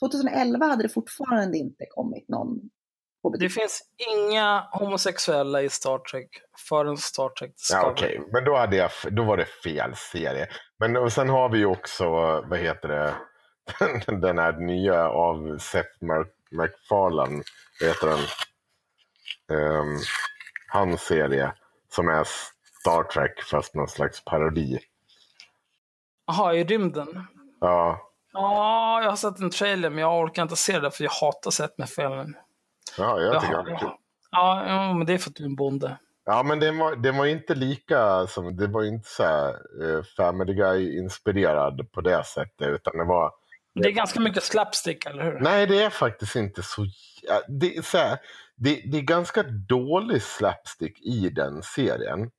2011 0.00 0.66
hade 0.66 0.82
det 0.82 0.88
fortfarande 0.88 1.58
inte 1.58 1.84
kommit 1.90 2.28
någon. 2.28 2.60
Det 3.38 3.48
finns 3.48 3.82
inga 4.16 4.68
homosexuella 4.72 5.62
i 5.62 5.68
Star 5.68 5.98
Trek 5.98 6.28
förrän 6.68 6.96
Star 6.96 7.28
Trek 7.28 7.50
Ja, 7.72 7.90
Discovery. 7.92 7.92
okej, 8.18 8.28
men 8.32 8.44
då, 8.44 8.56
hade 8.56 8.76
jag, 8.76 8.90
då 9.10 9.24
var 9.24 9.36
det 9.36 9.44
fel 9.44 9.92
serie. 9.96 10.48
Men 10.78 10.96
och 10.96 11.12
sen 11.12 11.28
har 11.28 11.48
vi 11.48 11.58
ju 11.58 11.66
också, 11.66 12.04
vad 12.48 12.58
heter 12.58 12.88
det, 12.88 13.14
den 14.20 14.38
här 14.38 14.52
nya 14.52 15.08
av 15.08 15.58
Seth 15.58 15.88
Mac- 16.04 16.30
MacFarlane, 16.52 17.42
vad 17.80 17.88
heter 17.88 18.06
den? 18.06 18.18
Um, 19.58 19.98
hans 20.68 21.02
serie 21.02 21.52
som 21.94 22.08
är 22.08 22.26
Star 22.88 23.02
Trek 23.02 23.42
fast 23.42 23.74
någon 23.74 23.88
slags 23.88 24.24
parodi. 24.24 24.78
Jaha, 26.26 26.54
i 26.54 26.64
rymden? 26.64 27.26
Ja, 27.60 28.08
Ja, 28.32 29.02
jag 29.02 29.10
har 29.10 29.16
sett 29.16 29.38
en 29.38 29.50
trailer, 29.50 29.90
men 29.90 29.98
jag 29.98 30.20
orkar 30.20 30.42
inte 30.42 30.56
se 30.56 30.78
det 30.78 30.90
för 30.90 31.04
jag 31.04 31.10
hatar 31.10 31.50
sett 31.50 31.78
med 31.78 31.88
filmen. 31.88 32.36
ja 32.98 33.20
jag 33.20 33.42
tycker 33.42 33.62
det 33.62 33.72
är 33.72 33.78
kul. 33.78 33.88
Ja, 34.30 34.64
ja, 34.66 34.92
men 34.92 35.06
det 35.06 35.12
är 35.12 35.18
för 35.18 35.30
att 35.30 35.36
du 35.36 35.42
är 35.42 35.48
en 35.48 35.56
bonde. 35.56 35.98
Ja, 36.24 36.42
men 36.42 36.60
den 36.60 36.78
var, 36.78 36.96
den 36.96 37.16
var 37.16 37.26
inte 37.26 37.54
lika 37.54 38.26
som, 38.26 38.56
det 38.56 38.66
var 38.66 38.84
inte 38.84 39.08
så 39.08 39.22
här 39.22 39.48
eh, 39.48 40.02
Family 40.16 40.54
Guy-inspirerad 40.54 41.92
på 41.92 42.00
det 42.00 42.24
sättet, 42.24 42.68
utan 42.68 42.98
det 42.98 43.04
var 43.04 43.32
Det 43.74 43.88
är 43.88 43.92
ganska 43.92 44.20
mycket 44.20 44.42
slapstick, 44.42 45.06
eller 45.06 45.22
hur? 45.22 45.40
Nej, 45.40 45.66
det 45.66 45.82
är 45.82 45.90
faktiskt 45.90 46.36
inte 46.36 46.62
så... 46.62 46.86
Det 47.48 47.76
är, 47.76 47.82
så 47.82 47.98
här, 47.98 48.18
det, 48.56 48.82
det 48.92 48.98
är 48.98 49.02
ganska 49.02 49.42
dålig 49.68 50.22
slapstick 50.22 51.00
i 51.00 51.30
den 51.30 51.62
serien. 51.62 52.30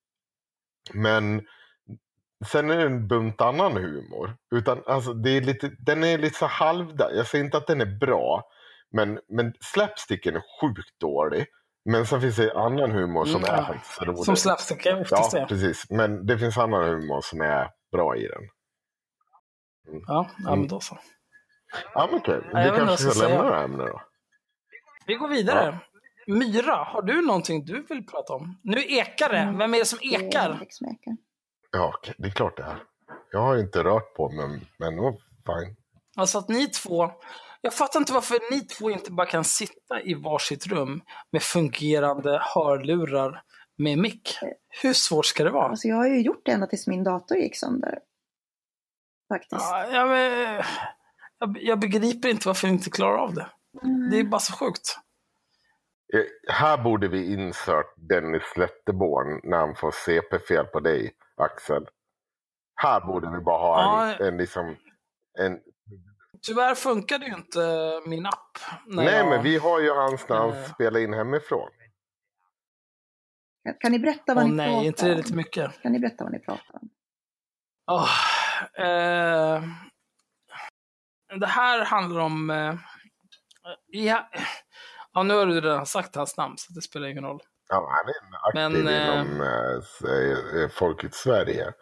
Men 0.93 1.41
sen 2.45 2.69
är 2.69 2.77
det 2.77 2.83
en 2.83 3.07
bunt 3.07 3.41
annan 3.41 3.77
humor. 3.77 4.35
Utan, 4.55 4.83
alltså, 4.87 5.13
det 5.13 5.29
är 5.29 5.41
lite, 5.41 5.71
den 5.79 6.03
är 6.03 6.17
lite 6.17 6.37
så 6.39 6.45
halvda. 6.45 7.11
Jag 7.13 7.27
säger 7.27 7.45
inte 7.45 7.57
att 7.57 7.67
den 7.67 7.81
är 7.81 7.99
bra. 7.99 8.43
Men, 8.91 9.19
men 9.29 9.53
slapsticken 9.59 10.35
är 10.35 10.43
sjukt 10.61 10.99
dålig. 10.99 11.45
Men 11.85 12.05
sen 12.05 12.21
finns 12.21 12.35
det 12.35 12.53
annan 12.53 12.91
humor 12.91 13.25
som 13.25 13.43
Mm, 13.43 13.55
är 13.55 13.63
faktiskt 13.63 14.01
rolig. 14.01 14.17
Som 14.25 14.35
slapstick 14.35 14.85
är 14.85 15.01
oftast 15.01 15.33
Ja, 15.33 15.39
det. 15.39 15.45
precis. 15.47 15.89
Men 15.89 16.25
det 16.25 16.37
finns 16.37 16.57
annan 16.57 16.83
humor 16.83 17.21
som 17.21 17.41
är 17.41 17.69
bra 17.91 18.15
i 18.15 18.27
den. 18.27 18.41
Ja, 20.07 20.29
ja, 20.45 20.55
men 20.55 20.67
då 20.67 20.79
så. 20.79 20.97
Ja, 21.93 22.07
men 22.11 22.19
okej. 22.19 22.35
Inte 22.35 22.69
vad 22.69 22.75
kanske 22.75 22.97
ska 23.09 23.27
lämna 23.27 23.43
det 23.43 23.55
här 23.55 23.63
ämnet 23.63 23.87
då. 23.87 24.01
Vi 25.05 25.15
går 25.15 25.27
vidare. 25.27 25.79
Myra, 26.29 26.75
har 26.75 27.01
du 27.01 27.21
någonting 27.25 27.65
du 27.65 27.81
vill 27.89 28.05
prata 28.05 28.33
om? 28.33 28.59
Nu 28.63 28.83
ekar 28.87 29.29
det. 29.29 29.57
Vem 29.57 29.73
är 29.73 29.79
det 29.79 29.85
som 29.85 29.99
Det 30.01 30.15
är 30.15 30.23
ekar? 30.23 30.67
Ja, 31.71 31.93
det 32.17 32.27
är 32.27 32.31
klart 32.31 32.57
det 32.57 32.63
är. 32.63 32.83
Jag 33.31 33.39
har 33.39 33.57
inte 33.57 33.83
rört 33.83 34.15
på 34.15 34.29
mig, 34.29 34.61
men 34.77 34.99
oh, 34.99 35.15
fine. 35.45 35.75
Alltså 36.15 36.37
att 36.37 36.49
ni 36.49 36.67
två... 36.67 37.11
Jag 37.61 37.73
fattar 37.73 37.99
inte 37.99 38.13
varför 38.13 38.51
ni 38.51 38.61
två 38.61 38.91
inte 38.91 39.11
bara 39.11 39.27
kan 39.27 39.43
sitta 39.43 40.01
i 40.01 40.13
varsitt 40.13 40.67
rum 40.67 41.01
med 41.31 41.41
fungerande 41.41 42.41
hörlurar 42.55 43.43
med 43.77 43.97
mick. 43.97 44.37
Hur 44.81 44.93
svårt 44.93 45.25
ska 45.25 45.43
det 45.43 45.51
vara? 45.51 45.69
Alltså 45.69 45.87
jag 45.87 45.95
har 45.95 46.07
ju 46.07 46.21
gjort 46.21 46.41
det 46.45 46.51
ända 46.51 46.67
tills 46.67 46.87
min 46.87 47.03
dator 47.03 47.37
gick 47.37 47.57
sönder. 47.57 47.99
Faktiskt. 49.33 49.61
Ja, 49.61 49.87
jag, 49.87 50.17
jag, 51.39 51.57
jag 51.61 51.79
begriper 51.79 52.29
inte 52.29 52.47
varför 52.47 52.67
ni 52.67 52.73
inte 52.73 52.89
klarar 52.89 53.17
av 53.17 53.33
det. 53.33 53.49
Det 54.11 54.19
är 54.19 54.23
bara 54.23 54.39
så 54.39 54.53
sjukt. 54.53 54.99
Eh, 56.13 56.53
Här 56.53 56.77
borde 56.83 57.07
vi 57.07 57.33
insert 57.33 57.85
Dennis 57.97 58.57
Letterborn 58.57 59.41
när 59.43 59.57
han 59.57 59.75
får 59.75 59.91
CP-fel 59.91 60.65
på 60.65 60.79
dig, 60.79 61.11
Axel. 61.37 61.87
Här 62.75 62.99
borde 63.01 63.31
vi 63.31 63.39
bara 63.43 63.57
ha 63.57 64.03
en, 64.05 64.09
Ja. 64.19 64.25
en 64.27 64.37
liksom... 64.37 64.75
En, 65.39 65.59
Tyvärr 66.41 66.75
funkade 66.75 67.25
ju 67.25 67.33
inte 67.33 67.59
min 68.05 68.25
app. 68.25 68.57
nej, 68.85 69.05
jag- 69.15 69.29
men 69.29 69.43
vi 69.43 69.57
har 69.57 69.79
ju 69.79 69.89
hans 69.93 70.29
när 70.29 70.35
han 70.37 70.49
Eh. 70.53 70.63
spelar 70.65 70.99
in 70.99 71.13
hemifrån. 71.13 71.69
Kan, 73.65 73.73
kan 73.79 73.91
ni 73.91 73.99
berätta 73.99 74.33
vad 74.33 74.43
Åh 74.43 74.49
ni 74.49 74.55
nej, 74.55 74.67
pratar 74.67 74.85
inte 74.85 75.05
det 75.05 75.11
om? 75.11 75.17
lite 75.17 75.35
mycket? 75.35 75.81
Kan 75.81 75.91
ni 75.91 75.99
berätta 75.99 76.23
vad 76.23 76.33
ni 76.33 76.39
pratar 76.39 76.75
om? 76.75 76.89
Åh, 77.91 78.09
eh, 78.85 79.63
det 81.39 81.47
här 81.47 81.85
handlar 81.85 82.21
om... 82.21 82.49
Eh, 82.49 82.75
ja, 83.87 84.29
ja, 85.13 85.23
nu 85.23 85.33
har 85.33 85.45
du 85.45 85.61
redan 85.61 85.85
sagt 85.85 86.15
hans 86.15 86.37
namn, 86.37 86.57
så 86.57 86.73
det 86.73 86.81
spelar 86.81 87.07
ingen 87.07 87.23
roll. 87.23 87.41
Ja, 87.69 87.89
han 87.91 88.09
är 88.09 88.69
aktiv 88.69 88.83
Men, 88.83 88.87
eh, 88.87 89.21
inom 89.21 89.41
eh, 89.41 90.61
eh, 90.61 90.69
Folket 90.69 91.15
Sverige. 91.15 91.73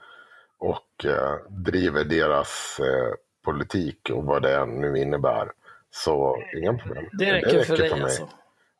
Och 0.60 1.06
eh, 1.06 1.36
driver 1.50 2.04
deras 2.04 2.80
eh, 2.80 3.14
politik 3.46 4.10
och 4.10 4.24
vad 4.24 4.42
det 4.42 4.66
nu 4.66 4.98
innebär. 4.98 5.52
Så 5.90 6.38
inga 6.58 6.74
problem. 6.74 7.10
Det 7.14 7.34
räcker, 7.34 7.64
för 7.64 7.78
dig 7.78 7.90
mig. 7.92 8.02
alltså. 8.02 8.30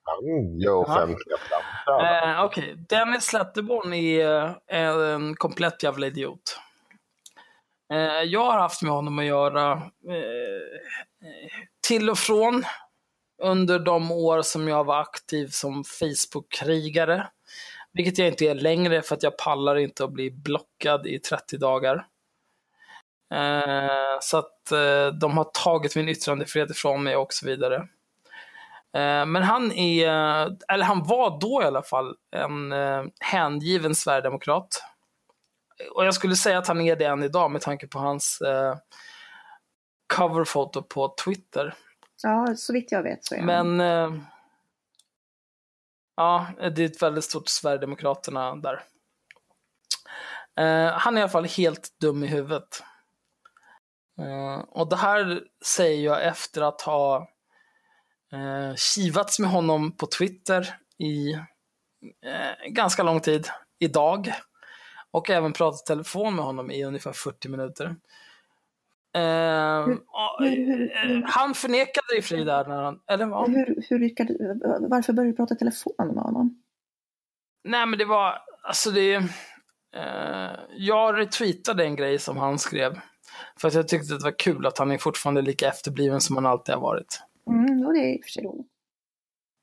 Han 0.04 0.60
gör 0.60 0.74
offentliga 0.74 1.38
framträdanden. 1.38 2.38
Eh, 2.38 2.44
Okej, 2.44 2.76
Dennis 2.90 3.34
Letterborn 3.34 3.94
är, 3.94 4.46
eh, 4.68 5.14
en 5.14 5.36
komplett 5.36 5.84
jävla 5.84 6.08
idiot. 6.08 6.60
Eh, 7.94 8.24
jag 8.24 8.52
har 8.52 8.60
haft 8.60 8.82
med 8.82 8.92
honom 8.92 9.20
att 9.20 9.26
göra 9.26 9.82
till 11.88 12.10
och 12.10 12.18
från 12.18 12.64
under 13.42 13.80
de 13.80 14.12
år 14.12 14.42
som 14.42 14.68
jag 14.68 14.84
var 14.84 15.00
aktiv 15.00 15.48
som 15.48 15.84
Facebook-krigare. 15.84 17.28
Vilket 17.94 18.18
jag 18.18 18.28
inte 18.28 18.46
är 18.46 18.56
längre 18.56 19.02
för 19.02 19.16
att 19.16 19.24
jag 19.24 19.38
pallar 19.38 19.76
inte 19.76 20.04
att 20.04 20.12
bli 20.12 20.32
blockad 20.32 21.08
i 21.08 21.20
30 21.20 21.58
dagar. 21.58 22.06
Eh, 23.34 24.18
så 24.22 24.38
att 24.38 24.72
eh, 24.72 25.08
de 25.08 25.38
har 25.38 25.50
tagit 25.64 25.96
min 25.96 26.10
yttrandefrihet 26.10 26.72
ifrån 26.72 27.04
mig 27.04 27.16
och 27.16 27.34
så 27.34 27.46
vidare. 27.46 27.76
Eh, 28.94 29.26
Men 29.26 29.44
han 29.44 29.72
är, 29.72 30.08
eh, 30.08 30.52
eller 30.68 30.86
han 30.86 31.04
var 31.04 31.40
då 31.40 31.62
i 31.64 31.66
alla 31.66 31.84
fall, 31.84 32.16
en 32.32 32.72
eh, 32.72 33.04
hängiven 33.20 33.96
sverigedemokrat. 33.96 34.84
Och 35.92 36.06
jag 36.06 36.14
skulle 36.14 36.36
säga 36.36 36.58
att 36.58 36.68
han 36.68 36.82
är 36.82 36.96
det 36.96 37.06
än 37.06 37.24
idag 37.24 37.52
med 37.52 37.62
tanke 37.62 37.88
på 37.88 38.00
hans 38.00 38.42
eh, 38.42 38.76
coverfoto 40.08 40.84
på 40.84 41.16
Twitter. 41.26 41.74
Ja, 42.24 42.56
så 42.56 42.74
vitt 42.74 42.92
jag 42.92 43.04
vet 43.04 43.26
så 43.26 43.36
är 43.36 43.40
han. 43.40 43.78
Men 43.78 43.80
eh, 43.80 44.22
ja, 46.16 46.48
det 46.58 46.82
är 46.84 46.86
ett 46.86 47.02
väldigt 47.02 47.24
stort 47.24 47.48
Sverigedemokraterna 47.48 48.56
där. 48.56 48.84
Eh, 50.60 50.92
han 50.94 51.18
är 51.18 51.20
i 51.20 51.24
alla 51.24 51.32
fall 51.32 51.46
helt 51.46 52.00
dum 52.00 52.24
i 52.24 52.28
huvudet. 52.28 52.84
Eh, 54.20 54.60
och 54.70 54.90
det 54.90 54.96
här 54.96 55.42
säger 55.66 56.06
jag 56.06 56.26
efter 56.26 56.62
att 56.62 56.82
ha 56.82 57.30
eh, 58.32 58.76
kivats 58.76 59.40
med 59.40 59.50
honom 59.50 59.98
på 59.98 60.08
Twitter 60.08 60.78
i 60.98 61.34
eh, 62.26 62.70
ganska 62.70 63.04
lång 63.04 63.20
tid, 63.20 63.48
idag. 63.80 64.34
Och 65.12 65.30
även 65.30 65.54
pratat 65.54 65.82
i 65.82 65.86
telefon 65.86 66.36
med 66.36 66.46
honom 66.46 66.72
i 66.72 66.84
ungefär 66.84 67.12
40 67.12 67.50
minuter. 67.50 67.96
Eh, 69.18 69.88
hur- 70.40 70.96
eh, 70.96 71.22
han 71.26 71.54
förnekade 71.54 72.18
i 72.18 72.22
fri 72.22 72.44
där 72.44 72.66
när 72.66 72.84
han, 72.84 73.00
eller 73.12 73.26
vad? 73.26 73.50
Hur, 73.50 73.84
hur 73.90 74.00
lyckades, 74.00 74.38
varför 74.90 75.14
började 75.14 75.32
du 75.32 75.36
prata 75.36 75.54
i 75.54 75.58
telefon 75.58 75.94
med 75.98 76.24
honom? 76.24 76.64
Nej 77.64 77.86
men 77.86 78.00
det 78.00 78.06
var, 78.06 78.34
alltså 78.64 78.92
det, 78.92 79.14
eh, 79.96 80.52
jag 80.78 81.18
retweetade 81.18 81.84
en 81.84 81.96
grej 81.96 82.20
som 82.20 82.38
han 82.38 82.60
skrev. 82.60 83.00
För 83.60 83.68
att 83.68 83.74
jag 83.74 83.88
tyckte 83.88 84.14
att 84.14 84.20
det 84.20 84.24
var 84.24 84.40
kul 84.40 84.66
att 84.66 84.78
han 84.78 84.92
är 84.92 84.98
fortfarande 84.98 85.42
lika 85.42 85.68
efterbliven 85.68 86.22
som 86.22 86.36
han 86.36 86.46
alltid 86.46 86.76
har 86.76 86.82
varit. 86.82 87.22
Mm, 87.50 87.86
och 87.86 87.94
det 87.94 88.00
är 88.00 88.16
i 88.16 88.20
och 88.20 88.24
för 88.24 88.30
sig 88.32 88.44
roligt. 88.44 88.68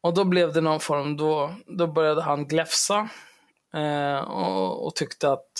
Och 0.02 0.14
då 0.14 0.24
blev 0.24 0.52
det 0.52 0.60
någon 0.60 0.80
form, 0.80 1.16
då, 1.16 1.54
då 1.66 1.86
började 1.86 2.22
han 2.22 2.46
gläfsa. 2.46 3.08
Eh, 3.74 4.18
och, 4.18 4.86
och 4.86 4.94
tyckte 4.94 5.32
att 5.32 5.50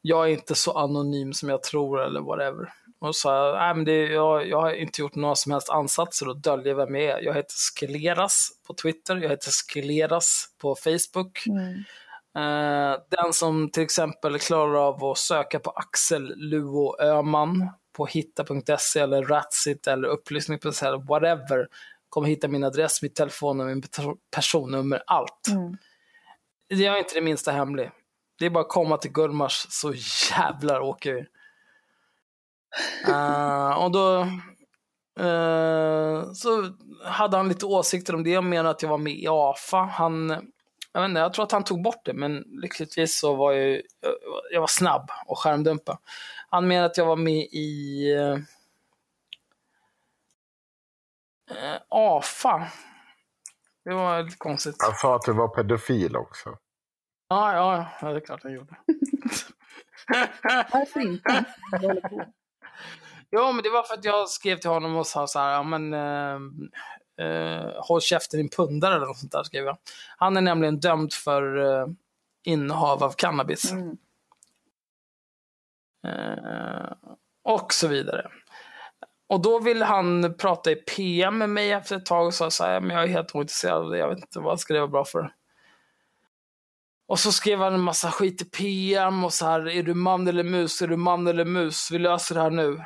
jag 0.00 0.24
är 0.28 0.32
inte 0.32 0.54
så 0.54 0.78
anonym 0.78 1.32
som 1.32 1.48
jag 1.48 1.62
tror 1.62 2.00
eller 2.00 2.20
whatever. 2.20 2.72
Och 3.00 3.16
sa, 3.16 3.56
nej 3.58 3.74
men 3.74 3.84
det, 3.84 4.06
jag, 4.06 4.48
jag 4.48 4.60
har 4.60 4.72
inte 4.72 5.00
gjort 5.00 5.14
några 5.14 5.34
som 5.34 5.52
helst 5.52 5.70
ansatser 5.70 6.30
att 6.30 6.42
dölja 6.42 6.74
vem 6.74 6.94
jag 6.94 7.04
är. 7.04 7.22
Jag 7.22 7.34
heter 7.34 7.54
Skeleras 7.54 8.48
på 8.66 8.74
Twitter, 8.74 9.16
jag 9.16 9.30
heter 9.30 9.50
Skeleras 9.50 10.46
på 10.60 10.74
Facebook. 10.74 11.46
Mm. 11.46 11.84
Eh, 12.38 12.98
den 13.10 13.32
som 13.32 13.70
till 13.70 13.82
exempel 13.82 14.38
klarar 14.38 14.88
av 14.88 15.04
att 15.04 15.18
söka 15.18 15.58
på 15.58 15.70
Axel 15.70 16.34
Luo 16.36 17.00
Öman 17.00 17.70
på 17.96 18.06
hitta.se 18.06 19.00
eller 19.00 19.22
Ratsit 19.24 19.86
eller 19.86 20.08
upplysning.se 20.08 20.86
eller 20.86 20.98
whatever 20.98 21.66
kommer 22.08 22.28
hitta 22.28 22.48
min 22.48 22.64
adress, 22.64 23.02
mitt 23.02 23.14
telefonnummer, 23.14 23.74
mitt 23.74 23.98
personnummer, 24.34 25.02
allt. 25.06 25.48
Mm. 25.50 25.76
Jag 26.68 26.94
är 26.94 26.98
inte 26.98 27.14
det 27.14 27.20
minsta 27.20 27.52
hemlig. 27.52 27.90
Det 28.38 28.46
är 28.46 28.50
bara 28.50 28.60
att 28.60 28.68
komma 28.68 28.96
till 28.96 29.12
Gullmars 29.12 29.66
så 29.68 29.92
jävlar 30.30 30.80
åker 30.80 31.14
vi. 31.14 31.26
Eh, 33.08 33.70
och 33.84 33.90
då 33.90 34.20
eh, 35.24 36.32
så 36.32 36.72
hade 37.04 37.36
han 37.36 37.48
lite 37.48 37.66
åsikter 37.66 38.14
om 38.14 38.24
det 38.24 38.38
och 38.38 38.44
menade 38.44 38.70
att 38.70 38.82
jag 38.82 38.88
var 38.88 38.98
med 38.98 39.12
i 39.12 39.26
AFA. 39.30 39.78
Han, 39.84 40.28
jag, 40.92 41.00
vet 41.00 41.08
inte, 41.08 41.20
jag 41.20 41.32
tror 41.34 41.44
att 41.44 41.52
han 41.52 41.64
tog 41.64 41.82
bort 41.82 42.04
det, 42.04 42.12
men 42.14 42.44
lyckligtvis 42.62 43.18
så 43.20 43.34
var 43.34 43.52
jag, 43.52 43.66
ju- 43.68 43.82
jag 44.52 44.60
var 44.60 44.66
snabb 44.66 45.10
och 45.26 45.38
skärmdumpa. 45.38 45.98
Han 46.50 46.68
menade 46.68 46.86
att 46.86 46.96
jag 46.98 47.06
var 47.06 47.16
med 47.16 47.42
i... 47.52 48.12
eh, 48.18 48.36
Eh, 51.50 51.80
AFA. 51.88 52.66
Det 53.84 53.94
var 53.94 54.22
lite 54.22 54.36
konstigt. 54.36 54.76
Han 54.78 54.94
sa 54.94 55.16
att 55.16 55.22
du 55.22 55.32
var 55.32 55.48
pedofil 55.48 56.16
också. 56.16 56.50
Ja, 57.28 57.52
ja, 57.54 57.86
ja, 58.00 58.08
det 58.12 58.16
är 58.16 58.20
klart 58.20 58.42
han 58.42 58.52
gjorde. 58.52 58.76
Varför 60.72 61.00
inte? 61.00 61.44
Jag. 63.30 63.48
Jo, 63.48 63.52
men 63.52 63.62
det 63.62 63.70
var 63.70 63.82
för 63.82 63.94
att 63.94 64.04
jag 64.04 64.28
skrev 64.28 64.56
till 64.56 64.70
honom 64.70 64.96
och 64.96 65.06
sa 65.06 65.26
så 65.26 65.38
här, 65.38 65.52
ja 65.52 65.62
men 65.62 65.94
eh, 65.94 66.40
eh, 67.26 67.72
håll 67.76 68.00
käften 68.00 68.38
din 68.38 68.48
pundare 68.48 68.94
eller 68.94 69.06
något 69.06 69.18
sånt 69.18 69.32
där 69.32 69.42
skrev 69.42 69.64
jag. 69.64 69.78
Han 70.16 70.36
är 70.36 70.40
nämligen 70.40 70.80
dömd 70.80 71.12
för 71.12 71.56
eh, 71.56 71.86
innehav 72.44 73.04
av 73.04 73.12
cannabis. 73.12 73.72
Mm. 73.72 73.96
Eh, 76.06 76.92
och 77.44 77.72
så 77.72 77.88
vidare. 77.88 78.30
Och 79.28 79.40
då 79.42 79.58
ville 79.58 79.84
han 79.84 80.34
prata 80.38 80.70
i 80.70 80.74
PM 80.76 81.38
med 81.38 81.50
mig 81.50 81.72
efter 81.72 81.96
ett 81.96 82.06
tag 82.06 82.26
och 82.26 82.34
sa 82.34 82.50
så 82.50 82.64
här, 82.64 82.80
men 82.80 82.96
jag 82.96 83.04
är 83.04 83.08
helt 83.08 83.34
ointresserad 83.34 83.82
av 83.82 83.90
det, 83.90 83.98
jag 83.98 84.08
vet 84.08 84.18
inte 84.18 84.40
vad 84.40 84.60
ska 84.60 84.74
det 84.74 84.80
vara 84.80 84.90
bra 84.90 85.04
för. 85.04 85.34
Och 87.08 87.18
så 87.18 87.32
skrev 87.32 87.58
han 87.58 87.74
en 87.74 87.80
massa 87.80 88.10
skit 88.10 88.42
i 88.42 88.44
PM 88.44 89.24
och 89.24 89.32
så 89.32 89.46
här, 89.46 89.68
är 89.68 89.82
du 89.82 89.94
man 89.94 90.28
eller 90.28 90.44
mus, 90.44 90.82
är 90.82 90.86
du 90.86 90.96
man 90.96 91.26
eller 91.26 91.44
mus, 91.44 91.90
vi 91.90 91.98
löser 91.98 92.34
det 92.34 92.40
här 92.40 92.50
nu. 92.50 92.84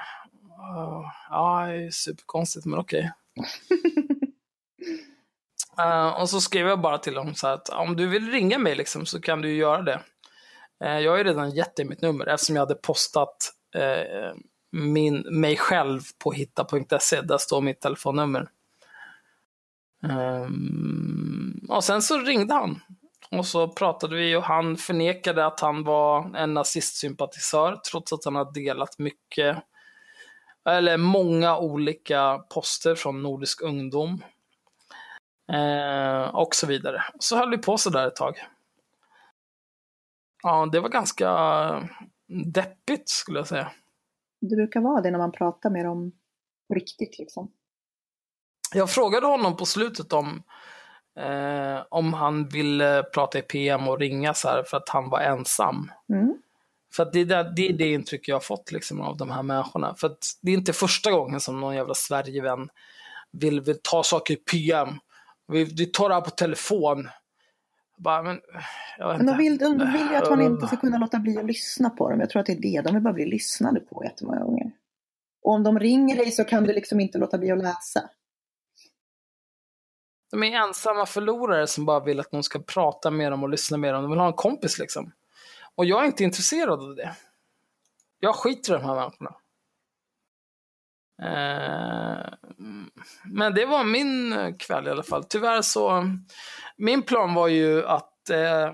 Uh, 0.76 1.04
ja, 1.30 1.66
det 1.66 1.86
är 1.86 1.90
superkonstigt, 1.90 2.66
men 2.66 2.78
okej. 2.78 3.12
Eh, 5.78 6.20
och 6.20 6.30
så 6.30 6.40
skrev 6.40 6.66
jag 6.66 6.80
bara 6.80 6.98
till 6.98 7.16
honom 7.16 7.34
så 7.34 7.46
att 7.46 7.68
om 7.68 7.96
du 7.96 8.06
vill 8.06 8.30
ringa 8.30 8.58
mig 8.58 8.74
liksom, 8.74 9.06
så 9.06 9.20
kan 9.20 9.42
du 9.42 9.48
ju 9.48 9.56
göra 9.56 9.82
det. 9.82 10.00
Eh, 10.84 10.98
jag 10.98 11.10
har 11.10 11.18
ju 11.18 11.24
redan 11.24 11.50
gett 11.50 11.76
dig 11.76 11.84
mitt 11.84 12.02
nummer 12.02 12.26
eftersom 12.26 12.56
jag 12.56 12.62
hade 12.62 12.74
postat 12.74 13.52
eh, 13.74 14.34
min, 14.72 15.26
mig 15.30 15.56
själv 15.56 16.00
på 16.18 16.32
hitta.se. 16.32 17.20
Där 17.20 17.38
står 17.38 17.60
mitt 17.60 17.80
telefonnummer. 17.80 18.48
Ehm, 20.02 21.66
och 21.68 21.84
sen 21.84 22.02
så 22.02 22.18
ringde 22.18 22.54
han. 22.54 22.80
Och 23.30 23.46
så 23.46 23.68
pratade 23.68 24.16
vi 24.16 24.36
och 24.36 24.42
han 24.42 24.76
förnekade 24.76 25.46
att 25.46 25.60
han 25.60 25.84
var 25.84 26.36
en 26.36 26.54
nazistsympatisör 26.54 27.80
trots 27.90 28.12
att 28.12 28.24
han 28.24 28.34
har 28.34 28.52
delat 28.52 28.98
mycket, 28.98 29.58
eller 30.64 30.96
många 30.96 31.58
olika 31.58 32.38
poster 32.38 32.94
från 32.94 33.22
Nordisk 33.22 33.62
ungdom. 33.62 34.22
Eh, 35.52 36.34
och 36.34 36.54
så 36.54 36.66
vidare. 36.66 37.02
Så 37.18 37.36
höll 37.36 37.50
vi 37.50 37.58
på 37.58 37.78
så 37.78 37.90
där 37.90 38.06
ett 38.06 38.16
tag. 38.16 38.34
Ja, 40.42 40.68
det 40.72 40.80
var 40.80 40.88
ganska 40.88 41.28
deppigt 42.26 43.08
skulle 43.08 43.38
jag 43.38 43.46
säga. 43.46 43.72
Det 44.40 44.56
brukar 44.56 44.80
vara 44.80 45.00
det 45.00 45.10
när 45.10 45.18
man 45.18 45.32
pratar 45.32 45.70
med 45.70 45.84
dem 45.84 46.12
på 46.68 46.74
riktigt 46.74 47.18
liksom. 47.18 47.52
Jag 48.74 48.90
frågade 48.90 49.26
honom 49.26 49.56
på 49.56 49.66
slutet 49.66 50.12
om, 50.12 50.42
eh, 51.18 51.82
om 51.88 52.12
han 52.12 52.48
ville 52.48 53.02
prata 53.02 53.38
i 53.38 53.42
PM 53.42 53.88
och 53.88 53.98
ringa 53.98 54.34
så 54.34 54.48
här 54.48 54.62
för 54.62 54.76
att 54.76 54.88
han 54.88 55.10
var 55.10 55.20
ensam. 55.20 55.90
Mm. 56.12 56.42
För 56.96 57.10
det, 57.12 57.20
är 57.20 57.54
det, 57.56 57.68
är 57.68 57.72
det 57.72 57.92
intryck 57.92 58.28
jag 58.28 58.36
har 58.36 58.40
fått 58.40 58.72
liksom, 58.72 59.00
av 59.00 59.16
de 59.16 59.30
här 59.30 59.42
människorna. 59.42 59.94
För 59.94 60.16
det 60.42 60.50
är 60.50 60.54
inte 60.54 60.72
första 60.72 61.10
gången 61.10 61.40
som 61.40 61.60
någon 61.60 61.74
jävla 61.74 61.94
Sverigevän 61.94 62.68
vill, 63.32 63.60
vill 63.60 63.78
ta 63.82 64.02
saker 64.02 64.34
i 64.34 64.36
PM. 64.36 64.88
Vi, 65.48 65.64
vi 65.64 65.86
tar 65.86 66.08
det 66.08 66.14
här 66.14 66.22
på 66.22 66.30
telefon. 66.30 67.08
Bara, 67.96 68.22
men, 68.22 68.40
Men 68.98 69.26
de 69.26 69.36
vill, 69.36 69.58
de 69.58 69.78
vill 69.78 70.08
ju 70.10 70.16
att 70.16 70.30
man 70.30 70.42
inte 70.42 70.66
ska 70.66 70.76
kunna 70.76 70.98
låta 70.98 71.18
bli 71.18 71.38
att 71.38 71.44
lyssna 71.44 71.90
på 71.90 72.10
dem. 72.10 72.20
Jag 72.20 72.30
tror 72.30 72.40
att 72.40 72.46
det 72.46 72.52
är 72.52 72.60
det. 72.60 72.80
De 72.80 72.94
vill 72.94 73.02
bara 73.02 73.14
bli 73.14 73.26
lyssnade 73.26 73.80
på 73.80 74.04
jättemånga 74.04 74.44
gånger. 74.44 74.70
Och 75.42 75.52
om 75.52 75.62
de 75.62 75.78
ringer 75.78 76.16
dig 76.16 76.30
så 76.30 76.44
kan 76.44 76.64
du 76.64 76.72
liksom 76.72 77.00
inte 77.00 77.18
låta 77.18 77.38
bli 77.38 77.50
att 77.50 77.58
läsa. 77.58 78.10
De 80.30 80.42
är 80.42 80.56
ensamma 80.68 81.06
förlorare 81.06 81.66
som 81.66 81.84
bara 81.84 82.00
vill 82.00 82.20
att 82.20 82.32
någon 82.32 82.42
ska 82.42 82.58
prata 82.58 83.10
med 83.10 83.32
dem 83.32 83.42
och 83.42 83.48
lyssna 83.48 83.76
med 83.76 83.94
dem. 83.94 84.02
De 84.02 84.10
vill 84.10 84.20
ha 84.20 84.26
en 84.26 84.32
kompis 84.32 84.78
liksom. 84.78 85.12
Och 85.74 85.84
jag 85.84 86.02
är 86.02 86.06
inte 86.06 86.24
intresserad 86.24 86.82
av 86.82 86.94
det. 86.94 87.16
Jag 88.20 88.34
skiter 88.34 88.74
i 88.74 88.78
de 88.78 88.84
här 88.84 88.94
människorna. 88.94 89.34
Eh, 91.22 92.32
men 93.24 93.54
det 93.54 93.66
var 93.66 93.84
min 93.84 94.34
kväll 94.58 94.86
i 94.86 94.90
alla 94.90 95.02
fall. 95.02 95.24
Tyvärr 95.24 95.62
så, 95.62 96.04
min 96.76 97.02
plan 97.02 97.34
var 97.34 97.48
ju 97.48 97.86
att 97.86 98.30
eh, 98.30 98.72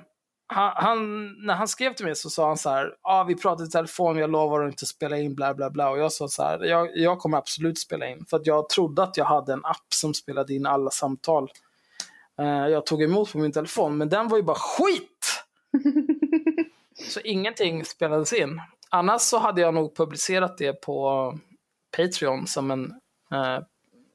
han, 0.50 1.26
när 1.46 1.54
han 1.54 1.68
skrev 1.68 1.94
till 1.94 2.06
mig 2.06 2.16
så 2.16 2.30
sa 2.30 2.46
han 2.46 2.56
så 2.56 2.70
här, 2.70 2.94
ah, 3.02 3.24
vi 3.24 3.34
pratade 3.34 3.68
i 3.68 3.70
telefon, 3.70 4.16
jag 4.16 4.30
lovar 4.30 4.60
att 4.60 4.72
inte 4.72 4.86
spela 4.86 5.18
in, 5.18 5.34
bla 5.34 5.54
bla 5.54 5.70
bla. 5.70 5.90
Och 5.90 5.98
jag 5.98 6.12
sa 6.12 6.28
så 6.28 6.42
här, 6.42 6.64
jag, 6.64 6.96
jag 6.96 7.18
kommer 7.18 7.38
absolut 7.38 7.78
spela 7.78 8.08
in. 8.08 8.24
För 8.30 8.36
att 8.36 8.46
jag 8.46 8.68
trodde 8.68 9.02
att 9.02 9.16
jag 9.16 9.24
hade 9.24 9.52
en 9.52 9.64
app 9.64 9.94
som 9.94 10.14
spelade 10.14 10.54
in 10.54 10.66
alla 10.66 10.90
samtal 10.90 11.50
eh, 12.38 12.46
jag 12.46 12.86
tog 12.86 13.02
emot 13.02 13.32
på 13.32 13.38
min 13.38 13.52
telefon, 13.52 13.98
men 13.98 14.08
den 14.08 14.28
var 14.28 14.36
ju 14.36 14.42
bara 14.42 14.56
skit! 14.56 15.44
så 17.00 17.20
ingenting 17.20 17.84
spelades 17.84 18.32
in. 18.32 18.60
Annars 18.90 19.20
så 19.22 19.38
hade 19.38 19.60
jag 19.60 19.74
nog 19.74 19.96
publicerat 19.96 20.58
det 20.58 20.72
på 20.72 21.32
Patreon 21.96 22.46
som 22.46 22.70
en, 22.70 22.84
eh, 23.32 23.58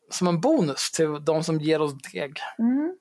som 0.10 0.28
en 0.28 0.42
bonus 0.42 0.92
till 0.92 1.26
de 1.26 1.44
som 1.44 1.60
ger 1.60 1.82
oss 1.82 1.94
deg. 2.14 2.40
Mm. 2.60 2.98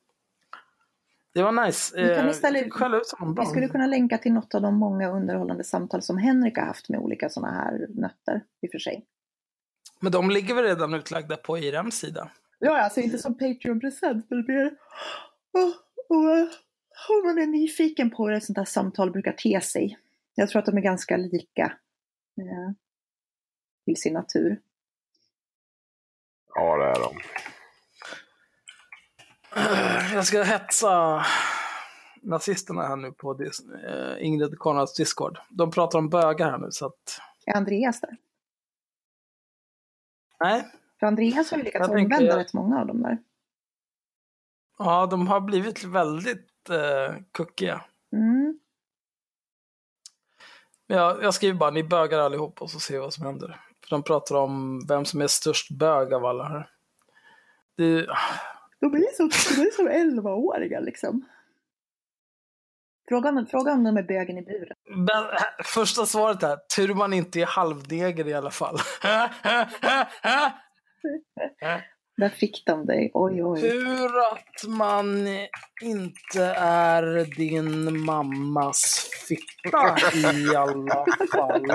Det 1.35 1.43
var 1.43 1.67
nice. 1.67 1.97
Vi 2.03 2.15
kan 2.15 2.25
Eh, 2.25 2.31
istället- 2.31 2.73
skälla 2.73 2.97
ut 2.97 3.13
bra. 3.35 3.43
Vi 3.45 3.47
skulle 3.51 3.69
kunna 3.69 3.87
länka 3.87 4.19
till 4.19 4.33
något 4.33 4.55
av 4.55 4.63
de 4.63 4.75
många 4.75 5.11
underhållande 5.11 5.65
samtal 5.65 6.03
som 6.03 6.19
Henrik 6.19 6.59
har 6.59 6.65
haft 6.65 6.89
med 6.89 7.01
olika 7.01 7.29
sådana 7.29 7.53
här 7.53 7.87
nötter 7.89 8.41
i 8.63 8.67
och 8.67 8.71
för 8.73 8.79
sig. 8.79 9.05
Men 10.01 10.13
de 10.13 10.31
ligger 10.31 10.55
väl 10.55 10.65
redan 10.65 10.95
utlagda 10.95 11.37
på 11.37 11.59
IRMs 11.59 11.95
sida? 11.99 12.31
Ja, 12.59 12.83
alltså 12.83 13.01
inte 13.01 13.19
som 13.19 13.35
Patreon-present, 13.39 14.27
men 14.31 14.45
mer 14.49 14.71
oh, 15.53 15.73
oh, 16.09 16.49
eh, 17.09 17.17
om 17.17 17.27
man 17.27 17.39
är 17.43 17.47
nyfiken 17.47 18.11
på 18.11 18.27
hur 18.29 18.35
ett 18.37 18.45
sånt 18.45 18.59
här 18.59 18.65
samtal 18.65 19.11
brukar 19.11 19.33
te 19.33 19.61
sig. 19.61 19.99
Jag 20.35 20.49
tror 20.49 20.59
att 20.61 20.67
de 20.67 20.77
är 20.77 20.81
ganska 20.83 21.17
lika 21.17 21.63
eh, 22.39 22.73
till 23.85 23.97
sin 23.97 24.13
natur. 24.15 24.61
Ja, 26.55 26.77
det 26.77 26.85
är 26.85 27.01
de. 27.01 27.17
Jag 30.15 30.27
ska 30.27 30.43
hetsa 30.43 31.25
nazisterna 32.23 32.83
här 32.83 32.97
nu 32.97 33.13
på 33.13 33.35
dis- 33.35 33.85
eh, 33.87 34.27
Ingrid 34.27 34.59
Konrads 34.59 34.95
Discord. 34.97 35.39
De 35.51 35.71
pratar 35.71 35.99
om 35.99 36.09
bögar 36.09 36.51
här 36.51 36.59
nu 36.59 36.69
så 36.71 36.87
att... 36.87 37.21
Är 37.47 37.57
Andreas 37.57 38.01
där? 38.01 38.17
Nej, 40.41 40.65
För 41.01 41.07
Andreas 41.07 41.51
har 41.51 41.59
ju 41.59 41.65
lyckats 41.65 41.89
Jag 41.89 41.99
omvända 42.03 42.37
rätt 42.39 42.53
många 42.55 42.81
av 42.81 42.87
dem 42.87 43.03
där. 43.03 43.19
ja 44.79 45.07
de 45.07 45.27
har 45.27 45.41
blivit 45.41 45.85
väldigt 45.85 46.47
eh, 46.71 47.15
kuckiga. 47.33 47.81
Mm. 48.13 48.59
Jag, 50.87 51.23
jag 51.23 51.35
skriver 51.35 51.59
bara, 51.59 51.71
ni 51.71 51.85
bögar 51.85 52.19
allihop 52.19 52.63
och 52.63 52.71
så 52.71 52.81
ser 52.81 52.95
vi 52.95 53.01
vad 53.01 53.15
som 53.15 53.27
händer. 53.27 53.61
För 53.85 53.91
de 53.91 54.03
pratar 54.03 54.37
om 54.37 54.85
vem 54.89 55.05
som 55.05 55.21
är 55.21 55.27
störst 55.27 55.71
bög 55.71 56.13
av 56.13 56.25
alla 56.25 56.45
här. 56.45 56.71
Det, 57.77 58.07
De 58.81 58.95
är 58.95 59.17
som, 59.17 59.29
de 59.29 59.63
är 59.63 59.71
som 59.71 59.89
11-åringar 59.89 60.81
liksom. 60.81 61.29
Fråga 63.09 63.29
om, 63.29 63.47
fråga 63.47 63.73
om 63.73 63.85
de 63.85 63.97
är 63.97 64.03
bögen 64.03 64.39
i 64.39 64.43
buren. 64.43 64.77
men, 64.89 65.25
äh, 65.25 65.65
första 65.65 66.07
svaret 66.07 66.43
är, 66.43 66.57
tur 66.77 66.95
man 66.95 67.13
inte 67.13 67.41
är 67.41 67.47
halvneger 67.47 68.29
i 68.29 68.35
alla 68.35 68.51
fall. 68.51 68.79
Där 72.23 72.29
fick 72.29 72.67
de 72.67 72.87
dig. 72.87 73.11
Oj, 73.15 73.45
oj. 73.45 73.61
Tur 73.61 74.19
att 74.33 74.69
man 74.69 75.27
inte 75.83 76.45
är 76.57 77.37
din 77.37 78.01
mammas 78.05 79.11
fitta 79.29 79.97
i 80.23 80.57
alla 80.57 81.07
fall. 81.33 81.67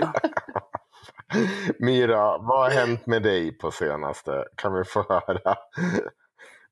Myra, 1.79 2.37
vad 2.37 2.59
har 2.59 2.69
hänt 2.69 3.05
med 3.05 3.23
dig 3.23 3.57
på 3.57 3.71
senaste? 3.71 4.45
Kan 4.55 4.73
vi 4.73 4.83
få 4.83 5.05
höra? 5.09 5.55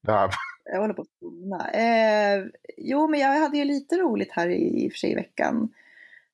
Det 0.01 0.11
här. 0.11 0.29
Jag 0.63 0.81
håller 0.81 0.93
på 0.93 1.01
att 1.01 1.07
somna. 1.19 1.71
Eh, 1.71 2.45
jo, 2.77 3.07
men 3.07 3.19
jag 3.19 3.39
hade 3.39 3.57
ju 3.57 3.65
lite 3.65 3.97
roligt 3.97 4.31
här 4.31 4.49
i, 4.49 4.85
i 4.85 4.87
och 4.87 4.91
för 4.91 4.97
sig 4.97 5.11
i 5.11 5.15
veckan. 5.15 5.69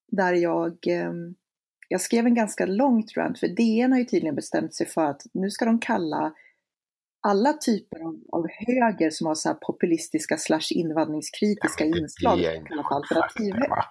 Där 0.08 0.34
jag, 0.34 0.72
eh, 0.88 1.12
jag 1.88 2.02
skrev 2.02 2.26
en 2.26 2.36
ganska 2.36 2.66
lång 2.66 3.04
rant, 3.16 3.40
för 3.40 3.48
DN 3.48 3.92
har 3.92 4.00
ju 4.00 4.06
tydligen 4.06 4.36
bestämt 4.36 4.76
sig 4.76 4.88
för 4.88 5.06
att 5.06 5.22
nu 5.34 5.50
ska 5.50 5.66
de 5.66 5.80
kalla 5.80 6.34
alla 7.22 7.54
typer 7.54 8.00
av, 8.00 8.20
av 8.32 8.48
höger 8.50 9.10
som 9.10 9.28
har 9.28 9.36
så 9.36 9.50
här 9.50 9.56
populistiska 9.56 10.38
slash 10.38 10.72
invandringskritiska 10.72 11.86
inslag 11.86 12.38
Det 12.38 12.46
är 12.46 12.66
kallas 12.66 12.92
alternativhöger. 12.92 13.70
va? 13.70 13.86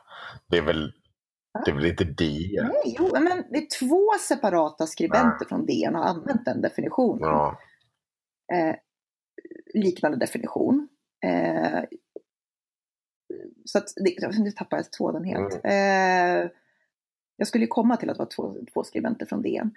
Det 0.49 0.57
är 0.57 0.63
väl, 0.63 0.93
det 1.65 1.71
är 1.71 1.75
väl 1.75 1.87
inte 1.87 2.05
DN? 2.05 2.67
Nej, 2.67 2.97
jo, 2.99 3.09
men 3.13 3.45
det 3.51 3.59
är 3.59 3.79
två 3.79 4.11
separata 4.21 4.87
skribenter 4.87 5.47
från 5.49 5.67
DN 5.67 5.95
har 5.95 6.05
använt 6.05 6.45
den 6.45 6.61
definitionen. 6.61 7.29
Ja. 7.29 7.59
eh, 8.53 8.77
liknande 9.75 10.19
definition. 10.19 10.89
Eh, 11.27 11.85
så 13.65 13.79
att, 13.79 13.89
det, 13.97 14.39
nu 14.39 14.51
tappar 14.51 14.77
jag 14.77 14.93
tråden 14.93 15.25
helt. 15.25 15.55
Eh, 15.55 16.51
jag 17.41 17.49
skulle 17.49 17.65
ju 17.65 17.69
komma 17.69 17.97
till 17.97 18.11
att 18.11 18.19
vara 18.19 18.29
två, 18.29 18.55
två 18.75 18.85
skribenter 18.85 19.27
från 19.27 19.43
DN. 19.43 19.71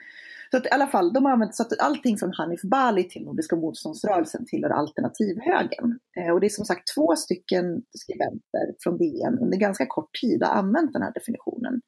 Så 0.51 0.57
att 0.57 0.66
i 0.66 0.70
alla 0.70 0.88
fall, 0.88 1.14
de 1.14 1.26
har 1.26 1.32
använt 1.32 1.55
så 1.55 1.64
att 1.64 1.80
allting 1.80 2.18
från 2.18 2.34
Hanif 2.34 2.61
Bali 2.61 3.09
till 3.09 3.26
Nordiska 3.26 3.55
motståndsrörelsen 3.55 4.45
tillhör 4.45 4.70
alternativhögern. 4.70 5.99
Eh, 6.18 6.34
och 6.34 6.39
det 6.39 6.47
är 6.47 6.49
som 6.49 6.66
sagt 6.66 6.93
två 6.95 7.16
stycken 7.16 7.84
skribenter 7.97 8.76
från 8.84 8.97
DN 8.97 9.39
under 9.41 9.57
ganska 9.57 9.86
kort 9.86 10.09
tid 10.22 10.43
har 10.43 10.53
använt 10.53 10.93
den 10.93 11.01
här 11.01 11.11
definitionen. 11.14 11.82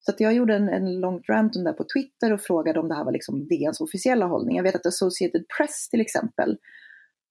Så 0.00 0.10
att 0.10 0.20
jag 0.20 0.34
gjorde 0.34 0.54
en, 0.54 0.68
en 0.68 1.00
lång 1.00 1.22
rant 1.28 1.56
om 1.56 1.64
det 1.64 1.70
här 1.70 1.76
på 1.76 1.86
Twitter 1.94 2.32
och 2.32 2.40
frågade 2.40 2.80
om 2.80 2.88
det 2.88 2.94
här 2.94 3.04
var 3.04 3.12
liksom 3.12 3.48
DNs 3.48 3.80
officiella 3.80 4.26
hållning. 4.26 4.56
Jag 4.56 4.62
vet 4.62 4.74
att 4.74 4.86
Associated 4.86 5.44
Press 5.58 5.88
till 5.88 6.00
exempel 6.00 6.56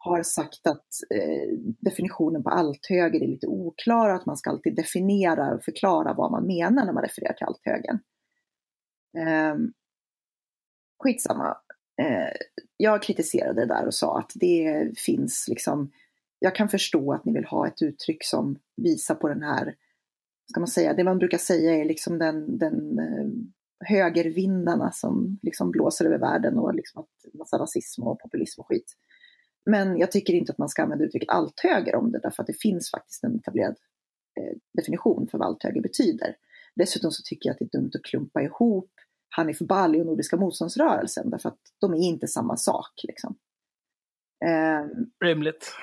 har 0.04 0.24
sagt 0.24 0.68
att 0.68 0.88
eh, 1.16 1.58
definitionen 1.80 2.44
på 2.44 2.50
althöger 2.50 3.24
är 3.24 3.28
lite 3.28 3.48
oklar 3.48 4.10
och 4.10 4.16
att 4.16 4.26
man 4.26 4.38
ska 4.38 4.50
alltid 4.50 4.76
definiera 4.76 5.54
och 5.54 5.64
förklara 5.64 6.14
vad 6.14 6.32
man 6.32 6.48
menar 6.48 6.86
när 6.86 6.94
man 6.94 7.04
refererar 7.04 7.34
till 7.34 7.46
althögern. 7.46 8.00
Eh, 9.18 9.56
skitsamma. 11.04 11.58
Eh, 12.02 12.34
jag 12.78 13.04
kritiserade 13.04 13.62
det 13.62 13.68
där 13.68 13.86
och 13.86 13.94
sa 13.94 14.20
att 14.20 14.32
det 14.36 14.92
finns 14.98 15.46
liksom, 15.48 15.92
jag 16.40 16.56
kan 16.56 16.70
förstå 16.70 17.14
att 17.14 17.26
ni 17.26 17.34
vill 17.34 17.46
ha 17.46 17.68
ett 17.68 17.82
uttryck 17.82 18.26
som 18.26 18.60
visar 18.78 19.16
på 19.16 19.28
den 19.28 19.44
här, 19.44 19.76
ska 20.50 20.60
man 20.60 20.68
säga, 20.68 20.94
det 20.94 21.04
man 21.04 21.18
brukar 21.18 21.38
säga 21.38 21.74
är 21.74 21.86
liksom 21.86 22.18
den, 22.18 22.58
den 22.58 23.00
eh, 23.00 23.28
högervindarna 23.88 24.92
som 24.92 25.40
liksom 25.42 25.72
blåser 25.72 26.06
över 26.06 26.20
världen 26.20 26.58
och 26.58 26.76
liksom 26.76 27.02
att 27.02 27.34
massa 27.34 27.58
rasism 27.58 28.04
och 28.04 28.20
populism 28.20 28.62
och 28.62 28.68
skit. 28.68 28.96
Men 29.66 29.98
jag 29.98 30.12
tycker 30.12 30.34
inte 30.34 30.52
att 30.52 30.58
man 30.58 30.70
ska 30.70 30.84
använda 30.84 31.06
uttrycket 31.06 31.30
althöger 31.30 31.96
om 31.96 32.12
det 32.12 32.20
därför 32.20 32.44
att 32.44 32.48
det 32.48 32.62
finns 32.62 32.92
faktiskt 32.92 33.24
en 33.24 33.36
etablerad 33.36 33.76
eh, 34.40 34.58
definition 34.74 35.28
för 35.32 35.38
vad 35.38 35.48
althöger 35.48 35.82
betyder. 35.82 36.36
Dessutom 36.76 37.12
så 37.12 37.24
tycker 37.26 37.50
jag 37.50 37.54
att 37.54 37.60
det 37.60 37.66
är 37.66 37.80
dumt 37.80 37.92
att 37.96 38.04
klumpa 38.04 38.42
ihop 38.42 38.92
Hanif 39.30 39.60
Bali 39.60 40.02
och 40.02 40.06
Nordiska 40.06 40.38
motståndsrörelsen 40.38 41.30
därför 41.30 41.50
att 41.50 41.60
de 41.80 41.94
är 41.94 41.98
inte 41.98 42.28
samma 42.28 42.58
sak. 42.58 42.92
Liksom. 43.04 43.36
Eh, 44.46 44.86
Rimligt. 45.26 45.76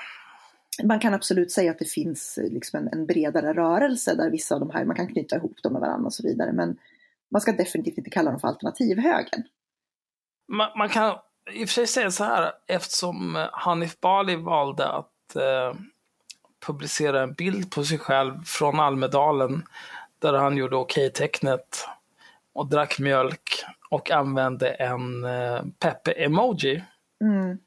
man 0.83 0.99
kan 0.99 1.13
absolut 1.13 1.51
säga 1.51 1.71
att 1.71 1.79
det 1.79 1.89
finns 1.89 2.37
eh, 2.37 2.51
liksom 2.51 2.79
en, 2.79 2.99
en, 2.99 3.05
bredare 3.05 3.53
rörelse 3.53 4.15
där 4.15 4.29
vissa 4.29 4.55
av 4.55 4.59
de 4.59 4.69
här, 4.69 4.85
man 4.85 4.95
kan 4.95 5.07
knyta 5.07 5.35
ihop 5.35 5.63
dem 5.63 5.73
med 5.73 5.81
varandra 5.81 6.05
och 6.05 6.13
så 6.13 6.23
vidare. 6.23 6.51
Men 6.51 6.77
man 7.31 7.41
ska 7.41 7.51
definitivt 7.51 7.97
inte 7.97 8.09
kalla 8.09 8.31
dem 8.31 8.39
för 8.39 8.47
alternativhögern. 8.47 9.43
Man, 10.51 10.77
man 10.77 10.89
kan 10.89 11.17
i 11.51 11.65
och 11.65 11.69
för 11.69 11.73
sig 11.73 11.87
säga 11.87 12.11
så 12.11 12.23
här, 12.23 12.51
eftersom 12.67 13.47
Hanif 13.51 13.99
Bali 13.99 14.35
valde 14.35 14.87
att 14.87 15.35
eh, 15.35 15.79
publicera 16.65 17.23
en 17.23 17.33
bild 17.33 17.71
på 17.71 17.83
sig 17.83 17.97
själv 17.97 18.43
från 18.45 18.79
Almedalen 18.79 19.63
där 20.19 20.33
han 20.33 20.57
gjorde 20.57 20.75
okej-tecknet 20.75 21.87
och 22.53 22.67
drack 22.69 22.99
mjölk 22.99 23.63
och 23.89 24.11
använde 24.11 24.69
en 24.69 25.23
eh, 25.23 25.61
Peppe-emoji. 25.79 26.83
Mm. 27.21 27.57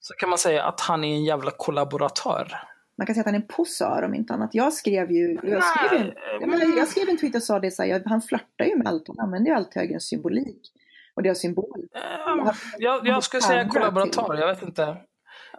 Så 0.00 0.14
kan 0.14 0.28
man 0.28 0.38
säga 0.38 0.64
att 0.64 0.80
han 0.80 1.04
är 1.04 1.14
en 1.14 1.24
jävla 1.24 1.50
kollaboratör. 1.50 2.52
Man 2.98 3.06
kan 3.06 3.14
säga 3.14 3.20
att 3.20 3.26
han 3.26 3.34
är 3.34 3.38
en 3.38 3.46
posör 3.46 4.02
om 4.02 4.14
inte 4.14 4.34
annat. 4.34 4.50
Jag 4.52 4.72
skrev 4.72 5.12
ju, 5.12 5.38
jag 5.42 5.64
skrev, 5.64 6.00
en, 6.00 6.12
jag, 6.40 6.48
menar, 6.48 6.78
jag 6.78 6.88
skrev 6.88 7.08
en 7.08 7.18
tweet 7.18 7.34
och 7.34 7.42
sa 7.42 7.60
det 7.60 7.70
så 7.70 7.82
här, 7.82 8.02
han 8.06 8.22
flörtar 8.22 8.64
ju 8.64 8.76
med 8.76 8.88
allt, 8.88 9.08
han 9.08 9.20
använder 9.20 9.50
ju 9.50 9.56
allt 9.56 9.74
högerns 9.74 10.04
symbolik. 10.04 10.72
Och 11.18 11.22
det 11.22 11.28
har 11.28 11.34
symbol. 11.34 11.88
Um, 12.26 12.50
jag, 12.78 13.06
jag 13.06 13.24
skulle 13.24 13.40
säga 13.40 13.68
kollaboratör, 13.68 14.34
jag 14.34 14.46
vet 14.46 14.62
inte. 14.62 14.96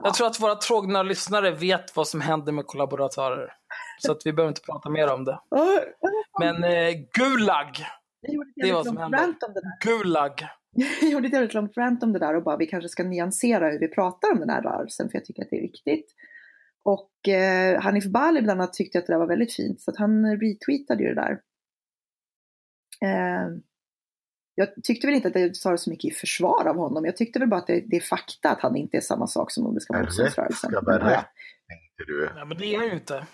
Jag 0.04 0.14
tror 0.14 0.28
att 0.28 0.42
våra 0.42 0.56
trogna 0.56 1.04
lyssnare 1.04 1.52
vet 1.52 1.96
vad 1.96 2.08
som 2.08 2.22
händer 2.22 2.52
med 2.52 2.66
kollaboratörer. 2.66 3.54
Så 4.00 4.12
att 4.12 4.22
vi 4.26 4.34
behöver 4.34 4.50
inte 4.50 4.62
prata 4.62 4.90
mer 4.90 5.14
om 5.14 5.26
det. 5.26 5.40
Men 6.40 6.64
eh, 6.64 6.94
Gulag, 7.14 7.86
det 8.56 8.70
är 8.70 8.74
vad 8.74 8.86
som 8.86 8.98
händer. 8.98 9.36
Gulag. 9.86 10.32
Jag 11.02 11.12
gjorde 11.12 11.28
ett 11.28 11.34
jävligt 11.34 11.54
långt 11.54 11.78
rant 11.78 12.04
om 12.04 12.14
det 12.14 12.20
där 12.20 12.36
och 12.36 12.44
bara 12.44 12.58
vi 12.58 12.66
kanske 12.66 12.90
ska 12.90 13.04
nyansera 13.04 13.70
hur 13.70 13.80
vi 13.80 13.88
pratar 13.88 14.32
om 14.32 14.40
den 14.40 14.50
här 14.50 14.62
rörelsen 14.62 15.10
för 15.10 15.18
jag 15.18 15.26
tycker 15.26 15.44
att 15.44 15.50
det 15.50 15.58
är 15.58 15.62
viktigt. 15.62 16.16
Och 16.84 17.28
eh, 17.34 17.82
Hanif 17.82 18.06
Bali 18.06 18.42
bland 18.42 18.62
annat 18.62 18.74
tyckte 18.74 19.00
att 19.00 19.08
det 19.08 19.14
där 19.14 19.20
var 19.20 19.28
väldigt 19.28 19.56
fint 19.56 19.82
så 19.82 19.92
att 19.92 19.98
han 19.98 20.40
retweetade 20.40 21.04
ju 21.04 21.14
det 21.14 21.22
där. 21.22 21.42
Eh, 23.06 23.48
jag 24.60 24.84
tyckte 24.84 25.08
väl 25.08 25.16
inte 25.16 25.28
att 25.28 25.36
jag 25.36 25.56
sa 25.56 25.78
så 25.78 25.90
mycket 25.90 26.12
i 26.12 26.16
försvar 26.16 26.68
av 26.68 26.76
honom. 26.76 27.06
Jag 27.06 27.18
tyckte 27.18 27.40
väl 27.40 27.48
bara 27.48 27.60
att 27.60 27.68
det, 27.68 27.84
det 27.88 27.96
är 27.96 28.02
fakta 28.02 28.50
att 28.50 28.62
han 28.62 28.76
inte 28.76 28.98
är 28.98 29.02
samma 29.02 29.28
sak 29.28 29.52
som 29.52 29.64
Nordiska 29.64 29.94
motståndsrörelsen. 29.94 30.72
Rätt 30.72 30.78
ska 30.78 30.92
vara 30.92 31.12
rätt, 31.12 31.26
tänkte 31.68 32.04
du. 32.08 32.30
Ja, 32.36 32.46
men 32.46 32.58
det 32.58 32.66
är 32.66 32.78
han 32.78 32.88
ju 32.88 32.94
inte. 32.94 33.26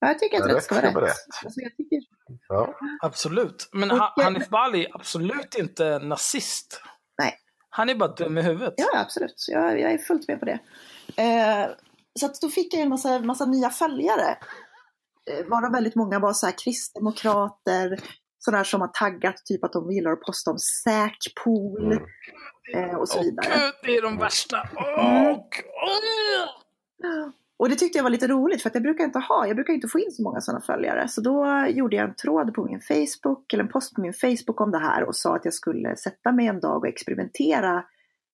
Ja, 0.00 0.08
jag 0.08 0.18
tycker 0.18 0.42
att 0.42 0.50
rätt 0.50 0.62
ska 0.62 0.74
vara 0.74 0.86
rätt. 0.86 0.96
rätt. 0.96 1.44
Alltså, 1.44 1.60
jag 1.60 1.76
tycker... 1.76 1.98
ja. 2.48 2.74
Absolut. 3.02 3.68
Men 3.72 3.90
och, 3.90 3.98
Hanif 3.98 4.48
Bali 4.48 4.84
är 4.84 4.94
absolut 4.94 5.54
inte 5.54 5.98
nazist. 5.98 6.82
Nej. 7.22 7.34
Han 7.70 7.88
är 7.88 7.94
bara 7.94 8.14
dum 8.14 8.38
i 8.38 8.42
huvudet. 8.42 8.74
Ja, 8.76 9.00
absolut. 9.00 9.46
Jag, 9.48 9.80
jag 9.80 9.92
är 9.92 9.98
fullt 9.98 10.28
med 10.28 10.40
på 10.40 10.46
det. 10.46 10.58
Eh, 11.22 11.66
så 12.20 12.26
att 12.26 12.40
då 12.40 12.48
fick 12.48 12.74
jag 12.74 12.82
en 12.82 12.88
massa, 12.88 13.18
massa 13.18 13.46
nya 13.46 13.70
följare. 13.70 14.38
Eh, 15.30 15.46
varav 15.46 15.72
väldigt 15.72 15.94
många 15.94 16.18
var 16.18 16.32
så 16.32 16.46
här 16.46 16.54
kristdemokrater, 16.58 18.00
sådana 18.46 18.64
som 18.64 18.80
har 18.80 18.88
taggat 18.88 19.36
typ 19.44 19.64
att 19.64 19.72
de 19.72 19.92
gillar 19.92 20.12
att 20.12 20.20
posta 20.20 20.50
om 20.50 20.58
säkpool 20.58 21.92
mm. 21.92 22.04
eh, 22.74 22.96
och 22.96 23.08
så 23.08 23.22
vidare. 23.22 23.48
Åh, 23.54 23.70
det 23.82 23.96
är 23.96 24.02
de 24.02 24.18
värsta! 24.18 24.56
Oh, 24.76 25.32
oh. 25.32 25.36
Och 27.58 27.68
det 27.68 27.76
tyckte 27.76 27.98
jag 27.98 28.02
var 28.02 28.10
lite 28.10 28.28
roligt 28.28 28.62
för 28.62 28.68
att 28.70 28.74
jag 28.74 28.82
brukar 28.82 29.04
inte 29.04 29.18
ha, 29.18 29.46
jag 29.46 29.56
brukar 29.56 29.74
inte 29.74 29.88
få 29.88 29.98
in 29.98 30.10
så 30.10 30.22
många 30.22 30.40
sådana 30.40 30.60
följare. 30.60 31.08
Så 31.08 31.20
då 31.20 31.66
gjorde 31.68 31.96
jag 31.96 32.08
en 32.08 32.14
tråd 32.14 32.54
på 32.54 32.64
min 32.64 32.80
Facebook, 32.80 33.52
eller 33.52 33.64
en 33.64 33.70
post 33.70 33.94
på 33.94 34.00
min 34.00 34.12
Facebook 34.12 34.60
om 34.60 34.70
det 34.70 34.78
här 34.78 35.04
och 35.04 35.16
sa 35.16 35.36
att 35.36 35.44
jag 35.44 35.54
skulle 35.54 35.96
sätta 35.96 36.32
mig 36.32 36.46
en 36.46 36.60
dag 36.60 36.76
och 36.76 36.88
experimentera 36.88 37.84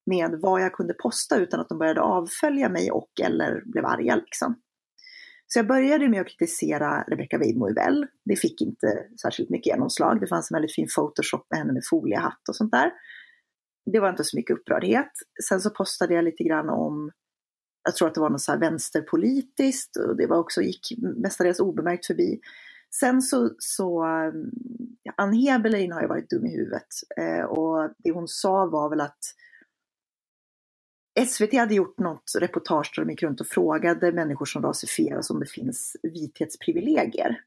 med 0.06 0.38
vad 0.42 0.62
jag 0.62 0.72
kunde 0.72 0.94
posta 0.94 1.36
utan 1.36 1.60
att 1.60 1.68
de 1.68 1.78
började 1.78 2.00
avfölja 2.00 2.68
mig 2.68 2.90
och 2.90 3.10
eller 3.22 3.62
blev 3.64 3.86
arga 3.86 4.16
liksom. 4.16 4.54
Så 5.52 5.58
jag 5.58 5.66
började 5.66 6.08
med 6.08 6.20
att 6.20 6.28
kritisera 6.28 7.02
Rebecca 7.02 7.38
Weidmo 7.38 7.74
väl. 7.74 8.06
Det 8.24 8.36
fick 8.36 8.60
inte 8.60 9.06
särskilt 9.22 9.50
mycket 9.50 9.66
genomslag. 9.66 10.20
Det 10.20 10.26
fanns 10.26 10.50
en 10.50 10.54
väldigt 10.54 10.74
fin 10.74 10.86
photoshop 10.96 11.46
med 11.50 11.58
henne 11.58 11.72
med 11.72 11.82
foliehatt 11.90 12.48
och 12.48 12.56
sånt 12.56 12.72
där. 12.72 12.92
Det 13.92 14.00
var 14.00 14.10
inte 14.10 14.24
så 14.24 14.36
mycket 14.36 14.56
upprördhet. 14.56 15.12
Sen 15.48 15.60
så 15.60 15.70
postade 15.70 16.14
jag 16.14 16.24
lite 16.24 16.44
grann 16.44 16.68
om, 16.68 17.10
jag 17.84 17.96
tror 17.96 18.08
att 18.08 18.14
det 18.14 18.20
var 18.20 18.30
något 18.30 18.40
så 18.40 18.52
här 18.52 18.58
vänsterpolitiskt 18.58 19.96
och 19.96 20.16
det 20.16 20.26
var 20.26 20.38
också, 20.38 20.62
gick 20.62 20.92
mestadels 21.16 21.60
obemärkt 21.60 22.06
förbi. 22.06 22.40
Sen 23.00 23.22
så, 23.22 23.50
så 23.58 24.04
ja, 25.02 25.12
Ann 25.16 25.32
Heberlein 25.32 25.92
har 25.92 26.02
ju 26.02 26.08
varit 26.08 26.30
dum 26.30 26.46
i 26.46 26.56
huvudet 26.56 26.88
eh, 27.16 27.44
och 27.44 27.90
det 27.98 28.12
hon 28.12 28.28
sa 28.28 28.66
var 28.66 28.90
väl 28.90 29.00
att 29.00 29.24
SVT 31.26 31.54
hade 31.54 31.74
gjort 31.74 31.98
något 31.98 32.32
reportage 32.38 32.92
där 32.96 33.04
de 33.04 33.10
gick 33.10 33.22
runt 33.22 33.40
och 33.40 33.46
frågade 33.46 34.12
människor 34.12 34.46
som 34.46 34.62
rasifieras 34.62 35.30
om 35.30 35.40
det 35.40 35.46
finns 35.46 35.96
vithetsprivilegier. 36.02 37.40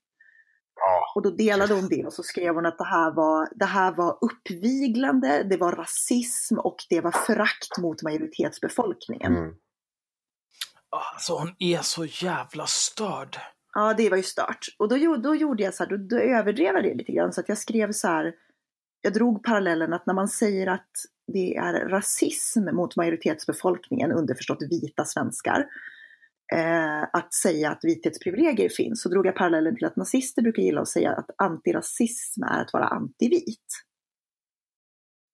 Ja. 0.76 1.12
Och 1.16 1.22
då 1.22 1.30
delade 1.30 1.74
hon 1.74 1.88
det 1.90 2.06
och 2.06 2.14
så 2.14 2.24
skrev 2.24 2.56
hon 2.56 2.66
att 2.66 2.78
det 2.78 2.86
här, 2.86 3.12
var, 3.12 3.50
det 3.56 3.66
här 3.66 3.92
var 3.92 4.18
uppviglande, 4.22 5.44
det 5.44 5.58
var 5.58 5.72
rasism 5.72 6.60
och 6.60 6.76
det 6.90 7.02
var 7.02 7.12
förakt 7.12 7.78
mot 7.78 8.04
majoritetsbefolkningen. 8.04 9.36
Mm. 9.36 9.56
Alltså 10.90 11.34
hon 11.34 11.56
är 11.60 11.80
så 11.82 12.06
jävla 12.06 12.66
störd. 12.66 13.38
Ja, 13.74 13.94
det 13.94 14.10
var 14.10 14.18
ju 14.18 14.24
stört. 14.24 14.66
Och 14.80 14.90
då, 14.90 15.16
då 15.16 15.36
gjorde 15.36 15.64
jag 15.64 15.74
så 15.74 15.84
här, 15.84 15.90
då, 15.90 15.98
då 15.98 16.18
överdrev 16.18 16.76
jag 16.76 16.84
det 16.84 16.94
lite 16.94 17.12
grann 17.12 17.34
så 17.34 17.42
att 17.42 17.50
jag 17.50 17.58
skrev 17.58 17.92
så 17.92 18.08
här, 18.08 18.34
jag 19.02 19.14
drog 19.14 19.44
parallellen 19.44 19.94
att 19.94 20.06
när 20.06 20.14
man 20.14 20.28
säger 20.28 20.68
att 20.68 20.90
det 21.34 21.56
är 21.56 21.90
rasism 21.90 22.76
mot 22.76 22.96
majoritetsbefolkningen, 22.96 24.12
underförstått 24.12 24.62
vita 24.70 25.06
svenskar, 25.06 25.66
eh, 26.54 27.04
att 27.04 27.34
säga 27.34 27.72
att 27.72 27.80
vithetsprivilegier 27.84 28.70
finns, 28.70 29.02
så 29.02 29.10
drog 29.10 29.26
jag 29.26 29.36
parallellen 29.36 29.76
till 29.76 29.86
att 29.86 29.96
nazister 29.96 30.42
brukar 30.42 30.64
gilla 30.64 30.82
att 30.82 30.88
säga 30.88 31.12
att 31.12 31.30
antirasism 31.38 32.44
är 32.44 32.62
att 32.62 32.74
vara 32.74 32.88
antivit. 32.88 33.66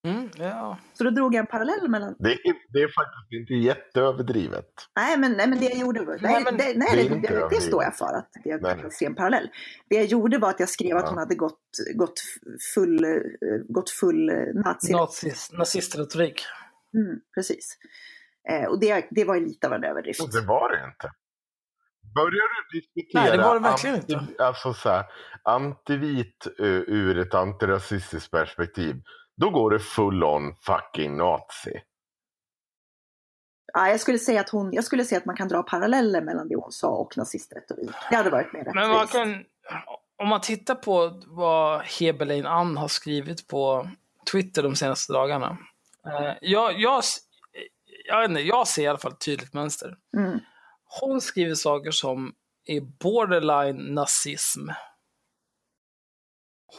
Mm, 0.04 0.30
ja. 0.34 0.78
Så 0.92 1.04
då 1.04 1.10
drog 1.10 1.34
jag 1.34 1.40
en 1.40 1.46
parallell 1.46 1.88
mellan... 1.88 2.14
Det 2.18 2.32
är, 2.32 2.54
det 2.68 2.78
är 2.78 2.88
faktiskt 2.88 3.32
inte 3.32 3.54
jätteöverdrivet. 3.54 4.70
Nej, 4.96 5.18
men, 5.18 5.32
nej, 5.32 5.48
men 5.48 5.58
det 5.58 5.64
jag 5.64 5.78
gjorde 5.78 6.04
var... 6.04 6.18
Nej, 6.20 6.42
men, 6.44 6.56
det, 6.56 6.74
nej, 6.76 7.08
det, 7.08 7.28
det, 7.28 7.48
det, 7.50 7.60
står 7.60 7.82
jag 7.82 7.96
för, 7.96 8.14
att 8.14 8.30
jag 8.44 8.62
nej. 8.62 8.90
ser 8.90 9.06
en 9.06 9.14
parallell. 9.14 9.48
Det 9.88 9.96
jag 9.96 10.04
gjorde 10.04 10.38
var 10.38 10.50
att 10.50 10.60
jag 10.60 10.68
skrev 10.68 10.96
att 10.96 11.08
hon 11.08 11.18
hade 11.18 11.34
gått, 11.34 11.60
gått 11.94 12.20
full, 12.74 13.06
gått 13.68 13.90
full 13.90 14.32
nazi... 14.54 14.92
Nazist, 14.92 15.52
nazistretorik. 15.52 16.42
Mm, 16.94 17.20
precis. 17.34 17.78
Eh, 18.50 18.64
och 18.64 18.80
det, 18.80 19.08
det 19.10 19.24
var 19.24 19.34
ju 19.34 19.46
lite 19.46 19.66
av 19.66 19.72
en 19.72 19.84
överdrift. 19.84 20.22
Och 20.22 20.32
det 20.32 20.46
var 20.46 20.70
det 20.70 20.84
inte. 20.84 21.10
Börjar 22.14 22.48
du 22.72 22.80
diskutera 22.80 23.22
Nej, 23.22 23.36
det 23.36 23.44
var 23.44 23.54
det 23.54 23.60
verkligen 23.60 23.96
anti, 23.96 24.12
inte. 24.12 24.44
Alltså 24.44 24.72
så 24.72 24.88
här, 24.88 25.04
antivit 25.44 26.46
uh, 26.60 26.82
ur 26.86 27.18
ett 27.18 27.34
antirasistiskt 27.34 28.30
perspektiv 28.30 28.96
då 29.36 29.50
går 29.50 29.70
det 29.70 29.78
full 29.78 30.24
on 30.24 30.54
fucking 30.60 31.16
nazi. 31.16 31.82
Ja, 33.74 33.88
jag 33.88 34.00
skulle 34.00 34.18
säga 34.18 34.40
att 34.40 34.50
hon, 34.50 34.72
jag 34.72 34.84
skulle 34.84 35.04
säga 35.04 35.18
att 35.18 35.24
man 35.24 35.36
kan 35.36 35.48
dra 35.48 35.62
paralleller 35.62 36.20
mellan 36.20 36.48
det 36.48 36.56
hon 36.56 36.72
sa 36.72 36.88
och 36.88 37.16
nazistretorik. 37.16 37.90
Det 38.10 38.16
hade 38.16 38.30
varit 38.30 38.52
mer 38.52 38.70
Men 38.74 38.88
man 38.88 39.06
kan, 39.06 39.44
om 40.16 40.28
man 40.28 40.40
tittar 40.40 40.74
på 40.74 41.22
vad 41.26 41.80
Hebelein 41.80 42.46
Ann 42.46 42.76
har 42.76 42.88
skrivit 42.88 43.48
på 43.48 43.88
Twitter 44.32 44.62
de 44.62 44.76
senaste 44.76 45.12
dagarna. 45.12 45.58
Eh, 46.06 46.34
jag, 46.40 46.80
jag, 46.80 47.02
jag, 48.08 48.24
inte, 48.24 48.40
jag 48.40 48.68
ser 48.68 48.82
i 48.82 48.86
alla 48.86 48.98
fall 48.98 49.12
ett 49.12 49.24
tydligt 49.24 49.52
mönster. 49.52 49.96
Mm. 50.16 50.38
Hon 51.00 51.20
skriver 51.20 51.54
saker 51.54 51.90
som 51.90 52.34
är 52.66 52.80
borderline 52.80 53.94
nazism. 53.94 54.68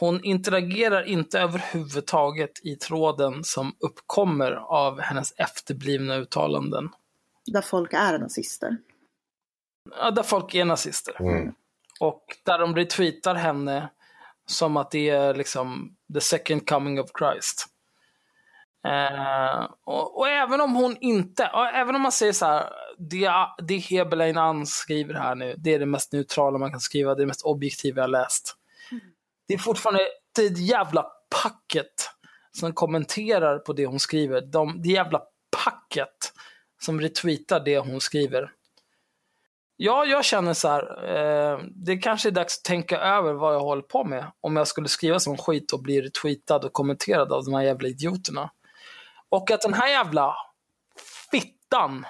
Hon 0.00 0.24
interagerar 0.24 1.02
inte 1.02 1.40
överhuvudtaget 1.40 2.50
i 2.62 2.76
tråden 2.76 3.44
som 3.44 3.76
uppkommer 3.80 4.52
av 4.52 5.00
hennes 5.00 5.32
efterblivna 5.32 6.16
uttalanden. 6.16 6.88
Där 7.46 7.60
folk 7.60 7.92
är 7.92 8.18
nazister. 8.18 8.76
Ja, 9.98 10.10
där 10.10 10.22
folk 10.22 10.54
är 10.54 10.64
nazister. 10.64 11.20
Mm. 11.20 11.54
Och 12.00 12.24
där 12.44 12.58
de 12.58 12.76
retweetar 12.76 13.34
henne 13.34 13.90
som 14.46 14.76
att 14.76 14.90
det 14.90 15.08
är 15.08 15.34
liksom 15.34 15.96
the 16.14 16.20
second 16.20 16.68
coming 16.68 17.00
of 17.00 17.10
Christ. 17.18 17.66
Eh, 18.86 19.68
och, 19.84 20.18
och 20.18 20.28
även 20.28 20.60
om 20.60 20.74
hon 20.74 20.96
inte, 21.00 21.44
även 21.74 21.94
om 21.94 22.02
man 22.02 22.12
säger 22.12 22.32
så 22.32 22.46
här, 22.46 22.72
det, 22.98 23.30
det 23.58 23.78
Hebelein 23.78 24.38
Ann 24.38 24.66
skriver 24.66 25.14
här 25.14 25.34
nu, 25.34 25.54
det 25.58 25.74
är 25.74 25.78
det 25.78 25.86
mest 25.86 26.12
neutrala 26.12 26.58
man 26.58 26.70
kan 26.70 26.80
skriva, 26.80 27.14
det 27.14 27.18
är 27.18 27.24
det 27.24 27.26
mest 27.26 27.42
objektiva 27.42 28.00
jag 28.00 28.10
läst. 28.10 28.56
Det 29.48 29.54
är 29.54 29.58
fortfarande 29.58 30.00
ett 30.40 30.58
jävla 30.58 31.06
packet 31.42 32.10
som 32.52 32.72
kommenterar 32.72 33.58
på 33.58 33.72
det 33.72 33.86
hon 33.86 34.00
skriver. 34.00 34.40
De, 34.40 34.82
det 34.82 34.88
jävla 34.88 35.22
packet 35.64 36.32
som 36.80 37.00
retweetar 37.00 37.60
det 37.64 37.78
hon 37.78 38.00
skriver. 38.00 38.50
Ja, 39.76 40.04
jag 40.04 40.24
känner 40.24 40.54
så 40.54 40.68
här, 40.68 41.04
eh, 41.08 41.58
det 41.70 41.96
kanske 41.96 42.28
är 42.28 42.30
dags 42.30 42.58
att 42.58 42.64
tänka 42.64 42.98
över 42.98 43.32
vad 43.32 43.54
jag 43.54 43.60
håller 43.60 43.82
på 43.82 44.04
med. 44.04 44.32
Om 44.40 44.56
jag 44.56 44.68
skulle 44.68 44.88
skriva 44.88 45.18
sån 45.18 45.38
skit 45.38 45.72
och 45.72 45.82
bli 45.82 46.00
retweetad 46.00 46.56
och 46.56 46.72
kommenterad 46.72 47.32
av 47.32 47.44
de 47.44 47.54
här 47.54 47.62
jävla 47.62 47.88
idioterna. 47.88 48.50
Och 49.28 49.50
att 49.50 49.60
den 49.60 49.74
här 49.74 49.88
jävla 49.88 50.34
fittan 51.30 52.06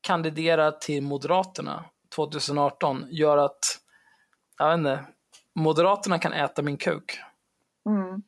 kandiderar 0.00 0.70
till 0.70 1.02
Moderaterna 1.02 1.84
2018 2.14 3.06
gör 3.10 3.38
att, 3.38 3.60
jag 4.58 4.70
vet 4.70 4.78
inte, 4.78 5.04
Moderaterna 5.58 6.18
kan 6.18 6.32
äta 6.32 6.62
min 6.62 6.76
kuk. 6.76 7.20
Mm. 7.86 8.22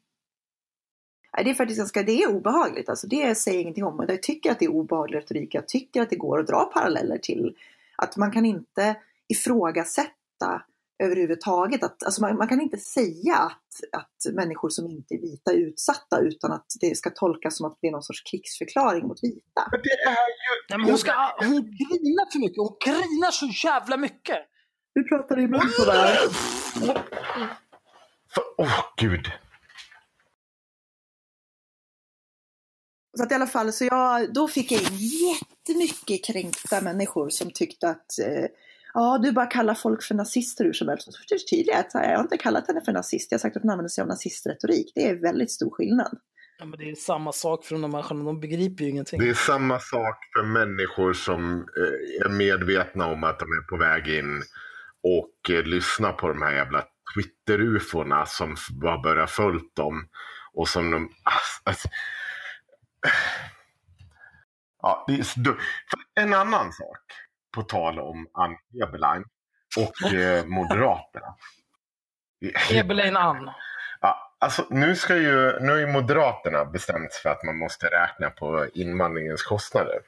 Nej, 1.37 1.45
Det 1.45 1.51
är 1.51 1.55
faktiskt 1.55 1.78
ganska, 1.78 2.03
det 2.03 2.22
är 2.22 2.31
obehagligt, 2.31 2.89
alltså 2.89 3.07
det 3.07 3.35
säger 3.35 3.57
jag 3.57 3.62
ingenting 3.62 3.85
om. 3.85 4.05
Jag 4.09 4.22
tycker 4.22 4.51
att 4.51 4.59
det 4.59 4.64
är 4.64 4.70
obehaglig 4.70 5.18
retorik, 5.18 5.55
jag 5.55 5.68
tycker 5.68 6.03
att 6.03 6.11
det 6.11 6.16
går 6.16 6.41
att 6.41 6.47
dra 6.47 6.70
paralleller 6.74 7.18
till 7.18 7.57
att 7.97 8.16
man 8.16 8.31
kan 8.31 8.45
inte 8.45 8.97
ifrågasätta 9.28 10.62
överhuvudtaget, 11.03 11.85
att, 11.85 12.03
alltså 12.03 12.20
man, 12.22 12.37
man 12.37 12.49
kan 12.49 12.61
inte 12.61 12.76
säga 12.76 13.37
att, 13.37 14.01
att 14.01 14.35
människor 14.35 14.68
som 14.68 14.87
inte 14.87 15.14
är 15.14 15.18
vita 15.18 15.53
är 15.53 15.57
utsatta 15.57 16.20
utan 16.20 16.53
att 16.53 16.66
det 16.81 16.97
ska 16.97 17.11
tolkas 17.11 17.57
som 17.57 17.66
att 17.66 17.78
det 17.81 17.89
är 17.89 17.93
någon 17.93 18.03
sorts 18.03 18.22
krigsförklaring 18.22 19.07
mot 19.09 19.24
vita. 19.24 19.68
Men 19.70 19.81
det 19.83 19.91
är 19.91 20.11
ju... 20.11 20.66
Nej, 20.70 20.78
men 20.78 20.89
hon, 20.89 20.99
ska, 20.99 21.12
hon 21.39 21.62
grinar 21.62 22.33
för 22.33 22.39
mycket, 22.39 22.57
hon 22.57 22.76
grinar 22.85 23.31
så 23.31 23.68
jävla 23.68 23.97
mycket. 23.97 24.39
Du 24.95 25.05
pratar 25.05 25.38
i 25.38 25.47
mun 25.47 25.61
på 25.78 25.84
det 25.84 25.93
här. 25.93 26.28
För, 28.34 28.45
åh, 28.57 28.84
gud. 28.97 29.26
Så 33.16 33.22
att 33.22 33.32
i 33.32 33.34
alla 33.34 33.47
fall, 33.47 33.72
så 33.72 33.84
jag, 33.84 34.34
då 34.34 34.49
fick 34.49 34.72
jag 34.72 34.80
in 34.80 34.99
jättemycket 34.99 36.24
kränkta 36.24 36.80
människor 36.80 37.28
som 37.28 37.51
tyckte 37.51 37.88
att 37.88 38.18
eh, 38.18 38.45
ja, 38.95 39.18
du 39.22 39.32
bara 39.32 39.47
kallar 39.47 39.74
folk 39.74 40.03
för 40.03 40.14
nazister 40.14 40.64
hur 40.64 40.72
som 40.72 40.88
helst. 40.88 41.12
Så 41.12 41.18
förtydligar 41.28 41.76
jag 41.76 41.86
att 41.86 42.09
jag 42.11 42.16
har 42.16 42.22
inte 42.22 42.36
kallat 42.36 42.66
henne 42.66 42.80
för 42.84 42.93
nazist, 42.93 43.28
jag 43.30 43.38
har 43.38 43.41
sagt 43.41 43.57
att 43.57 43.62
hon 43.62 43.70
använder 43.70 43.88
sig 43.88 44.03
av 44.03 44.09
nazistretorik. 44.09 44.93
Det 44.95 45.09
är 45.09 45.14
väldigt 45.14 45.51
stor 45.51 45.70
skillnad. 45.70 46.18
Ja, 46.59 46.64
men 46.64 46.78
det 46.78 46.91
är 46.91 46.95
samma 46.95 47.32
sak 47.32 47.64
för 47.64 47.74
de 47.74 47.82
där 47.82 47.88
människorna, 47.88 48.24
de 48.24 48.41
begriper 48.41 48.84
ju 48.84 48.91
ingenting. 48.91 49.20
Det 49.20 49.28
är 49.28 49.34
samma 49.34 49.78
sak 49.78 50.16
för 50.36 50.43
människor 50.43 51.12
som 51.12 51.55
eh, 51.55 52.26
är 52.26 52.28
medvetna 52.28 53.07
om 53.07 53.24
att 53.24 53.38
de 53.38 53.45
är 53.45 53.68
på 53.70 53.76
väg 53.76 54.09
in 54.09 54.43
och 55.03 55.51
eh, 55.51 55.63
lyssnar 55.63 56.13
på 56.13 56.29
de 56.29 56.43
här 56.43 56.53
jävla 56.53 56.85
Twitter-ufona 57.15 58.25
som 58.27 58.57
har 58.83 59.03
börjat 59.03 59.31
följt 59.31 59.77
dem. 59.77 60.09
Och 60.53 60.69
som 60.69 60.91
de... 60.91 61.13
Ass, 61.25 61.63
ass. 61.65 61.85
Ja, 64.83 65.05
det 65.09 65.19
är 65.19 65.23
så 65.23 65.57
En 66.15 66.35
annan 66.35 66.73
sak, 66.73 66.99
på 67.55 67.63
tal 67.63 67.99
om 67.99 68.27
Ann 68.35 68.57
Heberlein 68.81 69.25
och 69.77 70.13
eh, 70.13 70.45
Moderaterna. 70.47 71.35
Hebelein 72.55 73.17
Ann. 73.17 73.51
Ja, 74.01 74.37
alltså 74.39 74.67
nu, 74.71 74.97
ska 74.97 75.17
ju, 75.17 75.61
nu 75.61 75.73
har 75.73 75.79
ju 75.79 75.87
Moderaterna 75.87 76.65
bestämt 76.65 77.13
sig 77.13 77.23
för 77.23 77.31
att 77.31 77.45
man 77.45 77.59
måste 77.59 77.87
räkna 77.87 78.31
på 78.31 78.67
invandringens 78.75 79.43
kostnader. 79.43 79.99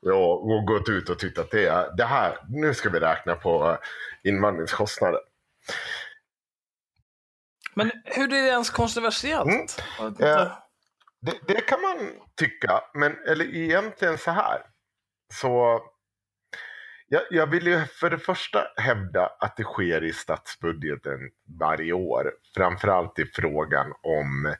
Ja, 0.00 0.34
och 0.34 0.66
gått 0.66 0.88
ut 0.88 1.08
och 1.08 1.18
tyckt 1.18 1.38
att 1.38 1.50
det 1.50 1.66
är 1.66 1.96
det 1.96 2.04
här, 2.04 2.38
nu 2.48 2.74
ska 2.74 2.90
vi 2.90 3.00
räkna 3.00 3.34
på 3.34 3.78
invandringens 4.22 4.72
kostnader. 4.72 5.20
Men 7.74 7.90
hur 8.04 8.24
är 8.24 8.42
det 8.42 8.48
ens 8.48 8.70
kontroversiellt? 8.70 9.82
Mm. 10.00 10.14
Ja. 10.18 10.66
Det, 11.20 11.34
det 11.46 11.60
kan 11.60 11.80
man 11.80 12.12
tycka, 12.36 12.80
men 12.94 13.16
eller 13.28 13.44
egentligen 13.56 14.18
så 14.18 14.30
här. 14.30 14.62
Så 15.34 15.80
jag, 17.08 17.22
jag 17.30 17.46
vill 17.46 17.66
ju 17.66 17.80
för 17.86 18.10
det 18.10 18.18
första 18.18 18.66
hävda 18.76 19.26
att 19.40 19.56
det 19.56 19.64
sker 19.64 20.04
i 20.04 20.12
statsbudgeten 20.12 21.30
varje 21.60 21.92
år. 21.92 22.32
Framförallt 22.56 23.18
i 23.18 23.24
frågan 23.24 23.92
om 24.02 24.54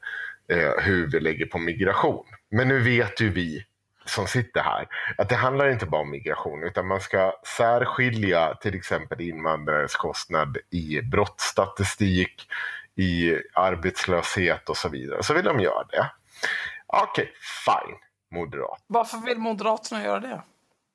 eh, 0.48 0.84
hur 0.84 1.10
vi 1.10 1.20
lägger 1.20 1.46
på 1.46 1.58
migration. 1.58 2.26
Men 2.50 2.68
nu 2.68 2.78
vet 2.78 3.20
ju 3.20 3.28
vi 3.28 3.66
som 4.10 4.26
sitter 4.26 4.60
här 4.60 4.86
att 5.18 5.28
det 5.28 5.34
handlar 5.34 5.68
inte 5.68 5.86
bara 5.86 6.00
om 6.00 6.10
migration 6.10 6.62
utan 6.62 6.86
man 6.86 7.00
ska 7.00 7.32
särskilja 7.56 8.54
till 8.54 8.74
exempel 8.74 9.20
invandrares 9.20 9.96
kostnad 9.96 10.58
i 10.70 11.00
brottsstatistik, 11.02 12.48
i 12.94 13.36
arbetslöshet 13.54 14.68
och 14.68 14.76
så 14.76 14.88
vidare. 14.88 15.22
Så 15.22 15.34
vill 15.34 15.44
de 15.44 15.60
göra 15.60 15.84
det. 15.84 16.10
Okej, 16.86 17.32
fine, 17.64 17.96
moderat. 18.30 18.82
Varför 18.86 19.18
vill 19.18 19.38
Moderaterna 19.38 20.04
göra 20.04 20.20
det? 20.20 20.42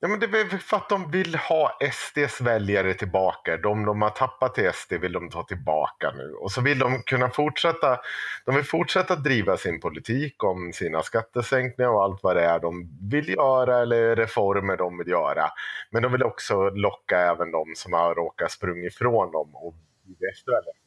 Ja, 0.05 0.09
men 0.09 0.19
det 0.19 0.25
är 0.25 0.45
väl 0.45 0.59
för 0.59 0.77
att 0.77 0.89
de 0.89 1.11
vill 1.11 1.35
ha 1.35 1.79
SDs 1.91 2.41
väljare 2.41 2.93
tillbaka. 2.93 3.57
De 3.57 3.85
de 3.85 4.01
har 4.01 4.09
tappat 4.09 4.55
till 4.55 4.71
SD 4.73 4.93
vill 4.93 5.11
de 5.13 5.29
ta 5.29 5.43
tillbaka 5.43 6.11
nu. 6.11 6.33
Och 6.33 6.51
så 6.51 6.61
vill 6.61 6.79
de 6.79 7.03
kunna 7.03 7.29
fortsätta. 7.29 7.99
De 8.45 8.55
vill 8.55 8.63
fortsätta 8.63 9.15
driva 9.15 9.57
sin 9.57 9.79
politik 9.79 10.43
om 10.43 10.73
sina 10.73 11.01
skattesänkningar 11.01 11.91
och 11.91 12.03
allt 12.03 12.23
vad 12.23 12.35
det 12.35 12.43
är 12.43 12.59
de 12.59 12.89
vill 13.11 13.29
göra 13.29 13.81
eller 13.81 14.15
reformer 14.15 14.77
de 14.77 14.97
vill 14.97 15.07
göra. 15.07 15.49
Men 15.91 16.03
de 16.03 16.11
vill 16.11 16.23
också 16.23 16.69
locka 16.69 17.19
även 17.19 17.51
de 17.51 17.73
som 17.75 17.93
har 17.93 18.15
råkat 18.15 18.51
sprungit 18.51 18.93
ifrån 18.93 19.31
dem 19.31 19.55
och 19.55 19.75
bli 20.03 20.27
efterväljare. 20.29 20.77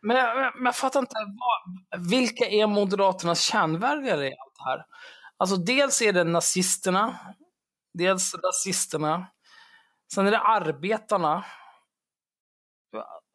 Men 0.00 0.16
eh, 0.16 0.22
jag, 0.22 0.54
men 0.56 0.64
jag 0.64 0.76
fattar 0.76 1.00
inte, 1.00 1.14
vad, 1.16 2.10
vilka 2.10 2.44
är 2.46 2.66
Moderaternas 2.66 3.40
kärnväljare 3.40 4.26
i 4.26 4.30
allt 4.30 4.54
det 4.56 4.70
här? 4.70 4.84
Alltså 5.36 5.56
dels 5.56 6.02
är 6.02 6.12
det 6.12 6.24
nazisterna, 6.24 7.14
dels 7.94 8.34
rasisterna, 8.34 9.26
sen 10.14 10.26
är 10.26 10.30
det 10.30 10.38
arbetarna. 10.40 11.44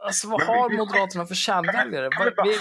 Alltså 0.03 0.27
vad 0.27 0.41
har 0.41 0.69
Moderaterna 0.69 1.25
för 1.25 1.35
kärnväljare? 1.35 2.09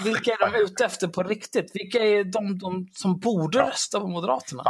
Vilka 0.04 0.30
är 0.32 0.52
de 0.52 0.58
ute 0.58 0.84
efter 0.84 1.08
på 1.08 1.22
riktigt? 1.22 1.70
Vilka 1.74 1.98
är 1.98 2.24
de, 2.24 2.58
de 2.58 2.88
som 2.92 3.18
borde 3.18 3.58
Ja. 3.58 3.66
rösta 3.66 4.00
på 4.00 4.06
Moderaterna? 4.06 4.62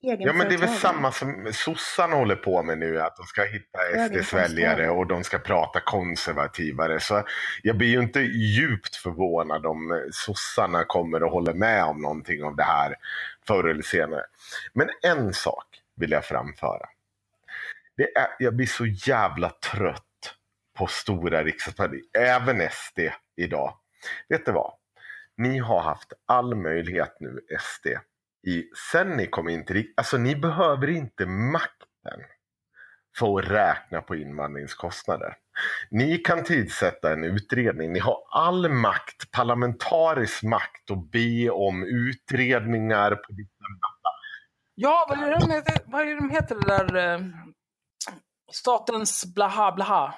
Ja 0.00 0.32
men 0.32 0.48
det 0.48 0.54
är 0.54 0.58
väl 0.58 0.68
samma 0.68 1.12
som 1.12 1.50
sossarna 1.52 2.16
håller 2.16 2.36
på 2.36 2.62
med 2.62 2.78
nu, 2.78 3.00
att 3.00 3.16
de 3.16 3.26
ska 3.26 3.42
hitta 3.42 3.78
SDs 4.08 4.32
väljare 4.32 4.90
och 4.90 5.06
de 5.06 5.24
ska 5.24 5.38
prata 5.38 5.80
konservativare. 5.80 7.00
Så 7.00 7.22
jag 7.62 7.76
blir 7.78 7.88
ju 7.88 8.02
inte 8.02 8.20
djupt 8.20 8.96
förvånad 8.96 9.66
om 9.66 10.08
sossarna 10.12 10.84
kommer 10.84 11.22
och 11.22 11.30
håller 11.30 11.54
med 11.54 11.84
om 11.84 11.98
någonting 12.00 12.44
av 12.44 12.56
det 12.56 12.62
här 12.62 12.94
förr 13.46 13.64
eller 13.64 13.82
senare. 13.82 14.24
Men 14.72 14.88
en 15.02 15.34
sak 15.34 15.66
vill 15.96 16.10
jag 16.10 16.24
framföra. 16.24 16.86
Det 17.96 18.16
är, 18.16 18.28
jag 18.38 18.56
blir 18.56 18.66
så 18.66 18.86
jävla 18.86 19.50
trött 19.50 20.02
på 20.78 20.86
stora 20.86 21.44
riksdagspartier, 21.44 22.02
även 22.18 22.70
SD 22.70 22.98
idag. 23.36 23.78
Vet 24.28 24.46
du 24.46 24.52
vad? 24.52 24.72
Ni 25.36 25.58
har 25.58 25.80
haft 25.80 26.12
all 26.26 26.54
möjlighet 26.54 27.16
nu, 27.20 27.40
SD, 27.60 27.86
i, 28.46 28.64
sen 28.92 29.10
ni 29.10 29.26
kom 29.26 29.48
in 29.48 29.64
till 29.64 29.92
Alltså 29.96 30.16
ni 30.16 30.36
behöver 30.36 30.90
inte 30.90 31.26
makten 31.26 32.20
för 33.18 33.38
att 33.38 33.50
räkna 33.50 34.02
på 34.02 34.16
invandringskostnader. 34.16 35.36
Ni 35.90 36.18
kan 36.18 36.44
tillsätta 36.44 37.12
en 37.12 37.24
utredning. 37.24 37.92
Ni 37.92 37.98
har 37.98 38.18
all 38.30 38.68
makt, 38.68 39.30
parlamentarisk 39.30 40.42
makt 40.42 40.90
att 40.90 41.10
be 41.10 41.50
om 41.50 41.84
utredningar 41.84 43.14
på 43.14 43.32
Ja, 44.78 45.06
vad 45.08 45.18
är 45.18 45.30
det 45.30 45.38
de 45.40 45.50
heter? 45.50 45.82
Vad 45.86 46.00
är 46.02 46.06
det 46.06 46.14
de 46.14 46.30
heter 46.30 46.54
det 46.54 46.64
där? 46.66 47.14
eh, 47.14 47.20
Statens 48.52 49.34
blaha 49.34 49.72
blaha. 49.72 50.14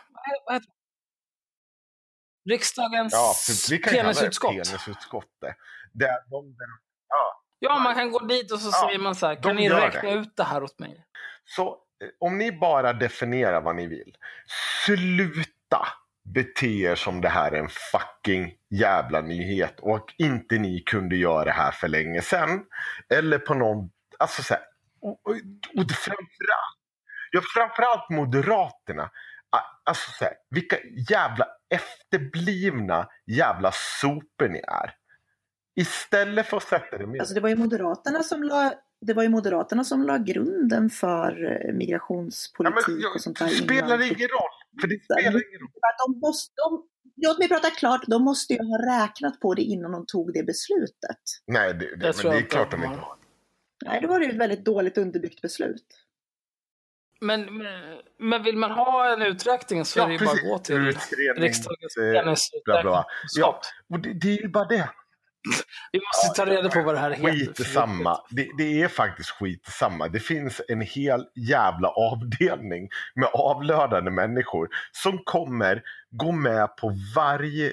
Vad 0.46 0.54
heter 0.54 0.66
det? 0.66 2.52
Riksdagens 2.54 3.12
Ja, 3.12 3.34
vi 3.70 3.78
kan 3.82 3.92
det 3.92 4.00
penisutskott. 4.02 4.50
penisutskottet. 4.50 5.56
Där 5.92 6.30
de, 6.30 6.56
ja. 7.08 7.42
Ja, 7.58 7.78
man 7.78 7.94
kan 7.94 8.10
gå 8.10 8.18
dit 8.18 8.52
och 8.52 8.60
så 8.60 8.68
Ja, 8.72 8.86
säger 8.88 8.98
man 8.98 9.14
så 9.14 9.26
här, 9.26 9.34
de 9.34 9.42
kan 9.42 9.56
ni 9.56 9.68
räkna 9.70 10.02
det. 10.10 10.14
ut 10.14 10.36
det 10.36 10.44
här 10.44 10.62
åt 10.62 10.78
mig? 10.78 11.04
Så 11.44 11.68
eh, 11.68 12.08
om 12.20 12.38
ni 12.38 12.52
bara 12.52 12.92
definierar 12.92 13.60
vad 13.60 13.76
ni 13.76 13.86
vill. 13.86 14.16
Sluta 14.84 15.86
bete 16.34 16.66
er 16.66 16.94
som 16.94 17.20
det 17.20 17.28
här 17.28 17.52
är 17.52 17.58
en 17.58 17.68
fucking 17.68 18.54
jävla 18.70 19.20
nyhet 19.20 19.80
och 19.80 20.14
inte 20.18 20.58
ni 20.58 20.80
kunde 20.80 21.16
göra 21.16 21.44
det 21.44 21.50
här 21.52 21.70
för 21.72 21.88
länge 21.88 22.22
sedan. 22.22 22.64
Eller 23.14 23.38
på 23.38 23.54
någon, 23.54 23.90
alltså 24.18 24.42
så 24.42 24.54
här, 24.54 24.62
och, 25.00 25.10
och, 25.10 25.34
och 25.76 25.90
framförallt, 25.90 26.78
ja, 27.30 27.40
framförallt 27.54 28.10
Moderaterna. 28.10 29.10
Alltså 29.84 30.10
så 30.10 30.24
här, 30.24 30.34
vilka 30.50 30.76
jävla 31.10 31.46
efterblivna 31.74 33.08
jävla 33.26 33.72
sopor 34.00 34.48
ni 34.48 34.58
är. 34.58 34.94
Istället 35.80 36.46
för 36.46 36.56
att 36.56 36.62
sätta 36.62 36.98
det 36.98 37.06
med 37.06 37.20
Alltså 37.20 37.34
det 37.34 37.40
var 37.40 37.48
ju 37.48 37.56
Moderaterna 37.56 38.22
som 38.22 38.42
la, 38.42 38.74
det 39.00 39.12
var 39.12 39.22
ju 39.22 39.28
Moderaterna 39.28 39.84
som 39.84 40.02
la 40.02 40.18
grunden 40.18 40.90
för 40.90 41.44
eh, 41.44 41.66
Ja, 41.66 41.72
migrationspolitik 41.72 42.88
men, 42.88 43.00
jag, 43.00 43.14
och 43.14 43.20
sånt 43.20 43.38
där. 43.38 43.46
det 43.46 43.52
spelar 43.52 43.94
innan. 43.94 44.02
ingen 44.02 44.28
roll. 44.28 44.56
För 44.80 44.88
det 44.88 45.04
spelar 45.04 45.30
ingen 45.30 45.60
roll. 45.60 45.70
För 45.72 45.88
att 45.88 45.98
de 46.06 46.20
måste, 46.20 46.52
de, 46.56 46.86
låt 47.26 47.38
mig 47.38 47.48
prata 47.48 47.70
klart, 47.70 48.00
de 48.06 48.24
måste 48.24 48.52
ju 48.52 48.58
ha 48.58 48.78
räknat 48.78 49.40
på 49.40 49.54
det 49.54 49.62
innan 49.62 49.92
de 49.92 50.06
tog 50.06 50.32
det 50.32 50.42
beslutet. 50.42 51.22
Nej, 51.46 51.74
det, 51.74 51.96
det, 51.96 51.96
det 51.96 52.28
är 52.28 52.36
inte 52.36 52.42
klart 52.42 52.70
de 52.70 52.84
inte 52.84 52.98
har. 52.98 53.17
Nej, 53.84 54.00
då 54.00 54.08
var 54.08 54.18
det 54.18 54.26
ju 54.26 54.32
ett 54.32 54.40
väldigt 54.40 54.64
dåligt 54.64 54.98
underbyggt 54.98 55.42
beslut. 55.42 56.04
Men, 57.20 57.66
men, 58.18 58.42
vill 58.42 58.56
man 58.56 58.70
ha 58.70 59.12
en 59.12 59.22
uträkning 59.22 59.84
så 59.84 60.02
är 60.02 60.06
det 60.06 60.12
ju 60.12 60.18
bara 60.18 60.30
att 60.30 60.42
gå 60.42 60.58
till 60.58 60.76
riksdagens 61.36 61.96
eh, 61.96 62.62
bla, 62.64 62.82
bla. 62.82 63.06
Ja, 63.36 63.60
och 63.88 64.00
det, 64.00 64.12
det 64.12 64.28
är 64.28 64.42
ju 64.42 64.48
bara 64.48 64.64
det. 64.64 64.90
Vi 65.92 66.00
måste 66.00 66.42
ta 66.42 66.50
reda 66.50 66.68
på 66.68 66.82
vad 66.82 66.94
det 66.94 66.98
här 66.98 67.10
heter. 67.10 67.32
Skit 67.32 67.66
samma. 67.66 68.20
Det, 68.30 68.48
det 68.58 68.82
är 68.82 68.88
faktiskt 68.88 69.30
skit 69.30 69.66
samma. 69.66 70.08
Det 70.08 70.20
finns 70.20 70.60
en 70.68 70.80
hel 70.80 71.26
jävla 71.34 71.88
avdelning 71.88 72.88
med 73.14 73.28
avlönade 73.32 74.10
människor 74.10 74.68
som 74.92 75.18
kommer 75.24 75.82
gå 76.10 76.32
med 76.32 76.76
på 76.76 76.92
varje 77.16 77.72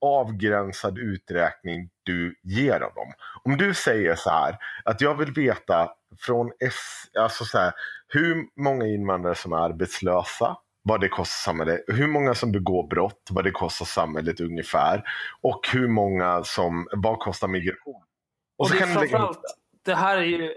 avgränsad 0.00 0.98
uträkning 0.98 1.90
du 2.02 2.34
ger 2.42 2.80
av 2.80 2.94
dem. 2.94 3.12
Om 3.44 3.56
du 3.56 3.74
säger 3.74 4.14
så 4.14 4.30
här 4.30 4.56
att 4.84 5.00
jag 5.00 5.14
vill 5.14 5.32
veta 5.32 5.90
från 6.18 6.50
S, 6.60 6.74
alltså 7.18 7.44
så 7.44 7.58
här, 7.58 7.72
hur 8.08 8.62
många 8.62 8.86
invandrare 8.86 9.34
som 9.34 9.52
är 9.52 9.56
arbetslösa, 9.56 10.56
vad 10.82 11.00
det 11.00 11.08
kostar 11.08 11.52
samhället, 11.52 11.84
hur 11.86 12.06
många 12.06 12.34
som 12.34 12.52
begår 12.52 12.88
brott, 12.88 13.28
vad 13.30 13.44
det 13.44 13.50
kostar 13.50 13.86
samhället 13.86 14.40
ungefär 14.40 15.02
och 15.40 15.68
hur 15.72 15.88
många 15.88 16.44
som, 16.44 16.86
vad 16.92 17.18
kostar 17.18 17.48
migration? 17.48 17.94
Och, 17.94 18.04
Och 18.58 18.68
så 18.68 18.74
det, 18.74 18.80
är 18.80 18.80
kan 18.80 18.88
lägga 18.88 19.00
ihop 19.00 19.10
framförallt, 19.10 19.40
det 19.84 19.94
här 19.94 20.16
är 20.16 20.22
ju, 20.22 20.54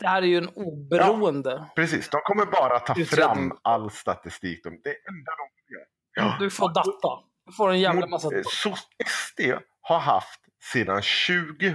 det 0.00 0.06
här 0.08 0.22
är 0.22 0.26
ju 0.26 0.36
en 0.36 0.48
oberoende. 0.48 1.64
Precis, 1.76 2.08
de 2.10 2.20
kommer 2.24 2.46
bara 2.46 2.78
ta 2.78 2.92
Utredning. 3.00 3.48
fram 3.48 3.58
all 3.62 3.90
statistik. 3.90 4.64
De, 4.64 4.70
det 4.70 4.90
enda 5.08 5.32
de 5.38 5.74
gör. 5.74 5.84
Ja. 6.14 6.36
Du 6.40 6.50
får 6.50 6.68
data. 6.68 7.24
Du 7.46 7.52
får 7.52 7.70
en 7.70 7.80
jävla 7.80 8.06
massa 8.06 8.34
Eh, 8.34 8.42
Så 8.44 8.74
SD 9.06 9.40
har 9.80 9.98
haft 9.98 10.40
sedan 10.72 11.02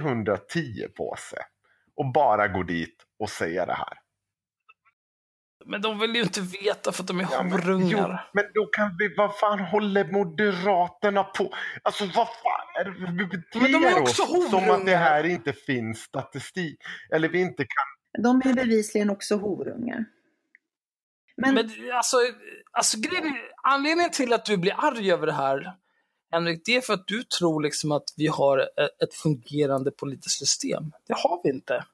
2010 0.04 0.88
på 0.96 1.14
sig 1.18 1.38
och 1.96 2.12
bara 2.12 2.48
gå 2.48 2.62
dit 2.62 2.96
och 3.18 3.30
säga 3.30 3.66
det 3.66 3.74
här. 3.74 3.98
Men 5.68 5.82
de 5.82 5.98
vill 5.98 6.14
ju 6.16 6.22
inte 6.22 6.40
veta 6.40 6.92
för 6.92 7.02
att 7.02 7.06
de 7.06 7.20
är 7.20 7.26
Ja, 7.30 7.42
men, 7.42 7.52
horungar. 7.52 8.30
men 8.32 8.44
då 8.54 8.66
kan 8.66 8.96
vi, 8.98 9.14
vad 9.16 9.36
fan 9.38 9.58
håller 9.60 10.04
Moderaterna 10.12 11.24
på? 11.24 11.54
Alltså 11.82 12.04
vad 12.04 12.26
fan 12.28 12.80
är 12.80 12.84
det 12.84 13.12
vi 13.12 13.26
beter 13.26 13.60
Men 13.60 13.72
de 13.72 13.84
är 13.84 14.00
också 14.02 14.22
oss 14.22 14.50
som 14.50 14.70
att 14.70 14.86
det 14.86 14.96
här 14.96 15.24
inte 15.26 15.52
finns 15.52 15.98
statistik. 15.98 16.78
Eller 17.14 17.28
vi 17.28 17.40
inte 17.40 17.62
kan. 17.64 18.22
De 18.22 18.50
är 18.50 18.54
bevisligen 18.54 19.10
också 19.10 19.36
horungar. 19.36 20.04
Men, 21.36 21.54
Men 21.54 21.70
alltså, 21.92 22.16
alltså 22.72 22.98
grejen, 23.00 23.36
anledningen 23.62 24.10
till 24.10 24.32
att 24.32 24.44
du 24.44 24.56
blir 24.56 24.74
arg 24.78 25.12
över 25.12 25.26
det 25.26 25.32
här, 25.32 25.72
Henrik, 26.32 26.62
det 26.64 26.76
är 26.76 26.80
för 26.80 26.94
att 26.94 27.06
du 27.06 27.22
tror 27.22 27.62
liksom 27.62 27.92
att 27.92 28.04
vi 28.16 28.26
har 28.26 28.58
ett- 28.58 29.02
ett 29.02 29.14
fungerande 29.14 29.90
politiskt 29.90 30.38
system. 30.38 30.92
Det 31.06 31.14
har 31.16 31.40
vi 31.44 31.50
inte. 31.50 31.84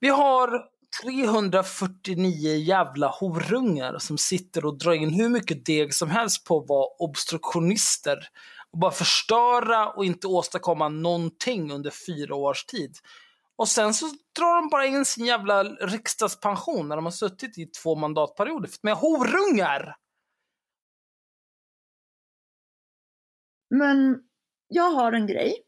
Vi 0.00 0.08
har 0.08 0.64
349 1.02 2.54
jävla 2.54 3.08
horungar 3.08 3.98
som 3.98 4.18
sitter 4.18 4.64
och 4.64 4.78
drar 4.78 4.92
in 4.92 5.10
hur 5.10 5.28
mycket 5.28 5.66
deg 5.66 5.94
som 5.94 6.10
helst 6.10 6.44
på 6.44 6.58
att 6.58 6.68
vara 6.68 6.86
obstruktionister 6.98 8.28
och 8.70 8.78
bara 8.78 8.90
förstöra 8.90 9.88
och 9.92 10.04
inte 10.04 10.26
åstadkomma 10.26 10.88
någonting 10.88 11.72
under 11.72 11.90
fyra 11.90 12.34
års 12.34 12.64
tid. 12.64 12.96
Och 13.56 13.68
sen 13.68 13.94
så 13.94 14.06
drar 14.38 14.62
de 14.62 14.68
bara 14.68 14.86
in 14.86 15.04
sin 15.04 15.24
jävla 15.24 15.64
riksdagspension 15.64 16.88
när 16.88 16.96
de 16.96 17.04
har 17.04 17.12
suttit 17.12 17.58
i 17.58 17.66
två 17.66 17.94
mandatperioder. 17.94 18.68
För 18.68 18.78
de 18.82 18.88
är 18.88 18.94
horungar! 18.94 19.96
men 23.70 24.22
jag 24.68 24.90
har 24.90 25.12
en 25.12 25.26
grej. 25.26 25.62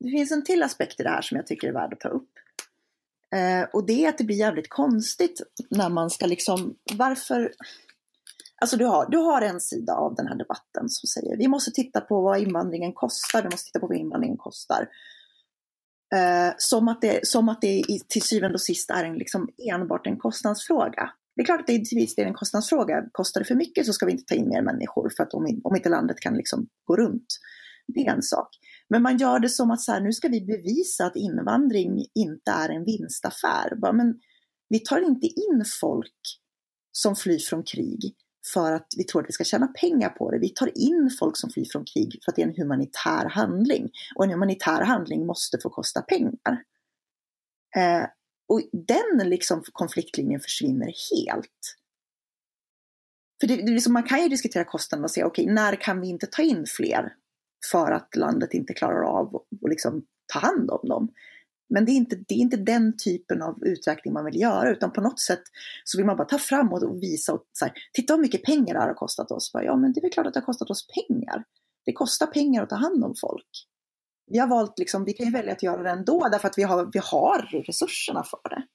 Det 0.00 0.10
finns 0.10 0.32
en 0.32 0.44
till 0.44 0.62
aspekt 0.62 1.00
i 1.00 1.02
det 1.02 1.08
här 1.08 1.22
som 1.22 1.36
jag 1.36 1.46
tycker 1.46 1.68
är 1.68 1.72
värd 1.72 1.92
att 1.92 2.00
ta 2.00 2.08
upp. 2.08 2.33
Eh, 3.34 3.68
och 3.72 3.86
det 3.86 4.04
är 4.04 4.08
att 4.08 4.18
det 4.18 4.24
blir 4.24 4.36
jävligt 4.36 4.68
konstigt 4.68 5.42
när 5.70 5.88
man 5.88 6.10
ska 6.10 6.26
liksom, 6.26 6.74
varför... 6.94 7.52
Alltså 8.60 8.76
du 8.76 8.84
har, 8.84 9.10
du 9.10 9.18
har 9.18 9.42
en 9.42 9.60
sida 9.60 9.94
av 9.94 10.14
den 10.14 10.26
här 10.26 10.34
debatten 10.34 10.88
som 10.88 11.06
säger 11.06 11.36
vi 11.36 11.48
måste 11.48 11.70
titta 11.70 12.00
på 12.00 12.20
vad 12.20 12.38
invandringen 12.38 12.92
kostar, 12.92 13.42
vi 13.42 13.48
måste 13.48 13.66
titta 13.66 13.80
på 13.80 13.86
vad 13.86 13.96
invandringen 13.96 14.36
kostar. 14.36 14.88
Eh, 16.14 16.54
som 16.58 16.88
att 16.88 17.00
det, 17.00 17.26
som 17.26 17.48
att 17.48 17.60
det 17.60 17.84
till 18.08 18.22
syvende 18.22 18.54
och 18.54 18.60
sist 18.60 18.90
är 18.90 19.04
en, 19.04 19.14
liksom 19.14 19.48
enbart 19.72 20.06
en 20.06 20.18
kostnadsfråga. 20.18 21.10
Det 21.36 21.42
är 21.42 21.46
klart 21.46 21.60
att 21.60 21.66
det 21.66 21.84
till 21.84 21.98
viss 21.98 22.14
del 22.14 22.24
är 22.24 22.28
en 22.28 22.34
kostnadsfråga. 22.34 23.04
Kostar 23.12 23.40
det 23.40 23.44
för 23.44 23.54
mycket 23.54 23.86
så 23.86 23.92
ska 23.92 24.06
vi 24.06 24.12
inte 24.12 24.24
ta 24.24 24.34
in 24.34 24.48
mer 24.48 24.62
människor 24.62 25.10
för 25.16 25.22
att 25.22 25.34
om, 25.34 25.60
om 25.64 25.76
inte 25.76 25.88
landet 25.88 26.20
kan 26.20 26.36
liksom 26.36 26.66
gå 26.84 26.96
runt. 26.96 27.26
Det 27.86 28.00
är 28.00 28.12
en 28.12 28.22
sak. 28.22 28.48
Men 28.90 29.02
man 29.02 29.16
gör 29.16 29.38
det 29.38 29.48
som 29.48 29.70
att 29.70 29.80
så 29.80 29.92
här, 29.92 30.00
nu 30.00 30.12
ska 30.12 30.28
vi 30.28 30.40
bevisa 30.40 31.06
att 31.06 31.16
invandring 31.16 32.06
inte 32.14 32.50
är 32.50 32.68
en 32.68 32.84
vinstaffär. 32.84 33.76
Bara, 33.76 33.92
men 33.92 34.14
vi 34.68 34.78
tar 34.78 35.00
inte 35.00 35.26
in 35.26 35.64
folk 35.80 36.20
som 36.92 37.16
flyr 37.16 37.38
från 37.38 37.62
krig 37.62 38.14
för 38.52 38.72
att 38.72 38.86
vi 38.96 39.04
tror 39.04 39.22
att 39.22 39.28
vi 39.28 39.32
ska 39.32 39.44
tjäna 39.44 39.66
pengar 39.66 40.08
på 40.08 40.30
det. 40.30 40.38
Vi 40.38 40.48
tar 40.48 40.78
in 40.78 41.10
folk 41.18 41.36
som 41.36 41.50
flyr 41.50 41.64
från 41.72 41.84
krig 41.84 42.18
för 42.24 42.32
att 42.32 42.36
det 42.36 42.42
är 42.42 42.46
en 42.46 42.56
humanitär 42.56 43.28
handling. 43.28 43.90
Och 44.14 44.24
en 44.24 44.30
humanitär 44.30 44.82
handling 44.82 45.26
måste 45.26 45.58
få 45.62 45.70
kosta 45.70 46.02
pengar. 46.02 46.62
Eh, 47.76 48.06
och 48.48 48.60
den 48.72 49.28
liksom 49.28 49.62
konfliktlinjen 49.72 50.40
försvinner 50.40 50.86
helt. 50.86 51.76
För 53.40 53.46
det, 53.46 53.56
det 53.56 53.72
liksom, 53.72 53.92
man 53.92 54.02
kan 54.02 54.22
ju 54.22 54.28
diskutera 54.28 54.64
kostnaden 54.64 55.04
och 55.04 55.10
säga, 55.10 55.26
okej, 55.26 55.46
när 55.46 55.76
kan 55.76 56.00
vi 56.00 56.08
inte 56.08 56.26
ta 56.26 56.42
in 56.42 56.64
fler 56.66 57.12
för 57.72 57.92
att 57.92 58.16
landet 58.16 58.54
inte 58.54 58.74
klarar 58.74 59.02
av 59.02 59.36
att 59.36 59.70
liksom 59.70 60.04
ta 60.32 60.38
hand 60.38 60.70
om 60.70 60.88
dem? 60.88 61.08
Men 61.68 61.84
det 61.84 61.92
är, 61.92 61.96
inte, 61.96 62.16
det 62.16 62.34
är 62.34 62.38
inte 62.38 62.56
den 62.56 62.96
typen 62.96 63.42
av 63.42 63.64
uträkning 63.64 64.14
man 64.14 64.24
vill 64.24 64.40
göra, 64.40 64.70
utan 64.70 64.92
på 64.92 65.00
något 65.00 65.20
sätt 65.20 65.42
så 65.84 65.98
vill 65.98 66.06
man 66.06 66.16
bara 66.16 66.28
ta 66.28 66.38
fram 66.38 66.72
och 66.72 67.02
visa 67.02 67.32
och 67.32 67.46
så 67.52 67.64
här, 67.64 67.74
titta 67.92 68.14
hur 68.14 68.20
mycket 68.20 68.42
pengar 68.42 68.74
det 68.74 68.80
här 68.80 68.86
har 68.86 68.94
kostat 68.94 69.30
oss. 69.30 69.52
Bara, 69.52 69.64
ja, 69.64 69.76
men 69.76 69.92
det 69.92 70.00
är 70.00 70.02
väl 70.02 70.10
klart 70.10 70.26
att 70.26 70.34
det 70.34 70.40
har 70.40 70.46
kostat 70.46 70.70
oss 70.70 70.86
pengar. 70.86 71.44
Det 71.84 71.92
kostar 71.92 72.26
pengar 72.26 72.62
att 72.62 72.70
ta 72.70 72.76
hand 72.76 73.04
om 73.04 73.14
folk. 73.20 73.48
Vi 74.26 74.38
har 74.38 74.46
valt, 74.46 74.78
liksom, 74.78 75.04
vi 75.04 75.12
kan 75.12 75.26
ju 75.26 75.32
välja 75.32 75.52
att 75.52 75.62
göra 75.62 75.82
det 75.82 75.90
ändå, 75.90 76.28
därför 76.32 76.48
att 76.48 76.58
vi 76.58 76.62
har, 76.62 76.90
vi 76.92 77.00
har 77.02 77.62
resurserna 77.66 78.22
för 78.22 78.48
det. 78.48 78.66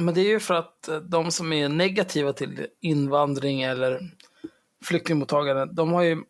Men 0.00 0.14
det 0.14 0.20
är 0.20 0.28
ju 0.28 0.40
för 0.40 0.54
att 0.54 0.88
eh, 0.88 0.96
de 0.96 1.30
som 1.32 1.52
är 1.52 1.68
negativa 1.68 2.32
till 2.32 2.66
invandring 2.80 3.62
eller 3.62 4.00
flyktingmottagande, 4.84 5.72
de 5.72 5.92
har 5.92 6.02
ju 6.02 6.22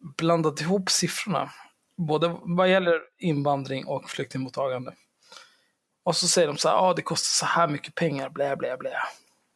blandat 0.00 0.60
ihop 0.60 0.90
siffrorna. 0.90 1.50
Både 1.96 2.36
vad 2.42 2.70
gäller 2.70 3.00
invandring 3.18 3.86
och 3.86 4.10
flyktingmottagande. 4.10 4.94
Och 6.02 6.16
så 6.16 6.28
säger 6.28 6.48
de 6.48 6.58
så 6.58 6.68
här, 6.68 6.76
ah, 6.76 6.94
det 6.94 7.02
kostar 7.02 7.46
så 7.46 7.52
här 7.52 7.68
mycket 7.68 7.94
pengar, 7.94 8.30
blä 8.30 8.56
blä 8.56 8.76
blä. 8.76 8.96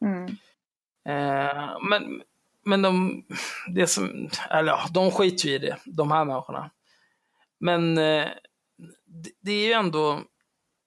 Mm. 0.01 0.25
Eh, 1.05 1.77
men 1.89 2.21
men 2.65 2.81
de, 2.81 3.23
det 3.67 3.87
som, 3.87 4.29
eller 4.49 4.71
ja, 4.71 4.85
de 4.91 5.11
skiter 5.11 5.47
ju 5.49 5.55
i 5.55 5.57
det, 5.57 5.77
de 5.85 6.11
här 6.11 6.25
människorna. 6.25 6.71
Men 7.59 7.97
eh, 7.97 8.27
det, 9.05 9.31
det 9.41 9.51
är 9.51 9.67
ju 9.67 9.73
ändå, 9.73 10.21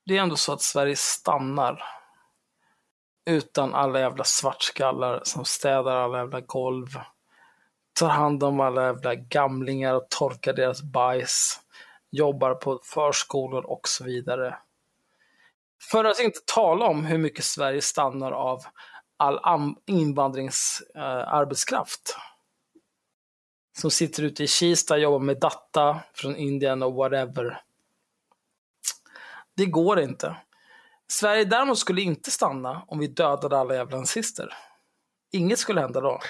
det 0.06 0.16
är 0.16 0.22
ändå 0.22 0.36
så 0.36 0.52
att 0.52 0.62
Sverige 0.62 0.96
stannar 0.96 1.82
utan 3.26 3.74
alla 3.74 4.00
jävla 4.00 4.24
svartskallar 4.24 5.20
som 5.24 5.44
städar 5.44 5.96
alla 5.96 6.18
jävla 6.18 6.40
golv, 6.40 6.98
tar 7.99 8.09
hand 8.09 8.42
om 8.42 8.61
alla 8.61 8.82
jävla 8.82 9.14
gamlingar 9.14 9.94
och 9.94 10.11
torkar 10.11 10.53
deras 10.53 10.82
bajs, 10.82 11.61
jobbar 12.11 12.55
på 12.55 12.80
förskolor 12.84 13.66
och 13.66 13.88
så 13.88 14.05
vidare. 14.05 14.59
För 15.90 16.05
att 16.05 16.20
inte 16.20 16.40
tala 16.55 16.86
om 16.86 17.05
hur 17.05 17.18
mycket 17.18 17.44
Sverige 17.44 17.82
stannar 17.82 18.32
av 18.32 18.62
all 19.16 19.40
invandringsarbetskraft. 19.86 22.16
som 23.78 23.90
sitter 23.90 24.22
ute 24.22 24.44
i 24.44 24.46
Kista, 24.46 24.96
jobbar 24.96 25.18
med 25.18 25.40
data 25.40 26.01
från 26.14 26.36
Indien 26.36 26.82
och 26.82 26.94
whatever. 26.94 27.62
Det 29.57 29.66
går 29.66 30.01
inte. 30.01 30.36
Sverige 31.09 31.44
däremot 31.44 31.78
skulle 31.78 32.01
inte 32.01 32.30
stanna 32.30 32.82
om 32.86 32.99
vi 32.99 33.07
dödade 33.07 33.59
alla 33.59 33.74
jävla 33.74 33.99
nazister. 33.99 34.55
Inget 35.32 35.59
skulle 35.59 35.80
hända 35.80 36.01
då. 36.01 36.20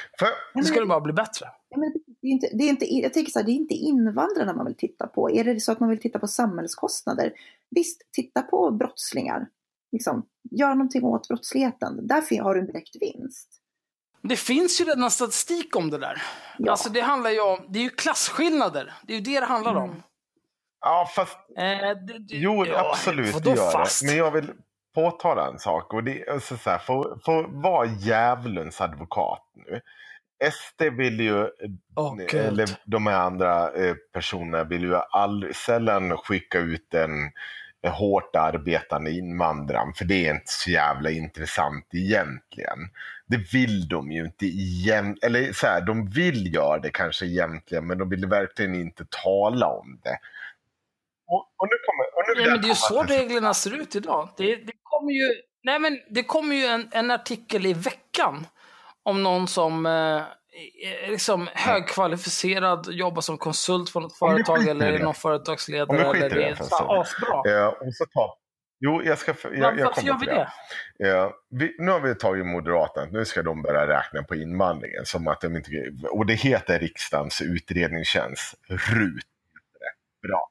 Det 0.55 0.65
skulle 0.65 0.87
bara 0.87 1.01
bli 1.01 1.13
bättre. 1.13 1.51
Ja, 1.71 1.79
men 1.79 1.93
det 2.21 2.29
är 2.29 2.31
inte, 2.31 2.49
det 2.53 2.65
är 2.65 2.69
inte, 2.69 2.95
jag 2.95 3.13
tänker 3.13 3.33
så 3.33 3.39
här, 3.39 3.47
det 3.47 3.53
är 3.53 3.55
inte 3.55 3.75
invandrarna 3.75 4.53
man 4.55 4.67
vill 4.67 4.77
titta 4.77 5.07
på. 5.07 5.31
Är 5.31 5.45
det 5.45 5.61
så 5.61 5.73
att 5.73 5.81
man 5.81 5.89
vill 5.89 6.01
titta 6.01 6.19
på 6.19 6.27
samhällskostnader? 6.27 7.33
Visst, 7.71 8.03
titta 8.13 8.43
på 8.43 8.71
brottslingar. 8.71 9.49
Liksom, 9.93 10.27
gör 10.51 10.75
någonting 10.75 11.05
åt 11.05 11.29
brottsligheten. 11.29 12.07
Där 12.07 12.43
har 12.43 12.55
du 12.55 12.61
en 12.61 12.67
direkt 12.67 12.97
vinst. 13.01 13.49
Det 14.23 14.37
finns 14.37 14.81
ju 14.81 14.85
redan 14.85 15.11
statistik 15.11 15.77
om 15.77 15.91
det 15.91 15.99
där. 15.99 16.23
Ja. 16.59 16.71
Alltså 16.71 16.91
det 16.91 17.01
handlar 17.01 17.31
ju 17.31 17.41
om, 17.41 17.67
det 17.69 17.79
är 17.79 17.83
ju 17.83 17.91
klasskillnader. 17.91 18.95
Det 19.07 19.13
är 19.13 19.17
ju 19.17 19.23
det 19.23 19.41
det 19.41 19.47
handlar 19.47 19.75
om. 19.75 19.91
Mm. 19.91 20.03
ja, 20.81 21.09
fast 21.15 21.39
Eh, 21.59 21.65
det, 22.07 22.19
det, 22.19 22.37
Jo, 22.37 22.67
ja, 22.67 22.91
absolut, 22.91 23.35
vadå 23.35 23.51
det 23.51 23.57
gör 23.57 23.71
fast? 23.71 24.01
det. 24.01 24.07
Men 24.07 24.17
jag 24.17 24.31
vill 24.31 24.53
påtala 24.95 25.49
en 25.49 25.59
sak. 25.59 25.95
Och 25.95 26.05
det 26.05 26.23
är 26.23 26.33
alltså 26.33 26.57
så 26.57 26.71
här, 26.71 26.79
för, 26.79 27.19
för 27.25 27.45
att 27.45 27.51
vara 27.51 27.87
djävulens 27.87 28.81
advokat 28.81 29.51
nu. 29.55 29.81
SD 30.53 30.83
vill 30.83 31.21
ju, 31.21 31.49
Gud. 32.31 32.41
eller 32.41 32.69
de 32.85 33.07
här 33.07 33.21
andra 33.21 33.73
eh, 33.73 33.95
personerna 34.13 34.65
vill 34.65 34.83
ju 34.83 34.97
aldrig, 35.11 35.57
sällan 35.57 36.17
skicka 36.17 36.59
ut 36.59 36.95
en 36.95 37.31
eh, 37.83 37.93
hårt 37.93 38.37
arbetande 38.37 39.11
invandraren. 39.11 39.93
För 39.95 40.05
det 40.05 40.27
är 40.27 40.35
inte 40.35 40.53
så 40.53 40.71
jävla 40.71 41.11
intressant 41.11 41.87
egentligen. 41.93 42.79
Det 43.27 43.53
vill 43.53 43.89
de 43.89 44.13
ju 44.13 44.25
inte 44.25 44.47
igen, 44.47 45.19
eller 45.23 45.53
så 45.53 45.67
här, 45.67 45.81
de 45.81 46.11
vill 46.11 46.55
göra 46.55 46.79
det 46.79 46.91
kanske 46.91 47.27
egentligen, 47.27 47.87
men 47.87 47.99
de 47.99 48.09
vill 48.09 48.27
verkligen 48.27 48.75
inte 48.75 49.05
tala 49.25 49.67
om 49.67 50.01
det. 50.05 50.19
Och, 51.27 51.53
och 51.57 51.69
nu 51.69 51.77
kommer, 51.87 52.05
och 52.17 52.37
nu 52.37 52.43
Ja, 52.43 52.51
men 52.51 52.61
det 52.61 52.67
är 52.67 52.69
ju 52.69 52.75
så 52.75 53.03
reglerna 53.03 53.55
ser 53.55 53.75
ut 53.75 53.97
idag. 53.97 54.29
Det, 54.37 54.57
det 54.57 54.73
kommer 54.83 55.13
ju, 55.13 55.29
nej 55.63 55.79
men 55.79 56.01
det 56.11 56.25
kommer 56.25 56.57
ju 56.57 56.65
en, 56.65 56.89
en 56.93 57.11
artikel 57.11 57.67
i 57.67 57.73
veckan 57.73 58.47
om 59.09 59.23
någon 59.23 59.49
som 59.49 59.87
eh, 59.87 60.23
liksom 61.11 61.49
högkvalificerad, 61.55 62.87
jobbar 62.91 63.21
som 63.21 63.39
konsult 63.39 63.91
för 63.91 64.01
något 64.01 64.13
Om 64.21 64.29
företag 64.29 64.69
eller 64.69 64.87
är 64.87 64.93
det. 64.93 64.99
någon 64.99 65.07
Om 65.07 65.15
företagsledare 65.15 65.99
vi 65.99 66.05
skiter 66.05 66.27
eller 66.27 66.37
i 66.37 66.43
det 66.43 66.49
det 66.49 66.57
för 66.57 66.65
en 66.65 66.71
stund. 66.71 66.91
asbra. 66.91 67.53
Eh, 67.53 67.67
och 67.67 67.95
så 67.95 68.05
ta, 68.07 68.37
jo, 68.81 69.03
jag 69.03 69.19
ska, 69.19 69.35
jag, 69.53 69.79
jag 69.79 69.93
kommer 69.93 70.19
till 70.19 70.29
det? 70.29 70.49
Ja, 70.99 71.33
vi, 71.51 71.77
nu 71.79 71.91
har 71.91 72.01
vi 72.01 72.15
tagit 72.15 72.47
Moderaterna, 72.47 73.07
nu 73.11 73.25
ska 73.25 73.43
de 73.43 73.63
börja 73.63 73.87
räkna 73.87 74.23
på 74.23 74.35
invandringen. 74.35 75.05
Som 75.07 75.29
att 75.29 75.41
de 75.41 75.57
inte, 75.57 75.71
och 76.11 76.27
det 76.27 76.35
heter 76.35 76.79
riksdagens 76.79 77.43
utredningstjänst, 77.43 78.55
RUT. 78.69 79.25
Bra. 80.23 80.49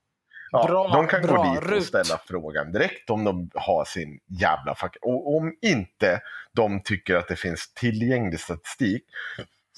Ja, 0.51 0.67
Bra, 0.67 0.87
de 0.87 1.07
kan 1.07 1.21
bra, 1.21 1.43
gå 1.43 1.53
dit 1.53 1.63
och 1.63 1.69
RUT. 1.69 1.83
ställa 1.85 2.19
frågan 2.27 2.71
direkt 2.71 3.09
om 3.09 3.23
de 3.23 3.49
har 3.53 3.85
sin 3.85 4.19
jävla 4.27 4.75
fack. 4.75 4.97
Och 5.01 5.35
om 5.37 5.55
inte 5.61 6.21
de 6.51 6.83
tycker 6.83 7.15
att 7.15 7.27
det 7.27 7.35
finns 7.35 7.73
tillgänglig 7.73 8.39
statistik 8.39 9.03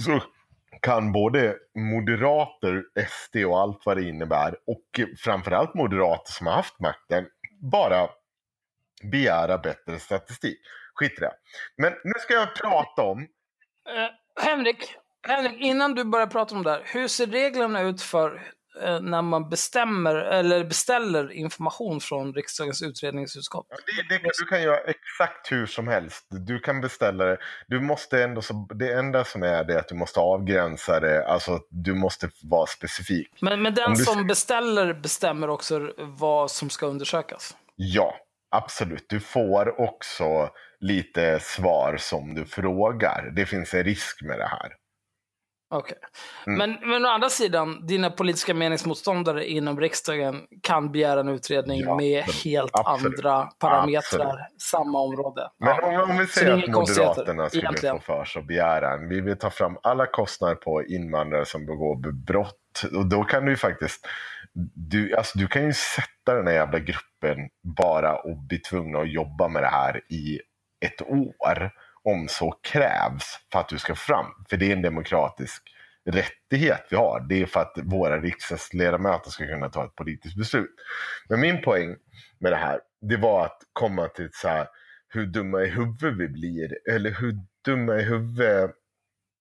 så 0.04 0.20
kan 0.82 1.12
både 1.12 1.56
moderater, 1.76 2.84
SD 3.08 3.36
och 3.36 3.60
allt 3.60 3.82
vad 3.86 3.98
det 3.98 4.04
innebär 4.04 4.56
och 4.68 5.00
framförallt 5.18 5.74
moderater 5.74 6.32
som 6.32 6.48
har 6.48 6.54
haft 6.54 6.80
makten 6.80 7.26
bara 7.62 8.10
begära 9.04 9.58
bättre 9.58 10.00
statistik. 10.00 10.60
Skit 10.94 11.12
i 11.12 11.22
det. 11.22 11.32
Men 11.78 11.94
nu 12.04 12.14
ska 12.20 12.34
jag 12.34 12.56
prata 12.56 13.02
om 13.02 13.28
Eh, 13.90 14.44
Henrik, 14.46 14.96
Henrik, 15.28 15.62
innan 15.62 15.96
du 15.96 16.04
börjar 16.04 16.28
prata 16.28 16.56
om 16.56 16.64
det 16.64 16.72
här. 16.72 16.82
Hur 16.86 17.08
ser 17.08 17.28
reglerna 17.28 17.82
ut 17.82 18.02
för 18.02 18.42
när 19.02 19.22
man 19.22 19.50
bestämmer 19.50 20.16
eller 20.16 20.64
beställer 20.64 21.32
information 21.32 22.00
från 22.02 22.34
riksdagens 22.34 22.82
utredningsutskott? 22.82 23.66
Ja, 23.70 23.76
Det, 24.10 24.18
det, 24.18 24.32
du 24.40 24.46
kan 24.46 24.62
göra 24.62 24.78
exakt 24.78 25.52
hur 25.52 25.66
som 25.66 25.88
helst. 25.88 26.26
Du 26.30 26.60
kan 26.60 26.82
beställa 26.82 27.26
det. 27.26 27.38
Du 27.68 27.80
måste 27.80 28.24
ändå, 28.24 28.42
så, 28.42 28.68
det 28.76 28.94
enda 28.94 29.24
som 29.24 29.44
är 29.44 29.64
det 29.64 29.74
är 29.74 29.80
att 29.80 29.88
du 29.88 29.96
måste 29.96 30.20
avgränsa 30.20 31.00
det. 31.00 31.26
Alltså 31.28 31.60
du 31.70 31.94
måste 31.94 32.30
vara 32.44 32.66
specifik. 32.66 33.30
Men, 33.42 33.62
men 33.62 33.74
den 33.74 33.94
du- 33.94 34.04
som 34.04 34.28
beställer 34.28 34.94
bestämmer 34.94 35.50
också 35.50 35.92
vad 35.98 36.52
som 36.52 36.70
ska 36.70 36.86
undersökas. 36.86 37.56
Ja, 37.76 38.16
absolut. 38.52 39.06
Du 39.10 39.20
får 39.20 39.82
också 39.82 40.50
lite 40.80 41.40
svar 41.40 41.98
som 41.98 42.36
du 42.36 42.46
frågar. 42.46 43.32
Det 43.36 43.46
finns 43.46 43.74
en 43.74 43.84
risk 43.84 44.22
med 44.22 44.40
det 44.40 44.48
här. 44.48 44.72
Okej. 45.72 45.98
Mm. 46.48 46.58
Men, 46.58 46.90
men 46.90 47.06
å 47.06 47.10
andra 47.10 47.30
sidan, 47.30 47.86
dina 47.88 48.10
politiska 48.10 48.54
meningsmotståndare 48.54 49.46
inom 49.46 49.80
riksdagen 49.80 50.42
kan 50.64 50.92
begära 50.92 51.20
en 51.20 51.28
utredning 51.30 51.80
Ja, 51.82 51.96
med 51.98 52.24
helt 52.24 52.72
Absolut. 52.74 53.20
andra 53.26 53.46
parametrar, 53.60 53.98
Absolut. 54.28 54.62
samma 54.62 55.00
område. 55.00 55.50
Men 55.60 55.70
Ja. 55.70 56.04
om, 56.04 56.10
om 56.12 56.18
vi 56.18 56.28
säger 56.28 56.54
att 56.54 56.68
Moderaterna 56.70 57.50
skulle 57.50 57.64
egentligen. 57.64 57.96
få 58.00 58.02
för 58.02 58.26
sig 58.26 58.40
att 58.40 58.48
begära 58.48 58.94
en. 58.94 59.10
Vi 59.10 59.22
vill 59.22 59.38
ta 59.38 59.50
fram 59.50 59.78
alla 59.84 60.06
kostnader 60.06 60.56
på 60.56 60.84
invandrare 60.84 61.46
som 61.46 61.66
begår 61.66 62.12
brott. 62.26 62.56
Och 62.96 63.06
då 63.06 63.24
kan 63.24 63.46
du 63.46 63.52
ju 63.52 63.58
faktiskt 63.58 64.08
du, 64.74 65.16
alltså, 65.16 65.40
du 65.40 65.48
kan 65.48 65.66
ju 65.66 65.74
sätta 65.74 66.36
den 66.36 66.48
här 66.48 66.54
jävla 66.54 66.80
gruppen 66.80 67.38
bara 67.78 68.16
och 68.16 68.38
bli 68.38 68.58
tvungna 68.60 69.00
att 69.00 69.12
jobba 69.12 69.48
med 69.48 69.64
det 69.64 69.68
här 69.68 70.02
i 70.10 70.40
ett 70.86 71.02
år 71.02 71.72
om 72.04 72.28
så 72.28 72.52
krävs 72.52 73.40
för 73.52 73.60
att 73.60 73.70
du 73.70 73.78
ska 73.78 73.96
fram. 73.96 74.26
För 74.50 74.58
det 74.58 74.66
är 74.66 74.76
en 74.76 74.82
demokratisk 74.82 75.64
rättighet 76.06 76.88
vi 76.90 76.96
har. 76.96 77.26
Det 77.30 77.42
är 77.42 77.46
för 77.46 77.60
att 77.60 77.74
våra 77.84 78.22
riksdagsledamöter 78.22 79.30
ska 79.30 79.46
kunna 79.46 79.70
ta 79.70 79.86
ett 79.86 79.96
politiskt 79.96 80.38
beslut. 80.38 80.76
Men 81.30 81.40
min 81.40 81.62
poäng 81.62 81.96
med 82.40 82.52
det 82.52 82.56
här, 82.56 82.80
det 83.02 83.18
var 83.18 83.46
att 83.46 83.62
komma 83.74 84.08
till 84.08 84.30
så 84.34 84.48
här, 84.48 84.68
hur 85.08 85.26
dumma 85.26 85.62
i 85.62 85.70
huvudet 85.70 86.18
vi 86.18 86.28
blir. 86.28 86.78
Eller 86.90 87.12
hur 87.12 87.34
dumma 87.66 87.96
i 87.96 88.04
huvudet 88.04 88.72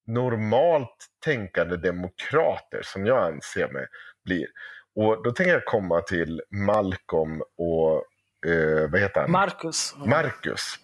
normalt 0.06 1.06
tänkande 1.24 1.76
demokrater 1.76 2.80
som 2.82 3.06
jag 3.06 3.32
anser 3.34 3.68
mig 3.68 3.86
blir. 4.24 4.46
Och 4.94 5.22
då 5.22 5.30
tänker 5.30 5.52
jag 5.52 5.64
komma 5.64 6.00
till 6.00 6.42
Malcolm 6.50 7.42
och 7.56 8.04
eh, 8.50 8.90
vad 8.90 9.00
heter 9.00 9.20
han? 9.20 9.30
Marcus. 9.30 9.94
Marcus. 10.06 10.74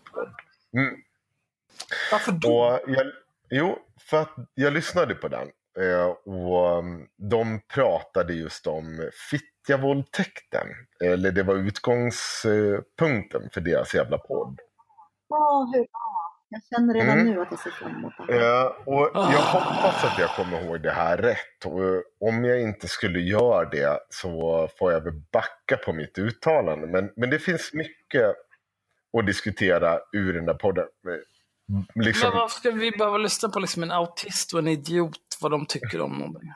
Mm. 0.76 0.94
Varför 2.12 2.32
då? 2.32 2.48
Och 2.58 2.80
jag, 2.86 3.06
jo, 3.50 3.78
för 4.00 4.20
att 4.20 4.34
jag 4.54 4.72
lyssnade 4.72 5.14
på 5.14 5.28
den. 5.28 5.48
Eh, 5.78 6.06
och 6.34 6.78
um, 6.78 7.06
de 7.30 7.60
pratade 7.74 8.32
just 8.34 8.66
om 8.66 9.10
Fittjavåldtäkten. 9.30 10.66
Eller 11.04 11.30
det 11.32 11.42
var 11.42 11.54
utgångspunkten 11.54 13.50
för 13.52 13.60
deras 13.60 13.94
jävla 13.94 14.18
podd. 14.18 14.60
Åh, 15.28 15.70
hur 15.74 15.86
Jag 16.48 16.60
känner 16.74 16.94
redan 16.94 17.18
Mm. 17.18 17.34
nu 17.34 17.40
att 17.40 17.48
jag 17.50 17.60
ser 17.60 17.70
fram 17.70 17.90
emot 17.96 18.12
det. 18.26 18.32
här. 18.38 18.66
Och 18.88 19.10
jag 19.14 19.40
hoppas 19.40 20.04
att 20.04 20.18
jag 20.18 20.30
kommer 20.30 20.60
ihåg 20.64 20.80
det 20.82 20.90
här 20.90 21.16
rätt. 21.16 21.64
Och 21.66 22.28
om 22.28 22.44
jag 22.44 22.60
inte 22.60 22.88
skulle 22.88 23.20
göra 23.20 23.68
det 23.68 23.98
så 24.10 24.68
får 24.78 24.92
jag 24.92 25.00
väl 25.00 25.22
backa 25.32 25.76
på 25.84 25.92
mitt 25.92 26.18
uttalande. 26.18 26.86
Men, 26.86 27.12
men 27.16 27.30
det 27.30 27.38
finns 27.38 27.72
mycket 27.72 28.34
att 29.18 29.26
diskutera 29.26 30.00
ur 30.12 30.32
den 30.34 30.46
där 30.46 30.54
podden. 30.54 30.86
Eh, 31.72 32.04
Liksom, 32.04 32.30
Men 32.30 32.38
varför 32.38 32.60
ska 32.60 32.70
vi 32.70 32.90
behöva 32.90 33.18
lyssna 33.18 33.48
på 33.48 33.60
liksom 33.60 33.82
en 33.82 33.90
autist 33.90 34.52
och 34.52 34.58
en 34.58 34.68
idiot, 34.68 35.18
vad 35.40 35.50
de 35.50 35.66
tycker 35.66 36.00
om 36.00 36.12
någonting? 36.12 36.50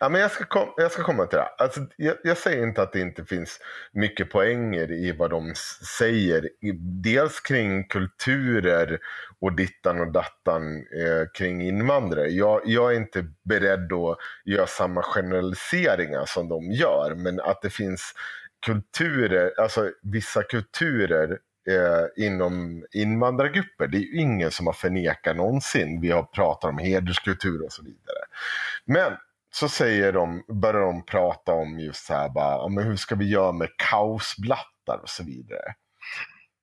Ja, 0.00 0.08
men 0.08 0.20
jag, 0.20 0.30
ska 0.30 0.44
kom, 0.44 0.68
jag 0.76 0.92
ska 0.92 1.02
komma 1.02 1.26
till 1.26 1.38
det. 1.38 1.48
Alltså, 1.58 1.80
jag, 1.96 2.16
jag 2.22 2.36
säger 2.36 2.62
inte 2.62 2.82
att 2.82 2.92
det 2.92 3.00
inte 3.00 3.24
finns 3.24 3.58
mycket 3.92 4.30
poänger 4.30 4.92
i 4.92 5.12
vad 5.12 5.30
de 5.30 5.54
säger. 5.98 6.48
Dels 7.02 7.40
kring 7.40 7.88
kulturer 7.88 8.98
och 9.40 9.56
dittan 9.56 10.00
och 10.00 10.12
dattan 10.12 10.76
eh, 10.76 11.28
kring 11.34 11.62
invandrare. 11.62 12.28
Jag, 12.28 12.60
jag 12.64 12.92
är 12.92 12.96
inte 12.96 13.26
beredd 13.44 13.92
att 13.92 14.18
göra 14.44 14.66
samma 14.66 15.02
generaliseringar 15.02 16.24
som 16.26 16.48
de 16.48 16.72
gör. 16.72 17.14
Men 17.14 17.40
att 17.40 17.62
det 17.62 17.70
finns 17.70 18.12
kulturer, 18.66 19.60
alltså 19.60 19.90
vissa 20.02 20.42
kulturer 20.42 21.38
eh, 21.68 22.24
inom 22.26 22.84
invandrargrupper. 22.92 23.86
Det 23.86 23.96
är 23.96 24.00
ju 24.00 24.20
ingen 24.20 24.50
som 24.50 24.66
har 24.66 24.74
förnekat 24.74 25.36
någonsin. 25.36 26.00
Vi 26.00 26.10
har 26.10 26.22
pratat 26.22 26.70
om 26.70 26.78
hederskultur 26.78 27.64
och 27.64 27.72
så 27.72 27.82
vidare. 27.82 28.24
Men 28.84 29.12
så 29.52 29.68
säger 29.68 30.12
de, 30.12 30.44
börjar 30.48 30.80
de 30.80 31.04
prata 31.04 31.52
om 31.52 31.78
just 31.78 32.06
så 32.06 32.14
här, 32.14 32.28
bara, 32.28 32.68
men 32.68 32.84
hur 32.84 32.96
ska 32.96 33.14
vi 33.14 33.28
göra 33.28 33.52
med 33.52 33.68
kaosblattar 33.76 34.98
och 35.02 35.08
så 35.08 35.24
vidare. 35.24 35.74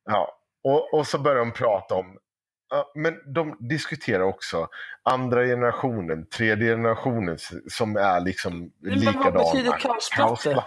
Ja, 0.05 0.39
och, 0.63 0.93
och 0.93 1.07
så 1.07 1.19
börjar 1.19 1.39
de 1.39 1.51
prata 1.51 1.95
om, 1.95 2.17
men 2.95 3.33
de 3.33 3.57
diskuterar 3.59 4.23
också 4.23 4.67
andra 5.03 5.45
generationen, 5.45 6.29
tredje 6.29 6.75
generationen 6.75 7.37
som 7.69 7.97
är 7.97 8.19
liksom 8.19 8.71
Men 8.81 8.91
vad 8.91 8.99
likadana. 8.99 9.31
betyder 9.31 9.79
kaosblatte? 9.79 10.63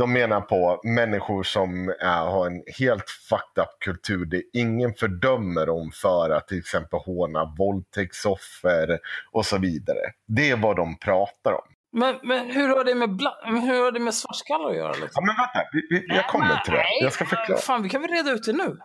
De 0.00 0.12
menar 0.12 0.40
på 0.40 0.80
människor 0.84 1.42
som 1.42 1.88
är, 1.88 2.30
har 2.30 2.46
en 2.46 2.62
helt 2.78 3.10
fucked 3.10 3.62
up 3.62 3.68
kultur 3.84 4.24
där 4.24 4.42
ingen 4.52 4.94
fördömer 4.94 5.66
dem 5.66 5.90
för 6.02 6.30
att 6.30 6.48
till 6.48 6.58
exempel 6.58 6.98
håna 7.06 7.54
våldtäktsoffer 7.58 8.98
och 9.32 9.46
så 9.46 9.58
vidare. 9.58 9.98
Det 10.26 10.50
är 10.50 10.56
vad 10.56 10.76
de 10.76 10.98
pratar 10.98 11.52
om. 11.52 11.64
Men, 11.92 12.18
men 12.22 12.50
hur 12.50 12.68
har 12.68 12.84
det 12.84 12.94
med, 12.94 13.08
bla- 13.08 13.50
men 13.52 13.60
hur 13.62 13.84
har 13.84 13.92
det 13.92 14.00
med 14.00 14.14
svartskallar 14.14 14.70
att 14.70 14.76
göra? 14.76 14.92
Ja, 14.96 15.02
Liksom? 15.02 15.26
men 15.26 15.36
vänta, 15.36 15.68
vi, 15.72 15.86
vi, 15.90 16.16
jag 16.16 16.26
kommer 16.28 16.56
till 16.64 16.72
det. 16.72 16.84
Jag 17.00 17.12
ska 17.12 17.24
förklara. 17.24 17.58
Fan, 17.60 17.82
vi 17.82 17.88
kan 17.88 18.02
väl 18.02 18.10
reda 18.10 18.30
ut 18.30 18.44
det 18.46 18.52
nu? 18.52 18.76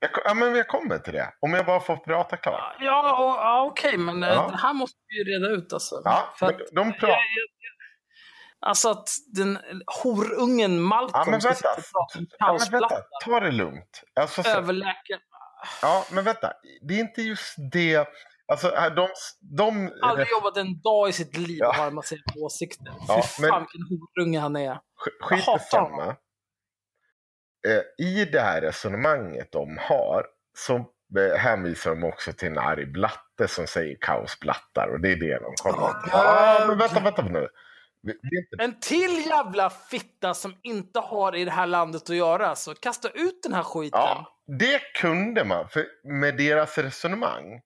Jag, 0.00 0.10
ja, 0.24 0.34
men 0.34 0.54
jag 0.54 0.68
kommer 0.68 0.98
till 0.98 1.12
det. 1.12 1.32
Om 1.40 1.54
jag 1.54 1.66
bara 1.66 1.80
får 1.80 1.96
prata 1.96 2.36
klart. 2.36 2.76
Ja, 2.80 3.02
ja 3.42 3.68
okej, 3.70 3.96
men 3.98 4.22
eh, 4.22 4.28
Ja. 4.28 4.48
det 4.50 4.56
här 4.56 4.72
måste 4.74 4.96
vi 5.08 5.18
ju 5.18 5.24
reda 5.24 5.54
ut 5.54 5.72
alltså. 5.72 6.00
Ja, 6.04 6.34
För 6.38 6.46
men 6.46 6.56
de 6.72 6.92
pratar... 6.92 7.18
Alltså 8.60 8.90
att 8.90 9.08
den 9.34 9.58
horungen 10.02 10.80
Malcolm 10.82 11.22
Ja, 11.24 11.30
men 11.30 11.40
ska 11.40 11.54
sitta 11.54 11.68
och 11.70 11.76
prata 11.76 12.18
om 12.18 12.26
Ja, 12.38 12.46
kaosplatta. 12.46 12.94
vänta. 12.94 13.06
Ta 13.24 13.40
det 13.40 13.50
lugnt. 13.50 14.02
Alltså, 14.20 14.42
så, 14.42 14.48
Överläkare. 14.50 15.20
ja, 15.82 16.04
men 16.12 16.24
vänta. 16.24 16.52
Det 16.88 16.94
är 16.94 16.98
inte 17.00 17.22
just 17.22 17.54
det. 17.72 18.08
Alltså, 18.52 18.68
de... 18.96 19.08
de 19.56 19.92
Aldrig 20.02 20.28
jobbat 20.30 20.56
en 20.56 20.80
dag 20.80 21.08
i 21.08 21.12
sitt 21.12 21.36
liv 21.36 21.56
Ja. 21.60 21.68
och 21.68 21.74
har 21.74 21.86
en 21.86 21.94
massa 21.94 22.16
åsikter. 22.36 22.92
Ja, 23.08 23.22
Fy 23.36 23.42
men- 23.42 23.50
fan 23.50 23.66
vilken 23.72 23.98
horunge 23.98 24.40
han 24.40 24.56
är. 24.56 24.70
sk- 24.74 24.78
Jag 25.20 25.28
skit 25.28 25.46
hatar 25.46 25.64
i 25.64 25.68
samma. 25.70 26.16
Eh, 27.68 28.06
I 28.06 28.24
det 28.24 28.40
här 28.40 28.60
resonemanget 28.60 29.52
de 29.52 29.78
har 29.80 30.26
så 30.58 30.74
eh, 31.18 31.38
hänvisar 31.38 31.90
de 31.90 32.04
också 32.04 32.32
till 32.32 32.48
en 32.48 32.58
arg 32.58 32.86
blatte 32.86 33.48
som 33.48 33.66
säger 33.66 33.96
kaosblattar 34.00 34.88
och 34.88 35.00
det 35.00 35.12
är 35.12 35.16
det 35.16 35.38
de 35.38 35.54
kommer 35.62 35.84
Åh, 35.84 36.02
till. 36.02 36.10
Ja, 36.12 36.64
men 36.68 36.78
vänta, 36.78 37.00
vänta 37.00 37.22
nu. 37.22 37.48
En 38.58 38.80
till 38.80 39.26
jävla 39.26 39.70
fitta 39.70 40.34
som 40.34 40.54
inte 40.62 41.00
har 41.00 41.36
i 41.36 41.44
det 41.44 41.50
här 41.50 41.66
landet 41.66 42.02
att 42.02 42.16
göra. 42.16 42.56
Så 42.56 42.74
kasta 42.74 43.08
ut 43.08 43.42
den 43.42 43.52
här 43.54 43.62
skiten. 43.62 44.00
Ja, 44.00 44.36
det 44.58 44.80
kunde 45.00 45.44
man. 45.44 45.68
För 45.68 45.86
med 46.04 46.36
deras 46.36 46.78
resonemang 46.78 47.60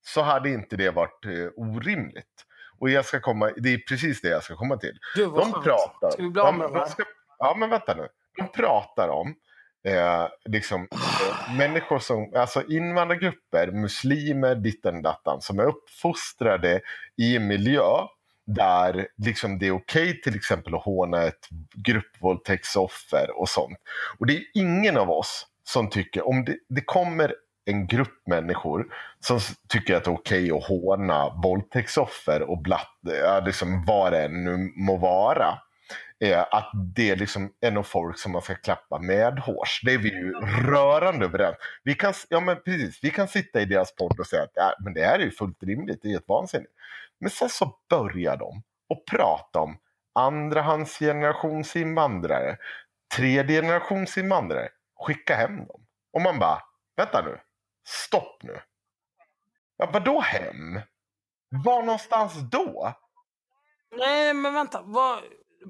så 0.00 0.22
hade 0.22 0.50
inte 0.50 0.76
det 0.76 0.90
varit 0.90 1.24
eh, 1.24 1.30
orimligt. 1.56 2.44
Och 2.80 2.90
jag 2.90 3.04
ska 3.04 3.20
komma, 3.20 3.50
det 3.56 3.74
är 3.74 3.78
precis 3.88 4.20
det 4.20 4.28
jag 4.28 4.42
ska 4.44 4.56
komma 4.56 4.76
till. 4.76 4.98
Gud 5.16 5.30
De 5.32 5.52
skönt. 5.52 5.64
pratar. 5.64 6.10
Ska 6.10 6.22
vi 6.22 6.30
bli 6.30 6.40
av 6.42 6.54
med 6.54 6.66
de, 6.70 6.74
de 6.78 6.86
ska, 6.88 7.02
Ja, 7.38 7.56
men 7.58 7.70
vänta 7.70 7.94
nu. 7.94 8.08
De 8.36 8.48
pratar 8.48 9.08
om 9.08 9.34
eh, 9.88 10.28
liksom, 10.44 10.88
eh, 10.92 11.54
människor 11.56 11.98
som, 11.98 12.32
alltså 12.36 12.62
invandrargrupper, 12.68 13.72
muslimer, 13.72 14.54
ditten 14.54 15.02
dattan, 15.02 15.40
som 15.40 15.58
är 15.58 15.64
uppfostrade 15.64 16.80
i 17.16 17.36
en 17.36 17.46
miljö 17.46 17.82
där 18.48 19.08
liksom 19.16 19.58
det 19.58 19.66
är 19.66 19.72
okej 19.72 20.20
till 20.20 20.36
exempel 20.36 20.74
att 20.74 20.84
håna 20.84 21.22
ett 21.22 21.48
gruppvåldtäktsoffer 21.86 23.40
och 23.40 23.48
sånt. 23.48 23.78
Och 24.18 24.26
det 24.26 24.36
är 24.36 24.42
ingen 24.54 24.96
av 24.96 25.10
oss 25.10 25.46
som 25.64 25.90
tycker, 25.90 26.28
om 26.28 26.44
det, 26.44 26.56
det 26.68 26.80
kommer 26.80 27.34
en 27.64 27.86
grupp 27.86 28.22
människor 28.26 28.86
som 29.20 29.40
tycker 29.68 29.96
att 29.96 30.04
det 30.04 30.10
är 30.10 30.14
okej 30.14 30.50
att 30.50 30.64
håna 30.64 31.40
våldtäktsoffer 31.42 32.42
och 32.50 32.62
blatt, 32.62 32.98
liksom 33.44 33.84
vad 33.86 34.12
det 34.12 34.24
än 34.24 34.44
nu 34.44 34.72
må 34.76 34.96
vara. 34.96 35.58
Eh, 36.20 36.40
att 36.50 36.70
det 36.96 37.10
är 37.10 37.16
liksom 37.16 37.52
en 37.60 37.76
av 37.76 37.82
folk 37.82 38.18
som 38.18 38.32
man 38.32 38.42
ska 38.42 38.54
klappa 38.54 38.98
medhårs. 38.98 39.80
Det 39.84 39.94
är 39.94 39.98
vi 39.98 40.08
ju 40.08 40.32
rörande 40.66 41.24
överens. 41.24 41.56
Vi 41.84 41.94
kan, 41.94 42.14
ja, 42.28 42.40
men 42.40 42.56
precis, 42.64 42.98
vi 43.02 43.10
kan 43.10 43.28
sitta 43.28 43.60
i 43.60 43.64
deras 43.64 43.94
podd 43.94 44.20
och 44.20 44.26
säga 44.26 44.42
att 44.42 44.52
ja, 44.54 44.74
men 44.84 44.94
det 44.94 45.04
här 45.04 45.18
är 45.18 45.24
ju 45.24 45.30
fullt 45.30 45.62
rimligt, 45.62 45.98
det 46.02 46.08
är 46.08 46.12
helt 46.12 46.28
vansinnigt. 46.28 46.72
Men 47.20 47.30
sen 47.30 47.48
så 47.48 47.78
börjar 47.90 48.36
de 48.36 48.62
och 48.88 49.04
prata 49.10 49.60
om 49.60 49.78
andrahandsgenerationsinvandrare, 50.14 52.56
tredje 53.16 53.62
generationsinvandrare. 53.62 54.68
Skicka 55.06 55.34
hem 55.34 55.56
dem. 55.56 55.86
Och 56.12 56.22
man 56.22 56.38
bara, 56.38 56.62
vänta 56.96 57.22
nu, 57.24 57.40
stopp 57.86 58.42
nu. 58.42 58.60
Ja, 59.76 59.90
vadå 59.92 60.20
hem? 60.20 60.80
Var 61.64 61.82
någonstans 61.82 62.34
då? 62.50 62.92
Nej, 63.96 64.34
men 64.34 64.54
vänta. 64.54 64.82
Vad... 64.82 65.18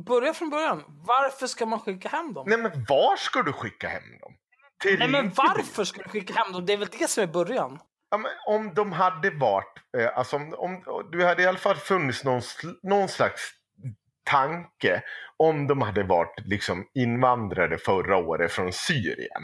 Börja 0.07 0.35
från 0.35 0.51
början. 0.51 0.85
Varför 0.89 1.47
ska 1.47 1.67
man 1.67 1.81
skicka 1.81 2.09
hem 2.09 2.33
dem? 2.33 2.45
Nej 2.49 2.59
men 2.59 2.85
var 2.89 3.17
ska 3.17 3.43
du 3.43 3.53
skicka 3.53 3.89
hem 3.89 4.19
dem? 4.21 4.35
Till 4.83 4.99
Nej, 4.99 5.09
men 5.09 5.31
varför 5.31 5.85
ska 5.85 6.03
du 6.03 6.09
skicka 6.09 6.35
hem 6.35 6.53
dem? 6.53 6.67
Det 6.67 6.73
är 6.73 6.77
väl 6.77 6.89
det 6.89 7.11
som 7.11 7.23
är 7.23 7.27
början? 7.27 7.79
Ja, 8.11 8.19
men 8.19 8.31
om 8.47 8.75
de 8.75 8.93
hade 8.93 9.31
varit, 9.31 9.75
eh, 9.99 10.19
alltså 10.19 10.37
om, 10.37 10.55
om 10.57 11.09
du 11.13 11.25
hade 11.25 11.43
i 11.43 11.47
alla 11.47 11.59
fall 11.59 11.77
funnits 11.77 12.25
någon, 12.25 12.43
någon 12.83 13.09
slags 13.09 13.53
tanke 14.25 15.03
om 15.37 15.67
de 15.67 15.83
hade 15.83 16.03
varit 16.03 16.35
liksom 16.45 16.87
invandrare 16.95 17.79
förra 17.79 18.17
året 18.17 18.53
från 18.53 18.73
Syrien. 18.73 19.43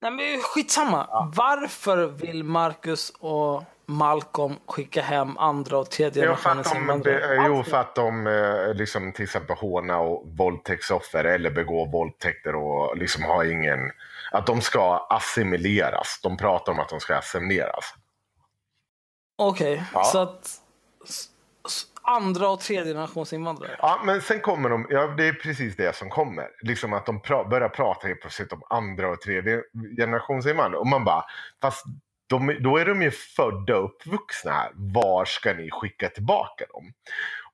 Nej, 0.00 0.10
men 0.10 0.40
skitsamma. 0.42 1.30
Varför 1.36 2.06
vill 2.06 2.44
Marcus 2.44 3.12
och 3.18 3.64
Malcolm 3.86 4.54
skicka 4.66 5.02
hem 5.02 5.38
andra 5.38 5.78
och 5.78 5.90
tredje 5.90 6.24
Ja, 6.24 6.36
för 6.36 6.50
att 6.50 6.56
generationens 6.66 6.72
de, 6.72 6.78
invandrare? 6.78 7.36
be, 7.38 7.46
jo, 7.46 7.62
för 7.62 7.76
att 7.76 7.94
de 7.94 8.26
eh, 8.26 8.74
liksom 8.74 9.12
till 9.12 9.22
exempel 9.22 9.56
håna 9.56 9.98
och 9.98 10.24
våldtäktsoffer 10.38 11.24
eller 11.24 11.50
begå 11.50 11.84
våldtäkter 11.84 12.54
och 12.54 12.96
liksom 12.96 13.24
ha 13.24 13.44
ingen... 13.44 13.80
Att 14.30 14.46
de 14.46 14.60
ska 14.60 15.06
assimileras. 15.10 16.20
De 16.22 16.36
pratar 16.36 16.72
om 16.72 16.78
att 16.78 16.88
de 16.88 17.00
ska 17.00 17.16
assimileras. 17.16 17.94
Okej, 19.38 19.84
Ja. 19.94 20.04
så 20.04 20.18
att 20.18 20.62
andra 22.02 22.48
och 22.48 22.60
tredje 22.60 22.92
generationens 22.92 23.32
invandrare. 23.32 23.76
Ja, 23.78 24.00
men 24.04 24.20
sen 24.22 24.40
kommer 24.40 24.68
de, 24.68 24.86
ja 24.90 25.06
det 25.06 25.28
är 25.28 25.32
precis 25.32 25.76
det 25.76 25.96
som 25.96 26.10
kommer. 26.10 26.48
Liksom 26.62 26.92
att 26.92 27.06
de 27.06 27.22
pra, 27.22 27.44
börjar 27.44 27.68
prata 27.68 28.06
helt 28.08 28.20
plötsligt 28.20 28.52
om 28.52 28.62
andra 28.70 29.08
och 29.08 29.20
tredje 29.20 29.62
generations 29.96 30.46
invandrare. 30.46 30.80
Och 30.80 30.86
man 30.86 31.04
bara, 31.04 31.24
fast 31.62 31.84
de, 32.28 32.56
då 32.60 32.76
är 32.76 32.84
de 32.86 33.02
ju 33.02 33.10
födda 33.10 33.78
och 33.78 33.84
uppvuxna 33.84 34.52
här. 34.52 34.70
Var 34.74 35.24
ska 35.24 35.52
ni 35.54 35.70
skicka 35.70 36.08
tillbaka 36.08 36.64
dem? 36.66 36.92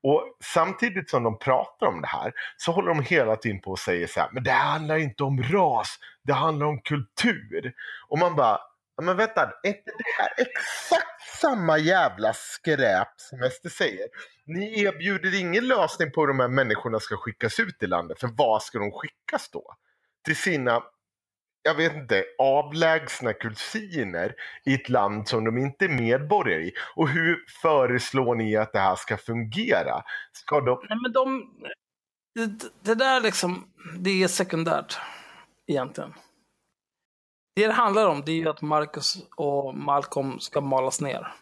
Och 0.02 0.36
samtidigt 0.44 1.10
som 1.10 1.22
de 1.22 1.38
pratar 1.38 1.86
om 1.86 2.00
det 2.00 2.06
här 2.06 2.32
så 2.56 2.72
håller 2.72 2.88
de 2.88 3.02
hela 3.02 3.36
tiden 3.36 3.60
på 3.60 3.70
och 3.70 3.78
säger 3.78 4.06
så 4.06 4.20
här, 4.20 4.28
men 4.32 4.44
det 4.44 4.50
handlar 4.50 4.96
inte 4.96 5.24
om 5.24 5.42
ras, 5.42 5.98
det 6.24 6.32
handlar 6.32 6.66
om 6.66 6.80
kultur. 6.80 7.72
Och 8.08 8.18
man 8.18 8.36
bara, 8.36 8.58
men 9.02 9.16
vänta, 9.16 9.42
är 9.62 9.68
inte 9.68 9.90
det 9.98 10.22
här 10.22 10.32
exakt 10.36 11.22
samma 11.40 11.78
jävla 11.78 12.32
skräp 12.32 13.08
som 13.16 13.50
SD 13.50 13.72
säger? 13.72 14.06
Ni 14.46 14.82
erbjuder 14.82 15.40
ingen 15.40 15.68
lösning 15.68 16.12
på 16.12 16.20
hur 16.20 16.28
de 16.28 16.40
här 16.40 16.48
människorna 16.48 17.00
ska 17.00 17.16
skickas 17.16 17.60
ut 17.60 17.82
i 17.82 17.86
landet, 17.86 18.20
för 18.20 18.30
vad 18.36 18.62
ska 18.62 18.78
de 18.78 18.90
skickas 18.92 19.50
då? 19.50 19.64
Till 20.24 20.36
sina, 20.36 20.82
jag 21.62 21.74
vet 21.74 21.94
inte, 21.94 22.24
avlägsna 22.38 23.32
kusiner 23.32 24.34
i 24.64 24.74
ett 24.74 24.88
land 24.88 25.28
som 25.28 25.44
de 25.44 25.58
inte 25.58 25.84
är 25.84 25.88
medborgare 25.88 26.62
i. 26.62 26.72
Och 26.96 27.08
hur 27.08 27.44
föreslår 27.62 28.34
ni 28.34 28.56
att 28.56 28.72
det 28.72 28.78
här 28.78 28.96
ska 28.96 29.16
fungera? 29.16 30.02
Ska 30.32 30.60
de... 30.60 30.86
Nej, 30.88 30.98
men 31.02 31.12
de... 31.12 31.50
Det, 32.34 32.72
det 32.82 32.94
där 32.94 33.20
liksom, 33.20 33.72
det 33.98 34.22
är 34.22 34.28
sekundärt 34.28 34.96
egentligen. 35.66 36.14
Det 37.56 37.66
det 37.66 37.72
handlar 37.72 38.06
om 38.06 38.22
det 38.26 38.32
är 38.32 38.36
ju 38.36 38.48
att 38.48 38.62
Marcus 38.62 39.16
och 39.36 39.74
Malcolm 39.74 40.40
ska 40.40 40.60
malas 40.60 41.00
ner. 41.00 41.34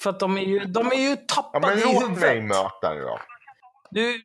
För 0.00 0.10
att 0.10 0.20
de 0.20 0.36
är 0.38 0.42
ju, 0.42 0.58
de 0.58 0.86
är 0.86 0.96
ju 0.96 1.08
Ja, 1.08 1.16
tappade 1.16 1.66
men 1.66 1.78
i 1.78 1.82
låt 1.82 2.02
huvudet. 2.02 2.20
mig 2.20 2.42
möta 2.42 2.94
det 2.94 3.00
då. 3.00 3.20
Du, 3.90 4.22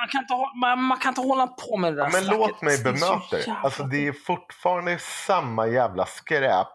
man, 0.00 0.08
kan 0.08 0.20
inte, 0.20 0.34
man, 0.60 0.82
man 0.82 0.98
kan 0.98 1.08
inte 1.08 1.20
hålla 1.20 1.46
på 1.46 1.76
med 1.76 1.92
det 1.92 1.96
där 1.96 2.04
Ja, 2.04 2.10
men 2.12 2.38
låt 2.38 2.62
mig 2.62 2.82
bemöta 2.82 3.36
det. 3.36 3.56
Alltså 3.62 3.82
det 3.82 4.06
är 4.06 4.12
fortfarande 4.12 4.98
samma 4.98 5.66
jävla 5.66 6.06
skräp. 6.06 6.68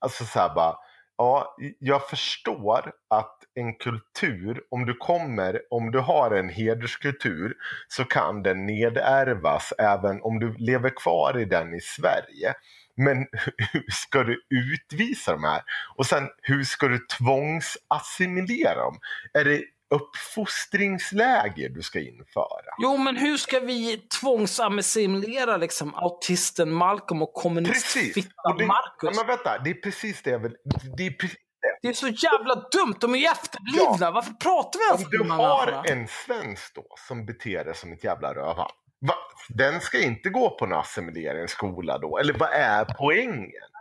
Alltså 0.00 0.24
så 0.24 0.38
här 0.38 0.54
bara. 0.54 0.76
Ja, 1.16 1.56
jag 1.78 2.08
förstår 2.08 2.92
att 3.10 3.38
en 3.54 3.74
kultur, 3.74 4.60
om 4.70 4.86
du 4.86 4.94
kommer, 4.94 5.60
om 5.70 5.90
du 5.90 5.98
har 5.98 6.30
en 6.30 6.48
hederskultur 6.48 7.54
så 7.88 8.04
kan 8.04 8.42
den 8.42 8.66
nedärvas 8.66 9.72
även 9.78 10.22
om 10.22 10.38
du 10.38 10.54
lever 10.58 10.90
kvar 10.96 11.38
i 11.38 11.44
den 11.44 11.74
i 11.74 11.80
Sverige. 11.80 12.54
Men 12.96 13.16
hur 13.72 13.84
ska 13.90 14.22
du 14.22 14.40
utvisa 14.50 15.32
de 15.32 15.44
här? 15.44 15.62
Och 15.96 16.06
sen 16.06 16.28
hur 16.42 16.64
ska 16.64 16.88
du 16.88 16.98
tvångsassimilera 17.18 18.74
dem? 18.74 18.98
Är 19.34 19.44
det 19.44 19.62
uppfostringsläger 19.92 21.68
du 21.68 21.82
ska 21.82 22.00
införa? 22.00 22.74
Jo, 22.82 22.96
men 22.96 23.16
hur 23.16 23.36
ska 23.36 23.60
vi 23.60 23.96
tvångsassimilera 24.20 25.56
liksom 25.56 25.94
autisten 25.94 26.72
Malcolm 26.72 27.22
och 27.22 27.34
kommunistfittan 27.34 28.66
Marcus? 28.66 29.02
ja, 29.02 29.10
men 29.16 29.26
vänta, 29.26 29.58
det 29.58 29.70
är 29.70 29.74
precis 29.74 30.22
det 30.22 30.30
jag 30.30 30.38
vill... 30.38 30.56
Det 30.96 31.06
är 31.06 31.10
precis 31.10 31.36
det. 31.82 31.88
Är 31.88 31.92
så 31.92 32.08
jävla 32.08 32.54
dumt, 32.54 32.94
de 33.00 33.14
är 33.14 33.18
ju 33.18 33.26
efterblivna. 33.26 33.96
Ja. 34.00 34.10
Varför 34.10 34.32
pratar 34.32 34.78
vi 34.78 34.84
ens 34.86 35.04
Om 35.04 35.10
du 35.10 35.20
om 35.20 35.28
de 35.28 35.40
här 35.40 35.48
har 35.48 35.66
människorna? 35.66 36.00
en 36.00 36.08
svensk 36.08 36.74
då 36.74 36.84
som 37.08 37.26
beter 37.26 37.64
sig 37.64 37.74
som 37.74 37.92
ett 37.92 38.04
jävla 38.04 38.34
rövhall. 38.34 38.72
Va? 39.00 39.14
Den 39.48 39.80
ska 39.80 39.98
inte 40.02 40.28
gå 40.28 40.50
på 40.50 40.64
en 40.64 40.72
assimileringsskola 40.72 41.98
då? 41.98 42.18
Eller 42.18 42.34
vad 42.34 42.48
är 42.52 42.84
poängen? 42.84 43.71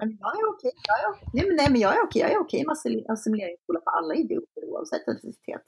Men 0.00 0.18
jag 0.20 0.40
är 0.40 0.48
okej. 0.48 0.72
Jag 0.88 1.00
är 1.04 1.08
okej. 1.10 1.28
Nej, 1.32 1.46
men, 1.46 1.56
nej, 1.56 1.70
men 1.70 1.80
jag 1.80 1.96
är 1.96 2.02
okej. 2.02 2.22
Jag 2.22 2.32
är 2.32 2.38
okej 2.38 2.64
med 2.66 2.72
assimileringsskola 3.12 3.80
för 3.84 3.90
alla 3.90 4.14
idioter 4.14 4.64
oavsett 4.64 5.08
etnicitet. 5.08 5.62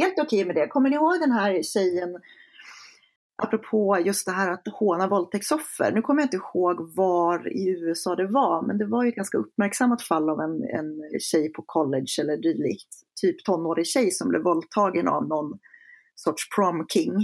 helt 0.00 0.18
okej 0.18 0.44
med 0.44 0.54
det. 0.54 0.66
Kommer 0.66 0.90
ni 0.90 0.96
ihåg 0.96 1.20
den 1.20 1.32
här 1.32 1.62
tjejen, 1.62 2.20
apropå 3.42 3.98
just 4.04 4.26
det 4.26 4.32
här 4.32 4.50
att 4.50 4.68
håna 4.72 5.08
våldtäktsoffer. 5.08 5.92
Nu 5.92 6.02
kommer 6.02 6.22
jag 6.22 6.26
inte 6.26 6.36
ihåg 6.36 6.94
var 6.96 7.56
i 7.56 7.68
USA 7.68 8.16
det 8.16 8.26
var, 8.26 8.62
men 8.62 8.78
det 8.78 8.86
var 8.86 9.02
ju 9.04 9.08
ett 9.08 9.14
ganska 9.14 9.38
uppmärksammat 9.38 10.02
fall 10.02 10.30
av 10.30 10.40
en, 10.40 10.62
en 10.62 11.20
tjej 11.20 11.52
på 11.52 11.62
college 11.66 12.12
eller 12.20 12.36
dylikt, 12.36 12.88
typ 13.20 13.44
tonårig 13.44 13.86
tjej 13.86 14.10
som 14.10 14.28
blev 14.28 14.42
våldtagen 14.42 15.08
av 15.08 15.28
någon 15.28 15.58
sorts 16.14 16.48
prom 16.56 16.86
king 16.88 17.16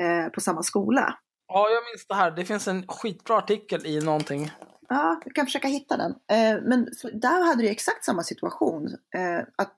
eh, 0.00 0.28
på 0.32 0.40
samma 0.40 0.62
skola. 0.62 1.18
Ja, 1.48 1.68
jag 1.70 1.82
minns 1.84 2.06
det 2.08 2.14
här. 2.14 2.30
Det 2.30 2.44
finns 2.44 2.68
en 2.68 2.86
skitbra 2.86 3.36
artikel 3.36 3.86
i 3.86 4.00
någonting. 4.00 4.50
Ja, 4.88 5.20
jag 5.24 5.34
kan 5.34 5.46
försöka 5.46 5.68
hitta 5.68 5.96
den. 5.96 6.10
Eh, 6.10 6.62
men 6.62 6.88
där 7.12 7.46
hade 7.46 7.62
du 7.62 7.68
exakt 7.68 8.04
samma 8.04 8.22
situation. 8.22 8.86
Eh, 9.14 9.40
att 9.56 9.76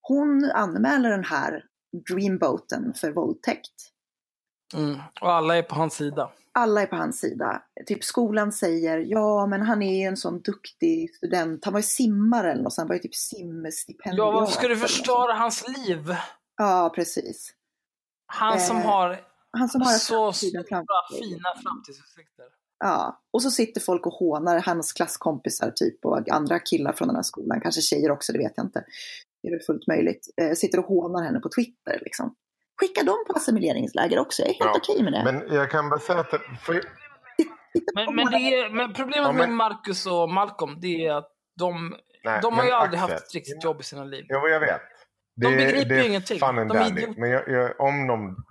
hon 0.00 0.50
anmäler 0.54 1.10
den 1.10 1.24
här 1.24 1.64
dreamboaten 2.08 2.94
för 2.94 3.12
våldtäkt. 3.12 3.72
Mm. 4.74 4.98
Och 5.20 5.32
alla 5.32 5.56
är 5.56 5.62
på 5.62 5.74
hans 5.74 5.94
sida. 5.94 6.30
Alla 6.52 6.82
är 6.82 6.86
på 6.86 6.96
hans 6.96 7.20
sida. 7.20 7.62
Typ 7.86 8.04
skolan 8.04 8.52
säger, 8.52 8.98
ja 8.98 9.46
men 9.46 9.62
han 9.62 9.82
är 9.82 10.00
ju 10.00 10.06
en 10.08 10.16
sån 10.16 10.40
duktig 10.40 11.14
student. 11.14 11.64
Han 11.64 11.72
var 11.72 11.80
ju 11.80 11.84
simmare 11.84 12.52
eller 12.52 12.62
något, 12.62 12.72
så 12.72 12.80
han 12.80 12.88
var 12.88 12.94
ju 12.94 13.00
typ 13.00 13.14
simstipendiat. 13.14 14.18
Ja, 14.18 14.30
varför 14.30 14.52
ska 14.52 14.68
du 14.68 14.76
förstöra 14.76 15.32
hans 15.32 15.68
liv? 15.68 16.16
Ja, 16.56 16.92
precis. 16.94 17.54
Han 18.26 18.60
som 18.60 18.76
Eh, 18.76 18.82
har 18.82 19.20
Han 19.50 19.68
som 19.68 19.82
har 19.82 19.92
så 19.92 20.32
framtiden 20.32 20.64
stora, 20.64 21.20
fina 21.20 21.48
framtidsutsikter. 21.62 22.44
Ja, 22.80 23.20
och 23.32 23.42
så 23.42 23.50
sitter 23.50 23.80
folk 23.80 24.06
och 24.06 24.12
hånar 24.12 24.58
hans 24.66 24.92
klasskompisar 24.92 25.70
typ 25.76 26.04
och 26.04 26.28
andra 26.30 26.58
killar 26.58 26.92
från 26.92 27.08
den 27.08 27.16
här 27.16 27.22
skolan, 27.22 27.60
kanske 27.60 27.80
tjejer 27.80 28.10
också, 28.10 28.32
det 28.32 28.38
vet 28.38 28.52
jag 28.56 28.66
inte. 28.66 28.84
Det 29.42 29.48
är 29.48 29.52
väl 29.52 29.60
fullt 29.60 29.86
möjligt. 29.86 30.26
Eh, 30.42 30.52
sitter 30.52 30.78
och 30.78 30.84
hånar 30.84 31.22
henne 31.24 31.40
på 31.40 31.48
Twitter 31.48 31.98
liksom. 32.02 32.34
Skicka 32.80 33.02
dem 33.02 33.24
på 33.26 33.32
assimileringsläger 33.32 34.18
också, 34.18 34.42
jag 34.42 34.48
är 34.48 34.54
helt 34.54 34.70
Ja, 34.74 34.80
okej 34.92 35.02
med 35.04 35.12
det. 35.12 35.24
Men 35.32 35.54
jag 35.54 35.70
kan 35.70 35.88
bara 35.90 36.00
säga 36.00 36.20
att... 36.20 36.30
det- 36.30 36.40
För, 36.62 36.82
Men, 37.94 38.14
men, 38.16 38.26
det 38.26 38.36
är, 38.36 38.70
men 38.70 38.92
problemet 38.92 39.26
Ja, 39.26 39.32
men- 39.32 39.36
med 39.40 39.50
Marcus 39.50 40.06
och 40.06 40.28
Malcolm, 40.30 40.78
det 40.80 41.06
är 41.06 41.12
att 41.14 41.30
de, 41.58 41.96
nej, 42.24 42.38
de 42.42 42.54
har 42.54 42.64
ju 42.64 42.70
aldrig 42.70 43.00
Axel, 43.00 43.14
haft 43.14 43.26
ett 43.26 43.34
riktigt 43.34 43.64
jobb 43.64 43.80
i 43.80 43.82
sina 43.84 44.04
liv. 44.04 44.24
Ja, 44.28 44.40
vad 44.40 44.50
jag 44.50 44.60
vet. 44.60 44.80
De 45.36 45.56
begriper 45.56 45.94
ju 45.94 46.06
ingenting. 46.06 46.38
Fun 46.38 46.58
and 46.58 46.68
De 46.68 46.78
är. 46.78 47.20
Men 47.20 47.30
jag, 47.30 47.48
jag, 47.48 47.80
om 47.80 48.06
de 48.06 48.44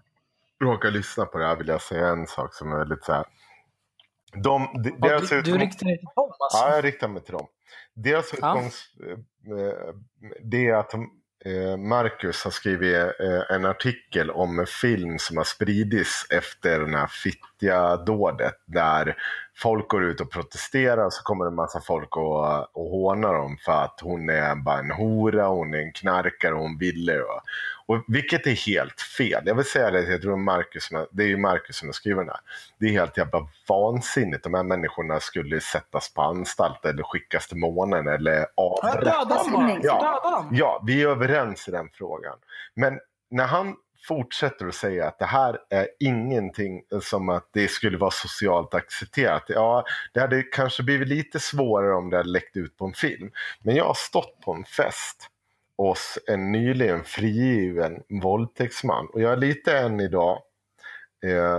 råkar 0.64 0.92
lyssna 0.92 1.26
på 1.26 1.38
det 1.38 1.46
här 1.46 1.56
vill 1.56 1.68
jag 1.68 1.82
säga 1.82 2.08
en 2.08 2.28
sak 2.28 2.54
som 2.54 2.72
är 2.72 2.78
väldigt 2.78 3.04
så 3.04 3.14
här. 3.14 3.26
De, 4.34 4.82
de, 4.84 4.90
deras 5.08 5.30
du, 5.30 5.36
du 5.36 5.40
utgång- 5.42 5.60
riktar 5.60 5.86
dig 5.86 5.98
till 5.98 6.06
dem 6.16 6.32
alltså. 6.40 6.58
Ja, 6.58 6.76
jag 6.76 6.86
riktar 6.86 7.08
mig 7.08 7.24
till 7.24 7.34
dem. 7.34 7.48
Deras 7.94 8.30
Ja. 8.32 8.38
utgångs... 8.38 8.84
eh, 9.10 9.94
Det 10.44 10.68
är 10.68 10.74
att 10.76 10.90
de, 10.90 11.10
eh, 11.46 11.78
Marcus 11.78 12.44
har 12.44 12.52
skrivit 12.52 12.96
eh, 12.96 13.56
en 13.56 13.66
artikel 13.66 14.32
om 14.32 14.60
en 14.60 14.66
film 14.66 15.20
som 15.20 15.38
har 15.38 15.44
spridits 15.44 16.26
efter 16.30 16.80
den 16.80 16.96
här 16.96 17.08
fittiga 17.08 17.98
dådet 17.98 18.54
där 18.66 19.16
folk 19.56 19.88
går 19.90 20.04
ut 20.04 20.22
och 20.22 20.32
protesterar 20.32 21.06
och 21.06 21.14
så 21.14 21.24
kommer 21.24 21.46
det 21.46 21.50
en 21.52 21.56
massa 21.56 21.82
folk 21.82 22.18
och, 22.18 22.78
och 22.78 22.90
hånar 22.92 23.34
dem 23.34 23.58
för 23.66 23.72
att 23.84 24.00
hon 24.04 24.30
är 24.30 24.56
bara 24.56 24.80
en 24.80 24.92
hora, 24.92 25.48
hon 25.48 25.74
är 25.74 25.78
en 25.80 25.94
knarkare 25.94 26.54
och 26.54 26.62
hon 26.62 26.78
ville. 26.78 27.22
Och, 27.22 27.42
och, 27.88 28.04
vilket 28.08 28.48
är 28.48 28.56
helt 28.68 29.02
fel. 29.02 29.44
Jag 29.46 29.56
vill 29.56 29.66
säga 29.66 29.92
det, 29.92 30.02
jag 30.02 30.22
tror 30.22 30.38
Marcus, 30.38 30.90
det 31.12 31.24
är 31.24 31.28
ju 31.28 31.38
Marcus 31.38 31.76
som 31.76 31.88
har 31.88 31.94
skrivit 31.94 32.18
den 32.18 32.30
här. 32.30 32.40
Det 32.80 32.86
är 32.86 32.92
helt 32.92 33.18
jävla 33.18 33.48
vansinnigt. 33.68 34.44
De 34.44 34.54
här 34.54 34.64
människorna 34.64 35.20
skulle 35.20 35.62
sättas 35.62 36.14
på 36.14 36.22
anstalt 36.22 36.86
eller 36.86 37.04
skickas 37.04 37.48
till 37.48 37.58
månen 37.58 38.08
eller 38.08 38.48
Ja, 38.56 38.80
avrättas. 38.84 39.48
Ja. 39.84 40.22
Dem. 40.24 40.50
Ja, 40.52 40.84
vi 40.88 41.04
är 41.04 41.08
överens 41.08 41.68
i 41.68 41.72
den 41.72 41.90
frågan. 41.94 42.38
Men 42.74 43.00
när 43.32 43.46
han 43.46 43.76
fortsätter 44.08 44.68
att 44.68 44.76
säga 44.76 45.08
att 45.08 45.20
det 45.20 45.26
här 45.26 45.58
är 45.70 45.88
ingenting 46.00 46.84
som 47.02 47.30
att 47.30 47.50
det 47.54 47.68
skulle 47.68 47.98
vara 47.98 48.12
socialt 48.12 48.74
accepterat. 48.74 49.44
Ja, 49.48 49.84
det 50.14 50.20
hade 50.20 50.44
kanske 50.44 50.84
blivit 50.84 51.08
lite 51.08 51.40
svårare 51.40 51.96
om 51.96 52.10
det 52.10 52.18
hade 52.18 52.30
läckt 52.30 52.58
ut 52.58 52.78
på 52.78 52.86
en 52.86 52.94
film. 52.94 53.32
Men 53.64 53.76
jag 53.76 53.86
har 53.86 53.94
stått 53.94 54.42
på 54.42 54.54
en 54.54 54.64
fest 54.64 55.30
oss 55.78 56.20
en 56.28 56.52
nyligen 56.52 57.04
frigiven 57.04 58.04
våldtäktsman 58.22 59.08
och 59.14 59.22
jag 59.22 59.32
är 59.32 59.38
lite 59.38 59.78
än 59.78 60.00
idag 60.00 60.42
eh, 61.26 61.58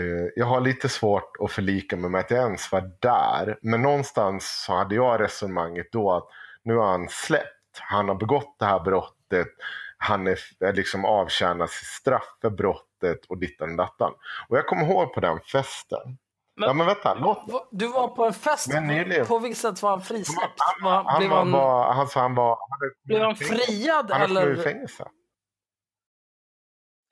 eh, 0.00 0.26
jag 0.36 0.46
har 0.46 0.60
lite 0.60 0.88
svårt 0.88 1.36
att 1.40 1.52
förlika 1.52 1.96
mig 1.96 2.10
med 2.10 2.20
att 2.20 2.30
jag 2.30 2.42
ens 2.42 2.72
var 2.72 2.90
där. 3.00 3.58
Men 3.62 3.82
någonstans 3.82 4.64
så 4.66 4.72
hade 4.72 4.94
jag 4.94 5.20
resonemanget 5.20 5.92
då 5.92 6.12
att 6.12 6.28
nu 6.62 6.76
har 6.76 6.86
han 6.86 7.08
släppt. 7.08 7.78
Han 7.80 8.08
har 8.08 8.14
begått 8.14 8.56
det 8.58 8.64
här 8.64 8.80
brottet. 8.80 9.48
Han 9.96 10.26
är 10.26 10.38
är 10.60 10.72
liksom 10.72 11.04
avtjänat 11.04 11.70
sitt 11.70 11.88
straff 11.88 12.38
för 12.40 12.50
brottet 12.50 13.24
och 13.28 13.38
dittan 13.38 13.70
och 13.70 13.76
dattan. 13.76 14.12
Och 14.48 14.56
jag 14.56 14.66
kommer 14.66 14.86
ihåg 14.86 15.14
på 15.14 15.20
den 15.20 15.40
festen. 15.40 16.18
Men- 16.56 16.66
ja 16.68 16.72
men 16.74 16.86
vänta, 16.86 17.14
låt 17.14 17.68
Du 17.70 17.86
var 17.86 18.08
på 18.08 18.24
en 18.24 18.32
fest, 18.32 18.68
Men 18.72 19.26
på 19.26 19.38
vilket 19.38 19.58
sätt 19.58 19.82
var 19.82 19.90
han 19.90 20.02
frisläppt? 20.02 20.58
Var, 20.82 21.04
han, 21.04 21.18
blev, 21.18 21.30
var, 21.30 21.36
han, 21.38 21.52
var, 21.52 21.92
han, 21.92 22.08
sa 22.08 22.20
han 22.20 22.34
var... 22.34 22.48
Han 22.48 22.68
hade, 22.80 22.92
blev 23.04 23.20
han 23.22 23.36
friad 23.36 24.10
Han 24.10 24.22
eller 24.22 24.56
fängelse. 24.56 25.08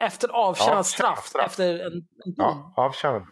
efter 0.04 0.28
avtjänat 0.28 0.74
Ja, 0.76 0.82
straff? 0.82 1.26
straff. 1.26 1.46
Efter 1.46 1.74
en, 1.86 1.92
en? 1.92 2.02
Ja, 2.36 2.72
avtjänad. 2.76 3.26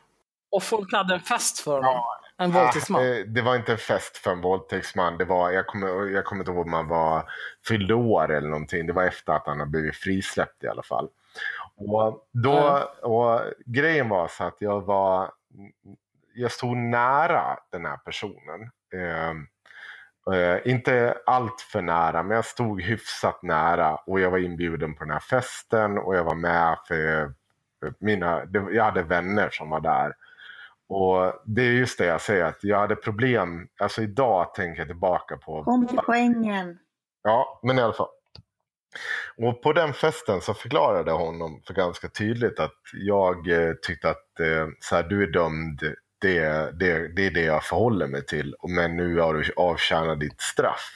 Och 0.51 0.63
folk 0.63 0.93
hade 0.93 1.15
en 1.15 1.21
fest 1.21 1.59
för 1.61 1.71
honom? 1.73 1.85
Ja, 1.95 2.21
En 2.41 2.53
våldtäktsman? 2.53 3.01
Ah, 3.03 3.05
eh, 3.05 3.25
det 3.27 3.43
var 3.43 3.57
inte 3.57 3.73
en 3.73 3.79
fest 3.79 4.17
för 4.17 4.31
en 4.31 4.41
våldtäktsman. 4.41 5.19
Det 5.19 5.25
var, 5.25 5.51
jag, 5.51 5.67
kommer, 5.67 6.07
jag 6.07 6.25
kommer 6.25 6.43
inte 6.43 6.53
ihåg 6.53 6.65
om 6.65 6.71
man 6.71 6.89
var 6.89 7.31
fyllde 7.69 7.95
år 7.95 8.31
eller 8.33 8.49
någonting. 8.49 8.87
Det 8.87 8.93
var 8.93 9.05
efter 9.05 9.33
att 9.33 9.47
han 9.47 9.59
hade 9.59 9.71
blivit 9.71 9.97
frisläppt 9.97 10.65
i 10.65 10.69
alla 10.69 10.83
fall. 10.83 11.09
Och, 11.77 12.29
då, 12.33 12.89
och 13.03 13.41
grejen 13.67 14.09
var 14.09 14.29
så 14.29 14.45
att 14.45 14.57
jag 14.61 14.81
var 14.81 15.31
jag 16.35 16.53
stod 16.53 16.77
nära 16.77 17.59
den 17.73 17.87
här 17.87 17.97
personen. 17.97 18.71
Eh, 18.95 19.31
eh, 20.35 20.61
inte 20.65 21.19
allt 21.27 21.61
för 21.61 21.83
nära, 21.83 22.23
men 22.23 22.35
jag 22.35 22.45
stod 22.45 22.83
hyfsat 22.83 23.43
nära 23.43 23.97
och 23.97 24.21
jag 24.21 24.31
var 24.31 24.39
inbjuden 24.39 24.95
på 24.95 25.05
den 25.05 25.13
här 25.13 25.21
festen 25.21 25.99
och 25.99 26.17
jag 26.17 26.25
var 26.25 26.35
med 26.35 26.79
för 26.89 27.33
mina, 27.99 28.43
jag 28.73 28.85
hade 28.85 29.03
vänner 29.03 29.51
som 29.51 29.71
var 29.71 29.81
där. 29.81 30.15
Och 30.89 31.33
det 31.45 31.63
är 31.63 31.73
just 31.73 31.99
det 31.99 32.07
jag 32.07 32.21
säger, 32.21 32.45
att 32.45 32.65
jag 32.65 32.79
hade 32.79 32.97
problem, 32.97 33.69
alltså 33.81 34.03
idag 34.03 34.55
tänker 34.55 34.81
jag 34.81 34.89
tillbaka 34.89 35.37
på 35.37 35.65
Kom 35.65 35.87
till 35.87 35.99
poängen. 36.07 36.79
Ja, 37.23 37.61
men 37.63 37.79
i 37.79 37.83
alla 37.83 37.93
fall. 37.93 38.09
Och 39.36 39.62
på 39.62 39.73
den 39.73 39.94
festen 39.94 40.40
så 40.40 40.55
förklarade 40.55 41.10
honom 41.10 41.62
för 41.66 41.74
ganska 41.74 42.09
tydligt 42.09 42.60
att 42.60 42.81
jag 42.93 43.48
eh, 43.48 43.73
tyckte 43.82 44.10
att 44.10 44.40
eh, 44.40 44.69
så 44.81 44.97
här, 44.97 45.02
du 45.02 45.23
är 45.23 45.27
dömd, 45.27 45.81
det, 46.20 46.70
det, 46.78 47.09
det 47.16 47.27
är 47.27 47.31
det 47.31 47.44
jag 47.44 47.65
förhåller 47.65 48.06
mig 48.06 48.27
till. 48.27 48.55
Men 48.69 48.97
nu 48.97 49.19
har 49.19 49.35
du 49.35 49.52
avtjänat 49.56 50.20
ditt 50.20 50.40
straff 50.40 50.90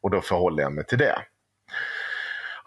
och 0.00 0.10
då 0.10 0.20
förhåller 0.20 0.62
jag 0.62 0.72
mig 0.72 0.86
till 0.86 0.98
det. 0.98 1.18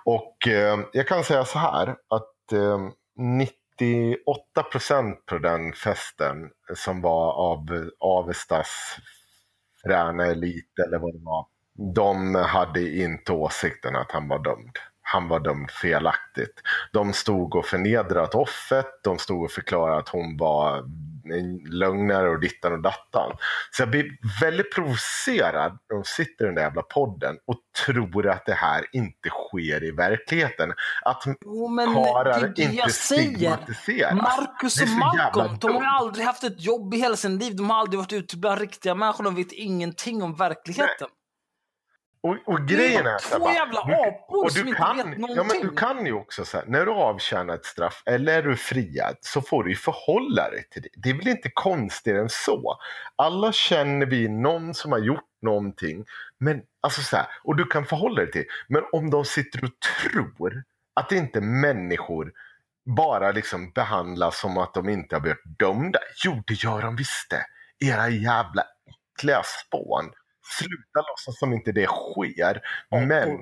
Och 0.06 0.48
eh, 0.48 0.80
jag 0.94 1.08
kan 1.08 1.24
säga 1.24 1.46
så 1.46 1.60
här 1.60 1.90
att 1.90 2.52
eh, 2.52 2.80
98 3.18 4.64
procent 4.72 5.26
på 5.26 5.38
den 5.38 5.74
festen 5.74 6.50
som 6.76 7.02
var 7.02 7.34
av 7.34 7.90
Avestas 8.00 8.98
fräna 9.84 10.26
elit 10.26 10.80
eller 10.86 11.00
vad 11.00 11.14
det 11.14 11.24
var. 11.24 11.46
De 11.96 12.36
hade 12.36 12.82
inte 12.82 13.32
åsikten 13.32 13.96
att 13.96 14.12
han 14.12 14.28
var 14.28 14.44
dömd. 14.44 14.78
Han 15.02 15.28
var 15.28 15.40
dömd 15.40 15.72
felaktigt. 15.72 16.62
De 16.92 17.14
stod 17.14 17.56
och 17.56 17.66
förnedrat 17.66 18.36
offret. 18.36 19.00
De 19.04 19.20
stod 19.20 19.44
och 19.44 19.52
förklarade 19.52 19.98
att 19.98 20.10
hon 20.10 20.38
var 20.38 20.78
en 21.34 21.58
lögnare 21.58 22.30
och 22.30 22.40
dittan 22.40 22.74
och 22.74 22.82
dattan. 22.82 23.38
Så 23.72 23.82
jag 23.82 23.90
blir 23.90 24.06
väldigt 24.42 24.76
provocerad 24.76 25.72
när 25.90 25.96
de 25.96 26.04
sitter 26.04 26.46
i 26.46 26.48
den 26.48 26.56
där 26.56 26.62
jävla 26.62 26.82
podden 26.82 27.38
och 27.46 27.56
tror 27.86 28.30
att 28.30 28.46
det 28.46 28.54
här 28.54 28.86
inte 28.92 29.30
sker 29.30 29.84
i 29.84 29.92
verkligheten. 29.92 30.74
Att 31.06 31.26
men 31.76 31.94
karlar 31.94 32.60
inte 32.60 32.90
stigmatiseras. 32.90 34.14
Marcus 34.14 34.82
och 34.82 34.90
Malcolm, 34.90 35.58
de 35.60 35.76
har 35.76 35.98
aldrig 36.00 36.26
haft 36.26 36.44
ett 36.44 36.62
jobb 36.62 36.94
i 36.94 36.98
hela 36.98 37.16
sin 37.16 37.38
liv. 37.38 37.56
De 37.56 37.70
har 37.70 37.78
aldrig 37.80 38.00
varit 38.00 38.14
ute 38.14 38.38
bland 38.38 38.60
riktiga 38.60 38.96
människor. 38.96 39.24
De 39.24 39.36
vet 39.36 39.52
ingenting 39.52 40.24
om 40.24 40.36
verkligheten. 40.36 41.08
Och, 42.24 42.38
och 42.46 42.62
Det 42.62 42.74
är 42.74 42.78
grejen 42.78 43.06
är 43.08 43.20
två 43.20 43.40
bara, 43.40 43.54
jävla 43.54 43.84
du- 43.86 43.94
apor 43.94 44.46
och 44.46 44.52
som 44.52 44.62
du 44.64 44.68
inte 44.70 44.82
kan, 44.82 44.98
vet 44.98 45.06
ja, 45.06 45.12
men 45.18 45.22
någonting. 45.22 45.62
Du 45.62 45.76
kan 45.76 46.06
ju 46.06 46.14
också 46.14 46.46
säga, 46.46 46.64
när 46.68 46.86
du 46.86 46.92
avtjänar 46.92 47.54
ett 47.54 47.66
straff 47.66 48.04
eller 48.06 48.38
är 48.38 48.44
du 48.44 48.56
friad 48.56 49.18
så 49.22 49.42
får 49.42 49.64
du 49.64 49.70
ju 49.70 49.76
förhålla 49.76 50.50
dig 50.50 50.68
till 50.70 50.82
det. 50.82 50.90
Det 50.96 51.10
är 51.10 51.14
väl 51.14 51.28
inte 51.28 51.50
konstigare 51.54 52.20
än 52.20 52.30
så. 52.30 52.78
Alla 53.16 53.52
känner 53.52 54.06
vi 54.06 54.28
någon 54.30 54.74
som 54.74 54.92
har 54.92 55.00
gjort 55.00 55.30
någonting. 55.42 56.06
Men, 56.38 56.62
alltså 56.82 57.02
så 57.02 57.18
här, 57.18 57.26
och 57.44 57.56
du 57.56 57.66
kan 57.66 57.86
förhålla 57.86 58.16
dig 58.22 58.32
till 58.32 58.46
Men 58.68 58.84
om 58.92 59.10
de 59.10 59.26
sitter 59.26 59.64
och 59.64 59.72
tror 60.10 60.64
att 60.94 61.12
inte 61.12 61.42
människor 61.42 62.32
bara 62.86 63.32
liksom 63.32 63.72
behandlas 63.72 64.40
som 64.40 64.58
att 64.58 64.74
de 64.74 64.90
inte 64.90 65.16
har 65.16 65.22
blivit 65.22 65.60
dömda. 65.60 66.00
Jo, 66.26 66.44
det 66.48 66.54
gör 66.64 66.82
de 66.82 66.96
visst 66.96 67.30
det. 67.30 67.46
Era 67.88 68.10
jävla 68.10 68.64
äckliga 69.18 69.42
spån. 69.44 70.12
Sluta 70.44 71.08
låtsas 71.10 71.40
som 71.40 71.54
inte 71.54 71.72
det 71.72 71.88
sker. 71.88 72.62
Men. 73.08 73.40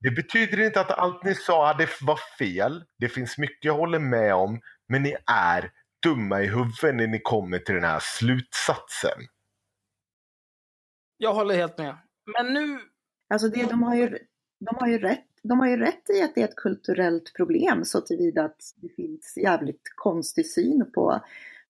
Det 0.00 0.10
betyder 0.10 0.60
inte 0.60 0.80
att 0.80 0.90
allt 0.90 1.24
ni 1.24 1.34
sa 1.34 1.66
hade 1.66 1.88
var 2.00 2.20
fel. 2.38 2.84
Det 2.98 3.08
finns 3.08 3.38
mycket 3.38 3.64
jag 3.64 3.74
håller 3.74 3.98
med 3.98 4.34
om. 4.34 4.60
Men 4.88 5.02
ni 5.02 5.16
är 5.26 5.70
dumma 6.02 6.42
i 6.42 6.46
huvudet 6.46 6.94
när 6.94 7.06
ni 7.06 7.20
kommer 7.20 7.58
till 7.58 7.74
den 7.74 7.84
här 7.84 8.00
slutsatsen. 8.02 9.22
Jag 11.16 11.34
håller 11.34 11.54
helt 11.54 11.78
med. 11.78 11.96
Men 12.36 12.54
nu... 12.54 12.78
Alltså 13.28 13.48
det, 13.48 13.62
de, 13.62 13.82
har 13.82 13.94
ju, 13.94 14.18
de, 14.60 14.76
har 14.76 14.88
ju 14.88 14.98
rätt, 14.98 15.26
de 15.42 15.60
har 15.60 15.68
ju 15.68 15.76
rätt 15.76 16.10
i 16.10 16.22
att 16.22 16.34
det 16.34 16.40
är 16.40 16.48
ett 16.48 16.56
kulturellt 16.56 17.34
problem 17.36 17.84
så 17.84 18.00
tillvida 18.00 18.44
att 18.44 18.60
det 18.76 18.88
finns 18.88 19.36
jävligt 19.36 19.92
konstig 19.96 20.46
syn 20.46 20.92
på, 20.94 21.20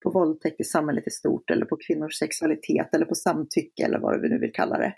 på 0.04 0.10
våldtäkt 0.10 0.60
i 0.60 0.64
samhället 0.64 1.06
i 1.06 1.10
stort 1.10 1.50
eller 1.50 1.66
på 1.66 1.76
kvinnors 1.86 2.18
sexualitet 2.18 2.94
eller 2.94 3.06
på 3.06 3.14
samtycke 3.14 3.84
eller 3.84 3.98
vad 3.98 4.20
vi 4.20 4.28
nu 4.28 4.38
vill 4.38 4.52
kalla 4.52 4.78
det. 4.78 4.94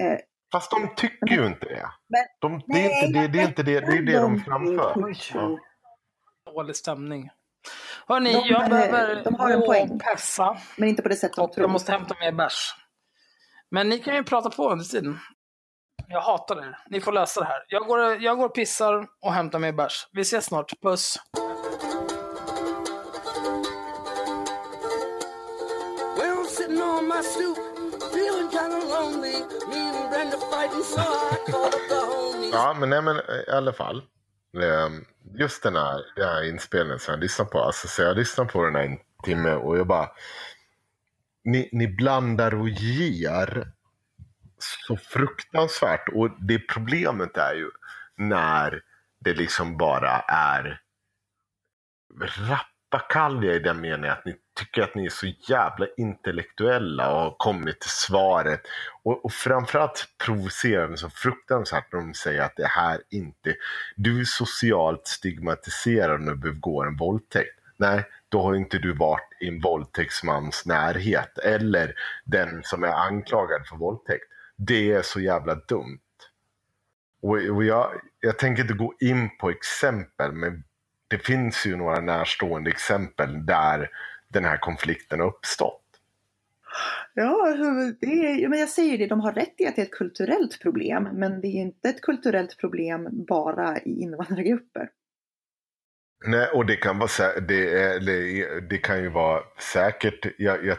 Eh, 0.00 0.18
Fast 0.52 0.70
de 0.70 0.94
tycker 0.96 1.26
ju 1.36 1.46
inte 1.46 1.66
det. 1.66 1.86
Men- 2.08 2.26
De, 2.40 2.62
det, 2.66 2.80
är 2.86 3.06
inte 3.06 3.20
det, 3.20 3.28
det 3.28 3.38
är 3.42 3.46
inte 3.48 3.62
det, 3.62 3.80
det, 3.80 3.86
är 3.98 4.02
det 4.02 4.18
de 4.20 4.40
framför. 4.40 4.92
Oj. 5.04 5.14
Ja. 5.34 5.58
Dålig 6.52 6.76
stämning. 6.76 7.30
Hörni, 8.08 8.32
De, 8.32 8.42
jag 8.48 8.62
eh, 8.62 8.68
behöver 8.68 9.24
de 9.24 9.34
har 9.34 9.50
en 9.50 9.60
poäng. 9.60 9.90
och 9.90 10.00
pessa. 10.02 10.58
men 10.76 10.88
inte 10.88 11.02
på 11.02 11.08
det 11.08 11.16
sätt 11.16 11.32
de 11.36 11.40
Och 11.42 11.52
tror. 11.52 11.62
jag 11.64 11.70
måste 11.70 11.92
hämta 11.92 12.14
mer 12.20 12.32
bärs. 12.32 12.74
Men 13.70 13.88
ni 13.88 13.98
kan 13.98 14.14
ju 14.14 14.24
prata 14.24 14.50
på 14.50 14.70
under 14.70 14.84
tiden. 14.84 15.18
Jag 16.08 16.20
hatar 16.20 16.56
er. 16.68 16.78
Ni 16.90 17.00
får 17.00 17.12
lösa 17.12 17.40
det 17.40 17.46
här. 17.46 17.64
Jag 17.68 17.86
går, 17.86 18.22
jag 18.22 18.38
går 18.38 18.44
och 18.46 18.54
pissar 18.54 19.06
och 19.22 19.32
hämtar 19.32 19.58
mer 19.58 19.72
bärs. 19.72 20.08
Vi 20.12 20.20
ses 20.20 20.44
snart. 20.44 20.72
Puss! 20.82 21.16
Sitting 26.70 26.82
on 26.82 27.08
my 27.08 27.22
stoop, 27.22 27.56
feeling 28.12 28.50
kinda 28.50 28.78
lonely. 28.94 29.44
Me 29.68 29.80
and 29.90 30.10
Brenda 30.10 30.38
fighting, 30.50 30.82
so 30.82 31.00
I 31.00 31.36
called 31.50 31.74
up 31.74 31.88
the 31.88 31.94
homies. 31.94 32.52
Ja, 32.52 32.74
men, 32.74 32.90
nej, 32.90 33.02
men 33.02 33.16
eh, 33.16 33.48
i 33.48 33.50
alla 33.50 33.72
fall. 33.72 34.02
Ehm, 34.62 35.04
just 35.34 35.62
den 35.62 35.76
här, 35.76 36.02
den 36.16 36.28
här 36.28 36.48
inspelningen 36.48 36.98
som 36.98 37.12
jag 37.12 37.20
lyssnar 37.20 37.46
på. 37.46 37.60
Alltså, 37.60 37.88
så 37.88 38.02
jag 38.02 38.16
lyssnar 38.16 38.44
på 38.44 38.64
den 38.64 38.74
här 38.74 38.82
en 38.82 38.98
timme 39.24 39.52
och 39.52 39.78
jag 39.78 39.86
bara... 39.86 40.08
Ni, 41.44 41.68
ni 41.72 41.88
blandar 41.88 42.54
och 42.54 42.68
ger 42.68 43.72
så 44.58 44.96
fruktansvärt. 44.96 46.08
Och 46.08 46.30
det 46.40 46.58
problemet 46.58 47.36
är 47.36 47.54
ju 47.54 47.70
när 48.16 48.82
det 49.20 49.34
liksom 49.34 49.76
bara 49.76 50.20
är 50.28 50.80
rap 52.48 52.69
bakalja 52.90 53.54
i 53.54 53.58
den 53.58 53.80
meningen 53.80 54.12
att 54.12 54.24
ni 54.24 54.36
tycker 54.58 54.82
att 54.82 54.94
ni 54.94 55.04
är 55.04 55.10
så 55.10 55.26
jävla 55.48 55.86
intellektuella 55.96 57.12
och 57.12 57.20
har 57.20 57.34
kommit 57.38 57.80
till 57.80 57.90
svaret. 57.90 58.60
Och, 59.02 59.24
och 59.24 59.32
framförallt 59.32 60.06
provocerar 60.24 60.88
de 60.88 60.96
så 60.96 61.10
fruktansvärt 61.10 61.92
när 61.92 62.00
de 62.00 62.14
säger 62.14 62.42
att 62.42 62.56
det 62.56 62.66
här 62.66 63.00
inte... 63.10 63.54
Du 63.96 64.20
är 64.20 64.24
socialt 64.24 65.06
stigmatiserad 65.06 66.20
när 66.20 66.32
du 66.32 66.38
begår 66.38 66.86
en 66.86 66.96
våldtäkt. 66.96 67.60
Nej, 67.76 68.04
då 68.28 68.42
har 68.42 68.54
inte 68.54 68.78
du 68.78 68.92
varit 68.92 69.28
i 69.40 69.48
en 69.48 69.60
våldtäktsmans 69.60 70.66
närhet. 70.66 71.38
Eller 71.38 71.94
den 72.24 72.62
som 72.62 72.84
är 72.84 72.92
anklagad 72.92 73.66
för 73.66 73.76
våldtäkt. 73.76 74.24
Det 74.56 74.92
är 74.92 75.02
så 75.02 75.20
jävla 75.20 75.54
dumt. 75.54 76.00
Och, 77.22 77.36
och 77.36 77.64
jag, 77.64 77.90
jag 78.20 78.38
tänker 78.38 78.62
inte 78.62 78.74
gå 78.74 78.94
in 79.00 79.38
på 79.38 79.50
exempel, 79.50 80.32
men 80.32 80.64
det 81.10 81.18
finns 81.18 81.66
ju 81.66 81.76
några 81.76 82.00
närstående 82.00 82.70
exempel 82.70 83.46
där 83.46 83.90
den 84.28 84.44
här 84.44 84.56
konflikten 84.56 85.20
har 85.20 85.26
uppstått. 85.26 85.82
Ja, 87.14 87.48
är, 87.48 88.48
men 88.48 88.58
jag 88.58 88.68
säger 88.68 88.98
det, 88.98 89.06
de 89.06 89.20
har 89.20 89.32
rätt 89.32 89.54
i 89.58 89.66
att 89.66 89.76
det 89.76 89.82
är 89.82 89.86
ett 89.86 89.92
kulturellt 89.92 90.60
problem, 90.62 91.08
men 91.12 91.40
det 91.40 91.48
är 91.48 91.60
inte 91.60 91.88
ett 91.88 92.00
kulturellt 92.00 92.58
problem 92.58 93.08
bara 93.28 93.78
i 93.78 94.02
invandrargrupper. 94.02 94.88
Nej, 96.24 96.48
och 96.48 96.66
det 96.66 96.76
kan 96.76 96.98
vara, 96.98 97.08
sä- 97.08 97.40
det, 97.40 97.82
är, 97.82 98.00
det, 98.00 98.60
det 98.60 98.78
kan 98.78 99.02
ju 99.02 99.08
vara 99.08 99.42
säkert, 99.72 100.26
jag, 100.38 100.64
jag, 100.66 100.78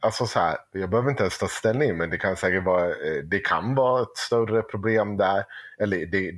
alltså 0.00 0.26
så 0.26 0.38
här, 0.38 0.56
jag 0.72 0.90
behöver 0.90 1.10
inte 1.10 1.22
ens 1.22 1.38
ta 1.38 1.48
ställning, 1.48 1.96
men 1.96 2.10
det 2.10 2.18
kan 2.18 2.36
säkert 2.36 2.64
vara, 2.64 2.86
eh, 2.86 3.22
det 3.24 3.38
kan 3.38 3.74
vara 3.74 4.02
ett 4.02 4.16
större 4.16 4.62
problem 4.62 5.16
där. 5.16 5.44
Eller 5.78 6.06
det, 6.06 6.32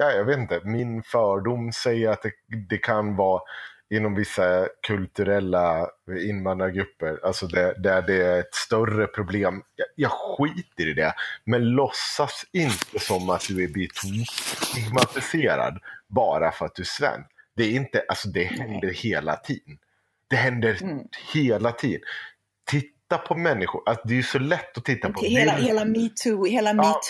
ja, 0.00 0.10
jag 0.10 0.24
vet 0.24 0.38
inte, 0.38 0.60
min 0.64 1.02
fördom 1.02 1.72
säger 1.72 2.10
att 2.10 2.22
det, 2.22 2.32
det 2.68 2.78
kan 2.78 3.16
vara 3.16 3.42
inom 3.90 4.14
vissa 4.14 4.68
kulturella 4.86 5.86
invandrargrupper, 6.20 7.20
alltså 7.26 7.46
där, 7.46 7.74
där 7.78 8.02
det 8.02 8.22
är 8.26 8.40
ett 8.40 8.54
större 8.54 9.06
problem. 9.06 9.62
Jag, 9.76 9.86
jag 9.94 10.10
skiter 10.10 10.88
i 10.88 10.92
det, 10.94 11.14
men 11.44 11.64
låtsas 11.70 12.44
inte 12.52 12.98
som 12.98 13.30
att 13.30 13.48
du 13.48 13.64
är 13.64 13.88
stigmatiserad 14.66 15.78
bara 16.06 16.52
för 16.52 16.66
att 16.66 16.74
du 16.74 16.82
är 16.82 16.86
svensk. 16.86 17.30
Det 17.56 17.64
är 17.64 17.70
inte, 17.72 18.04
alltså 18.08 18.28
det 18.28 18.44
händer 18.44 18.88
hela 18.88 19.36
tiden. 19.36 19.78
Det 20.30 20.36
händer 20.36 20.82
Mm. 20.82 20.98
hela 21.34 21.72
tiden. 21.72 22.00
Titta 23.10 23.22
på 23.22 23.34
människor, 23.34 23.82
alltså 23.86 24.08
det 24.08 24.14
är 24.14 24.16
ju 24.16 24.22
så 24.22 24.38
lätt 24.38 24.78
att 24.78 24.84
titta 24.84 25.12
på 25.12 25.20
Hela, 25.20 25.52
Vil- 25.52 25.62
hela 25.62 25.84
metoo, 25.84 26.44
hela 26.46 26.70
Ja, 26.70 27.00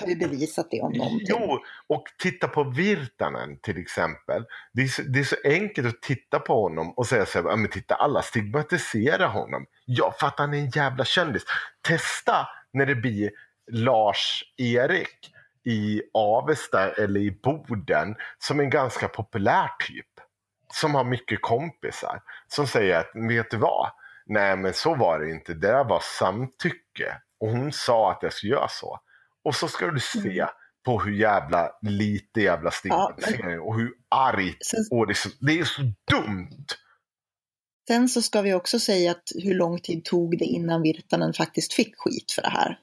har 0.00 0.08
ju 0.08 0.16
bevisat 0.16 0.66
det 0.70 0.80
om 0.80 0.92
någonting. 0.92 1.26
Jo, 1.30 1.58
och 1.86 2.04
titta 2.18 2.48
på 2.48 2.64
Virtanen 2.64 3.58
till 3.62 3.78
exempel. 3.78 4.44
Det 4.72 4.82
är, 4.82 4.86
så, 4.88 5.02
det 5.02 5.18
är 5.18 5.24
så 5.24 5.36
enkelt 5.44 5.88
att 5.88 6.02
titta 6.02 6.38
på 6.38 6.62
honom 6.62 6.92
och 6.96 7.06
säga 7.06 7.26
så 7.26 7.42
här, 7.42 7.48
"Ja, 7.48 7.56
men 7.56 7.70
titta 7.70 7.94
alla 7.94 8.22
stigmatiserar 8.22 9.28
honom. 9.28 9.66
Ja, 9.84 10.14
för 10.20 10.26
att 10.26 10.38
han 10.38 10.54
är 10.54 10.58
en 10.58 10.70
jävla 10.70 11.04
kändis. 11.04 11.42
Testa 11.88 12.48
när 12.72 12.86
det 12.86 12.94
blir 12.94 13.30
Lars-Erik 13.72 15.30
i 15.64 16.02
Avesta 16.14 16.90
eller 16.90 17.20
i 17.20 17.30
Boden 17.42 18.14
som 18.38 18.60
en 18.60 18.70
ganska 18.70 19.08
populär 19.08 19.70
typ. 19.88 20.06
Som 20.72 20.94
har 20.94 21.04
mycket 21.04 21.42
kompisar. 21.42 22.20
Som 22.48 22.66
säger 22.66 22.98
att, 23.00 23.10
vet 23.14 23.50
du 23.50 23.56
vad? 23.56 23.90
Nej 24.26 24.56
men 24.56 24.72
så 24.74 24.94
var 24.94 25.18
det 25.20 25.30
inte. 25.30 25.54
Det 25.54 25.68
där 25.68 25.84
var 25.84 26.00
samtycke. 26.18 27.20
Och 27.40 27.48
hon 27.48 27.72
sa 27.72 28.12
att 28.12 28.18
jag 28.22 28.32
skulle 28.32 28.52
göra 28.52 28.68
så. 28.68 28.98
Och 29.44 29.54
så 29.54 29.68
ska 29.68 29.86
du 29.90 30.00
se 30.00 30.18
Mm. 30.40 30.48
på 30.84 31.00
hur 31.00 31.12
jävla 31.12 31.70
lite 31.82 32.40
jävla 32.40 32.70
stigmatisering 32.70 33.60
och 33.60 33.76
hur 33.76 33.92
argt. 34.10 34.64
Sen, 34.66 34.84
Och 34.90 35.06
det, 35.06 35.12
är 35.12 35.14
så, 35.14 35.28
det 35.40 35.58
är 35.58 35.64
så 35.64 35.82
dumt. 36.10 36.66
sen 37.88 38.08
så 38.08 38.22
ska 38.22 38.42
vi 38.42 38.54
också 38.54 38.78
säga 38.78 39.10
att 39.10 39.22
hur 39.44 39.54
lång 39.54 39.80
tid 39.80 40.04
tog 40.04 40.38
det 40.38 40.44
innan 40.44 40.82
Virtanen 40.82 41.32
faktiskt 41.32 41.72
fick 41.72 41.94
skit 41.98 42.32
för 42.32 42.42
det 42.42 42.48
här? 42.50 42.78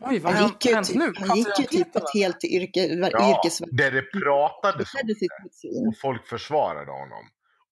Oj, 0.00 0.18
vad 0.18 0.32
Han 0.34 0.46
gick 0.46 0.64
ju, 0.66 0.74
hänt 0.74 0.86
typ, 0.86 0.96
nu? 0.96 1.12
han 1.16 1.36
gick 1.36 1.46
ju 1.58 1.64
om 1.64 1.84
typ 1.84 1.96
ett 1.96 2.14
helt 2.14 2.44
yrke, 2.44 2.80
Ja, 2.86 3.30
yrkesverk. 3.30 3.70
där 3.72 3.90
det 3.90 4.02
pratades 4.02 4.88
om 4.94 5.08
svin. 5.52 5.86
och 5.88 5.98
folk 5.98 6.26
försvarade 6.26 6.90
honom. 6.92 7.24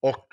Och 0.02 0.26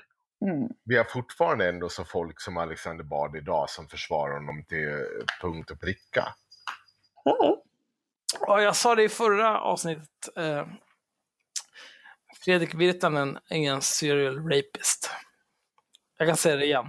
Mm. 0.44 0.70
vi 0.84 0.98
har 0.98 1.04
fortfarande 1.04 1.70
ändå 1.70 1.90
så 1.90 2.06
folk 2.06 2.42
som 2.42 2.58
Alexander 2.58 3.04
Bard 3.04 3.36
idag 3.36 3.70
som 3.70 3.88
försvarar 3.88 4.34
honom 4.34 4.64
till 4.64 5.06
punkt 5.42 5.72
och 5.72 5.80
pricka. 5.80 6.36
Ja. 7.24 7.64
Ja, 8.40 8.62
jag 8.62 8.76
sa 8.76 8.96
det 8.96 9.04
i 9.04 9.10
förra 9.10 9.62
avsnittet. 9.62 10.30
Eh, 10.36 10.68
Fredrik 12.46 12.74
Virtanen 12.74 13.40
är 13.50 13.72
en 13.72 13.82
serial 13.82 14.50
rapist. 14.50 15.12
Jag 16.18 16.28
kan 16.28 16.38
säga 16.38 16.56
det 16.56 16.66
igen. 16.66 16.86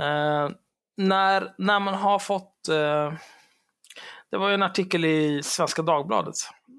Eh, 0.00 0.50
när, 0.96 1.54
när 1.58 1.80
man 1.80 1.94
har 1.94 2.18
fått... 2.18 2.68
Eh, 2.68 3.12
det 4.30 4.36
var 4.36 4.48
ju 4.48 4.54
en 4.54 4.62
artikel 4.62 5.04
i 5.04 5.42
Svenska 5.42 5.82
Dagbladet 5.82 6.34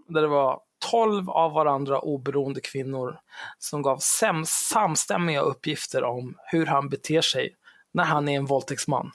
där 0.07 0.21
det 0.21 0.27
var 0.27 0.61
12 0.91 1.29
av 1.29 1.51
varandra 1.51 1.99
oberoende 1.99 2.61
kvinnor 2.61 3.19
som 3.59 3.81
gav 3.81 3.97
sam, 3.97 4.45
samstämmiga 4.45 5.41
uppgifter 5.41 6.03
om 6.03 6.37
hur 6.51 6.65
han 6.65 6.89
beter 6.89 7.21
sig 7.21 7.55
när 7.93 8.03
han 8.03 8.27
är 8.29 8.37
en 8.37 8.45
våldtäktsman. 8.45 9.11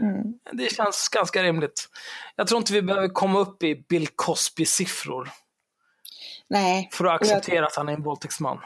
Mm. 0.00 0.38
Det 0.52 0.72
känns 0.72 1.08
ganska 1.08 1.42
rimligt. 1.42 1.88
Jag 2.36 2.46
tror 2.46 2.58
inte 2.58 2.72
vi 2.72 2.82
behöver 2.82 3.08
komma 3.08 3.38
upp 3.38 3.62
i 3.62 3.84
Bill 3.88 4.08
Cosby-siffror 4.08 5.28
Nej, 6.48 6.88
för 6.92 7.04
att 7.04 7.20
Och 7.20 7.26
jag- 7.26 7.36
acceptera 7.36 7.66
att 7.66 7.76
han 7.76 7.88
är 7.88 7.92
en 7.92 8.02
våldtäktsman. 8.02 8.58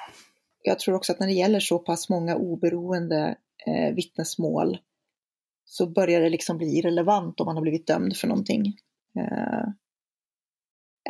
jag 0.62 0.78
tror 0.78 0.94
också 0.94 1.12
att 1.12 1.20
när 1.20 1.26
det 1.26 1.32
gäller 1.32 1.60
så 1.60 1.78
pass 1.78 2.08
många 2.08 2.36
oberoende 2.36 3.36
eh, 3.66 3.94
vittnesmål 3.94 4.78
så 5.64 5.86
börjar 5.86 6.20
det 6.20 6.28
liksom 6.30 6.58
bli 6.58 6.78
irrelevant 6.78 7.40
om 7.40 7.46
man 7.46 7.56
har 7.56 7.62
blivit 7.62 7.86
dömd 7.86 8.16
för 8.16 8.28
någonting. 8.28 8.66
Eh, 9.18 9.68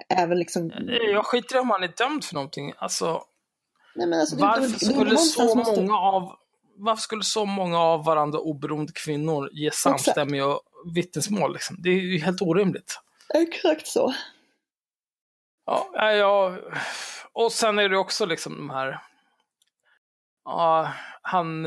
även 0.09 0.39
liksom... 0.39 0.73
Jag 1.13 1.27
skiter 1.27 1.57
i 1.57 1.59
om 1.59 1.71
han 1.71 1.83
är 1.83 1.89
dömd 1.89 2.25
för 2.25 2.35
någonting. 2.35 2.73
Alltså, 2.79 3.25
Nej, 3.95 4.07
men 4.07 4.21
alltså, 4.21 4.37
varför, 4.37 4.61
det- 4.63 4.69
det- 4.69 4.79
skulle 4.87 5.17
så 5.17 5.55
måste- 5.55 5.81
många 5.83 5.99
av, 5.99 6.37
varför 6.77 7.01
skulle 7.03 7.23
så 7.23 7.45
många 7.45 7.79
av 7.79 8.05
varandra 8.05 8.39
oberoende 8.39 8.93
kvinnor 8.93 9.49
ge 9.53 9.71
samstämmiga 9.71 10.59
vittnesmål? 10.95 11.53
Liksom? 11.53 11.77
Det 11.79 11.91
är 11.91 11.95
ju 12.01 12.19
helt 12.19 12.43
orimligt. 12.43 13.01
Exakt 13.35 13.87
så. 13.87 14.15
Ja, 15.67 15.89
ja, 15.95 16.13
ja. 16.13 16.57
Och 17.33 17.53
sen 17.53 17.79
är 17.79 17.89
det 17.89 17.99
också 17.99 18.27
liksom 18.27 18.57
de 18.57 18.71
här... 18.71 19.01
Ja, 20.45 20.93
han 21.23 21.67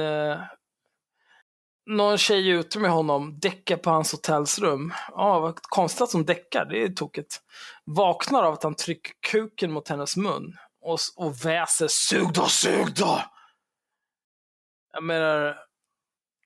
någon 1.85 2.17
tjej 2.17 2.51
är 2.51 2.55
ute 2.55 2.79
med 2.79 2.91
honom, 2.91 3.39
däckar 3.39 3.77
på 3.77 3.89
hans 3.89 4.11
hotellsrum. 4.11 4.93
Ja, 5.11 5.39
vad 5.39 5.61
konstigt 5.61 6.01
att 6.01 6.13
hon 6.13 6.25
däckar, 6.25 6.65
det 6.65 6.83
är 6.83 6.89
tokigt. 6.89 7.41
Vaknar 7.85 8.43
av 8.43 8.53
att 8.53 8.63
han 8.63 8.75
trycker 8.75 9.13
kuken 9.31 9.71
mot 9.71 9.87
hennes 9.87 10.17
mun 10.17 10.53
och, 10.81 10.99
och 11.15 11.45
väser 11.45 11.87
sug 11.89 12.33
då, 12.33 12.45
sug 12.45 12.95
då! 12.95 13.21
Jag 14.93 15.03
menar, 15.03 15.57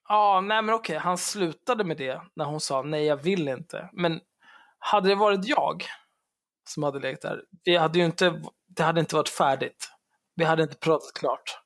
ja, 0.08 0.42
nej 0.42 0.62
men 0.62 0.76
okej, 0.76 0.98
han 0.98 1.18
slutade 1.18 1.84
med 1.84 1.98
det 1.98 2.22
när 2.36 2.46
hon 2.46 2.60
sa 2.60 2.82
nej, 2.82 3.06
jag 3.06 3.18
vill 3.18 3.48
inte. 3.48 3.90
Men 3.94 4.20
hade 4.80 5.10
det 5.10 5.16
varit 5.16 5.46
jag 5.46 5.84
som 6.70 6.84
hade 6.84 7.00
legat 7.00 7.22
där, 7.22 7.44
det 7.66 7.76
hade 7.76 8.00
ju 8.00 8.06
inte, 8.06 8.42
det 8.68 8.84
hade 8.84 9.00
inte 9.00 9.16
varit 9.16 9.30
färdigt. 9.30 9.92
Vi 10.36 10.44
hade 10.44 10.64
inte 10.64 10.78
pratat 10.78 11.14
klart. 11.14 11.60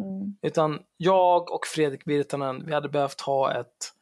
Mm. 0.00 0.38
Utan 0.42 0.82
jag 0.96 1.50
och 1.50 1.66
Fredrik 1.66 2.06
Virtanen, 2.06 2.66
vi 2.66 2.74
hade 2.74 2.88
behövt 2.88 3.20
ha 3.20 3.60
ett, 3.60 3.92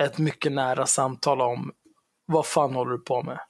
ett 0.00 0.18
mycket 0.18 0.52
nära 0.52 0.86
samtal 0.86 1.40
om 1.40 1.72
vad 2.26 2.46
fan 2.46 2.74
håller 2.74 2.92
du 2.92 2.98
på 2.98 3.22
med? 3.22 3.40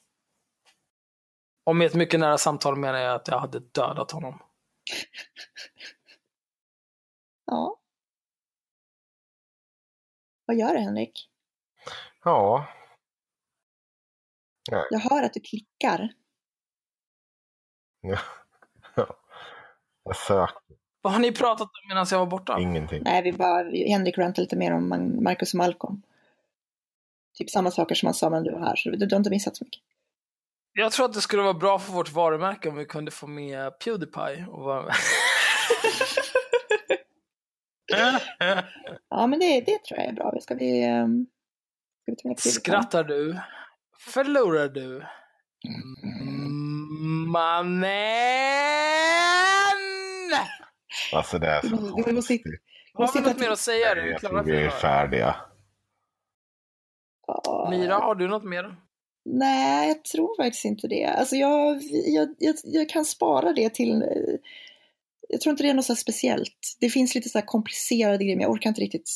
Och 1.64 1.76
med 1.76 1.86
ett 1.86 1.94
mycket 1.94 2.20
nära 2.20 2.38
samtal 2.38 2.76
menar 2.76 2.98
jag 2.98 3.14
att 3.14 3.28
jag 3.28 3.38
hade 3.38 3.58
dödat 3.60 4.10
honom. 4.10 4.42
Ja. 7.44 7.80
Vad 10.44 10.56
gör 10.56 10.74
du 10.74 10.78
Henrik? 10.78 11.30
Ja, 12.24 12.66
Jag 14.90 14.98
hör 14.98 15.22
att 15.22 15.32
du 15.32 15.40
klickar. 15.40 16.12
jag 20.04 20.16
söker 20.16 20.79
Vad 21.02 21.12
har 21.12 21.20
ni 21.20 21.32
pratat 21.32 21.62
om 21.62 21.88
medan 21.88 22.06
jag 22.10 22.18
var 22.18 22.26
borta? 22.26 22.60
ingenting. 22.60 23.02
Nej, 23.04 23.22
vi 23.22 23.32
bara, 23.32 23.62
Henrik 23.88 24.18
rantade 24.18 24.42
lite 24.42 24.56
mer 24.56 24.72
om 24.72 24.88
Marcus 25.22 25.54
och 25.54 25.58
Malcolm. 25.58 26.02
Typ 27.38 27.50
samma 27.50 27.70
saker 27.70 27.94
som 27.94 28.06
han 28.06 28.14
sa 28.14 28.28
när 28.28 28.40
du 28.40 28.50
var 28.52 28.60
här, 28.60 28.76
så 28.76 28.90
du, 28.90 28.96
du 28.96 29.14
har 29.14 29.18
inte 29.18 29.30
missat 29.30 29.56
så 29.56 29.64
mycket. 29.64 29.82
Jag 30.72 30.92
tror 30.92 31.06
att 31.06 31.12
det 31.12 31.20
skulle 31.20 31.42
vara 31.42 31.54
bra 31.54 31.78
för 31.78 31.92
vårt 31.92 32.12
varumärke 32.12 32.68
om 32.68 32.76
vi 32.76 32.84
kunde 32.84 33.10
få 33.10 33.26
med 33.26 33.78
Pewdiepie. 33.78 34.46
Och 34.48 34.64
vara... 34.64 34.92
Ja, 39.08 39.26
men 39.26 39.38
det, 39.38 39.60
det 39.60 39.84
tror 39.84 40.00
jag 40.00 40.08
är 40.08 40.12
bra. 40.12 40.34
Ska 40.40 40.54
vi... 40.54 40.88
Um, 40.88 41.26
ska 42.02 42.12
vi 42.12 42.16
ta 42.16 42.28
med 42.28 42.36
Pewdiepie? 42.36 42.52
Skrattar 42.52 43.04
du? 43.04 43.40
Förlorar 43.98 44.68
du? 44.68 44.96
Mm, 45.66 47.30
Mannen! 47.30 47.90
Alltså 51.12 51.38
det 51.38 51.46
är 51.46 51.60
så 51.60 51.66
Vi 51.68 51.72
måste- 51.72 52.02
vi 52.10 52.12
måste-. 52.12 52.38
Har 52.94 53.12
vi 53.14 53.20
något 53.28 53.38
mer 53.40 53.50
att 53.50 53.58
säga? 53.58 53.90
Är 53.90 53.96
vi 54.02 54.10
Jag 54.10 54.20
tror 54.20 54.42
vi 54.42 54.56
är 54.56 54.70
färdiga. 54.70 55.36
Ja. 57.26 57.66
Mira, 57.70 57.94
har 57.94 58.14
du 58.14 58.28
något 58.28 58.44
mer? 58.44 58.76
Nej, 59.24 59.88
jag 59.88 60.04
tror 60.04 60.36
faktiskt 60.44 60.64
inte 60.64 60.88
det. 60.88 61.04
Alltså 61.06 61.36
jag, 61.36 61.82
jag, 62.06 62.34
jag, 62.38 62.54
jag 62.64 62.88
kan 62.88 63.04
spara 63.04 63.52
det 63.52 63.74
till... 63.74 64.02
eh, 64.02 64.08
Jag 65.28 65.40
tror 65.40 65.50
inte 65.50 65.62
det 65.62 65.70
är 65.70 65.74
något 65.74 65.84
så 65.84 65.92
här 65.92 65.96
speciellt. 65.98 66.76
Det 66.80 66.88
finns 66.90 67.14
lite 67.14 67.28
så 67.28 67.38
här 67.38 67.46
komplicerade 67.46 68.24
grejer, 68.24 68.36
men 68.36 68.42
jag 68.42 68.50
orkar 68.52 68.68
inte 68.70 68.80
riktigt 68.80 69.10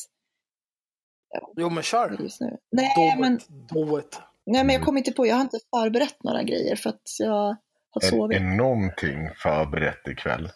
Jo, 1.56 1.70
men 1.70 1.82
kör. 1.82 2.16
just 2.20 2.40
nu. 2.40 2.56
Nej, 2.72 3.14
Do 3.16 3.20
men, 3.20 3.34
it. 3.36 3.48
Do 3.68 3.98
it. 3.98 4.20
nej, 4.46 4.64
men 4.64 4.74
jag 4.74 4.84
kommer 4.84 4.98
inte 4.98 5.12
på. 5.12 5.26
Jag 5.26 5.34
har 5.34 5.42
inte 5.42 5.58
förberett 5.70 6.22
några 6.22 6.42
grejer 6.42 6.76
för 6.76 6.90
att 6.90 7.02
jag 7.18 7.56
har 7.90 8.02
Är, 8.02 8.06
sovit. 8.06 8.38
är 8.40 8.44
någonting 8.44 9.30
förberett 9.36 10.08
ikväll? 10.08 10.50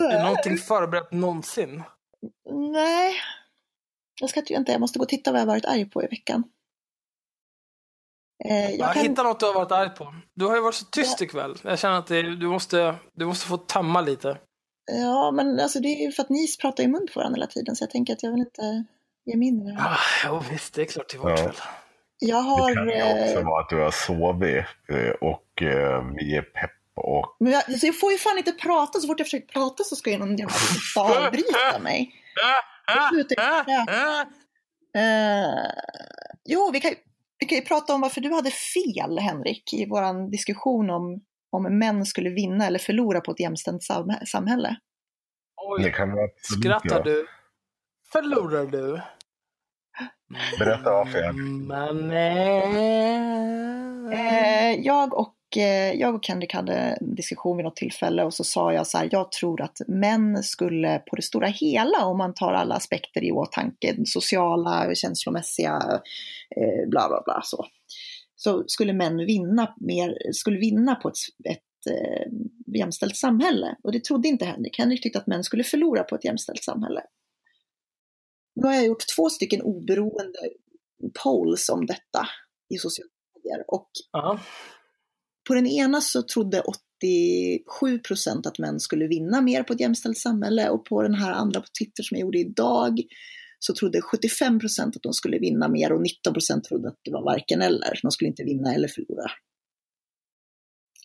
Är 0.00 0.08
det 0.08 0.22
någonting 0.22 0.56
förberett 0.56 1.12
någonsin? 1.12 1.82
Nej. 2.72 3.14
Jag 4.20 4.30
ska 4.30 4.40
inte, 4.40 4.72
jag 4.72 4.80
måste 4.80 4.98
gå 4.98 5.02
och 5.02 5.08
titta 5.08 5.32
vad 5.32 5.40
jag 5.40 5.46
har 5.46 5.52
varit 5.52 5.64
arg 5.66 5.90
på 5.90 6.02
i 6.02 6.06
veckan. 6.06 6.44
Eh, 8.44 8.70
Jag 8.70 8.78
jag 8.78 8.92
kan, 8.94 9.02
hittar 9.02 9.24
något 9.24 9.40
du 9.40 9.46
har 9.46 9.54
varit 9.54 9.72
arg 9.72 9.90
på. 9.94 10.14
Du 10.34 10.44
har 10.46 10.54
ju 10.56 10.62
varit 10.62 10.74
så 10.74 10.84
tyst 10.84 11.20
ikväll. 11.22 11.54
Jag 11.64 11.78
känner 11.78 11.98
att 11.98 12.06
det, 12.06 12.22
du, 12.36 12.46
måste, 12.48 12.94
du 13.14 13.26
måste 13.26 13.46
få 13.46 13.56
tömma 13.56 14.00
lite. 14.00 14.38
ja, 14.92 15.30
men 15.30 15.60
alltså 15.60 15.80
det 15.80 15.88
är 15.88 16.04
ju 16.06 16.12
för 16.12 16.22
att 16.22 16.28
ni 16.28 16.46
pratar 16.60 16.84
i 16.84 16.88
mun 16.88 17.06
på 17.14 17.20
varandra 17.20 17.36
hela 17.36 17.46
tiden, 17.46 17.76
så 17.76 17.82
jag 17.82 17.90
tänker 17.90 18.12
att 18.12 18.22
jag 18.22 18.30
vill 18.30 18.40
inte 18.40 18.84
ge 19.24 19.36
mig 19.36 19.48
in 19.48 19.62
i 19.62 19.64
det 19.72 19.80
här. 19.80 19.90
Ah, 19.90 19.98
jo, 20.26 20.42
visst, 20.50 20.74
det 20.74 20.82
är 20.82 20.86
klart 20.86 21.08
det 21.12 21.18
var 21.18 21.30
Ja. 21.30 21.36
kväll. 21.36 21.54
Jag 22.18 22.44
Det 22.44 22.48
har... 22.48 22.74
kan 22.74 22.86
ju 22.88 22.92
eh, 22.92 23.22
också 23.28 23.42
vara 23.42 23.62
att 23.62 23.68
du 23.68 23.76
har 23.80 23.90
sovit 23.90 24.64
eh, 24.88 25.10
och 25.20 25.62
eh, 25.62 26.04
vi 26.16 26.36
är 26.36 26.42
pepp 26.42 26.70
och 26.96 27.36
Men 27.40 27.52
jag, 27.52 27.62
alltså 27.68 27.86
jag 27.86 28.00
får 28.00 28.12
ju 28.12 28.18
fan 28.18 28.38
inte 28.38 28.52
prata, 28.52 29.00
så 29.00 29.06
fort 29.06 29.18
jag 29.20 29.26
försöker 29.26 29.46
prata 29.52 29.84
så 29.84 29.96
ska 29.96 30.10
ju 30.10 30.18
någon 30.18 30.36
jävla 30.36 30.54
avbryta 30.98 31.78
mig. 31.82 32.12
Sluta 33.10 33.34
inte. 33.34 33.86
Eh, 34.96 35.70
jo, 36.44 36.70
vi 36.72 36.80
kan, 36.80 36.90
ju- 36.90 36.96
vi 37.38 37.46
kan 37.46 37.58
ju 37.58 37.64
prata 37.64 37.94
om 37.94 38.00
varför 38.00 38.20
du 38.20 38.32
hade 38.34 38.50
fel, 38.50 39.18
Henrik, 39.18 39.72
i 39.74 39.86
vår 39.88 40.30
diskussion 40.30 40.90
om 40.90 41.20
om 41.50 41.78
män 41.78 42.06
skulle 42.06 42.30
vinna 42.30 42.66
eller 42.66 42.78
förlora 42.78 43.20
på 43.20 43.30
ett 43.32 43.40
jämställt 43.40 43.82
sam- 43.82 44.12
samhälle. 44.26 44.68
det 45.78 45.84
Oj, 45.84 45.92
kan 45.92 46.12
vara 46.12 46.28
skrattar 46.60 47.02
du? 47.04 47.26
Förlorar 48.12 48.66
du? 48.66 49.00
Berätta 50.58 50.92
varför 50.92 51.18
jag- 51.18 51.34
Men... 51.34 52.10
Eh, 54.12 54.72
jag, 54.86 55.14
och, 55.14 55.34
Eh, 55.56 55.92
jag 55.92 56.14
och 56.14 56.26
Henrik 56.26 56.54
hade 56.54 56.74
en 56.74 57.14
diskussion 57.14 57.56
vid 57.56 57.64
något 57.64 57.76
tillfälle 57.76 58.24
och 58.24 58.34
så 58.34 58.44
sa 58.44 58.72
jag 58.72 58.86
så 58.86 58.98
här, 58.98 59.08
jag 59.12 59.32
tror 59.32 59.62
att 59.62 59.80
män 59.86 60.42
skulle 60.42 60.98
på 60.98 61.16
det 61.16 61.22
stora 61.22 61.46
hela, 61.46 62.04
om 62.04 62.18
man 62.18 62.34
tar 62.34 62.52
alla 62.52 62.74
aspekter 62.74 63.24
i 63.24 63.32
åtanke, 63.32 63.96
sociala, 64.04 64.94
känslomässiga, 64.94 66.00
eh, 66.56 66.88
bla 66.88 67.08
bla 67.08 67.22
bla 67.24 67.40
så, 67.44 67.66
så 68.36 68.64
skulle 68.66 68.92
män 68.92 69.16
vinna, 69.16 69.74
mer, 69.80 70.32
skulle 70.32 70.58
vinna 70.58 70.94
på 70.94 71.08
ett, 71.08 71.16
ett 71.48 71.92
eh, 71.92 72.32
jämställt 72.78 73.16
samhälle. 73.16 73.76
Och 73.82 73.92
det 73.92 74.04
trodde 74.04 74.28
inte 74.28 74.44
Henrik. 74.44 74.78
Henrik 74.78 75.02
tyckte 75.02 75.18
att 75.18 75.26
män 75.26 75.44
skulle 75.44 75.64
förlora 75.64 76.02
på 76.02 76.14
ett 76.14 76.24
jämställt 76.24 76.64
samhälle. 76.64 77.02
Nu 78.54 78.66
har 78.66 78.74
jag 78.74 78.86
gjort 78.86 79.04
två 79.16 79.30
stycken 79.30 79.62
oberoende 79.62 80.38
polls 81.22 81.68
om 81.68 81.86
detta 81.86 82.28
i 82.74 82.78
sociala 82.78 83.10
medier 83.34 83.64
och 83.68 83.90
Ja 84.12 84.38
på 85.46 85.54
den 85.54 85.66
ena 85.66 86.00
så 86.00 86.22
trodde 86.22 86.62
87 87.02 87.98
procent 87.98 88.46
att 88.46 88.58
män 88.58 88.80
skulle 88.80 89.06
vinna 89.06 89.40
mer 89.40 89.62
på 89.62 89.72
ett 89.72 89.80
jämställt 89.80 90.18
samhälle 90.18 90.70
och 90.70 90.84
på 90.84 91.02
den 91.02 91.14
här 91.14 91.32
andra 91.32 91.60
på 91.60 91.66
Twitter 91.78 92.02
som 92.02 92.16
jag 92.16 92.22
gjorde 92.24 92.38
idag 92.38 93.00
så 93.58 93.74
trodde 93.74 94.00
75 94.02 94.58
procent 94.60 94.96
att 94.96 95.02
de 95.02 95.12
skulle 95.12 95.38
vinna 95.38 95.68
mer 95.68 95.92
och 95.92 96.02
19 96.02 96.32
procent 96.32 96.64
trodde 96.64 96.88
att 96.88 96.98
det 97.04 97.12
var 97.12 97.24
varken 97.24 97.62
eller. 97.62 97.98
De 98.02 98.10
skulle 98.10 98.28
inte 98.28 98.44
vinna 98.44 98.74
eller 98.74 98.88
förlora. 98.88 99.30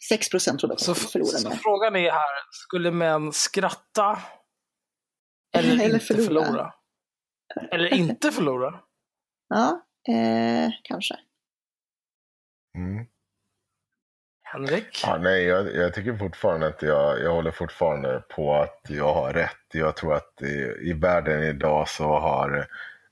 6 0.09 0.29
procent 0.29 0.59
trodde 0.59 0.73
att 0.73 0.79
de 0.79 0.85
Så, 0.85 0.95
skulle 0.95 1.09
förlora 1.11 1.37
så 1.37 1.49
mer. 1.49 1.55
frågan 1.55 1.95
är 1.95 2.11
här, 2.11 2.27
skulle 2.51 2.91
män 2.91 3.31
skratta 3.33 4.19
eller, 5.57 5.73
Eller 5.73 5.85
inte 5.93 5.99
förlora. 5.99 6.45
förlora? 6.45 6.73
Eller 7.71 7.93
inte 7.93 8.31
förlora? 8.31 8.79
Ja, 9.49 9.81
eh, 10.09 10.69
kanske. 10.83 11.15
Mm. 12.77 13.05
Henrik? 14.53 15.01
Ja, 15.03 15.17
nej, 15.17 15.43
jag, 15.43 15.75
jag 15.75 15.93
tycker 15.93 16.17
fortfarande 16.17 16.67
att 16.67 16.81
jag, 16.81 17.21
jag 17.21 17.31
håller 17.33 17.51
fortfarande 17.51 18.23
på 18.35 18.55
att 18.55 18.81
jag 18.87 19.13
har 19.13 19.33
rätt. 19.33 19.57
Jag 19.71 19.95
tror 19.95 20.15
att 20.15 20.41
i, 20.41 20.89
i 20.89 20.93
världen 20.93 21.43
idag 21.43 21.89
så 21.89 22.19
har 22.19 22.67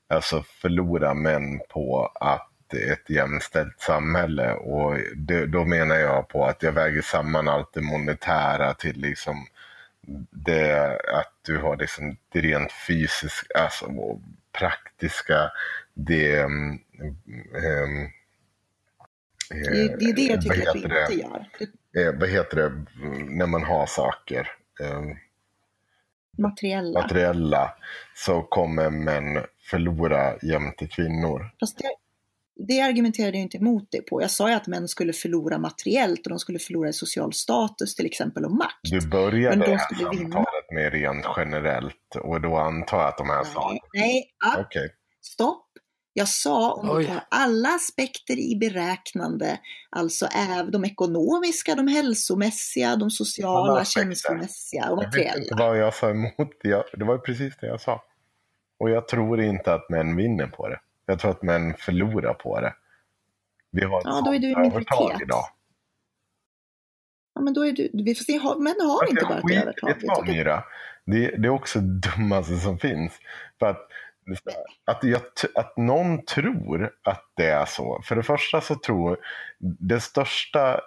alltså 0.07 0.43
förlorar 0.43 1.13
män 1.13 1.59
på 1.69 2.11
att 2.19 2.73
ett 2.73 3.09
jämställt 3.09 3.81
samhälle 3.81 4.53
och 4.53 4.97
det, 5.15 5.45
då 5.45 5.65
menar 5.65 5.95
jag 5.95 6.27
på 6.27 6.45
att 6.45 6.63
jag 6.63 6.71
väger 6.71 7.01
samman 7.01 7.47
allt 7.47 7.73
det 7.73 7.81
monetära 7.81 8.73
till 8.73 8.97
liksom 8.97 9.47
det 10.31 10.99
att 11.13 11.33
du 11.45 11.57
har 11.57 11.77
liksom 11.77 12.17
det 12.29 12.39
rent 12.39 12.71
fysiska, 12.71 13.59
alltså 13.59 13.85
och 13.85 14.21
praktiska, 14.51 15.51
det 15.93 16.43
um, 16.43 16.79
um, 17.53 18.09
det, 19.49 19.55
är- 19.55 20.13
det 20.15 20.21
jag 20.21 20.35
vad 20.35 20.41
tycker 20.41 20.69
att 20.69 20.76
vi 20.76 20.81
det? 20.81 21.01
inte 21.01 21.13
gör. 21.13 21.47
Eh, 22.07 22.19
vad 22.19 22.30
heter 22.30 22.57
det, 22.57 22.85
när 23.30 23.47
man 23.47 23.63
har 23.63 23.85
saker, 23.85 24.47
eh, 24.81 25.01
materiella. 26.38 27.01
materiella, 27.01 27.73
så 28.15 28.41
kommer 28.41 28.89
män 28.89 29.43
förlora 29.69 30.38
jämte 30.41 30.88
kvinnor. 30.88 31.51
Fast 31.59 31.77
det, 31.77 31.89
det 32.67 32.81
argumenterade 32.81 33.38
jag 33.38 33.41
inte 33.43 33.57
emot 33.57 33.88
det 33.91 34.01
på. 34.01 34.21
Jag 34.21 34.31
sa 34.31 34.49
ju 34.49 34.55
att 34.55 34.67
män 34.67 34.88
skulle 34.88 35.13
förlora 35.13 35.57
materiellt 35.57 36.26
och 36.26 36.30
de 36.30 36.39
skulle 36.39 36.59
förlora 36.59 36.93
social 36.93 37.34
status 37.34 37.95
till 37.95 38.05
exempel 38.05 38.45
och 38.45 38.51
makt. 38.51 38.80
Du 38.84 39.07
började 39.07 39.57
Men 39.57 39.59
de 39.59 39.71
det 39.71 39.77
här 39.77 39.85
skulle 39.95 40.17
samtalet 40.17 40.71
med 40.71 40.93
rent 40.93 41.26
generellt 41.38 42.15
och 42.23 42.41
då 42.41 42.55
antar 42.57 42.97
jag 42.97 43.07
att 43.07 43.17
de 43.17 43.30
här. 43.30 43.43
Nej, 43.43 43.80
nej 43.93 44.31
ja, 44.39 44.61
Okej, 44.61 44.89
stopp. 45.21 45.65
Jag 46.19 46.27
sa 46.27 46.73
om 46.73 46.89
Oj. 46.89 47.03
du 47.03 47.09
tar 47.09 47.23
alla 47.29 47.69
aspekter 47.69 48.39
i 48.39 48.55
beräknande, 48.55 49.59
alltså 49.89 50.25
även 50.25 50.71
de 50.71 50.85
ekonomiska, 50.85 51.75
de 51.75 51.87
hälsomässiga, 51.87 52.95
de 52.95 53.09
sociala, 53.11 53.85
känslomässiga 53.85 54.89
och 54.89 55.03
jag 55.03 55.11
vet 55.11 55.25
inte 55.25 55.39
materiella. 55.39 55.67
vad 55.67 55.77
jag 55.77 55.93
sa 55.93 56.09
emot. 56.09 56.51
Jag, 56.61 56.83
det 56.93 57.05
var 57.05 57.17
precis 57.17 57.57
det 57.61 57.67
jag 57.67 57.81
sa. 57.81 58.03
Och 58.79 58.89
jag 58.89 59.07
tror 59.07 59.41
inte 59.41 59.73
att 59.73 59.89
män 59.89 60.15
vinner 60.15 60.47
på 60.47 60.67
det. 60.69 60.79
Jag 61.05 61.19
tror 61.19 61.31
att 61.31 61.43
män 61.43 61.73
förlorar 61.77 62.33
på 62.33 62.61
det. 62.61 62.73
Vi 63.71 63.85
har 63.85 63.97
ett 63.99 64.05
Ja, 64.05 64.21
då 64.25 64.33
är 64.33 64.39
du 64.39 64.51
övertag 64.51 65.21
idag. 65.21 65.45
Ja, 67.35 67.41
men 67.41 67.53
då 67.53 67.65
är 67.67 67.71
du, 67.71 67.89
vi 67.93 68.15
får 68.15 68.23
se, 68.23 68.37
har- 68.37 68.55
män 68.55 68.75
har 68.81 69.09
inte 69.09 69.25
bara 69.25 69.37
ett 69.37 69.83
övertag. 69.83 70.27
Det, 71.05 71.37
det 71.37 71.47
är 71.47 71.49
också 71.49 71.79
det 71.79 72.09
dummaste 72.09 72.57
som 72.57 72.79
finns. 72.79 73.13
För 73.59 73.65
att, 73.65 73.87
att, 74.85 75.03
jag, 75.03 75.22
att 75.56 75.77
någon 75.77 76.26
tror 76.26 76.91
att 77.03 77.31
det 77.35 77.45
är 77.45 77.65
så. 77.65 78.01
För 78.06 78.15
det 78.15 78.23
första 78.23 78.61
så 78.61 78.76
tror 78.76 79.18
det 79.60 79.99
största 79.99 80.81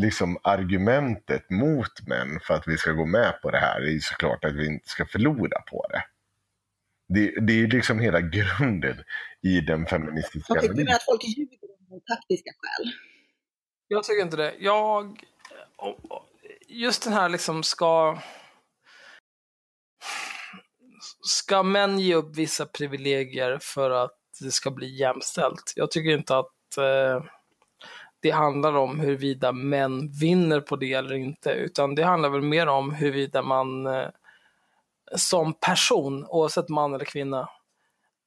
liksom, 0.00 0.38
argumentet 0.42 1.50
mot 1.50 2.06
män 2.06 2.40
för 2.46 2.54
att 2.54 2.68
vi 2.68 2.76
ska 2.76 2.92
gå 2.92 3.06
med 3.06 3.42
på 3.42 3.50
det 3.50 3.58
här 3.58 3.80
är 3.80 3.90
ju 3.90 4.00
såklart 4.00 4.44
att 4.44 4.54
vi 4.54 4.66
inte 4.66 4.88
ska 4.88 5.06
förlora 5.06 5.60
på 5.70 5.86
det. 5.90 6.04
Det, 7.08 7.46
det 7.46 7.52
är 7.52 7.56
ju 7.56 7.66
liksom 7.66 8.00
hela 8.00 8.20
grunden 8.20 8.96
i 9.42 9.60
den 9.60 9.86
feministiska 9.86 10.54
rörelsen. 10.54 10.76
menar 10.76 10.92
att 10.92 11.04
folk 11.04 11.24
ljuger 11.24 11.58
av 11.92 12.00
taktiska 12.00 12.50
skäl? 12.50 12.92
Jag 13.88 14.04
tycker 14.04 14.22
inte 14.22 14.36
det. 14.36 14.54
Jag... 14.58 15.24
Just 16.68 17.04
den 17.04 17.12
här 17.12 17.28
liksom 17.28 17.62
ska... 17.62 18.18
Ska 21.22 21.62
män 21.62 21.98
ge 21.98 22.14
upp 22.14 22.36
vissa 22.36 22.66
privilegier 22.66 23.58
för 23.62 23.90
att 23.90 24.18
det 24.40 24.50
ska 24.50 24.70
bli 24.70 24.96
jämställt? 24.98 25.72
Jag 25.76 25.90
tycker 25.90 26.10
inte 26.10 26.36
att 26.38 26.76
eh, 26.78 27.24
det 28.20 28.30
handlar 28.30 28.76
om 28.76 29.00
huruvida 29.00 29.52
män 29.52 30.10
vinner 30.20 30.60
på 30.60 30.76
det 30.76 30.92
eller 30.92 31.14
inte, 31.14 31.50
utan 31.50 31.94
det 31.94 32.02
handlar 32.02 32.28
väl 32.28 32.42
mer 32.42 32.66
om 32.66 32.94
huruvida 32.94 33.42
man 33.42 33.86
eh, 33.86 34.08
som 35.16 35.54
person, 35.54 36.26
oavsett 36.28 36.68
man 36.68 36.94
eller 36.94 37.04
kvinna, 37.04 37.48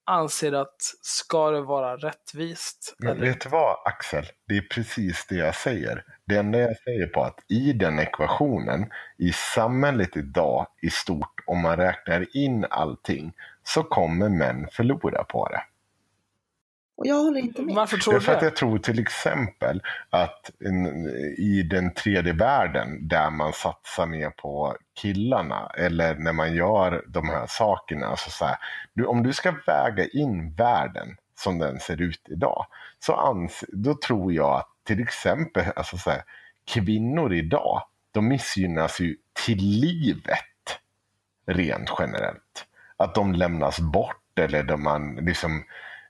anser 0.05 0.51
att 0.51 0.75
ska 1.01 1.51
det 1.51 1.61
vara 1.61 1.97
rättvist? 1.97 2.95
Men 2.97 3.11
eller 3.11 3.25
vet 3.25 3.41
du 3.41 3.49
vad 3.49 3.77
Axel? 3.85 4.25
Det 4.47 4.57
är 4.57 4.61
precis 4.61 5.25
det 5.29 5.35
jag 5.35 5.55
säger. 5.55 6.03
Det 6.25 6.37
enda 6.37 6.59
jag 6.59 6.77
säger 6.77 7.07
på 7.07 7.23
att 7.23 7.39
i 7.47 7.73
den 7.73 7.99
ekvationen, 7.99 8.89
i 9.17 9.31
samhället 9.33 10.17
idag 10.17 10.67
i 10.81 10.89
stort, 10.89 11.43
om 11.45 11.61
man 11.61 11.77
räknar 11.77 12.37
in 12.37 12.65
allting, 12.69 13.33
så 13.63 13.83
kommer 13.83 14.29
män 14.29 14.67
förlora 14.71 15.23
på 15.23 15.47
det. 15.49 15.61
Och 16.97 17.07
jag 17.07 17.15
håller 17.15 17.39
inte 17.39 17.61
med. 17.61 17.75
Varför 17.75 17.97
tror 17.97 18.13
Det 18.13 18.19
du 18.19 18.25
för 18.25 18.33
att 18.33 18.39
det? 18.39 18.45
jag 18.45 18.55
tror 18.55 18.77
till 18.77 18.99
exempel 18.99 19.81
att 20.09 20.51
en, 20.59 21.07
i 21.37 21.67
den 21.71 21.93
tredje 21.93 22.33
världen 22.33 23.07
där 23.07 23.29
man 23.29 23.53
satsar 23.53 24.05
mer 24.05 24.29
på 24.29 24.75
killarna 25.01 25.71
eller 25.77 26.15
när 26.15 26.33
man 26.33 26.53
gör 26.55 27.05
de 27.07 27.29
här 27.29 27.45
sakerna. 27.47 28.07
Alltså 28.07 28.29
så 28.29 28.45
här, 28.45 28.57
du, 28.93 29.05
om 29.05 29.23
du 29.23 29.33
ska 29.33 29.53
väga 29.67 30.07
in 30.07 30.53
världen 30.53 31.17
som 31.37 31.59
den 31.59 31.79
ser 31.79 32.01
ut 32.01 32.21
idag 32.29 32.65
så 32.99 33.13
ans, 33.13 33.63
då 33.67 33.95
tror 33.95 34.33
jag 34.33 34.55
att 34.55 34.69
till 34.83 35.01
exempel 35.01 35.65
alltså 35.75 35.97
så 35.97 36.09
här, 36.09 36.23
kvinnor 36.65 37.33
idag 37.33 37.81
de 38.11 38.27
missgynnas 38.27 38.99
ju 38.99 39.17
till 39.45 39.57
livet 39.57 40.79
rent 41.47 41.89
generellt. 41.99 42.65
Att 42.97 43.15
de 43.15 43.33
lämnas 43.33 43.79
bort 43.79 44.39
eller 44.39 44.63
de 44.63 44.83
man 44.83 45.15
liksom 45.15 45.63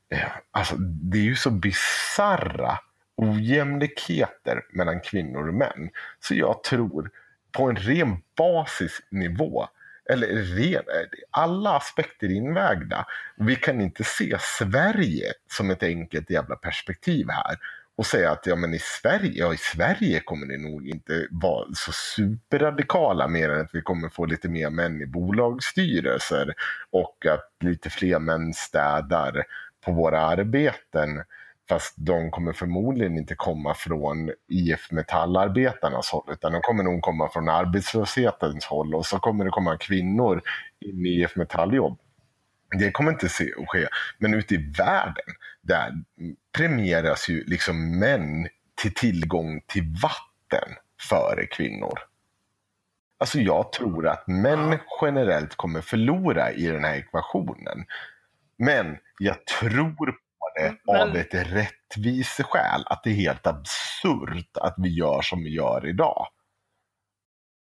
Eh, 0.09 0.31
alltså, 0.51 0.75
det 0.79 1.17
är 1.17 1.23
ju 1.23 1.35
så 1.35 1.49
bizarra 1.49 2.79
ojämlikheter 3.17 4.61
mellan 4.73 5.01
kvinnor 5.01 5.47
och 5.47 5.53
män. 5.53 5.89
Så 6.19 6.35
jag 6.35 6.63
tror 6.63 7.11
på 7.51 7.69
en 7.69 7.75
ren 7.75 8.17
basisnivå, 8.37 9.67
eller 10.09 10.27
ren, 10.27 10.73
eh, 10.73 11.07
alla 11.31 11.77
aspekter 11.77 12.31
invägda. 12.31 13.05
Vi 13.35 13.55
kan 13.55 13.81
inte 13.81 14.03
se 14.03 14.37
Sverige 14.39 15.33
som 15.51 15.69
ett 15.69 15.83
enkelt 15.83 16.29
jävla 16.29 16.55
perspektiv 16.55 17.27
här 17.29 17.57
och 17.97 18.05
säga 18.05 18.31
att 18.31 18.45
ja, 18.45 18.55
men 18.55 18.73
i, 18.73 18.79
Sverige, 18.79 19.31
ja, 19.33 19.53
i 19.53 19.57
Sverige 19.57 20.19
kommer 20.19 20.45
det 20.45 20.57
nog 20.57 20.87
inte 20.87 21.27
vara 21.31 21.67
så 21.73 21.91
superradikala 21.91 23.27
mer 23.27 23.49
än 23.49 23.61
att 23.61 23.75
vi 23.75 23.81
kommer 23.81 24.09
få 24.09 24.25
lite 24.25 24.49
mer 24.49 24.69
män 24.69 25.01
i 25.01 25.05
bolagsstyrelser 25.05 26.53
och 26.91 27.25
att 27.25 27.49
lite 27.59 27.89
fler 27.89 28.19
män 28.19 28.53
städar 28.53 29.43
på 29.85 29.91
våra 29.91 30.21
arbeten. 30.21 31.23
Fast 31.69 31.93
de 31.97 32.31
kommer 32.31 32.53
förmodligen 32.53 33.17
inte 33.17 33.35
komma 33.35 33.73
från 33.73 34.31
IF 34.47 34.91
Metallarbetarnas 34.91 36.09
håll 36.09 36.23
utan 36.31 36.51
de 36.51 36.61
kommer 36.61 36.83
nog 36.83 37.01
komma 37.01 37.29
från 37.29 37.49
arbetslöshetens 37.49 38.65
håll 38.65 38.95
och 38.95 39.05
så 39.05 39.19
kommer 39.19 39.45
det 39.45 39.51
komma 39.51 39.77
kvinnor 39.77 40.41
in 40.79 41.05
i 41.05 41.09
IF 41.09 41.35
Metalljobb. 41.35 41.99
Det 42.79 42.91
kommer 42.91 43.11
inte 43.11 43.29
se 43.29 43.53
och 43.53 43.71
ske. 43.71 43.87
Men 44.17 44.33
ute 44.33 44.55
i 44.55 44.71
världen 44.77 45.35
där 45.61 45.91
premieras 46.57 47.29
ju 47.29 47.43
liksom 47.43 47.99
män 47.99 48.47
till 48.81 48.93
tillgång 48.93 49.61
till 49.67 49.95
vatten 50.03 50.75
före 51.09 51.45
kvinnor. 51.45 51.99
Alltså 53.17 53.39
jag 53.39 53.71
tror 53.71 54.07
att 54.07 54.27
män 54.27 54.79
generellt 55.01 55.55
kommer 55.55 55.81
förlora 55.81 56.51
i 56.51 56.67
den 56.67 56.83
här 56.83 56.95
ekvationen. 56.95 57.85
Men 58.57 58.97
jag 59.19 59.45
tror 59.45 59.91
på 59.95 60.05
det 60.05 60.75
Men- 60.85 61.01
av 61.09 61.15
ett 61.15 61.33
rättviseskäl. 61.33 62.83
Att 62.85 63.03
det 63.03 63.09
är 63.09 63.13
helt 63.13 63.47
absurt 63.47 64.57
att 64.61 64.75
vi 64.77 64.89
gör 64.89 65.21
som 65.21 65.43
vi 65.43 65.49
gör 65.55 65.87
idag. 65.89 66.27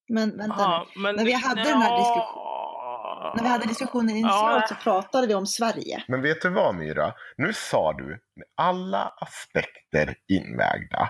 Men 0.09 0.37
vänta 0.37 0.55
Ja, 0.59 0.87
men 0.95 1.15
När 1.15 1.25
vi 1.25 1.33
hade 1.33 1.63
den 1.63 1.81
här 1.81 1.89
Ja. 1.89 3.33
När 3.35 3.43
vi 3.43 3.49
hade 3.49 3.65
diskussionen 3.67 4.09
Ja. 4.09 4.15
initialt 4.17 4.67
så 4.67 4.75
pratade 4.75 5.27
vi 5.27 5.33
om 5.33 5.45
Sverige. 5.47 6.03
Men 6.07 6.21
vet 6.21 6.41
du 6.41 6.49
vad 6.49 6.75
Myra? 6.75 7.13
Nu 7.37 7.53
sa 7.53 7.93
du 7.93 8.19
alla 8.57 9.13
aspekter 9.17 10.15
invägda. 10.27 11.09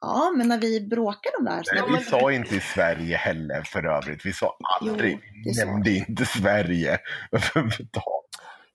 Ja, 0.00 0.32
men 0.36 0.48
när 0.48 0.58
vi 0.58 0.80
bråkade 0.88 1.36
om 1.38 1.44
det 1.44 1.50
här 1.50 1.62
så 1.64 1.74
Nej, 1.74 1.84
vi 1.88 1.96
det... 1.98 2.04
sa 2.04 2.32
inte 2.32 2.54
i 2.56 2.60
Sverige 2.60 3.16
heller 3.16 3.62
för 3.62 3.86
övrigt. 3.86 4.26
Vi 4.26 4.32
sa 4.32 4.56
aldrig, 4.80 5.18
Jo, 5.44 5.52
nämnde 5.66 5.90
inte 5.90 6.26
Sverige 6.26 6.98
överhuvudtaget. 7.32 8.27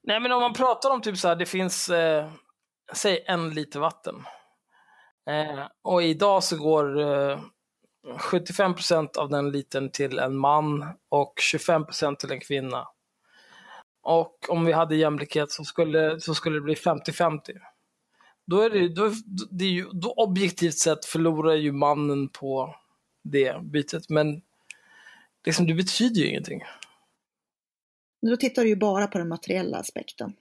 Nej, 0.03 0.19
men 0.19 0.31
om 0.31 0.41
man 0.41 0.53
pratar 0.53 0.89
om 0.89 1.01
typ 1.01 1.17
så 1.17 1.27
här, 1.27 1.35
det 1.35 1.45
finns, 1.45 1.89
eh, 1.89 2.29
säg 2.93 3.23
en 3.27 3.49
liter 3.49 3.79
vatten. 3.79 4.15
Eh, 5.29 5.65
och 5.81 6.03
idag 6.03 6.43
så 6.43 6.57
går 6.57 6.99
eh, 6.99 7.39
75% 8.17 9.17
av 9.17 9.29
den 9.29 9.51
litern 9.51 9.89
till 9.89 10.19
en 10.19 10.37
man 10.37 10.87
och 11.09 11.33
25% 11.53 12.15
till 12.15 12.31
en 12.31 12.39
kvinna. 12.39 12.87
Och 14.03 14.49
om 14.49 14.65
vi 14.65 14.71
hade 14.71 14.95
jämlikhet 14.95 15.51
så 15.51 15.63
skulle, 15.63 16.19
så 16.19 16.35
skulle 16.35 16.57
det 16.57 16.61
bli 16.61 16.75
50-50. 16.75 17.39
Då 18.45 18.61
är 18.61 18.69
det, 18.69 18.87
då, 18.87 19.11
det 19.51 19.65
är 19.65 19.69
ju, 19.69 19.89
då 19.91 20.11
objektivt 20.11 20.77
sett 20.77 21.05
förlorar 21.05 21.55
ju 21.55 21.71
mannen 21.71 22.29
på 22.29 22.75
det 23.23 23.61
bytet. 23.61 24.09
Men 24.09 24.41
liksom, 25.45 25.67
det 25.67 25.73
betyder 25.73 26.21
ju 26.21 26.27
ingenting. 26.27 26.63
Men 28.23 28.31
Då 28.31 28.37
tittar 28.37 28.61
du 28.61 28.69
ju 28.69 28.75
bara 28.75 29.07
på 29.07 29.17
den 29.17 29.27
materiella 29.27 29.77
aspekten. 29.77 30.33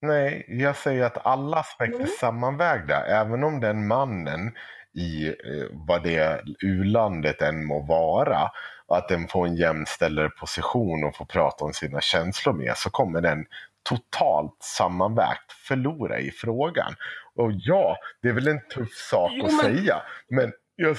Nej, 0.00 0.44
jag 0.48 0.76
säger 0.76 1.02
att 1.04 1.26
alla 1.26 1.56
aspekter 1.56 2.00
är 2.00 2.06
sammanvägda. 2.06 3.06
Även 3.06 3.44
om 3.44 3.60
den 3.60 3.86
mannen 3.86 4.52
i 4.94 5.26
eh, 5.28 5.34
vad 5.72 6.02
det 6.02 6.42
u-landet 6.62 7.42
än 7.42 7.64
må 7.64 7.80
vara, 7.80 8.50
att 8.88 9.08
den 9.08 9.28
får 9.28 9.46
en 9.46 9.56
jämställdare 9.56 10.30
position 10.30 11.04
och 11.04 11.16
får 11.16 11.24
prata 11.24 11.64
om 11.64 11.72
sina 11.72 12.00
känslor 12.00 12.52
med, 12.52 12.76
så 12.76 12.90
kommer 12.90 13.20
den 13.20 13.46
totalt 13.82 14.56
sammanvägt 14.62 15.52
förlora 15.52 16.18
i 16.18 16.30
frågan. 16.30 16.94
Och 17.34 17.52
ja, 17.52 17.96
det 18.22 18.28
är 18.28 18.32
väl 18.32 18.48
en 18.48 18.68
tuff 18.74 18.92
sak 19.10 19.32
Jo, 19.34 19.44
att 19.46 19.52
men- 19.52 19.60
säga, 19.60 20.02
men 20.28 20.52
jag 20.76 20.96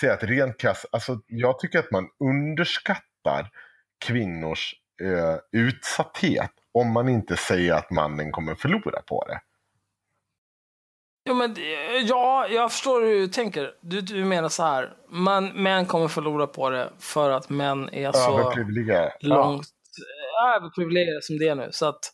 säger 0.00 0.14
att 0.14 0.22
rent 0.22 0.58
krasst, 0.60 0.86
alltså 0.92 1.18
jag 1.26 1.58
tycker 1.58 1.78
att 1.78 1.90
man 1.90 2.08
underskattar 2.20 3.50
kvinnors 4.04 4.74
eh, 5.02 5.36
utsatthet 5.52 6.50
om 6.74 6.92
man 6.92 7.08
inte 7.08 7.36
säger 7.36 7.74
att 7.74 7.90
mannen 7.90 8.32
kommer 8.32 8.54
förlora 8.54 9.02
på 9.02 9.24
det. 9.28 9.40
Jo, 11.24 11.34
men, 11.34 11.56
ja, 12.06 12.48
jag 12.48 12.72
förstår 12.72 13.02
hur 13.02 13.20
du 13.20 13.28
tänker. 13.28 13.74
Du, 13.80 14.00
du 14.00 14.24
menar 14.24 14.48
så 14.48 14.62
här, 14.62 14.96
man, 15.08 15.62
män 15.62 15.86
kommer 15.86 16.08
förlora 16.08 16.46
på 16.46 16.70
det 16.70 16.92
för 16.98 17.30
att 17.30 17.48
män 17.48 17.88
är 17.92 18.12
så 18.12 18.38
långt 19.20 19.66
ja. 20.36 20.56
överprivilegierade 20.56 21.22
som 21.22 21.38
det 21.38 21.48
är 21.48 21.54
nu. 21.54 21.68
Så 21.72 21.86
att 21.86 22.12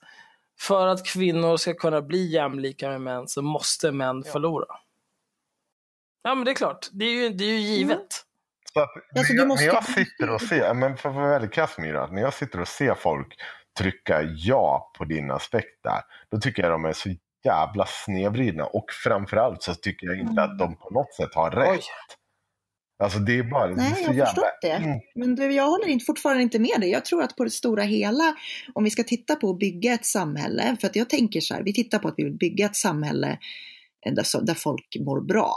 för 0.60 0.86
att 0.86 1.06
kvinnor 1.06 1.56
ska 1.56 1.74
kunna 1.74 2.02
bli 2.02 2.26
jämlika 2.26 2.88
med 2.88 3.00
män 3.00 3.28
så 3.28 3.42
måste 3.42 3.92
män 3.92 4.24
förlora. 4.24 4.66
Ja, 6.22 6.34
men 6.34 6.44
det 6.44 6.50
är 6.50 6.54
klart. 6.54 6.88
Det 6.92 7.04
är 7.04 7.12
ju, 7.12 7.28
det 7.28 7.44
är 7.44 7.48
ju 7.48 7.58
givet. 7.58 8.24
Så 8.72 8.80
att, 8.80 8.90
Alltså, 9.18 9.32
när, 9.32 9.38
jag, 9.40 9.48
måste- 9.48 9.66
när 9.66 9.72
jag 9.74 9.84
sitter 9.84 10.30
och 10.30 10.40
ser, 10.42 10.74
men 10.74 10.96
för 10.96 11.08
att 11.08 11.14
vara 11.14 11.28
väldigt 11.28 11.52
krass 11.52 11.78
Myra, 11.78 12.06
när 12.06 12.22
jag 12.22 12.34
sitter 12.34 12.60
och 12.60 12.68
ser 12.68 12.94
folk 12.94 13.34
trycka 13.78 14.22
ja 14.22 14.92
på 14.98 15.04
din 15.04 15.30
aspekt 15.30 15.82
där, 15.84 16.00
då 16.30 16.38
tycker 16.40 16.62
jag 16.62 16.72
de 16.72 16.84
är 16.84 16.92
så 16.92 17.08
jävla 17.44 17.86
snedvridna 17.86 18.64
och 18.64 18.84
framförallt 19.04 19.62
så 19.62 19.74
tycker 19.74 20.06
jag 20.06 20.18
inte 20.18 20.42
att 20.42 20.58
de 20.58 20.76
på 20.76 20.90
något 20.90 21.14
sätt 21.14 21.34
har 21.34 21.50
rätt. 21.50 21.68
Oj. 21.70 21.80
Alltså 23.02 23.18
det 23.18 23.38
är 23.38 23.42
bara... 23.42 23.66
det 23.66 23.72
är 23.72 23.76
Nej, 23.76 24.04
så 24.04 24.12
jag 24.12 24.18
har 24.18 24.26
förstått 24.26 24.58
det. 24.62 24.70
Mm, 24.70 24.98
Men 25.14 25.34
du, 25.34 25.52
jag 25.52 25.66
håller 25.66 25.86
inte, 25.88 26.04
fortfarande 26.04 26.42
inte 26.42 26.58
med 26.58 26.80
dig. 26.80 26.90
Jag 26.90 27.04
tror 27.04 27.22
att 27.22 27.36
på 27.36 27.44
det 27.44 27.50
stora 27.50 27.82
hela, 27.82 28.34
om 28.74 28.84
vi 28.84 28.90
ska 28.90 29.02
titta 29.02 29.36
på 29.36 29.50
att 29.50 29.58
bygga 29.58 29.92
ett 29.94 30.06
samhälle, 30.06 30.76
för 30.80 30.86
att 30.86 30.96
jag 30.96 31.10
tänker 31.10 31.40
så 31.40 31.54
här, 31.54 31.62
vi 31.62 31.72
tittar 31.72 31.98
på 31.98 32.08
att 32.08 32.14
vi 32.16 32.24
vill 32.24 32.38
bygga 32.38 32.66
ett 32.66 32.76
samhälle 32.76 33.38
eh, 34.06 34.12
där 34.42 34.54
folk 34.54 34.96
mår 35.00 35.20
bra. 35.20 35.56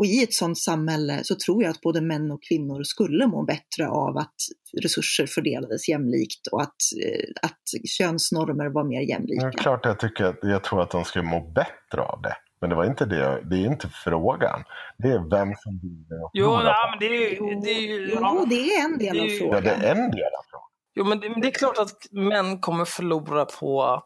Och 0.00 0.06
i 0.06 0.22
ett 0.22 0.34
sådant 0.34 0.58
samhälle 0.58 1.20
så 1.24 1.34
tror 1.34 1.62
jag 1.62 1.70
att 1.70 1.80
både 1.80 2.00
män 2.00 2.30
och 2.30 2.42
kvinnor 2.48 2.82
skulle 2.82 3.26
må 3.26 3.42
bättre 3.44 3.88
av 3.88 4.16
att 4.16 4.34
resurser 4.82 5.26
fördelades 5.26 5.88
jämlikt 5.88 6.46
och 6.52 6.62
att, 6.62 6.80
eh, 7.06 7.24
att 7.42 7.88
könsnormer 7.98 8.68
var 8.74 8.84
mer 8.84 9.00
jämlika. 9.00 9.46
är 9.46 9.52
klart 9.52 9.80
jag 9.84 9.98
tycker 10.00 10.24
att 10.24 10.38
jag 10.42 10.64
tror 10.64 10.82
att 10.82 10.90
de 10.90 11.04
skulle 11.04 11.24
må 11.24 11.40
bättre 11.52 12.00
av 12.02 12.22
det. 12.22 12.34
Men 12.60 12.70
det 12.70 12.76
var 12.76 12.84
inte 12.84 13.04
det, 13.06 13.40
det 13.50 13.56
är 13.56 13.66
inte 13.66 13.88
frågan. 14.04 14.64
Det 14.98 15.08
är 15.08 15.30
vem 15.30 15.54
som 15.56 15.78
vinner 15.82 16.24
och 16.24 16.30
Jo, 16.32 16.56
nej, 16.56 16.74
men 16.90 16.98
det 17.00 17.06
är. 17.06 17.62
Det 17.64 17.70
är 17.70 18.08
Jo, 18.08 18.18
ja. 18.20 18.44
det 18.48 18.74
är 18.74 18.84
en 18.84 18.98
del 18.98 19.14
Det 19.16 19.20
av 19.22 19.26
ju- 19.28 19.32
Ja, 19.38 19.38
frågan. 19.44 19.62
det 19.64 19.70
är 19.70 19.90
en 19.94 20.10
del 20.10 20.32
av 20.38 20.44
frågan. 20.50 20.68
Jo, 20.94 21.04
men 21.04 21.20
det, 21.20 21.30
men 21.30 21.40
det 21.40 21.48
är 21.48 21.52
klart 21.52 21.78
att 21.78 22.12
män 22.12 22.60
kommer 22.60 22.84
förlora 22.84 23.44
på, 23.44 23.82
att, 23.82 24.04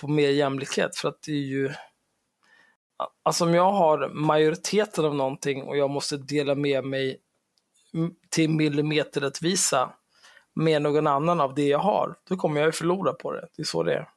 på 0.00 0.08
mer 0.08 0.28
jämlikhet. 0.30 0.96
För 0.96 1.08
att 1.08 1.18
det 1.26 1.32
är 1.32 1.46
ju... 1.56 1.70
Alltså 3.22 3.44
om 3.44 3.54
jag 3.54 3.72
har 3.72 4.08
majoriteten 4.08 5.04
av 5.04 5.14
någonting 5.14 5.62
och 5.62 5.76
jag 5.76 5.90
måste 5.90 6.16
dela 6.16 6.54
med 6.54 6.84
mig 6.84 7.18
till 8.30 8.50
millimeterrättvisa 8.50 9.92
med 10.54 10.82
någon 10.82 11.06
annan 11.06 11.40
av 11.40 11.54
det 11.54 11.66
jag 11.66 11.78
har, 11.78 12.14
då 12.28 12.36
kommer 12.36 12.60
jag 12.60 12.66
ju 12.66 12.72
förlora 12.72 13.12
på 13.12 13.32
det. 13.32 13.48
Det 13.56 13.62
är 13.62 13.66
så 13.66 13.82
det 13.82 13.94
är. 13.94 14.08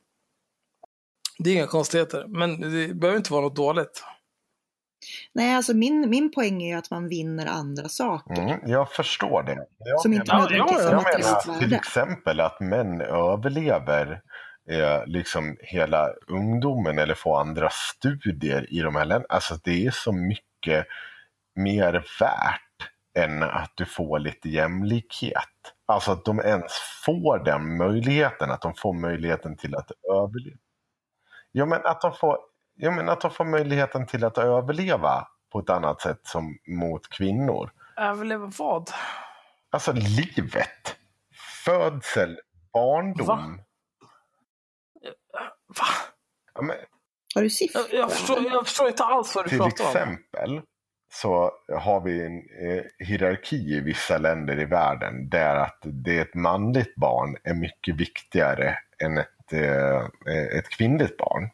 Det 1.40 1.50
är 1.50 1.54
inga 1.54 1.68
konstigheter, 1.68 2.26
men 2.28 2.62
det 2.62 2.94
behöver 2.94 3.18
inte 3.18 3.34
vara 3.34 3.42
något 3.42 3.56
dåligt. 3.56 4.04
Nej, 5.34 5.56
alltså 5.56 5.74
min, 5.74 6.10
min 6.10 6.32
poäng 6.32 6.64
är 6.64 6.68
ju 6.68 6.74
att 6.74 6.92
man 6.92 7.08
vinner 7.08 7.48
andra 7.48 7.90
saker. 7.90 8.42
Mm, 8.42 8.60
jag 8.66 8.92
förstår 8.92 9.44
det. 9.44 9.66
Jag 9.78 10.02
Som 10.02 10.14
inte 10.14 10.34
menar, 10.34 10.50
nödvändigtvis 10.50 10.84
ja, 10.84 10.98
har 10.98 11.12
jag 11.12 11.46
menar 11.46 11.60
till 11.60 11.74
exempel 11.74 12.40
att 12.40 12.60
män 12.60 13.02
överlever 13.02 14.22
eh, 14.70 15.06
liksom 15.06 15.58
hela 15.60 16.10
ungdomen 16.28 17.00
eller 17.00 17.16
får 17.16 17.40
andra 17.40 17.70
studier 17.70 18.74
i 18.74 18.80
de 18.80 18.96
här 18.96 19.06
länderna. 19.06 19.34
Alltså 19.36 19.56
det 19.64 19.86
är 19.86 19.92
så 19.92 20.12
mycket 20.12 20.88
mer 21.56 21.94
värt 22.20 22.90
än 23.18 23.44
att 23.44 23.72
du 23.76 23.86
får 23.86 24.20
lite 24.20 24.50
jämlikhet. 24.50 25.36
Alltså 25.86 26.12
att 26.12 26.26
de 26.26 26.40
ens 26.40 26.72
får 27.06 27.44
den 27.44 27.78
möjligheten, 27.78 28.52
att 28.52 28.62
de 28.62 28.74
får 28.74 28.94
möjligheten 28.94 29.58
till 29.58 29.76
att 29.76 29.92
överleva. 30.12 30.58
Ja 31.52 31.66
men 31.66 31.86
att 31.86 32.02
de 32.02 32.14
får, 32.14 32.38
ja, 32.76 32.92
men 32.92 33.10
att 33.10 33.22
de 33.22 33.32
får 33.32 33.46
möjligheten 33.46 34.08
till 34.08 34.24
att 34.26 34.38
överleva 34.38 35.28
på 35.52 35.60
ett 35.60 35.70
annat 35.70 36.02
sätt 36.02 36.20
som 36.24 36.58
mot 36.68 37.10
kvinnor. 37.10 37.72
Överleva 37.98 38.52
vad? 38.58 38.90
Alltså 39.70 39.92
livet. 39.94 40.96
Födsel, 41.66 42.40
barndom. 42.74 43.28
Va? 43.28 43.44
Va? 45.80 45.86
Ja, 46.54 46.62
men, 46.62 46.76
Har 47.36 47.42
du 47.42 47.50
siffror? 47.50 47.84
Jag, 47.92 48.00
jag, 48.00 48.12
förstår, 48.12 48.44
jag 48.44 48.66
förstår 48.68 48.88
inte 48.88 49.04
alls 49.04 49.36
vad 49.36 49.46
du 49.46 49.50
till 49.50 49.58
pratar 49.58 49.84
om. 49.84 49.90
exempel 49.90 50.62
så 51.14 51.52
har 51.74 52.02
vi 52.02 52.26
en 52.26 52.38
eh, 52.38 52.84
hierarki 53.08 53.56
i 53.56 53.80
vissa 53.80 54.18
länder 54.18 54.60
i 54.60 54.66
världen 54.66 55.30
där 55.30 55.56
att 55.56 55.80
det 55.84 56.18
ett 56.20 56.36
manligt 56.36 56.96
barn 56.96 57.38
är 57.44 57.54
mycket 57.54 57.96
viktigare 57.96 58.78
än 59.04 59.18
ett, 59.18 59.54
eh, 59.54 60.58
ett 60.58 60.70
kvinnligt 60.70 61.18
barn. 61.18 61.50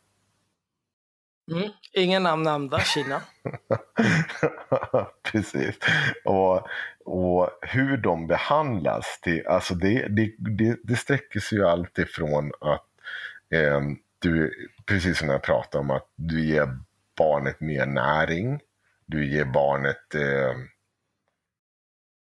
Mm. 1.52 1.70
Ingen 1.94 2.24
namn 2.24 2.44
nämnda, 2.44 2.80
Kina. 2.80 3.22
Precis. 5.24 5.76
Och, 6.26 6.68
och 7.06 7.50
hur 7.62 7.98
de 7.98 8.28
behandlas, 8.28 9.20
till, 9.22 9.48
alltså 9.48 9.76
det, 9.76 10.08
det, 10.08 10.36
det, 10.38 10.80
det 10.84 10.96
sträcker 10.96 11.40
sig 11.40 11.58
ju 11.58 11.66
alltid 11.66 12.10
från 12.10 12.52
att 12.62 12.86
eh, 13.54 13.82
du, 14.20 14.54
precis 14.86 15.18
som 15.20 15.30
jag 15.30 15.44
pratade 15.44 15.82
om, 15.82 15.92
att 15.92 16.12
du 16.16 16.46
ger 16.46 16.78
barnet 17.18 17.60
mer 17.60 17.86
näring. 17.86 18.60
Du 19.06 19.26
ger 19.32 19.46
barnet, 19.46 20.16
eh, 20.16 20.56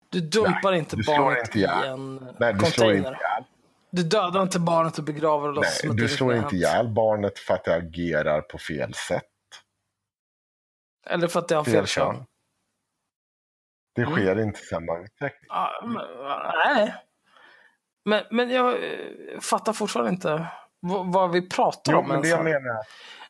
Du 0.08 0.20
dumpar 0.20 0.70
Nej, 0.70 0.78
inte 0.78 0.96
du 0.96 1.02
barnet 1.04 1.46
inte 1.48 1.58
i 1.58 1.64
en 1.64 2.34
nej 2.40 2.52
du 2.52 2.58
slår 2.58 2.86
container. 2.86 3.18
Du 3.90 4.02
dödar 4.02 4.42
inte 4.42 4.58
barnet 4.60 4.98
och 4.98 5.04
begraver 5.04 5.48
och 5.48 5.54
låtsas 5.54 5.84
nej, 5.84 5.96
du 5.96 6.08
slår 6.08 6.34
inte 6.34 6.56
ihjäl 6.56 6.88
barnet 6.88 7.38
för 7.38 7.54
att 7.54 7.64
det 7.64 7.74
agerar 7.74 8.40
på 8.40 8.58
fel 8.58 8.94
sätt. 8.94 9.24
Eller 11.06 11.28
för 11.28 11.38
att 11.40 11.48
det 11.48 11.54
har 11.54 11.64
fel 11.64 11.86
kön. 11.86 12.24
Det 13.94 14.02
Mm. 14.02 14.14
sker 14.14 14.40
inte 14.40 14.60
samma 14.60 14.98
utveckling. 14.98 15.46
Ja, 15.48 15.82
men, 15.86 16.06
nej. 16.64 16.94
Men, 18.04 18.24
men 18.30 18.50
jag 18.50 18.74
eh, 18.74 19.40
fattar 19.40 19.72
fortfarande 19.72 20.10
inte 20.12 20.46
vad, 20.82 21.30
vi 21.32 21.48
pratar 21.48 21.92
Jo, 21.92 21.98
om 21.98 22.08
men 22.08 22.22
det 22.22 22.28
jag 22.28 22.44
menar, 22.44 22.76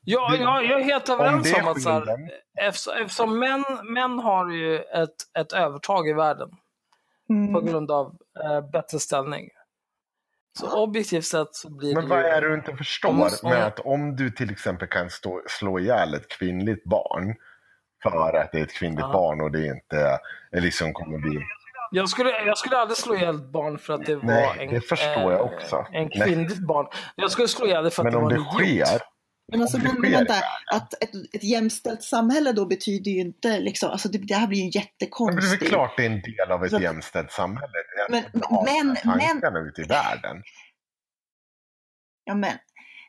Ja, 0.05 0.29
det- 0.31 0.37
ja, 0.37 0.63
jag 0.63 0.81
är 0.81 0.85
helt 0.85 1.09
om 1.09 1.21
överens 1.21 1.53
det 1.53 1.63
om, 1.63 1.69
att 1.69 1.83
så 1.83 1.91
här, 1.91 2.31
eftersom, 2.61 2.95
eftersom 3.03 3.39
män, 3.39 3.65
män 3.85 4.19
har 4.19 4.51
ju 4.51 4.77
ett, 4.79 5.15
ett 5.39 5.53
övertag 5.53 6.09
i 6.09 6.13
världen 6.13 6.49
på 7.29 7.33
Mm. 7.59 7.67
grund 7.67 7.91
av 7.91 8.17
eh, 8.45 8.61
bättre 8.71 8.99
ställning. 8.99 9.49
Så 10.59 10.83
objektivt 10.83 11.25
sett 11.25 11.55
så 11.55 11.71
blir 11.71 11.95
Men 11.95 12.05
det 12.05 12.11
vad 12.11 12.19
ju... 12.21 12.27
är 12.27 12.41
det 12.41 12.49
du 12.49 12.55
inte 12.55 12.77
förstår 12.77 13.09
Om- 13.09 13.23
om- 13.23 13.29
med 13.51 13.67
att 13.67 13.79
om 13.81 14.17
du 14.17 14.31
till 14.31 14.51
exempel 14.51 14.89
kan 14.89 15.11
stå, 15.11 15.43
slå 15.49 15.79
ihjäl 15.79 16.15
ett 16.15 16.29
kvinnligt 16.29 16.85
barn 16.85 17.35
för 18.03 18.37
att 18.37 18.53
det 18.53 18.59
är 18.59 18.63
ett 18.63 18.75
kvinnligt 18.75 19.01
Ja. 19.01 19.13
barn 19.13 19.41
och 19.41 19.51
det 19.53 19.67
inte 19.67 20.19
är 20.51 20.61
liksom 20.61 20.93
kommer 20.93 21.19
bli... 21.19 21.41
Jag 21.93 22.09
skulle, 22.09 22.31
jag 22.31 22.59
skulle 22.59 22.77
aldrig 22.77 22.97
slå 22.97 23.15
ihjäl 23.17 23.35
ett 23.37 23.53
barn 23.53 23.79
för 23.79 23.93
att 23.95 24.07
det 24.07 24.17
var 24.17 24.25
Nej, 24.25 24.57
en, 24.61 24.75
det 24.75 24.81
förstår 24.81 25.33
jag 25.33 25.41
också. 25.55 25.87
en 25.93 26.11
Nej. 26.15 26.29
kvinnligt 26.29 26.67
barn. 26.67 26.87
Jag 27.17 27.31
skulle 27.31 27.49
slå 27.49 27.67
ihjäl 27.67 27.85
det 27.85 27.91
för 27.91 28.03
att 28.03 28.05
Men 28.05 28.13
det 28.13 28.19
om 28.19 28.23
var 28.25 28.31
det 28.31 28.37
en 28.37 28.41
idiot. 28.43 28.89
sker, 28.89 29.01
Men, 29.53 29.61
alltså, 29.63 29.77
Om 29.77 29.83
det 29.83 29.89
men, 29.93 30.01
men 30.01 30.11
sker 30.11 30.19
vänta, 30.19 30.35
att 30.75 31.03
ett, 31.03 31.11
ett 31.35 31.45
jämställt 31.45 32.03
samhälle 32.03 32.53
då 32.53 32.67
betyder 32.67 33.11
ju 33.11 33.21
inte 33.21 33.61
liksom, 33.61 33.91
alltså 33.91 34.09
det, 34.09 34.19
det 34.19 34.35
här 34.35 34.47
blir 34.47 34.59
ju 34.59 34.65
men 34.65 34.71
det 34.73 34.79
är 34.79 34.81
jättekonstigt. 34.83 35.63
väl 35.63 35.69
klart 35.69 35.97
det 35.97 36.03
är 36.03 36.11
en 36.11 36.21
del 36.23 36.51
av 36.53 36.65
ett 36.65 36.71
Så 36.71 36.77
att- 36.77 36.83
jämställt 36.83 37.33
samhälle. 37.33 37.73
Det 38.09 38.17
är 38.17 38.23
Men- 38.23 38.45
men- 38.65 38.97
tankarna 38.97 39.59
ute 39.59 39.81
i 39.81 39.85
världen. 39.85 40.43
Ja 42.25 42.35
men, 42.35 42.53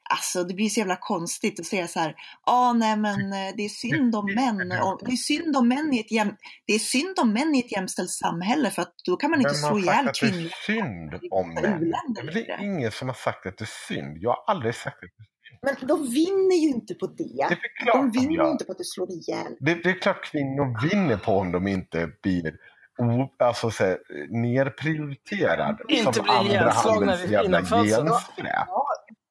alltså 0.09 0.43
det 0.43 0.53
blir 0.53 0.69
så 0.69 0.79
jävla 0.79 0.95
konstigt 0.95 1.59
att 1.59 1.65
säga 1.65 1.87
så 1.87 1.99
här, 1.99 2.15
ja 2.45 2.73
nej 2.73 2.97
men 2.97 3.33
eh, 3.33 3.53
det 3.57 3.65
är 3.65 3.69
synd 3.69 4.15
om 4.15 4.25
män, 4.25 4.71
och, 4.83 4.99
det 5.05 5.11
är 5.11 5.15
synd 5.15 5.57
om 5.57 5.67
män 5.67 5.93
i 5.93 5.99
ett 5.99 6.11
jäm, 6.11 6.35
det 6.67 6.73
är 6.73 6.79
synd 6.79 7.19
om 7.19 7.33
män 7.33 7.55
i 7.55 7.59
ett 7.59 7.71
jämställt 7.71 8.11
samhälle 8.11 8.71
för 8.71 8.81
att 8.81 8.93
då 9.05 9.15
kan 9.15 9.31
man 9.31 9.41
inte 9.41 9.53
slå 9.53 9.79
ihjäl 9.79 10.07
att 10.07 10.13
det 10.13 10.29
kvinnor. 10.29 10.45
är 10.45 10.65
synd 10.65 11.13
om 11.31 11.53
män? 11.53 11.93
Det 12.33 12.49
är 12.49 12.63
ingen 12.63 12.91
som 12.91 13.07
har 13.07 13.15
sagt 13.15 13.45
att 13.45 13.57
det 13.57 13.63
är 13.63 13.87
synd. 13.87 14.17
Jag 14.19 14.29
har 14.29 14.43
aldrig 14.47 14.75
sagt 14.75 15.03
att 15.03 15.09
det. 15.17 15.25
Men 15.61 15.87
de 15.87 16.11
vinner 16.11 16.55
ju 16.55 16.69
inte 16.69 16.93
på 16.93 17.07
det. 17.07 17.23
Det 17.23 17.43
är 17.43 17.49
De 17.49 17.83
klart 17.83 17.95
de 17.95 18.11
vinner 18.11 18.45
ju 18.45 18.51
inte 18.51 18.65
på 18.65 18.71
att 18.71 18.77
du 18.77 18.83
slår 18.83 19.11
ihjäl. 19.11 19.55
Det, 19.59 19.75
det 19.83 19.89
är 19.89 19.99
klart 20.01 20.23
kvinnor 20.23 20.89
vinner 20.89 21.17
på 21.17 21.31
om 21.31 21.51
de 21.51 21.67
inte 21.67 22.09
blir 22.21 22.53
o, 22.97 23.29
alltså, 23.39 23.71
så 23.71 23.83
här, 23.83 23.97
nerprioriterad 24.29 25.81
Inte 25.87 26.13
som 26.13 26.23
blir 26.23 26.51
ihjälslagna 26.51 27.17
kvinnofödsel. 27.17 28.07
genskräp. 28.07 28.67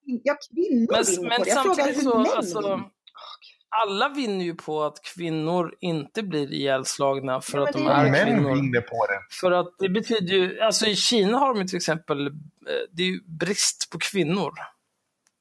Ja, 0.04 0.36
kvinnor 0.54 0.86
Men, 0.92 1.04
vinner 1.04 1.28
men 1.28 1.38
på 1.38 1.44
det. 1.44 1.50
Jag 1.50 1.62
frågar 1.62 1.74
samtidigt 1.76 1.96
hur 1.96 2.02
så, 2.10 2.18
män 2.18 2.26
alltså, 2.36 2.80
alla 3.68 4.08
vinner 4.08 4.44
ju 4.44 4.54
på 4.54 4.82
att 4.82 5.02
kvinnor 5.02 5.74
inte 5.80 6.22
blir 6.22 6.52
ihjälslagna 6.52 7.40
för 7.40 7.58
Ja, 7.58 7.64
att 7.64 7.72
de 7.72 7.86
är 7.86 8.04
är 8.06 8.10
Män 8.10 8.26
kvinnor. 8.26 8.54
vinner 8.54 8.80
på 8.80 9.06
det. 9.06 9.34
För 9.40 9.52
att 9.52 9.74
det 9.78 9.88
betyder 9.88 10.34
ju, 10.34 10.60
alltså 10.60 10.86
i 10.86 10.96
Kina 10.96 11.38
har 11.38 11.54
de 11.54 11.60
ju 11.60 11.66
till 11.68 11.76
exempel, 11.76 12.26
eh, 12.26 12.32
det 12.92 13.02
är 13.02 13.06
ju 13.06 13.20
brist 13.26 13.88
på 13.92 13.98
kvinnor. 13.98 14.52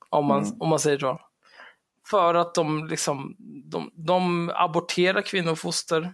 Om 0.10 0.26
man, 0.26 0.44
Mm. 0.44 0.62
om 0.62 0.70
man 0.70 0.80
säger 0.80 1.00
så. 1.00 1.22
För 2.10 2.34
att 2.34 2.54
de 2.56 2.88
liksom, 2.88 3.36
de, 3.66 3.92
de 3.94 4.52
aborterar 4.56 5.22
kvinnofoster, 5.22 6.14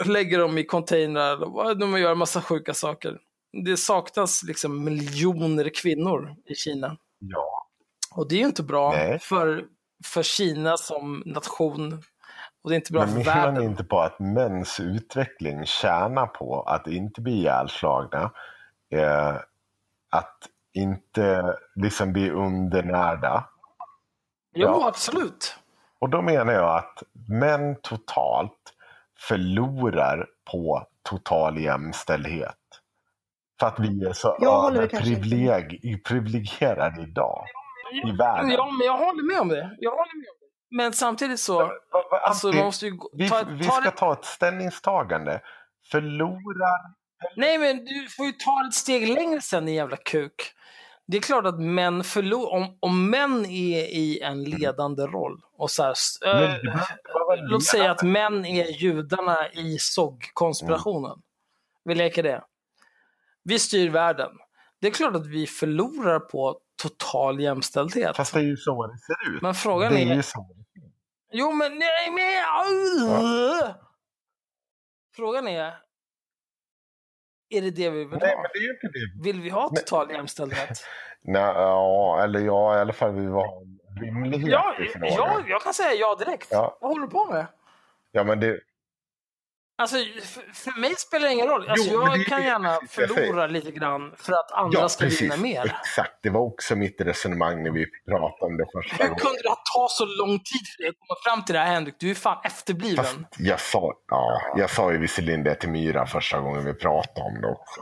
eh, 0.00 0.06
lägger 0.10 0.38
dem 0.38 0.58
i 0.58 0.64
containrar, 0.64 1.42
och 1.56 1.78
de 1.78 1.98
gör 2.00 2.12
en 2.12 2.18
massa 2.18 2.42
sjuka 2.42 2.74
saker. 2.74 3.18
Det 3.64 3.76
saknas 3.76 4.42
liksom 4.42 4.84
miljoner 4.84 5.70
kvinnor 5.74 6.36
i 6.44 6.54
Kina. 6.54 6.96
Ja. 7.18 7.66
Och 8.14 8.28
det 8.28 8.34
är 8.34 8.38
ju 8.38 8.44
inte 8.46 8.62
bra 8.62 8.90
Nej. 8.92 9.18
för, 9.18 9.64
för 10.04 10.22
Kina 10.22 10.76
som 10.76 11.22
nation. 11.26 12.02
Och 12.62 12.70
det 12.70 12.74
är 12.74 12.76
inte 12.76 12.92
bra 12.92 13.00
Men 13.00 13.08
för 13.10 13.18
menar 13.18 13.34
världen. 13.34 13.54
ni 13.54 13.64
inte 13.64 13.84
på 13.84 14.00
att 14.00 14.18
mäns 14.18 14.80
utveckling 14.80 15.66
tjänar 15.66 16.26
på 16.26 16.62
att 16.62 16.86
inte 16.86 17.20
bli 17.20 17.32
ihjälslagna? 17.32 18.30
Eh, 18.90 19.34
att 20.10 20.38
inte 20.72 21.56
liksom 21.74 22.12
bli 22.12 22.30
undernärda? 22.30 23.48
Jo, 24.54 24.66
Ja. 24.68 24.88
absolut. 24.88 25.56
Och 25.98 26.10
då 26.10 26.22
menar 26.22 26.52
jag 26.52 26.76
att 26.78 27.02
män 27.28 27.76
totalt 27.82 28.74
förlorar 29.18 30.26
på 30.50 30.86
total 31.02 31.58
jämställdhet. 31.58 32.56
För 33.60 33.66
att 33.66 33.80
vi 33.80 34.04
är 34.04 34.12
så 34.12 34.36
Jag 34.40 34.60
håller 34.60 34.80
väl 34.80 34.88
kanske 34.88 35.10
överprivileg- 35.10 36.02
privilegierade 36.04 37.02
idag 37.02 37.44
i 38.04 38.10
världen. 38.16 38.50
Ja, 38.50 38.70
men 38.78 38.86
jag 38.86 38.96
håller 38.96 39.22
med 39.32 39.40
om 39.40 39.48
det. 39.48 39.76
Jag 39.78 39.90
håller 39.90 40.16
med 40.16 40.28
om 40.30 40.36
det. 40.40 40.76
Men 40.76 40.92
samtidigt 40.92 41.40
så, 41.40 41.58
Va- 41.58 41.70
va- 41.92 42.18
alltså 42.22 42.46
Antti, 42.46 42.58
man 42.58 42.66
måste 42.66 42.86
ju 42.86 42.92
gå- 42.96 43.10
vi, 43.12 43.28
ta, 43.28 43.42
vi 43.48 43.64
ta 43.64 43.70
ska 43.72 43.80
det, 43.90 43.96
ta 43.96 44.12
ett 44.12 44.24
ställningstagande. 44.24 45.40
Förlorar... 45.90 46.80
Nej 47.36 47.58
men 47.58 47.84
du 47.84 48.08
får 48.16 48.26
ju 48.26 48.32
ta 48.32 48.66
ett 48.68 48.74
steg 48.74 49.08
längre 49.14 49.40
sen 49.40 49.66
din 49.66 49.74
jävla 49.74 49.96
kuk. 49.96 50.34
Det 51.06 51.16
är 51.16 51.20
klart 51.20 51.46
att 51.46 51.60
män 51.60 52.04
förlorar, 52.04 52.52
om, 52.56 52.78
om 52.80 53.10
män 53.10 53.44
är 53.46 53.80
i 53.80 54.20
en 54.20 54.44
ledande 54.44 55.02
roll 55.02 55.40
och 55.58 55.70
så 55.70 55.82
här, 55.82 55.94
Men 56.24 56.50
det 56.64 56.72
vara 57.26 57.36
låt 57.40 57.64
säga 57.64 57.90
att 57.90 58.02
män 58.02 58.44
är 58.44 58.66
judarna 58.82 59.48
i 59.52 59.78
SOG-konspirationen. 59.78 61.10
Mm. 61.10 61.22
Vi 61.84 61.94
leker 61.94 62.22
det. 62.22 62.42
Vi 63.44 63.58
styr 63.58 63.90
världen. 63.90 64.30
Det 64.80 64.86
är 64.86 64.90
klart 64.92 65.14
att 65.16 65.26
vi 65.26 65.46
förlorar 65.46 66.20
på 66.20 66.58
total 66.82 67.40
jämställdhet. 67.40 68.16
Fast 68.16 68.34
det 68.34 68.40
är 68.40 68.44
ju 68.44 68.56
så 68.56 68.86
det 68.86 68.98
ser 68.98 69.34
ut. 69.36 69.42
Men 69.42 69.54
frågan 69.54 69.92
det 69.92 70.02
är... 70.02 70.10
är 70.10 70.14
ju 70.14 70.22
så. 70.22 70.46
Jo 71.32 71.52
men 71.52 71.78
nej 71.78 72.10
men... 72.10 73.74
Frågan 75.16 75.48
är... 75.48 75.74
Är 77.48 77.60
det 77.62 77.70
det 77.70 77.90
vi 77.90 77.98
vill 78.04 78.18
Nej, 78.20 78.34
ha? 78.34 78.42
men 78.42 78.50
det 78.54 78.58
är 78.58 78.70
inte 78.74 78.86
det. 78.98 79.22
Vill 79.32 79.40
vi 79.42 79.50
ha 79.50 79.68
total 79.68 80.10
jämställdhet? 80.10 80.84
Nej, 81.22 81.42
ja, 81.42 82.22
eller 82.24 82.40
ja, 82.40 82.76
i 82.76 82.80
alla 82.80 82.92
fall 82.92 83.12
vi 83.14 83.26
var 83.26 83.62
en 83.62 83.78
rimlighet 84.00 84.48
Ja, 84.48 84.74
i 84.80 84.86
frågan. 84.88 85.12
ja, 85.16 85.40
jag 85.48 85.62
kan 85.62 85.74
säga 85.74 85.92
ja 85.92 86.14
direkt. 86.18 86.48
Ja. 86.50 86.78
Vad 86.80 86.90
håller 86.90 87.06
du 87.06 87.10
på 87.12 87.24
med? 87.32 87.46
Ja, 88.12 88.24
men 88.24 88.40
det, 88.40 88.60
Alltså, 89.76 89.96
för, 90.52 90.80
mig 90.80 90.94
spelar 90.96 91.26
det 91.28 91.32
ingen 91.32 91.48
roll. 91.48 91.68
Alltså, 91.68 91.90
Jo, 91.92 92.02
jag 92.02 92.26
kan 92.26 92.42
gärna 92.42 92.78
förlora 92.88 93.46
lite 93.46 93.70
grann 93.70 94.14
för 94.16 94.32
att 94.32 94.52
andra 94.52 94.80
ja, 94.80 94.88
ska 94.88 95.04
precis. 95.04 95.22
vinna 95.22 95.36
mer. 95.36 95.76
Exakt, 95.80 96.18
det 96.22 96.30
var 96.30 96.40
också 96.40 96.76
mitt 96.76 97.00
resonemang 97.00 97.62
när 97.62 97.70
vi 97.70 97.86
pratade 98.08 98.52
om 98.52 98.56
det 98.56 98.66
första 98.72 99.04
Hur 99.04 99.14
kunde 99.14 99.42
det 99.42 99.56
ta 99.74 99.86
så 99.88 100.04
lång 100.04 100.38
tid 100.38 100.66
för 100.76 100.82
dig 100.82 100.88
att 100.88 100.96
komma 100.98 101.16
fram 101.24 101.44
till 101.44 101.52
det 101.54 101.58
här 101.58 101.74
Henrik? 101.74 101.94
Du 101.98 102.10
är 102.10 102.14
fan 102.14 102.38
efterbliven. 102.44 103.04
Fast 103.04 103.18
jag 103.38 103.60
sa, 103.60 103.92
ja, 104.08 104.40
jag 104.56 104.70
sa 104.70 104.92
ju 104.92 104.98
visserligen 104.98 105.44
det 105.44 105.54
till 105.54 105.68
Myra 105.68 106.06
första 106.06 106.40
gången 106.40 106.64
vi 106.64 106.74
pratade 106.74 107.26
om 107.26 107.40
det 107.40 107.48
också. 107.48 107.80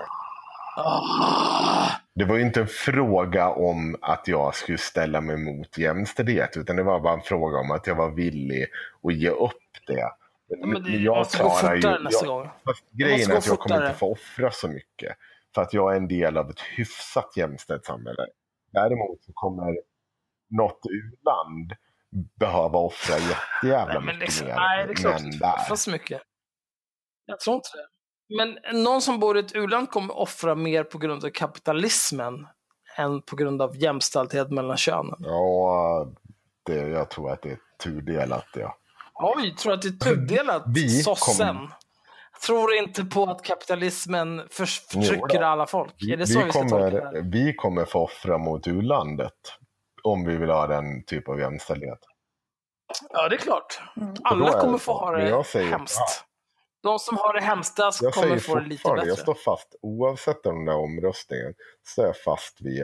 Ah. 0.76 1.90
Det 2.14 2.24
var 2.24 2.36
ju 2.36 2.42
inte 2.42 2.60
en 2.60 2.66
fråga 2.66 3.48
om 3.48 3.96
att 4.02 4.28
jag 4.28 4.54
skulle 4.54 4.78
ställa 4.78 5.20
mig 5.20 5.36
mot 5.36 5.78
jämställdhet, 5.78 6.56
utan 6.56 6.76
det 6.76 6.82
var 6.82 7.00
bara 7.00 7.14
en 7.14 7.22
fråga 7.22 7.58
om 7.58 7.70
att 7.70 7.86
jag 7.86 7.94
var 7.94 8.10
villig 8.10 8.66
att 9.08 9.14
ge 9.14 9.28
upp 9.28 9.62
det. 9.86 10.10
Men 10.58 10.82
det 10.82 10.90
jag 10.90 11.30
klarar 11.30 11.74
ju- 11.74 11.98
nästa 11.98 12.26
jag, 12.26 12.36
gång. 12.36 12.50
Grejen 12.90 13.30
är 13.30 13.36
att 13.36 13.46
jag 13.46 13.58
kommer 13.58 13.86
inte 13.86 13.98
få 13.98 14.12
offra 14.12 14.50
så 14.50 14.68
mycket. 14.68 15.16
För 15.54 15.62
att 15.62 15.72
jag 15.72 15.92
är 15.92 15.96
en 15.96 16.08
del 16.08 16.36
av 16.36 16.50
ett 16.50 16.60
hyfsat 16.60 17.36
jämställt 17.36 17.84
samhälle. 17.84 18.26
Däremot 18.72 19.24
så 19.24 19.32
kommer 19.34 19.78
något 20.50 20.80
u-land 20.90 21.72
behöva 22.40 22.78
offra 22.78 23.14
jättejävla 23.18 24.00
mycket 24.00 24.20
liksom, 24.20 24.46
mer 24.46 24.54
nej, 24.54 24.86
det 24.86 24.92
är 24.92 24.94
klart 24.94 25.20
inte 25.20 25.38
där. 25.38 25.54
offra 25.54 25.76
så 25.76 25.90
mycket. 25.90 26.22
Jag 27.26 27.40
tror 27.40 27.56
inte 27.56 27.68
det. 27.74 27.86
Men 28.36 28.82
någon 28.84 29.02
som 29.02 29.20
bor 29.20 29.36
i 29.36 29.40
ett 29.40 29.54
u-land 29.54 29.90
kommer 29.90 30.16
offra 30.18 30.54
mer 30.54 30.84
på 30.84 30.98
grund 30.98 31.24
av 31.24 31.28
kapitalismen 31.28 32.46
än 32.96 33.22
på 33.22 33.36
grund 33.36 33.62
av 33.62 33.76
jämställdhet 33.76 34.50
mellan 34.50 34.76
könen. 34.76 35.16
Ja, 35.18 36.12
det, 36.62 36.88
jag 36.88 37.10
tror 37.10 37.30
att 37.30 37.42
det 37.42 37.50
är 37.50 37.58
tudelat. 37.82 38.46
Ja. 38.54 38.76
Oj, 39.22 39.54
tror 39.54 39.72
att 39.72 39.82
det 39.82 39.88
är 39.88 40.14
tudelat, 40.14 40.62
Vi 40.66 40.88
sossen? 41.02 41.46
kommer- 41.56 41.70
Tror 42.46 42.74
inte 42.74 43.04
på 43.04 43.24
att 43.24 43.42
kapitalismen 43.42 44.42
förtrycker 44.50 45.38
Jo 45.40 45.42
alla 45.44 45.66
folk? 45.66 45.94
Är 46.02 46.16
det 46.16 46.26
så 46.26 46.38
Vi, 46.38 46.44
vi, 46.44 46.46
det? 46.46 46.52
kommer, 46.52 47.22
vi 47.32 47.54
kommer 47.54 47.84
få 47.84 47.98
offra 48.04 48.38
mot 48.38 48.66
u-landet 48.66 49.32
om 50.02 50.24
vi 50.24 50.36
vill 50.36 50.50
ha 50.50 50.66
den 50.66 51.04
typ 51.04 51.28
av 51.28 51.40
jämställdhet. 51.40 51.98
Ja, 53.10 53.28
det 53.28 53.36
är 53.36 53.38
klart. 53.38 53.80
Mm. 53.96 54.14
Alla 54.24 54.48
är 54.48 54.60
kommer 54.60 54.78
få 54.78 54.92
ha 54.92 55.10
det 55.16 55.44
säger- 55.44 55.70
hemskt. 55.70 56.24
De 56.82 56.98
som 56.98 57.16
har 57.16 57.34
det 57.34 57.40
hemskast 57.40 58.02
Jag 58.02 58.14
kommer 58.14 58.38
få 58.38 58.54
det 58.54 58.60
lite 58.66 58.76
fortfarande, 58.82 59.02
jag 59.06 59.16
bättre. 59.16 59.22
står 59.22 59.34
fast, 59.34 59.74
oavsett 59.82 60.42
den 60.42 60.64
där 60.64 60.76
omröstningen, 60.76 61.54
så 61.82 62.02
är 62.02 62.06
jag 62.06 62.16
fast 62.16 62.60
vid 62.60 62.80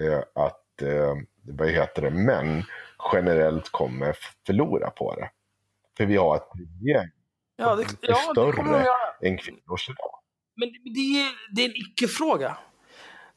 eh, 0.00 0.18
att 0.34 0.82
eh, 0.82 1.14
vad 1.58 1.68
heter 1.68 2.02
det, 2.02 2.10
män 2.10 2.64
generellt 3.12 3.68
kommer 3.72 4.16
förlora 4.46 4.90
på 4.90 5.14
det. 5.14 5.30
För 5.96 6.06
vi 6.06 6.16
har 6.16 6.36
ett 6.36 6.48
privilegium 6.56 7.10
Ja, 7.56 7.74
det, 7.76 7.82
är 7.82 7.88
ja, 8.00 8.14
det 8.14 8.32
större. 8.32 8.62
göra. 8.62 8.94
än 9.22 9.38
kvinnors 9.38 9.88
idag. 9.88 10.18
Men 10.56 10.68
det 10.94 11.00
är, 11.00 11.54
det 11.54 11.62
är 11.62 11.68
en 11.68 11.74
icke-fråga. 11.76 12.56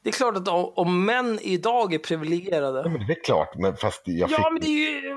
Det 0.04 0.10
är 0.10 0.14
klart 0.14 0.38
att 0.38 0.48
om, 0.48 0.74
om 0.76 1.06
män 1.06 1.40
idag 1.42 1.94
är 1.94 1.98
Ja, 1.98 2.04
privilegierade. 2.08 2.90
men 2.90 3.08
det 3.08 3.14
är 3.14 3.24
klart, 3.24 3.56
men 3.56 3.76
fast 3.78 4.02
jag 4.06 4.30
fick, 4.30 4.40
Ja, 4.40 4.50
men 4.50 4.62
det 4.62 4.68
är 4.68 5.02
ju... 5.02 5.16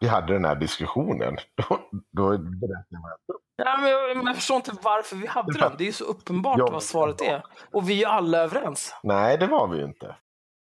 vi 0.00 0.06
hade 0.08 0.32
den 0.32 0.44
här 0.44 0.54
diskussionen, 0.56 1.36
då, 1.56 1.64
då 2.12 2.28
berättade 2.38 2.86
jag 2.88 3.00
vad 3.02 3.10
jag. 3.26 3.36
Ja, 3.66 3.78
men 3.80 3.90
jag, 3.90 4.16
men 4.16 4.26
jag 4.26 4.36
förstår 4.36 4.56
inte 4.56 4.72
varför 4.82 5.16
vi 5.16 5.26
hade 5.26 5.58
den. 5.58 5.72
Det 5.78 5.84
är 5.84 5.86
ju 5.86 5.92
så 5.92 6.04
uppenbart 6.04 6.58
Ja, 6.58 6.70
vad 6.72 6.82
svaret 6.82 7.20
är. 7.20 7.44
Och 7.72 7.90
vi 7.90 7.94
är 7.94 7.98
ju 7.98 8.04
alla 8.04 8.38
överens. 8.38 8.94
Nej, 9.02 9.38
det 9.38 9.46
var 9.46 9.68
vi 9.68 9.78
ju 9.78 9.84
inte. 9.84 10.16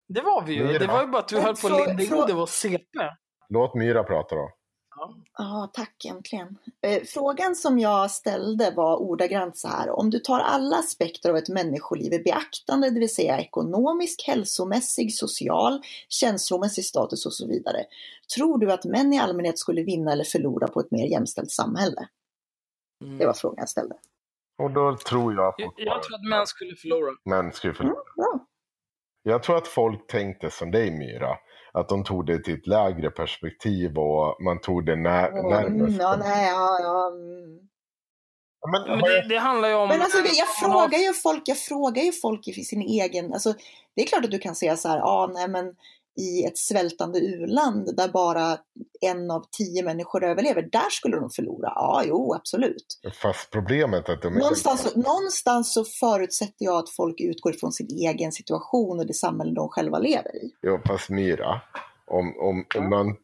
Det 0.07 0.21
var 0.21 0.41
vi 0.45 0.53
ju. 0.53 0.63
Myra. 0.67 0.79
Det 0.79 0.87
var 0.87 1.01
ju 1.01 1.07
bara 1.07 1.19
att 1.19 1.27
du 1.27 1.39
höll 1.39 1.55
på 1.55 1.67
att 1.67 1.87
linda 1.87 2.03
in 2.03 2.23
det 2.27 2.33
var 2.33 2.45
CP. 2.45 2.85
Låt 3.49 3.75
Myra 3.75 4.03
prata 4.03 4.35
då. 4.35 4.49
Ja, 5.37 5.69
tack 5.73 6.05
äntligen. 6.05 6.57
Eh, 6.81 7.03
Frågan 7.03 7.55
som 7.55 7.79
jag 7.79 8.11
ställde 8.11 8.71
var 8.75 8.97
ordagrant 8.97 9.57
så 9.57 9.67
här. 9.67 9.89
Om 9.89 10.09
du 10.09 10.19
tar 10.19 10.39
alla 10.39 10.75
aspekter 10.77 11.29
av 11.29 11.37
ett 11.37 11.49
människoliv 11.49 12.13
i 12.13 12.19
beaktande, 12.19 12.89
det 12.89 12.99
vill 12.99 13.15
säga 13.15 13.39
ekonomisk, 13.39 14.23
hälsomässig, 14.27 15.15
social, 15.15 15.81
känslomässig 16.09 16.85
status 16.85 17.25
och 17.25 17.33
så 17.33 17.47
vidare. 17.47 17.85
Tror 18.35 18.57
du 18.57 18.71
att 18.71 18.85
män 18.85 19.13
i 19.13 19.19
allmänhet 19.19 19.59
skulle 19.59 19.83
vinna 19.83 20.11
eller 20.11 20.23
förlora 20.23 20.67
på 20.67 20.79
ett 20.79 20.91
mer 20.91 21.05
jämställt 21.05 21.51
samhälle? 21.51 22.07
Mm. 23.03 23.17
Det 23.17 23.25
var 23.25 23.33
frågan 23.33 23.57
jag 23.59 23.69
ställde. 23.69 23.95
Och 24.57 24.71
då 24.71 24.97
tror 24.97 25.33
jag 25.33 25.53
Jag, 25.57 25.65
fortfarande 25.65 25.91
jag 25.95 26.03
tror 26.03 26.15
att 26.15 26.29
män 26.29 26.47
skulle 26.47 26.75
förlora. 26.75 27.11
män 27.25 27.51
skulle 27.51 27.73
förlora. 27.73 27.93
Mm. 28.33 28.45
Jag 29.23 29.43
tror 29.43 29.57
att 29.57 29.67
folk 29.67 30.07
tänkte 30.07 30.49
som 30.49 30.71
dig 30.71 30.91
Myra. 30.91 31.37
Att 31.73 31.89
de 31.89 32.03
tog 32.03 32.25
det 32.25 32.43
till 32.43 32.53
ett 32.53 32.67
lägre 32.67 33.09
perspektiv 33.09 33.97
och 33.97 34.43
man 34.43 34.61
tog 34.61 34.85
det 34.85 34.95
när, 34.95 35.27
Mm, 35.29 35.49
närmast. 35.49 35.97
ja, 35.99 36.15
nej, 36.15 36.49
ja, 36.49 36.79
ja, 36.81 37.07
mm. 37.07 37.59
Men, 38.71 38.81
Men 38.87 38.99
det, 38.99 39.27
det 39.29 39.37
handlar 39.37 39.69
ju 39.69 39.75
om... 39.75 39.87
Men 39.89 40.01
alltså, 40.01 40.17
jag 40.17 40.47
frågar 40.47 40.99
ju 40.99 41.13
folk, 41.13 41.41
jag 41.45 41.57
frågar 41.57 42.03
ju 42.03 42.11
folk 42.11 42.47
i 42.47 42.53
sin 42.53 42.81
egen, 42.81 43.33
alltså 43.33 43.53
det 43.95 44.01
är 44.01 44.07
klart 44.07 44.25
att 44.25 44.31
du 44.31 44.39
kan 44.39 44.55
säga 44.55 44.77
så 44.77 44.87
här, 44.89 44.97
ja 44.97 45.03
ah, 45.05 45.27
nej 45.33 45.47
men 45.47 45.75
i 46.17 46.45
ett 46.45 46.57
svältande 46.57 47.19
u-land 47.19 47.95
där 47.97 48.07
bara 48.07 48.57
en 49.01 49.31
av 49.31 49.45
tio 49.57 49.83
människor 49.83 50.23
överlever, 50.23 50.61
där 50.71 50.89
skulle 50.89 51.17
de 51.19 51.29
förlora. 51.29 51.71
Ja, 51.75 52.03
jo, 52.05 52.33
absolut. 52.33 52.85
Fast 53.21 53.51
problemet 53.51 54.09
är 54.09 54.13
att 54.13 54.21
de 54.21 54.33
Någonstans, 54.33 54.95
någonstans 54.95 55.73
så 55.73 55.83
förutsätter 55.83 56.65
jag 56.65 56.75
att 56.75 56.89
folk 56.89 57.21
utgår 57.21 57.53
från 57.53 57.71
sin 57.71 57.87
egen 57.87 58.31
situation 58.31 58.99
och 58.99 59.07
det 59.07 59.13
samhälle 59.13 59.53
de 59.53 59.69
själva 59.69 59.99
lever 59.99 60.35
i. 60.35 60.51
Ja, 60.61 60.81
fast 60.85 61.09
Myra. 61.09 61.61
Om, 62.05 62.39
om, 62.39 62.65
om 62.77 62.89
man, 62.89 63.15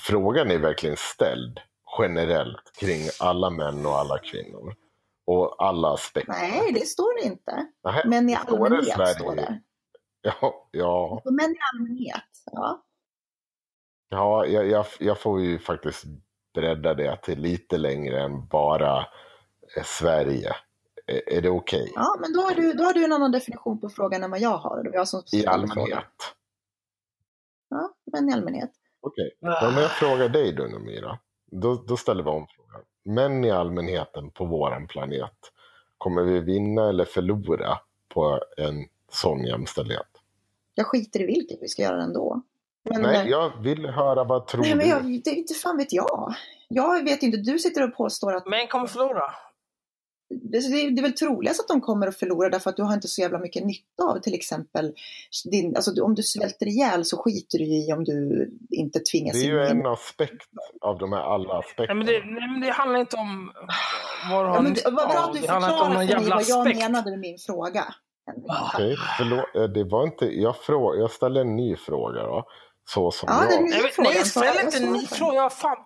frågan 0.00 0.50
är 0.50 0.58
verkligen 0.58 0.96
ställd 0.96 1.60
generellt 1.98 2.72
kring 2.80 3.00
alla 3.20 3.50
män 3.50 3.86
och 3.86 3.98
alla 3.98 4.18
kvinnor. 4.18 4.74
Och 5.26 5.56
alla 5.58 5.94
aspekter. 5.94 6.32
Nej, 6.32 6.72
det 6.72 6.86
står 6.86 7.22
det 7.22 7.26
inte. 7.26 7.66
Nähä, 7.84 8.02
Men 8.06 8.28
i 8.28 8.34
allmänhet 8.34 9.16
står 9.16 9.36
det. 9.36 9.60
Ja, 10.22 10.68
ja, 10.70 11.22
Men 11.24 11.50
i 11.50 11.56
allmänhet, 11.74 12.24
ja. 12.52 12.84
ja 14.08 14.46
jag, 14.46 14.68
jag, 14.68 14.86
jag 14.98 15.20
får 15.20 15.40
ju 15.40 15.58
faktiskt 15.58 16.04
bredda 16.54 16.94
det 16.94 17.16
till 17.22 17.40
lite 17.40 17.78
längre 17.78 18.22
än 18.22 18.46
bara 18.46 18.98
eh, 19.76 19.84
Sverige. 19.84 20.52
Är, 21.06 21.32
är 21.32 21.42
det 21.42 21.50
okej? 21.50 21.92
Ja, 21.94 22.16
men 22.20 22.32
då 22.32 22.40
har, 22.40 22.54
du, 22.54 22.72
då 22.72 22.84
har 22.84 22.94
du 22.94 23.04
en 23.04 23.12
annan 23.12 23.32
definition 23.32 23.80
på 23.80 23.88
frågan 23.88 24.22
än 24.22 24.30
vad 24.30 24.40
jag 24.40 24.58
har. 24.58 24.82
Det 24.82 24.90
var 24.90 24.96
jag 24.96 25.08
som 25.08 25.22
I 25.32 25.46
allmänhet? 25.46 26.34
Ja, 27.68 27.90
men 28.12 28.28
i 28.28 28.32
allmänhet. 28.32 28.70
Okej, 29.00 29.36
ja, 29.40 29.70
men 29.74 29.82
jag 29.82 29.90
frågar 29.90 30.28
dig 30.28 30.52
då 30.52 30.62
nu 30.62 30.78
Mira. 30.78 31.18
Då, 31.50 31.74
då 31.74 31.96
ställer 31.96 32.22
vi 32.22 32.30
om 32.30 32.46
frågan. 32.56 32.82
Män 33.04 33.44
i 33.44 33.50
allmänheten 33.50 34.30
på 34.30 34.44
våran 34.44 34.86
planet, 34.86 35.38
kommer 35.98 36.22
vi 36.22 36.40
vinna 36.40 36.88
eller 36.88 37.04
förlora 37.04 37.78
på 38.14 38.40
en 38.56 38.86
sån 39.12 39.44
jämställdhet? 39.44 40.06
Jag 40.74 40.86
skiter 40.86 41.20
i 41.22 41.26
vilket, 41.26 41.58
vi 41.62 41.68
ska 41.68 41.82
göra 41.82 41.96
det 41.96 42.02
ändå. 42.02 42.42
Men, 42.90 43.02
Nej, 43.02 43.28
jag 43.30 43.62
vill 43.62 43.86
höra 43.86 44.24
vad 44.24 44.46
tror 44.46 44.60
nej, 44.62 44.74
men 44.74 44.86
du? 44.86 44.92
jag, 44.92 45.22
det, 45.24 45.30
inte 45.30 45.54
fan 45.54 45.76
vet 45.76 45.92
jag. 45.92 46.34
Jag 46.68 47.04
vet 47.04 47.22
inte, 47.22 47.38
du 47.38 47.58
sitter 47.58 47.82
och 47.88 47.96
påstår 47.96 48.34
att 48.36 48.46
Män 48.46 48.68
kommer 48.68 48.86
förlora. 48.86 49.22
det, 50.30 50.58
det, 50.60 50.90
det 50.90 51.00
är 51.00 51.02
väl 51.02 51.12
troligast 51.12 51.60
att 51.60 51.68
de 51.68 51.80
kommer 51.80 52.06
att 52.06 52.16
förlora 52.18 52.48
därför 52.48 52.70
att 52.70 52.76
du 52.76 52.82
har 52.82 52.94
inte 52.94 53.08
så 53.08 53.20
jävla 53.20 53.38
mycket 53.38 53.64
nytta 53.64 54.02
av 54.04 54.18
till 54.20 54.34
exempel 54.34 54.94
din, 55.50 55.76
alltså 55.76 56.02
om 56.04 56.14
du 56.14 56.22
svälter 56.22 56.66
ihjäl 56.66 57.04
så 57.04 57.16
skiter 57.16 57.58
du 57.58 57.64
i 57.64 57.92
om 57.92 58.04
du 58.04 58.50
inte 58.70 59.00
tvingas 59.00 59.32
Det 59.36 59.38
är 59.42 59.44
in 59.44 59.50
ju 59.50 59.64
i 59.66 59.70
en 59.70 59.86
aspekt 59.86 60.46
av 60.80 60.98
de 60.98 61.12
här 61.12 61.20
alla 61.20 61.48
Nej, 61.54 61.58
aspekterna. 61.58 61.94
men 61.94 62.06
det, 62.06 62.12
nej, 62.24 62.48
men 62.50 62.60
det 62.60 62.70
handlar 62.70 63.00
inte 63.00 63.16
om 63.16 63.52
vad 64.30 64.44
du 64.44 64.48
har 64.48 64.54
Ja, 64.56 64.62
men 64.62 64.74
vad 64.84 64.94
bra 64.94 65.18
att 65.18 65.32
du 65.34 65.38
förklarar 65.40 65.88
för 65.88 65.94
mig 65.94 66.30
vad 66.30 66.42
jag 66.42 66.60
aspekt. 66.60 66.78
menade 66.78 67.10
med 67.10 67.18
min 67.20 67.38
fråga. 67.38 67.94
Okej, 68.74 68.96
förlåt. 69.18 69.56
eh, 69.56 69.62
Det 69.62 69.84
var 69.84 70.02
inte, 70.02 70.26
jag, 70.40 70.56
frå, 70.56 70.96
jag 70.96 71.10
ställer 71.10 71.40
en 71.40 71.56
ny 71.56 71.76
fråga 71.76 72.22
då. 72.22 72.44
Så 72.90 73.10
som 73.10 73.28
Ja, 73.32 73.40
det 73.48 73.54
är 73.54 73.60
jag. 73.60 73.70
Nej, 73.70 73.90
fråga, 73.92 74.10
nej 74.10 74.24
ställ 74.24 74.64
inte 74.64 74.78
en 74.78 74.92
ny 74.92 75.06
fråga. 75.06 75.50
Fan. 75.50 75.76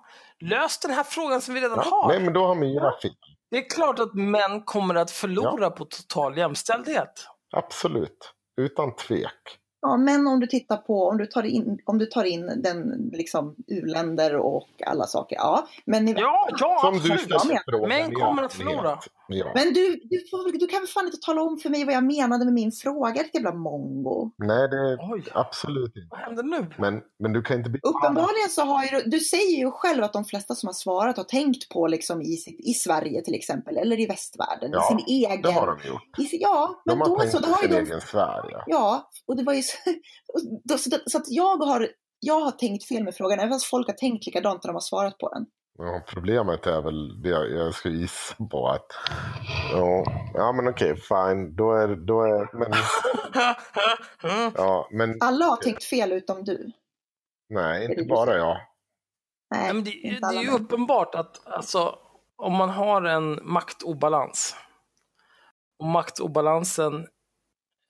Lös 0.41 0.79
den 0.79 0.91
här 0.91 1.05
frågan 1.05 1.41
som 1.41 1.55
vi 1.55 1.61
redan 1.61 1.79
Ja, 1.85 1.91
har. 1.91 2.09
nej, 2.09 2.21
men 2.21 2.33
då 2.33 2.47
har 2.47 2.55
Myra 2.55 2.93
fel. 3.03 3.11
Det 3.51 3.57
är 3.57 3.71
klart 3.71 3.99
att 3.99 4.15
män 4.15 4.63
kommer 4.65 4.95
att 4.95 5.11
förlora 5.11 5.71
på 5.71 5.85
total 5.85 6.39
jämställdhet. 6.39 7.27
Absolut. 7.57 8.33
Utan 8.61 8.97
tvek. 8.97 9.59
Ja, 9.81 9.97
men 9.97 10.27
om 10.27 10.41
du 10.41 10.47
tittar 10.47 10.77
på, 10.77 11.09
om 11.09 11.19
du 11.19 11.27
tar 11.27 11.43
in, 11.43 11.79
om 11.87 11.99
du 11.99 12.07
tar 12.07 12.25
in 12.25 12.47
den, 12.63 13.11
liksom, 13.13 13.55
u-länder 13.69 14.37
och 14.37 14.69
alla 14.87 15.05
saker, 15.07 15.37
ja. 15.37 15.67
Men, 15.87 16.09
i- 16.09 16.15
Ja, 16.19 16.49
ja 16.59 16.79
Som 16.81 16.93
du 16.93 16.99
absolut. 16.99 17.21
ställer 17.21 17.63
frågan. 17.71 17.89
Män 17.89 18.11
ja, 18.13 18.27
kommer 18.27 18.43
att 18.43 18.53
förlora. 18.53 18.99
Ja. 19.33 19.53
men 19.55 19.75
du, 19.75 20.01
du, 20.05 20.19
får, 20.31 20.59
du 20.59 20.67
kan 20.67 20.81
väl 20.81 20.89
fan 20.89 21.07
inte 21.07 21.19
tala 21.27 21.43
om 21.43 21.59
för 21.59 21.71
mig 21.71 21.85
vad 21.85 21.95
jag 21.95 22.05
menade 22.05 22.45
med 22.45 22.55
min 22.55 22.73
fråga, 22.73 23.23
ditt 23.23 23.35
jävla 23.35 23.55
mongo. 23.55 24.31
Nej, 24.39 24.69
det 24.69 24.77
är 24.77 25.13
Oj, 25.13 25.25
absolut 25.33 25.97
inte. 25.97 26.09
vad 26.11 26.21
händer 26.21 26.43
nu? 26.43 26.67
Men, 26.79 27.01
men 27.19 27.33
du 27.33 27.43
kan 27.43 27.59
inte. 27.59 27.71
Uppenbarligen 27.83 28.51
så 28.51 28.63
har 28.63 28.85
ju, 28.85 29.11
du 29.11 29.21
säger 29.21 29.59
ju 29.59 29.71
själv 29.71 30.05
att 30.05 30.13
de 30.13 30.25
flesta 30.25 30.55
som 30.55 30.67
har 30.67 30.75
svarat 30.75 31.17
har 31.17 31.25
tänkt 31.25 31.69
på 31.69 31.87
liksom 31.87 32.23
i, 32.23 32.37
sitt, 32.37 32.61
i 32.61 32.73
Sverige 32.75 33.23
till 33.23 33.35
exempel, 33.35 33.77
eller 33.77 34.01
i 34.01 34.07
västvärlden, 34.07 34.71
Ja, 34.73 34.85
i 34.85 34.89
sin 34.89 35.23
egen... 35.23 35.43
Det 35.43 35.53
har 35.53 35.67
de 35.67 35.89
gjort. 35.89 36.19
I, 36.19 36.39
ja, 36.41 36.83
men 36.85 36.99
De 36.99 37.01
har 37.01 37.09
då 37.09 37.19
tänkt 37.19 37.33
så, 37.33 37.39
då 37.39 37.49
har 37.49 37.63
sin 37.63 37.71
de 37.71 37.77
egen 37.77 38.01
sfär, 38.01 38.49
ja. 38.51 38.65
Ja, 38.67 39.11
och 39.27 39.37
det 39.37 39.43
var 39.43 39.55
ju 39.55 39.63
så, 39.63 39.77
då, 40.65 40.79
så, 40.79 40.91
så 41.07 41.19
att 41.19 41.25
jag 41.29 41.57
har, 41.57 41.89
jag 42.21 42.41
har 42.41 42.51
tänkt 42.51 42.89
fel 42.89 43.05
med 43.05 43.15
frågan, 43.15 43.39
även 43.39 43.51
fast 43.51 43.67
folk 43.67 43.87
har 43.87 43.95
tänkt 43.95 44.27
likadant 44.27 44.65
när 44.65 44.69
de 44.69 44.75
har 44.75 44.81
svarat 44.81 45.19
på 45.19 45.29
den. 45.29 45.47
Ja, 45.85 46.03
problemet 46.07 46.67
är 46.67 46.83
väl 46.83 47.23
det 47.23 47.29
jag 47.29 47.75
skulle 47.75 47.97
gissa 47.97 48.45
på 48.51 48.69
att... 48.69 48.87
Ja, 49.73 50.05
ja 50.35 50.53
men 50.53 50.69
okej, 50.69 50.97
fine. 50.97 51.57
Då 51.57 51.73
är... 51.73 51.97
Då 51.97 52.23
är 52.23 52.57
men, 52.59 52.73
ja, 54.55 54.89
men 54.91 55.19
Alla 55.21 55.45
har 55.45 55.57
tänkt 55.57 55.85
fel 55.85 56.13
utom 56.13 56.45
du. 56.45 56.73
nej, 57.49 57.85
inte 57.85 58.05
bara 58.05 58.37
jag. 58.37 58.57
Nej, 59.51 59.75
men 59.75 59.85
det, 59.85 59.91
inte 59.91 60.29
det 60.29 60.37
är 60.37 60.43
ju 60.43 60.51
uppenbart 60.51 61.15
att 61.15 61.47
alltså, 61.47 61.99
om 62.37 62.53
man 62.53 62.71
har 62.71 63.03
en 63.03 63.41
maktobalans 63.43 64.57
och 65.79 65.87
maktobalansen 65.87 67.07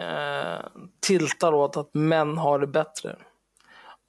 eh, 0.02 0.66
tiltar 1.00 1.54
åt 1.54 1.76
att 1.76 1.94
män 1.94 2.38
har 2.38 2.58
det 2.58 2.66
bättre. 2.66 3.18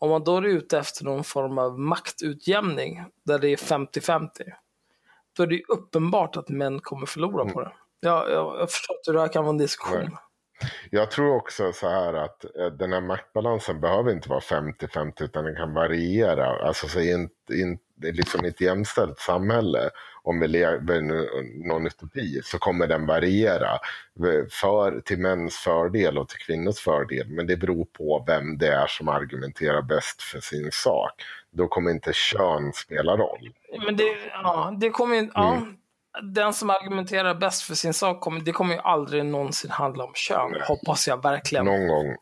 Om 0.04 0.10
man 0.10 0.24
då 0.24 0.38
är 0.38 0.46
ute 0.46 0.78
efter 0.78 1.06
någon 1.06 1.24
form 1.24 1.58
av 1.58 1.80
maktutjämning 1.80 3.04
där 3.26 3.40
det 3.40 3.48
är 3.48 3.58
50-50 3.58 4.30
då 5.38 5.44
är 5.44 5.48
det 5.48 5.62
uppenbart 5.68 6.38
att 6.38 6.50
män 6.50 6.80
kommer 6.80 7.06
förlora 7.06 7.46
på 7.46 7.62
det. 7.62 7.72
Jag, 8.00 8.32
jag, 8.32 8.60
jag 8.60 8.72
förstår 8.72 8.96
inte 8.96 9.12
hur 9.12 9.14
det 9.14 9.22
här 9.22 9.34
kan 9.34 9.44
vara 9.44 9.54
en 9.54 9.58
diskussion. 9.58 10.18
Jag 10.92 11.12
tror 11.12 11.36
också 11.36 11.74
så 11.74 11.90
här 11.90 12.14
att 12.14 12.46
eh, 12.46 12.66
den 12.66 12.94
här 12.94 13.02
maktbalansen 13.02 13.82
behöver 13.82 14.12
inte 14.12 14.30
vara 14.30 14.40
50-50 14.40 15.24
utan 15.24 15.46
den 15.46 15.56
kan 15.56 15.74
variera. 15.74 16.68
Alltså 16.68 16.88
så 16.88 17.00
i, 17.00 17.12
en, 17.12 17.30
i, 18.04 18.10
en, 18.10 18.16
liksom 18.16 18.46
ett 18.46 18.62
jämställt 18.62 19.20
samhälle, 19.20 19.90
om 20.24 20.40
vi 20.40 20.48
lever 20.48 21.02
någon 21.68 21.88
utopi, 21.88 22.42
så 22.44 22.58
kommer 22.58 22.88
den 22.88 23.06
variera 23.06 23.80
för, 24.62 25.00
till 25.00 25.20
mäns 25.20 25.56
fördel 25.58 26.18
och 26.18 26.30
till 26.30 26.40
kvinnors 26.40 26.80
fördel. 26.80 27.28
Men 27.28 27.48
det 27.48 27.58
beror 27.58 27.86
på 27.86 28.24
vem 28.28 28.58
det 28.58 28.68
är 28.68 28.88
som 28.88 29.08
argumenterar 29.08 29.82
bäst 29.82 30.22
för 30.22 30.40
sin 30.40 30.70
sak. 30.72 31.12
Då 31.52 31.68
kommer 31.68 31.92
inte 31.92 32.12
kön 32.14 32.74
spela 32.74 33.18
roll. 33.18 33.50
Men 33.86 33.96
det, 33.96 34.16
ja, 34.32 34.78
det 34.80 34.90
kommer 34.90 35.16
ju, 35.16 35.30
ja, 35.34 35.54
Mm. 35.54 36.34
den 36.34 36.54
som 36.54 36.70
argumenterar 36.70 37.36
bäst 37.36 37.62
för 37.62 37.76
sin 37.76 37.94
sak, 37.94 38.22
kommer, 38.22 38.40
det 38.42 38.52
kommer 38.52 38.74
ju 38.74 38.80
aldrig 38.80 39.26
någonsin 39.26 39.72
handla 39.72 40.04
om 40.04 40.12
kön. 40.14 40.52
Nej. 40.52 40.62
Hoppas 40.68 41.08
jag 41.08 41.24
verkligen. 41.24 41.66
Någon 41.66 41.88
gång. 41.88 42.16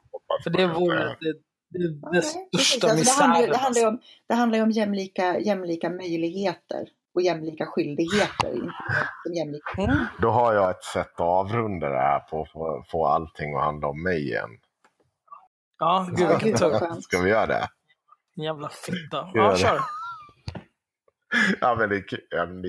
För 0.44 0.50
det 0.50 0.68
vore 0.68 1.16
det, 1.20 1.34
det, 1.72 2.12
precis. 2.14 2.38
största 2.48 2.88
Alltså, 2.88 3.06
det, 3.06 3.22
handlar, 3.22 3.42
ju- 3.42 3.48
misären. 3.48 3.52
det, 3.52 3.58
handlar 3.58 3.82
ju 3.82 3.88
om, 3.88 4.00
det 4.28 4.34
handlar 4.34 4.58
ju 4.58 4.64
om 4.64 4.72
jämlika, 4.72 5.40
jämlika 5.40 5.90
möjligheter 5.90 6.88
och 7.16 7.22
jämlika 7.22 7.66
skyldigheter. 7.66 8.54
Inte 8.54 8.72
om 9.30 9.34
jämlika. 9.38 9.82
Mm. 9.82 9.98
Då 10.22 10.30
har 10.30 10.54
jag 10.54 10.70
ett 10.70 10.84
sätt 10.84 11.12
att 11.14 11.20
avrunda 11.20 11.90
det 11.90 11.98
här 11.98 12.20
på 12.20 12.42
att 12.42 12.52
få, 12.52 12.84
få 12.92 13.06
allting 13.08 13.56
att 13.56 13.64
handla 13.64 13.88
om 13.88 14.04
mig 14.04 14.22
igen. 14.28 14.50
Ja, 15.80 16.08
gud 16.16 16.60
vad 16.62 16.80
skönt. 16.80 17.04
Ska 17.04 17.22
vi 17.22 17.30
göra 17.30 17.46
det? 17.48 17.68
Jävla 18.36 18.70
fitta. 18.70 19.30
Ja, 19.34 19.58
kör. 19.58 19.80
Ja, 21.62 21.76
men 21.76 21.90
det, 21.90 22.04
ja, 22.30 22.46
men 22.46 22.62
det 22.62 22.68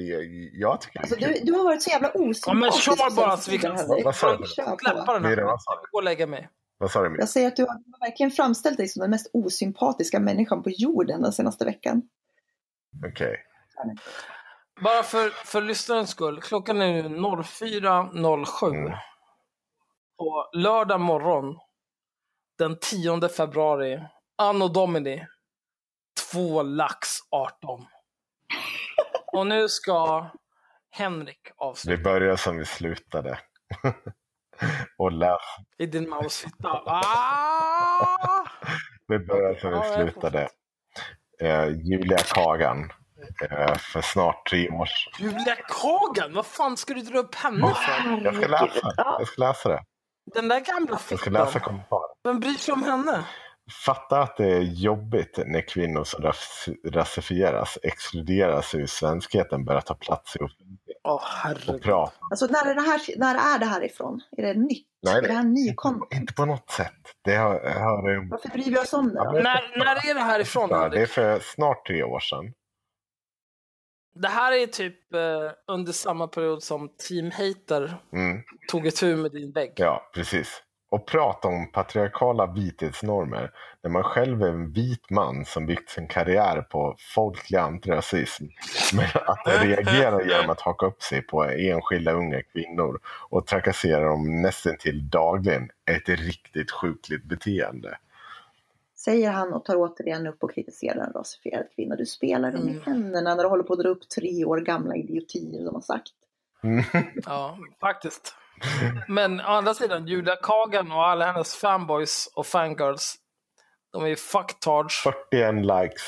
jag 0.53 0.81
tycker 0.81 1.01
Alltså, 1.01 1.15
det 1.16 1.24
är 1.24 1.29
du, 1.29 1.35
kul. 1.35 1.47
du 1.47 1.53
har 1.53 1.65
varit 1.65 1.83
så 1.83 1.91
jävla 1.91 2.11
Ja, 2.15 2.20
men 2.20 2.29
osympatisk. 2.31 2.83
kör 2.83 3.16
bara 3.16 3.37
så 3.37 3.51
vi 3.51 3.59
kan 3.59 3.73
du? 3.73 4.47
Släppa 4.47 5.12
den 5.12 5.24
här. 5.24 5.31
Jag 5.31 5.39
du? 5.39 5.43
vill 5.43 5.47
gå 5.91 5.99
och 5.99 6.03
lägga 6.03 6.27
mig. 6.27 6.49
Vad 6.82 6.90
sa 6.90 7.09
du? 7.09 7.16
Jag 7.18 7.28
säger 7.28 7.48
att 7.48 7.56
du 7.56 7.62
har, 7.62 8.00
verkligen 8.00 8.30
framställt 8.30 8.76
dig 8.76 8.88
som 8.88 9.00
den 9.00 9.10
mest 9.10 9.30
osympatiska 9.32 10.20
människan 10.20 10.62
på 10.62 10.70
jorden 10.70 11.22
den 11.22 11.32
senaste 11.32 11.64
veckan. 11.64 12.02
Okej. 13.06 13.44
Bara 14.80 15.02
för, 15.02 15.30
för 15.30 15.62
lyssnarens 15.62 16.10
skull. 16.10 16.40
Klockan 16.40 16.82
är 16.82 17.02
nu 17.02 17.18
04.07. 17.18 18.76
Mm. 18.76 18.92
På 20.18 20.50
lördag 20.52 21.00
morgon 21.00 21.59
den 22.59 22.78
10 22.80 23.28
februari. 23.28 24.02
Anno 24.36 24.68
Domini. 24.68 25.26
Två 26.32 26.62
lax 26.62 27.09
18. 27.30 27.86
Och 29.32 29.46
nu 29.46 29.68
ska 29.68 30.30
Henrik 30.90 31.40
Vi 31.44 31.52
avsluta 31.56 32.02
börjar 32.02 32.36
som 32.36 32.56
vi 32.56 32.64
slutade. 32.64 33.38
och 34.98 35.12
i 35.78 35.86
din 35.86 36.09
mausfitta. 36.09 36.68
Ah! 36.86 38.47
Vi 39.09 39.18
börjar 39.18 39.59
Ja, 39.62 39.70
jag 39.70 39.94
slutade. 39.94 40.48
Eh, 41.40 41.68
Julia 41.68 42.18
Kagan. 42.18 42.90
Eh, 43.51 43.74
för 43.76 44.01
snart 44.01 44.47
tre 44.51 44.68
år 44.70 44.86
sedan. 44.86 45.12
Julia 45.26 45.56
Kagan, 45.68 46.34
vad 46.34 46.47
fan 46.47 46.76
ska 46.76 46.94
du 46.94 47.01
dra 47.02 47.18
upp 47.18 47.34
henne 47.34 47.74
för? 47.74 48.24
Jag 48.24 48.34
ska 48.36 48.47
läsa. 48.47 48.93
Jag 48.97 49.28
ska 49.28 49.40
läsa 49.47 49.68
det. 49.68 49.82
Den 50.34 50.48
där 50.48 50.60
gamla 50.60 50.98
Jag 51.10 51.18
ska 51.20 51.30
läsa 51.30 51.47
fittan. 51.47 51.62
kommentarer. 51.62 52.09
Vem 52.24 52.40
bryr 52.40 52.55
sig 52.55 52.72
om 52.74 52.82
henne? 52.82 53.24
Fatta 53.86 54.20
att 54.22 54.36
det 54.36 54.47
är 54.52 54.60
jobbigt 54.60 55.39
när 55.47 55.68
kvinnor 55.68 56.05
som 56.05 56.22
ras- 56.24 56.68
rasifieras, 56.93 57.78
exkluderas 57.82 58.74
ur 58.74 58.86
svenskheten, 58.86 59.64
börjar 59.64 59.80
ta 59.80 59.94
plats 59.94 60.36
i 60.36 60.39
offentligheten 60.39 60.91
Åh 61.05 61.15
och 61.15 61.20
herregud. 61.23 62.11
Alltså 62.31 62.47
när 62.47 62.70
är 62.70 62.74
det 62.74 62.81
här, 62.81 63.01
när 63.19 63.55
är 63.55 63.59
det 63.59 63.66
här 63.66 63.85
ifrån? 63.85 64.20
Är 64.37 64.43
det 64.43 64.55
nytt? 64.55 64.87
Nej, 65.03 65.16
är 65.16 65.23
det 65.23 65.33
här 65.33 65.43
ny 65.45 65.74
content? 65.74 66.12
Inte 66.15 66.33
på 66.35 66.45
något 66.45 66.70
sätt. 66.70 66.93
Det 67.24 67.35
har, 67.37 67.51
har, 67.61 68.31
Varför 68.31 68.49
bryr 68.49 68.65
vi 68.70 68.79
oss 68.79 68.93
om 68.93 69.09
det 69.09 69.15
Ja, 69.15 69.24
då? 69.24 69.31
När, 69.33 69.79
när 69.79 70.11
är 70.11 70.15
det 70.15 70.20
här 70.20 70.41
ifrån 70.41 70.69
Ja, 70.70 70.89
det 70.89 71.03
är 71.03 71.07
för 71.07 71.39
snart 71.41 71.87
tre 71.87 72.03
år 72.03 72.20
sedan. 72.20 72.53
Det 74.15 74.29
här 74.29 74.53
är 74.53 74.66
typ 74.66 75.15
eh, 75.15 75.51
under 75.69 75.93
samma 75.93 76.29
period 76.29 76.62
som 76.62 76.89
Team 77.09 77.31
Hater 77.31 77.95
Mm, 78.12 78.43
tog 78.69 78.87
ett 78.87 78.97
tur 78.97 79.16
med 79.16 79.33
din 79.33 79.53
vägg. 79.53 79.73
ja, 79.77 80.11
precis. 80.15 80.62
Och 80.93 81.06
prata 81.06 81.48
om 81.48 81.66
patriarkala 81.73 82.47
vithetsnormer 82.47 83.51
när 83.82 83.90
man 83.90 84.02
själv 84.02 84.43
är 84.43 84.48
en 84.48 84.73
vit 84.73 85.10
man 85.10 85.44
som 85.44 85.66
byggt 85.66 85.90
sin 85.90 86.09
karriär 86.09 86.60
på 86.62 86.97
folklig 87.14 87.59
antirasism. 87.59 88.44
Men 88.94 89.06
att 89.27 89.62
reagera 89.62 90.23
genom 90.24 90.51
att 90.51 90.60
haka 90.60 90.86
upp 90.86 91.02
sig 91.02 91.23
på 91.23 91.44
enskilda 91.44 92.12
unga 92.12 92.43
kvinnor 92.43 93.01
och 93.28 93.47
trakassera 93.47 94.05
dem 94.05 94.43
nästan 94.43 94.77
till 94.77 95.10
dagligen 95.10 95.70
är 95.85 95.97
ett 95.97 96.09
riktigt 96.09 96.70
sjukligt 96.70 97.24
beteende. 97.24 97.98
Säger 98.97 99.31
han 99.31 99.52
och 99.52 99.64
tar 99.64 99.77
återigen 99.77 100.27
upp 100.27 100.43
och 100.43 100.55
kritiserar 100.55 101.06
en 101.06 101.12
rasifierad 101.12 101.66
kvinna. 101.74 101.97
Du 101.97 102.06
spelar 102.06 102.52
dem 102.52 102.69
i 102.69 102.70
Mm. 102.73 102.82
händerna 102.82 103.35
när 103.35 103.43
du 103.43 103.48
håller 103.48 103.64
på 103.64 103.73
att 103.73 103.78
dra 103.78 103.89
upp 103.89 104.09
tre 104.09 104.44
år 104.44 104.59
gamla 104.60 104.97
idiotier 104.97 105.64
de 105.64 105.74
har 105.74 105.82
sagt. 105.82 106.12
Ja, 107.27 107.59
faktiskt. 107.81 108.35
Men 109.09 109.41
å 109.41 109.45
andra 109.47 109.74
sidan, 109.74 110.07
Julia 110.07 110.37
Kagan 110.37 110.93
och 110.93 111.07
alla 111.07 111.33
hennes 111.33 111.55
fanboys 111.57 112.29
och 112.35 112.47
fangirls, 112.47 113.15
de 113.93 114.03
är 114.05 114.09
ju 114.09 114.16
fucktards. 114.16 115.03
41 115.03 115.55
likes. 115.55 116.03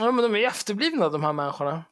Ja, 0.00 0.10
men 0.10 0.32
de 0.32 0.36
är 0.44 0.46
efterblivna 0.48 1.08
de 1.08 1.24
här 1.24 1.32
människorna. 1.32 1.84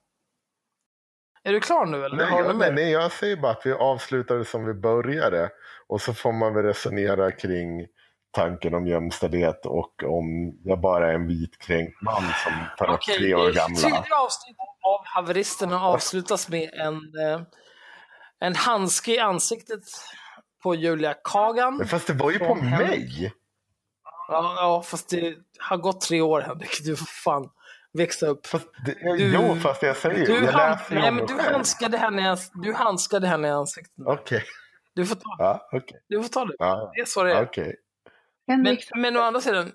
Är 1.45 1.53
du 1.53 1.61
klar 1.61 1.87
nu 1.87 2.05
eller? 2.05 2.17
Nej, 2.17 2.27
Har 2.31 2.45
jag, 2.45 2.57
mer? 2.57 2.73
nej, 2.73 2.91
jag 2.91 3.13
säger 3.13 3.37
bara 3.37 3.53
att 3.53 3.67
vi 3.67 3.73
avslutade 3.73 4.45
som 4.45 4.65
vi 4.67 4.75
började. 4.75 5.51
Och 5.89 6.01
så 6.01 6.15
får 6.15 6.33
man 6.33 6.55
väl 6.55 6.65
resonera 6.65 7.33
kring 7.33 7.87
tanken 8.31 8.75
om 8.75 8.87
jämställdhet 8.87 9.67
och 9.67 10.03
om 10.05 10.53
jag 10.65 10.81
bara 10.81 11.11
är 11.11 11.15
en 11.15 11.27
vit 11.27 11.59
kränkt 11.59 12.03
man 12.03 12.23
som 12.23 12.53
tar 12.79 12.87
upp 12.89 12.95
Okej, 12.95 13.17
tre 13.19 13.35
år 13.35 13.47
det 13.47 13.53
gamla. 13.53 13.77
tredje 13.77 14.17
avsnittet 14.25 14.59
av 14.83 15.01
Haveristerna 15.05 15.81
avslutas 15.85 16.49
med 16.49 16.71
en, 16.75 16.95
eh, 16.95 17.41
en 18.43 18.57
handske 18.57 19.15
i 19.15 19.19
ansiktet 19.19 19.81
på 20.63 20.75
Julia 20.75 21.15
Kagan. 21.25 21.77
Men 21.77 21.87
fast 21.89 22.07
det 22.07 22.13
var 22.13 22.31
ju 22.31 22.39
på 22.39 22.55
Henrik. 22.55 22.89
mig. 22.89 23.33
Ja, 24.29 24.55
ja, 24.57 24.83
fast 24.83 25.09
det 25.11 25.37
har 25.59 25.77
gått 25.77 26.01
tre 26.01 26.21
år 26.21 26.41
Henrik. 26.41 26.85
Du 26.85 26.97
får 26.97 27.07
fan 27.07 27.49
växa 27.99 28.27
upp. 28.27 28.47
Fast 28.47 28.67
det, 28.87 28.93
Du- 29.17 29.33
jo, 29.35 29.55
fast 29.57 29.83
jag 29.83 29.97
säger 29.97 30.27
Du, 30.27 30.33
jag 30.45 30.53
han, 30.53 30.71
läser 30.71 30.95
ju 30.95 31.01
nej, 31.01 31.11
men 31.13 31.27
du, 31.27 31.39
handskade 31.39 31.97
henne, 31.99 32.23
i 32.23 32.25
ans- 32.25 32.51
du 32.55 32.73
handskade 32.75 33.27
henne 33.29 33.49
i 33.49 33.51
ansiktet. 33.51 33.93
Okej, 34.07 34.45
Du 34.95 35.07
får 35.07 35.15
ta, 35.15 35.37
ja, 35.39 35.69
okej. 35.73 36.01
du 36.09 36.23
får 36.23 36.29
ta 36.29 36.45
det. 36.45 36.55
Ja, 36.59 36.93
Det 36.95 37.01
är 37.01 37.05
så 37.05 37.23
det 37.23 37.33
är. 37.35 37.45
okej. 37.45 37.77
Men, 38.47 38.77
men 38.97 39.17
å 39.17 39.21
andra 39.21 39.41
sidan. 39.41 39.73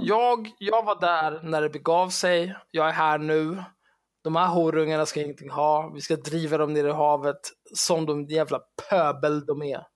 Jag, 0.00 0.50
jag 0.58 0.84
var 0.84 1.00
där 1.00 1.40
när 1.42 1.62
det 1.62 1.70
begav 1.70 2.08
sig. 2.08 2.56
Jag 2.70 2.88
är 2.88 2.92
här 2.92 3.18
nu. 3.18 3.64
De 4.26 4.36
här 4.36 4.48
horungarna 4.48 5.06
ska 5.06 5.22
ingenting 5.22 5.50
ha. 5.50 5.90
Vi 5.94 6.00
ska 6.00 6.16
driva 6.16 6.58
dem 6.58 6.72
ner 6.72 6.84
i 6.84 6.92
havet 6.92 7.40
som 7.74 8.06
de 8.06 8.24
jävla 8.24 8.60
pöbel 8.90 9.46
de 9.46 9.62
är. 9.62 9.86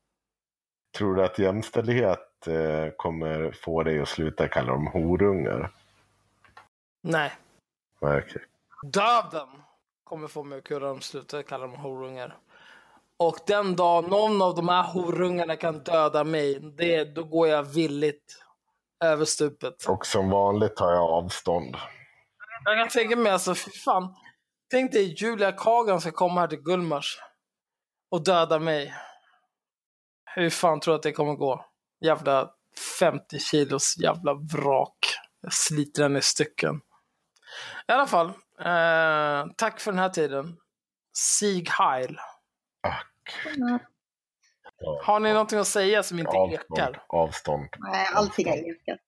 Tror 0.98 1.15
du 1.15 1.24
att 1.24 1.39
jämställdhet 1.39 2.47
eh, 2.47 2.90
kommer 2.97 3.52
få 3.52 3.82
dig 3.82 4.01
att 4.01 4.09
sluta 4.09 4.48
kalla 4.48 4.73
dem 4.73 4.86
horungar? 4.86 5.73
Nej. 7.02 7.32
Nej, 8.01 8.23
okej. 8.27 8.43
Döden 8.82 9.48
kommer 10.05 10.28
få 10.28 10.43
mig 10.43 10.59
att 10.59 10.65
kunna 10.65 11.01
sluta 11.01 11.43
kalla 11.43 11.66
dem 11.66 11.77
horungar. 11.77 12.39
Och 13.16 13.39
den 13.47 13.77
dag 13.77 14.09
någon 14.09 14.43
av 14.43 14.55
de 14.55 14.69
här 14.69 14.82
horungarna 14.82 15.57
kan 15.57 15.78
döda 15.78 16.24
mig, 16.24 16.61
det, 16.61 17.05
då 17.05 17.24
går 17.24 17.48
jag 17.48 17.62
villigt 17.62 18.43
över 19.05 19.24
stupet. 19.24 19.85
Och 19.89 20.07
som 20.07 20.31
vanligt 20.31 20.77
tar 20.77 20.93
jag 20.93 21.11
avstånd. 21.11 21.77
Jag 22.64 22.78
kan 22.78 22.88
tänka 22.88 23.16
mig 23.16 23.32
alltså, 23.32 23.54
fy 23.54 23.70
fan. 23.70 24.14
Tänk 24.70 24.92
dig 24.92 25.14
Julia 25.18 25.52
Kagan 25.52 26.00
ska 26.00 26.10
komma 26.10 26.40
här 26.40 26.48
till 26.48 26.62
Gullmars 26.62 27.18
och 28.10 28.24
döda 28.24 28.58
mig. 28.58 28.94
Hur 30.34 30.50
fan 30.50 30.80
tror 30.80 30.94
du 30.94 30.96
att 30.96 31.02
det 31.02 31.12
kommer 31.12 31.34
gå? 31.34 31.64
Jävla 32.00 32.50
50 32.98 33.38
kilos 33.38 33.96
jävla 33.98 34.34
vrak. 34.34 34.98
Jag 35.40 35.52
sliter 35.52 36.02
den 36.02 36.16
i 36.16 36.22
stycken. 36.22 36.80
I 37.88 37.92
alla 37.92 38.06
fall, 38.06 38.26
eh, 38.60 39.52
tack 39.56 39.80
för 39.80 39.92
den 39.92 39.98
här 39.98 40.08
tiden. 40.08 40.56
Sieg 41.12 41.68
Heil. 41.70 42.18
Ack. 42.82 43.06
Ja. 43.56 43.78
Har 45.02 45.20
ni 45.20 45.32
någonting 45.32 45.58
att 45.58 45.66
säga 45.66 46.02
som 46.02 46.18
inte 46.18 46.30
Avstånd. 46.30 46.78
ekar? 46.78 47.04
Avstånd. 47.08 47.68
Nej, 47.78 48.06
allting 48.14 48.48
har 48.48 48.56
ekat. 48.56 49.00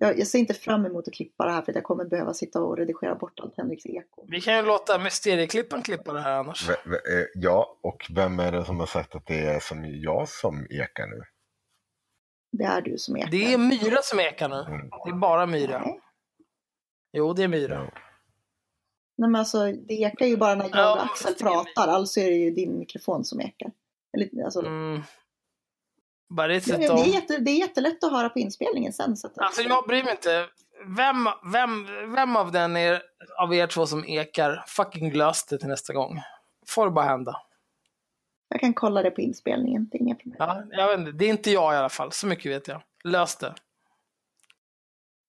Jag, 0.00 0.18
jag 0.18 0.26
ser 0.26 0.38
inte 0.38 0.54
fram 0.54 0.86
emot 0.86 1.08
att 1.08 1.14
klippa 1.14 1.44
det 1.44 1.50
här 1.52 1.62
för 1.62 1.72
att 1.72 1.76
jag 1.76 1.84
kommer 1.84 2.04
behöva 2.04 2.34
sitta 2.34 2.60
och 2.62 2.76
redigera 2.76 3.14
bort 3.14 3.40
allt 3.40 3.56
Henriks 3.56 3.86
eko. 3.86 4.26
Vi 4.28 4.40
kan 4.40 4.56
ju 4.56 4.62
låta 4.62 4.98
Mysterieklippen 4.98 5.82
klippa 5.82 6.12
det 6.12 6.20
här 6.20 6.32
annars. 6.38 6.68
V- 6.68 6.74
v- 6.84 7.18
eh, 7.20 7.24
Ja, 7.34 7.78
och 7.82 8.06
vem 8.14 8.40
är 8.40 8.52
det 8.52 8.64
som 8.64 8.78
har 8.80 8.86
sagt 8.86 9.14
att 9.14 9.26
det 9.26 9.40
är 9.40 9.60
som 9.60 9.84
jag 10.00 10.28
som 10.28 10.66
ekar 10.70 11.06
nu? 11.06 11.22
Det 12.52 12.64
är 12.64 12.80
du 12.82 12.98
som 12.98 13.16
ekar. 13.16 13.30
Det 13.30 13.52
är 13.54 13.58
Myra 13.58 14.02
som 14.02 14.20
ekar 14.20 14.48
nu. 14.48 14.56
Mm. 14.74 14.88
Det 15.04 15.10
är 15.10 15.14
bara 15.14 15.46
Myra. 15.46 15.78
Nej. 15.78 16.00
Jo, 17.12 17.32
det 17.32 17.42
är 17.42 17.48
Myra. 17.48 17.74
Ja. 17.74 18.00
Nej, 19.20 19.30
men 19.30 19.36
alltså, 19.36 19.72
det 19.72 19.94
ekar 19.94 20.26
ju 20.26 20.36
bara 20.36 20.54
när 20.54 20.64
jag 20.64 20.76
Ja, 20.78 20.92
och 20.94 21.04
Axel 21.04 21.34
pratar, 21.34 21.88
alltså 21.88 22.20
är 22.20 22.30
det 22.30 22.36
ju 22.36 22.50
din 22.50 22.78
mikrofon 22.78 23.24
som 23.24 23.40
ekar. 23.40 23.70
Eller, 24.16 24.44
alltså, 24.44 24.60
Mm. 24.60 25.02
Bara 26.28 26.48
det, 26.48 26.60
sätt 26.60 26.80
det, 26.80 26.86
är 26.86 27.14
jätte, 27.14 27.38
det 27.38 27.50
är 27.50 27.58
jättelätt 27.58 28.04
att 28.04 28.12
höra 28.12 28.28
på 28.28 28.38
inspelningen 28.38 28.92
sen. 28.92 29.16
Så 29.16 29.26
att, 29.26 29.38
Alltså 29.38 29.62
jag 29.62 29.86
bryr 29.86 30.02
mig 30.02 30.12
inte. 30.12 30.46
Vem, 30.86 31.28
vem, 31.52 31.86
vem 32.14 32.36
av 32.36 32.52
den 32.52 32.76
er, 32.76 33.02
av 33.38 33.54
er 33.54 33.66
två 33.66 33.86
som 33.86 34.04
ekar, 34.04 34.64
fucking 34.66 35.12
lös 35.12 35.46
det 35.46 35.58
till 35.58 35.68
nästa 35.68 35.92
gång. 35.92 36.20
Får 36.66 36.84
det 36.84 36.90
bara 36.90 37.04
hända. 37.04 37.36
Jag 38.48 38.60
kan 38.60 38.74
kolla 38.74 39.02
det 39.02 39.10
på 39.10 39.20
inspelningen, 39.20 39.88
det 39.92 39.98
är 39.98 40.00
inga 40.02 40.14
problem. 40.14 40.36
Ja, 40.38 40.62
jag 40.70 40.88
vet 40.88 40.98
inte. 40.98 41.12
Det 41.12 41.24
är 41.24 41.30
inte 41.30 41.50
jag 41.50 41.74
i 41.74 41.76
alla 41.76 41.88
fall, 41.88 42.12
så 42.12 42.26
mycket 42.26 42.52
vet 42.52 42.68
jag. 42.68 42.82
Lös 43.04 43.36
det. 43.36 43.54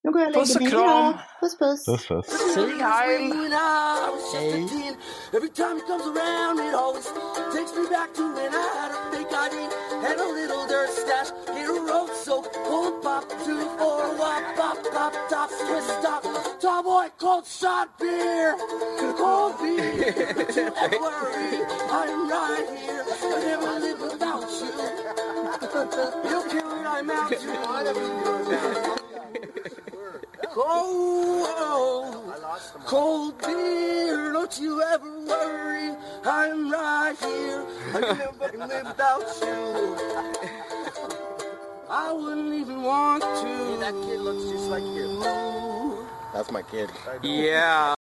Nu 0.03 0.11
går 0.11 0.21
jag 0.21 0.29
och 0.29 0.33
Puss 0.35 0.55
lägger 0.55 0.75
och 0.77 0.81
mig. 0.81 0.89
kram. 0.89 1.13
Hejdå. 1.13 1.19
Puss 1.41 1.57
puss. 1.57 1.85
Puss, 1.85 2.07
puss. 2.07 2.53
Sieg 2.53 2.81
Heil! 2.81 3.29
When 3.29 3.53
I 3.53 4.09
was 4.13 4.33
just 4.33 4.97
every 5.33 5.49
time 5.49 5.75
he 5.75 5.81
comes 5.91 6.05
around, 6.07 6.59
it 6.59 6.73
always 6.73 7.05
takes 7.53 7.71
me 7.77 7.83
back 7.89 8.13
to 8.13 8.23
when 8.35 8.51
I 8.53 8.67
had 8.79 8.91
a 8.95 8.99
fake 9.11 9.33
ID 9.45 9.55
and 10.07 10.19
a 10.19 10.27
little 10.39 10.65
dirt 10.67 10.89
stash. 10.89 11.29
Get 11.47 11.67
a 11.69 11.73
road 11.91 12.09
soap, 12.25 12.45
pull 12.67 12.91
pop, 13.03 13.23
two, 13.45 13.59
four, 13.77 14.15
wop, 14.21 14.43
pop, 14.55 14.77
pop, 14.93 15.13
top, 15.29 15.49
twist, 15.67 15.89
stop. 15.99 16.23
Tall 16.61 16.83
boy, 16.83 17.07
cold 17.17 17.45
shot 17.45 17.87
beer, 17.99 18.55
cold 19.17 19.53
beer. 19.59 20.13
Don't 20.33 20.55
you 20.55 20.67
ever 20.83 20.99
worry, 20.99 21.51
I'm 21.91 22.29
right 22.29 22.67
here. 22.83 23.03
I 23.21 23.39
never 23.51 23.79
live 23.85 23.99
without 24.01 24.47
you. 24.59 24.69
You'll 26.29 26.47
kill 26.53 26.71
it, 26.79 26.85
I'm 26.87 27.09
out 27.09 27.31
to. 27.31 27.37
Oh, 27.67 28.95
cold 30.53 32.19
cold 32.85 33.37
beer, 33.39 34.33
don't 34.33 34.59
you 34.59 34.81
ever 34.81 35.19
worry. 35.25 35.95
I'm 36.25 36.71
right 36.71 37.15
here. 37.19 37.65
I 37.93 37.99
never 37.99 38.57
live 38.67 38.87
without 38.87 39.21
you. 39.41 39.97
I 41.89 42.11
wouldn't 42.11 42.53
even 42.53 42.83
want 42.83 43.23
to. 43.23 43.77
that 43.79 43.93
kid 44.05 44.19
looks 44.21 44.43
just 44.51 44.69
like 44.69 44.83
you. 44.83 46.05
That's 46.33 46.51
my 46.51 46.61
kid. 46.61 46.89
Yeah. 47.23 47.95